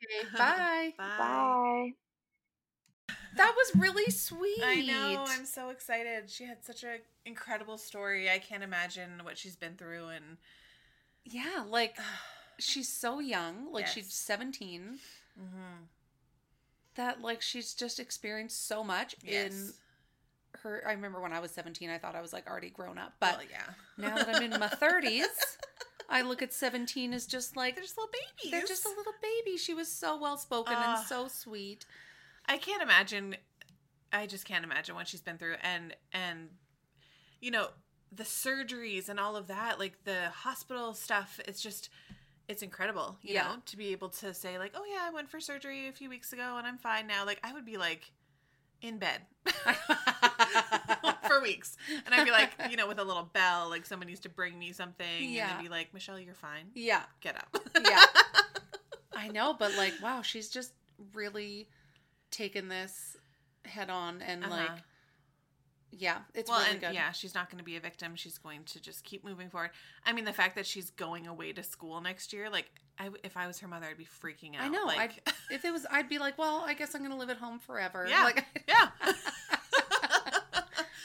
Okay, 0.04 0.28
bye. 0.36 0.94
Bye. 0.98 1.16
Bye. 1.18 2.05
That 3.36 3.54
was 3.56 3.80
really 3.80 4.10
sweet. 4.10 4.62
I 4.64 4.80
know. 4.82 5.24
I'm 5.28 5.44
so 5.46 5.70
excited. 5.70 6.30
She 6.30 6.44
had 6.44 6.64
such 6.64 6.82
an 6.84 6.98
incredible 7.24 7.78
story. 7.78 8.30
I 8.30 8.38
can't 8.38 8.62
imagine 8.62 9.20
what 9.22 9.36
she's 9.38 9.56
been 9.56 9.74
through 9.76 10.08
and 10.08 10.38
Yeah, 11.24 11.64
like 11.68 11.96
she's 12.58 12.88
so 12.88 13.18
young, 13.20 13.72
like 13.72 13.86
she's 13.86 14.12
17, 14.12 14.98
mm-hmm. 15.38 15.82
that 16.94 17.20
like 17.20 17.42
she's 17.42 17.74
just 17.74 18.00
experienced 18.00 18.66
so 18.66 18.82
much 18.82 19.14
in 19.24 19.72
her 20.62 20.82
I 20.86 20.92
remember 20.92 21.20
when 21.20 21.32
I 21.32 21.40
was 21.40 21.50
17, 21.50 21.90
I 21.90 21.98
thought 21.98 22.14
I 22.14 22.22
was 22.22 22.32
like 22.32 22.48
already 22.48 22.70
grown 22.70 22.96
up, 22.98 23.14
but 23.20 23.38
Well, 23.38 23.46
yeah. 23.50 24.08
now 24.08 24.16
that 24.16 24.34
I'm 24.36 24.42
in 24.42 24.58
my 24.58 24.68
30s, 24.68 25.24
I 26.08 26.22
look 26.22 26.40
at 26.40 26.54
17 26.54 27.12
as 27.12 27.26
just 27.26 27.56
like 27.56 27.74
they're 27.74 27.84
just 27.84 27.98
little 27.98 28.10
babies. 28.12 28.50
they're 28.52 28.66
just 28.66 28.86
a 28.86 28.88
little 28.88 29.12
baby. 29.20 29.58
She 29.58 29.74
was 29.74 29.88
so 29.88 30.18
well 30.18 30.38
spoken 30.38 30.74
Ah. 30.76 30.98
and 30.98 31.06
so 31.06 31.28
sweet. 31.28 31.84
I 32.48 32.58
can't 32.58 32.82
imagine. 32.82 33.36
I 34.12 34.26
just 34.26 34.44
can't 34.44 34.64
imagine 34.64 34.94
what 34.94 35.08
she's 35.08 35.20
been 35.22 35.38
through, 35.38 35.56
and 35.62 35.94
and 36.12 36.48
you 37.40 37.50
know 37.50 37.68
the 38.12 38.22
surgeries 38.24 39.08
and 39.08 39.18
all 39.18 39.36
of 39.36 39.48
that, 39.48 39.78
like 39.78 40.04
the 40.04 40.28
hospital 40.30 40.94
stuff. 40.94 41.40
It's 41.46 41.60
just 41.60 41.90
it's 42.48 42.62
incredible, 42.62 43.18
you 43.22 43.34
Yeah. 43.34 43.42
know, 43.48 43.54
to 43.66 43.76
be 43.76 43.88
able 43.88 44.08
to 44.10 44.32
say 44.32 44.58
like, 44.58 44.72
oh 44.76 44.84
yeah, 44.88 45.00
I 45.02 45.10
went 45.10 45.28
for 45.28 45.40
surgery 45.40 45.88
a 45.88 45.92
few 45.92 46.08
weeks 46.08 46.32
ago 46.32 46.54
and 46.58 46.66
I'm 46.66 46.78
fine 46.78 47.08
now. 47.08 47.26
Like 47.26 47.40
I 47.42 47.52
would 47.52 47.66
be 47.66 47.76
like 47.76 48.12
in 48.80 48.98
bed 48.98 49.22
for 51.26 51.40
weeks, 51.42 51.76
and 52.04 52.14
I'd 52.14 52.24
be 52.24 52.30
like, 52.30 52.50
you 52.70 52.76
know, 52.76 52.86
with 52.86 52.98
a 52.98 53.04
little 53.04 53.28
bell, 53.32 53.68
like 53.68 53.84
someone 53.86 54.08
used 54.08 54.22
to 54.24 54.28
bring 54.28 54.58
me 54.58 54.72
something, 54.72 55.06
and 55.24 55.30
Yeah. 55.30 55.54
I'd 55.56 55.62
be 55.62 55.68
like, 55.68 55.92
Michelle, 55.92 56.18
you're 56.20 56.34
fine. 56.34 56.70
Yeah. 56.74 57.02
Get 57.20 57.36
up. 57.36 57.56
Yeah. 57.84 58.04
I 59.16 59.28
know, 59.28 59.54
but 59.58 59.74
like 59.76 59.94
wow, 60.02 60.22
she's 60.22 60.48
just 60.48 60.72
really 61.14 61.68
taken 62.30 62.68
this 62.68 63.16
head 63.64 63.90
on 63.90 64.22
and 64.22 64.44
Uh-huh. 64.44 64.54
like 64.56 64.82
yeah, 65.92 66.18
it's 66.34 66.50
well, 66.50 66.58
really 66.60 66.72
and 66.72 66.80
good. 66.80 66.94
yeah, 66.94 67.12
she's 67.12 67.34
not 67.34 67.48
going 67.48 67.58
to 67.58 67.64
be 67.64 67.76
a 67.76 67.80
victim. 67.80 68.16
She's 68.16 68.36
going 68.36 68.64
to 68.64 68.80
just 68.82 69.02
keep 69.04 69.24
moving 69.24 69.48
forward. 69.48 69.70
I 70.04 70.12
mean, 70.12 70.24
the 70.26 70.32
fact 70.32 70.54
that 70.56 70.66
she's 70.66 70.90
going 70.90 71.26
away 71.26 71.52
to 71.54 71.62
school 71.62 72.00
next 72.02 72.32
year, 72.34 72.50
like, 72.50 72.66
I, 72.98 73.08
if 73.24 73.36
I 73.36 73.46
was 73.46 73.60
her 73.60 73.68
mother, 73.68 73.86
I'd 73.86 73.96
be 73.96 74.04
freaking 74.04 74.56
out. 74.56 74.62
I 74.62 74.68
know. 74.68 74.84
Like, 74.84 75.26
If 75.50 75.64
it 75.64 75.72
was, 75.72 75.86
I'd 75.90 76.08
be 76.08 76.18
like, 76.18 76.36
well, 76.36 76.64
I 76.66 76.74
guess 76.74 76.94
I'm 76.94 77.02
gonna 77.02 77.16
live 77.16 77.30
at 77.30 77.38
home 77.38 77.60
forever. 77.60 78.06
Yeah. 78.10 78.24
like, 78.24 78.44
yeah. 78.68 78.88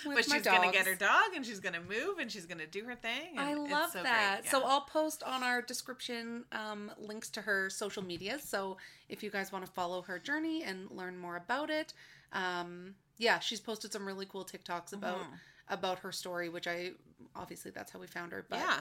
But 0.06 0.26
she's 0.26 0.41
going 0.44 0.69
to 0.69 0.76
get 0.76 0.86
her 0.88 0.95
dog, 0.95 1.34
and 1.36 1.45
she's 1.45 1.60
going 1.60 1.73
to 1.73 1.82
move, 1.82 2.18
and 2.19 2.32
she's 2.32 2.45
going 2.45 2.57
to 2.60 2.68
do 2.68 2.84
her 2.86 2.95
thing. 2.95 3.38
I 3.38 3.53
love 3.53 3.91
so 3.91 4.03
that. 4.03 4.41
Great. 4.41 4.52
So 4.52 4.64
I'll 4.64 4.82
post 4.82 5.23
on 5.23 5.44
our 5.44 5.61
description 5.61 6.45
um, 6.52 6.91
links 6.98 7.30
to 7.32 7.41
her 7.41 7.69
social 7.69 8.03
media. 8.03 8.40
So 8.40 8.78
if 9.10 9.23
you 9.23 9.30
guys 9.30 9.52
want 9.52 9.65
to 9.65 9.72
follow 9.72 10.02
her 10.03 10.19
journey 10.19 10.64
and 10.64 10.90
learn 10.91 11.18
more 11.18 11.36
about 11.38 11.69
it, 11.69 11.94
um, 12.34 12.95
yeah, 13.18 13.40
she's 13.40 13.60
posted 13.60 13.91
some 13.94 14.06
really 14.06 14.26
cool 14.26 14.45
TikToks 14.45 14.94
about 14.94 15.19
Mhm. 15.19 15.40
about 15.69 15.99
her 15.99 16.11
story, 16.11 16.49
which 16.49 16.68
I 16.68 16.91
obviously 17.36 17.72
that's 17.72 17.91
how 17.91 17.99
we 17.99 18.07
found 18.07 18.32
her. 18.32 18.45
But 18.49 18.60
yeah. 18.60 18.80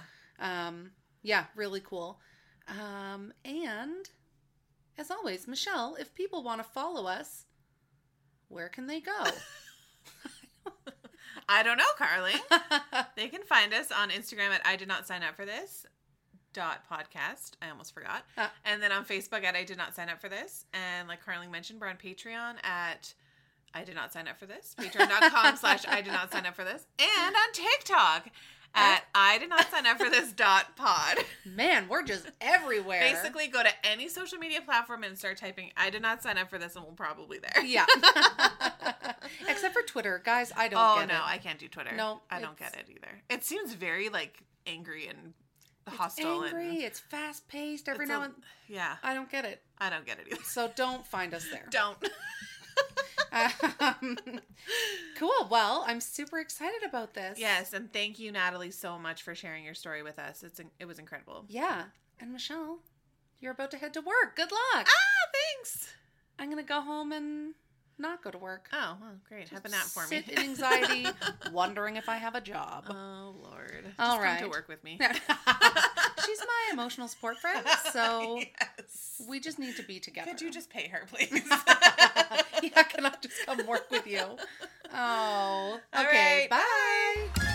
um, 0.69 0.93
yeah, 1.23 1.47
really 1.55 1.81
cool. 1.81 2.21
Um, 2.69 3.33
and 3.45 4.09
as 4.97 5.11
always, 5.11 5.47
Michelle, 5.49 5.97
if 5.97 6.15
people 6.15 6.43
want 6.43 6.61
to 6.63 6.65
follow 6.69 7.07
us, 7.07 7.45
where 8.49 8.69
can 8.69 8.87
they 8.87 9.01
go? 9.01 9.25
I 11.53 11.65
don't 11.65 11.79
know, 11.79 11.85
Carly. 11.99 12.35
they 13.17 13.27
can 13.27 13.43
find 13.43 13.75
us 13.75 13.91
on 13.91 14.11
Instagram 14.11 14.51
at 14.51 14.61
I 14.65 14.77
did 14.77 14.87
not 14.87 15.09
sign 15.09 15.25
up 15.25 15.35
for 15.35 15.45
this 15.45 15.85
dot 16.53 16.85
podcast. 16.91 17.53
I 17.61 17.71
almost 17.71 17.93
forgot. 17.93 18.25
Uh. 18.39 18.47
and 18.65 18.81
then 18.81 18.93
on 18.93 19.05
Facebook 19.05 19.43
at 19.43 19.57
I 19.57 19.65
did 19.65 19.77
not 19.77 19.95
sign 19.97 20.09
up 20.09 20.21
for 20.21 20.29
this. 20.29 20.65
And 20.73 21.09
like 21.09 21.25
Carly 21.25 21.49
mentioned, 21.49 21.81
we're 21.81 21.89
on 21.89 21.97
Patreon 21.97 22.55
at 22.65 23.15
I 23.75 23.83
did 23.83 23.97
not 23.97 24.13
sign 24.13 24.29
up 24.29 24.39
for 24.39 24.47
this. 24.47 24.75
Patreon.com 24.79 25.57
slash 25.61 25.85
I 25.89 26.01
did 26.03 26.13
not 26.13 26.33
sign 26.33 26.47
up 26.47 26.55
for 26.55 26.65
this. 26.65 26.87
And 26.99 27.35
on 27.35 27.53
TikTok 27.53 28.29
at 28.75 29.05
I 29.15 29.39
did 29.39 29.49
not 29.49 29.71
sign 29.71 29.87
up 29.87 29.99
for 29.99 30.09
this 30.11 30.33
dot 30.33 30.77
pod. 30.77 31.19
Man, 31.45 31.89
we're 31.89 32.03
just 32.05 32.31
everywhere. 32.41 33.01
Basically 33.01 33.49
go 33.49 33.63
to 33.63 33.71
any 33.85 34.09
social 34.09 34.39
media 34.39 34.61
platform 34.61 35.03
and 35.05 35.19
start 35.19 35.37
typing 35.39 35.71
I 35.77 35.91
did 35.91 36.03
not 36.03 36.23
sign 36.23 36.39
up 36.39 36.51
for 36.51 36.59
this 36.59 36.77
and 36.77 36.85
we'll 36.85 36.95
probably 36.95 37.39
there. 37.39 37.65
Yeah. 37.65 37.87
Except 39.49 39.75
for 39.75 39.83
Twitter, 39.83 40.21
guys. 40.25 40.53
I 40.57 40.69
don't 40.69 40.81
oh 40.81 41.01
get 41.01 41.09
no, 41.09 41.15
it. 41.15 41.23
I 41.27 41.39
can't 41.39 41.59
do 41.59 41.69
Twitter. 41.69 41.95
No, 41.97 42.21
I 42.31 42.41
don't 42.41 42.57
get 42.57 42.75
it 42.75 42.87
either. 42.89 43.23
It 43.29 43.45
seems 43.45 43.75
very 43.75 44.09
like 44.09 44.43
angry 44.67 45.07
and 45.09 45.35
It's 45.87 45.97
hostile 45.97 46.45
angry. 46.45 46.69
and 46.69 46.79
It's 46.79 47.01
fast 47.01 47.49
paced. 47.49 47.89
Every 47.89 48.05
it's 48.05 48.11
now 48.11 48.21
a- 48.23 48.25
and 48.27 48.35
yeah. 48.69 48.97
I 49.03 49.15
don't 49.15 49.31
get 49.31 49.45
it. 49.45 49.63
I 49.79 49.91
don't 49.91 50.07
get 50.07 50.19
it 50.19 50.27
either. 50.31 50.43
So 50.45 50.71
don't 50.77 51.07
find 51.07 51.35
us 51.35 51.47
there. 51.51 51.67
Don't. 51.71 51.97
Um, 53.81 54.19
cool. 55.19 55.49
Well, 55.51 55.85
I'm 55.87 56.01
super 56.01 56.39
excited 56.39 56.83
about 56.87 57.15
this. 57.15 57.39
yes, 57.39 57.73
and 57.73 57.93
thank 57.93 58.19
you, 58.19 58.31
Natalie, 58.33 58.71
so 58.71 58.99
much 58.99 59.23
for 59.23 59.35
sharing 59.35 59.65
your 59.65 59.75
story 59.75 60.03
with 60.03 60.19
us. 60.19 60.43
It's 60.43 60.61
it 60.79 60.85
was 60.87 60.99
incredible. 60.99 61.45
Yeah. 61.49 61.85
And 62.21 62.33
Michelle, 62.33 62.79
you're 63.41 63.53
about 63.53 63.71
to 63.73 63.79
head 63.79 63.95
to 63.95 64.01
work. 64.01 64.37
Good 64.37 64.51
luck. 64.53 64.87
Ah, 64.87 65.31
thanks. 65.55 65.89
I'm 66.39 66.51
gonna 66.51 66.63
go 66.63 66.81
home 66.81 67.13
and 67.13 67.55
not 67.99 68.23
go 68.23 68.31
to 68.31 68.39
work. 68.39 68.69
Oh, 68.73 68.97
well, 69.01 69.11
great. 69.29 69.49
Have 69.51 69.65
a 69.65 69.69
nap 69.69 69.83
for 69.85 70.03
Sit 70.05 70.27
me. 70.27 70.35
in 70.35 70.39
anxiety, 70.41 71.07
wondering 71.53 71.97
if 71.97 72.09
I 72.09 72.17
have 72.17 72.35
a 72.35 72.41
job. 72.41 72.85
oh 72.91 73.35
Lord. 73.43 73.85
Just 73.85 73.99
All 74.01 74.19
come 74.19 74.39
to 74.41 74.49
work 74.49 74.69
with 74.69 74.83
me. 74.85 74.99
She's 76.27 76.39
my 76.41 76.71
emotional 76.73 77.09
support 77.09 77.39
friend, 77.39 77.67
so 77.93 78.37
yes. 78.39 79.23
we 79.29 79.41
just 79.41 79.59
need 79.59 79.77
to 79.77 79.83
be 79.83 79.99
together. 80.01 80.31
Could 80.31 80.41
you 80.43 80.51
just 80.51 80.71
pay 80.71 80.89
her, 80.89 81.07
please? 81.11 81.43
yeah, 82.77 82.83
can 82.85 83.07
I 83.07 83.13
just 83.21 83.47
come 83.47 83.67
work 83.67 83.91
with 83.91 84.07
you? 84.07 84.23
Oh, 84.93 85.79
okay. 85.95 86.49
right, 86.51 87.31
bye. 87.37 87.50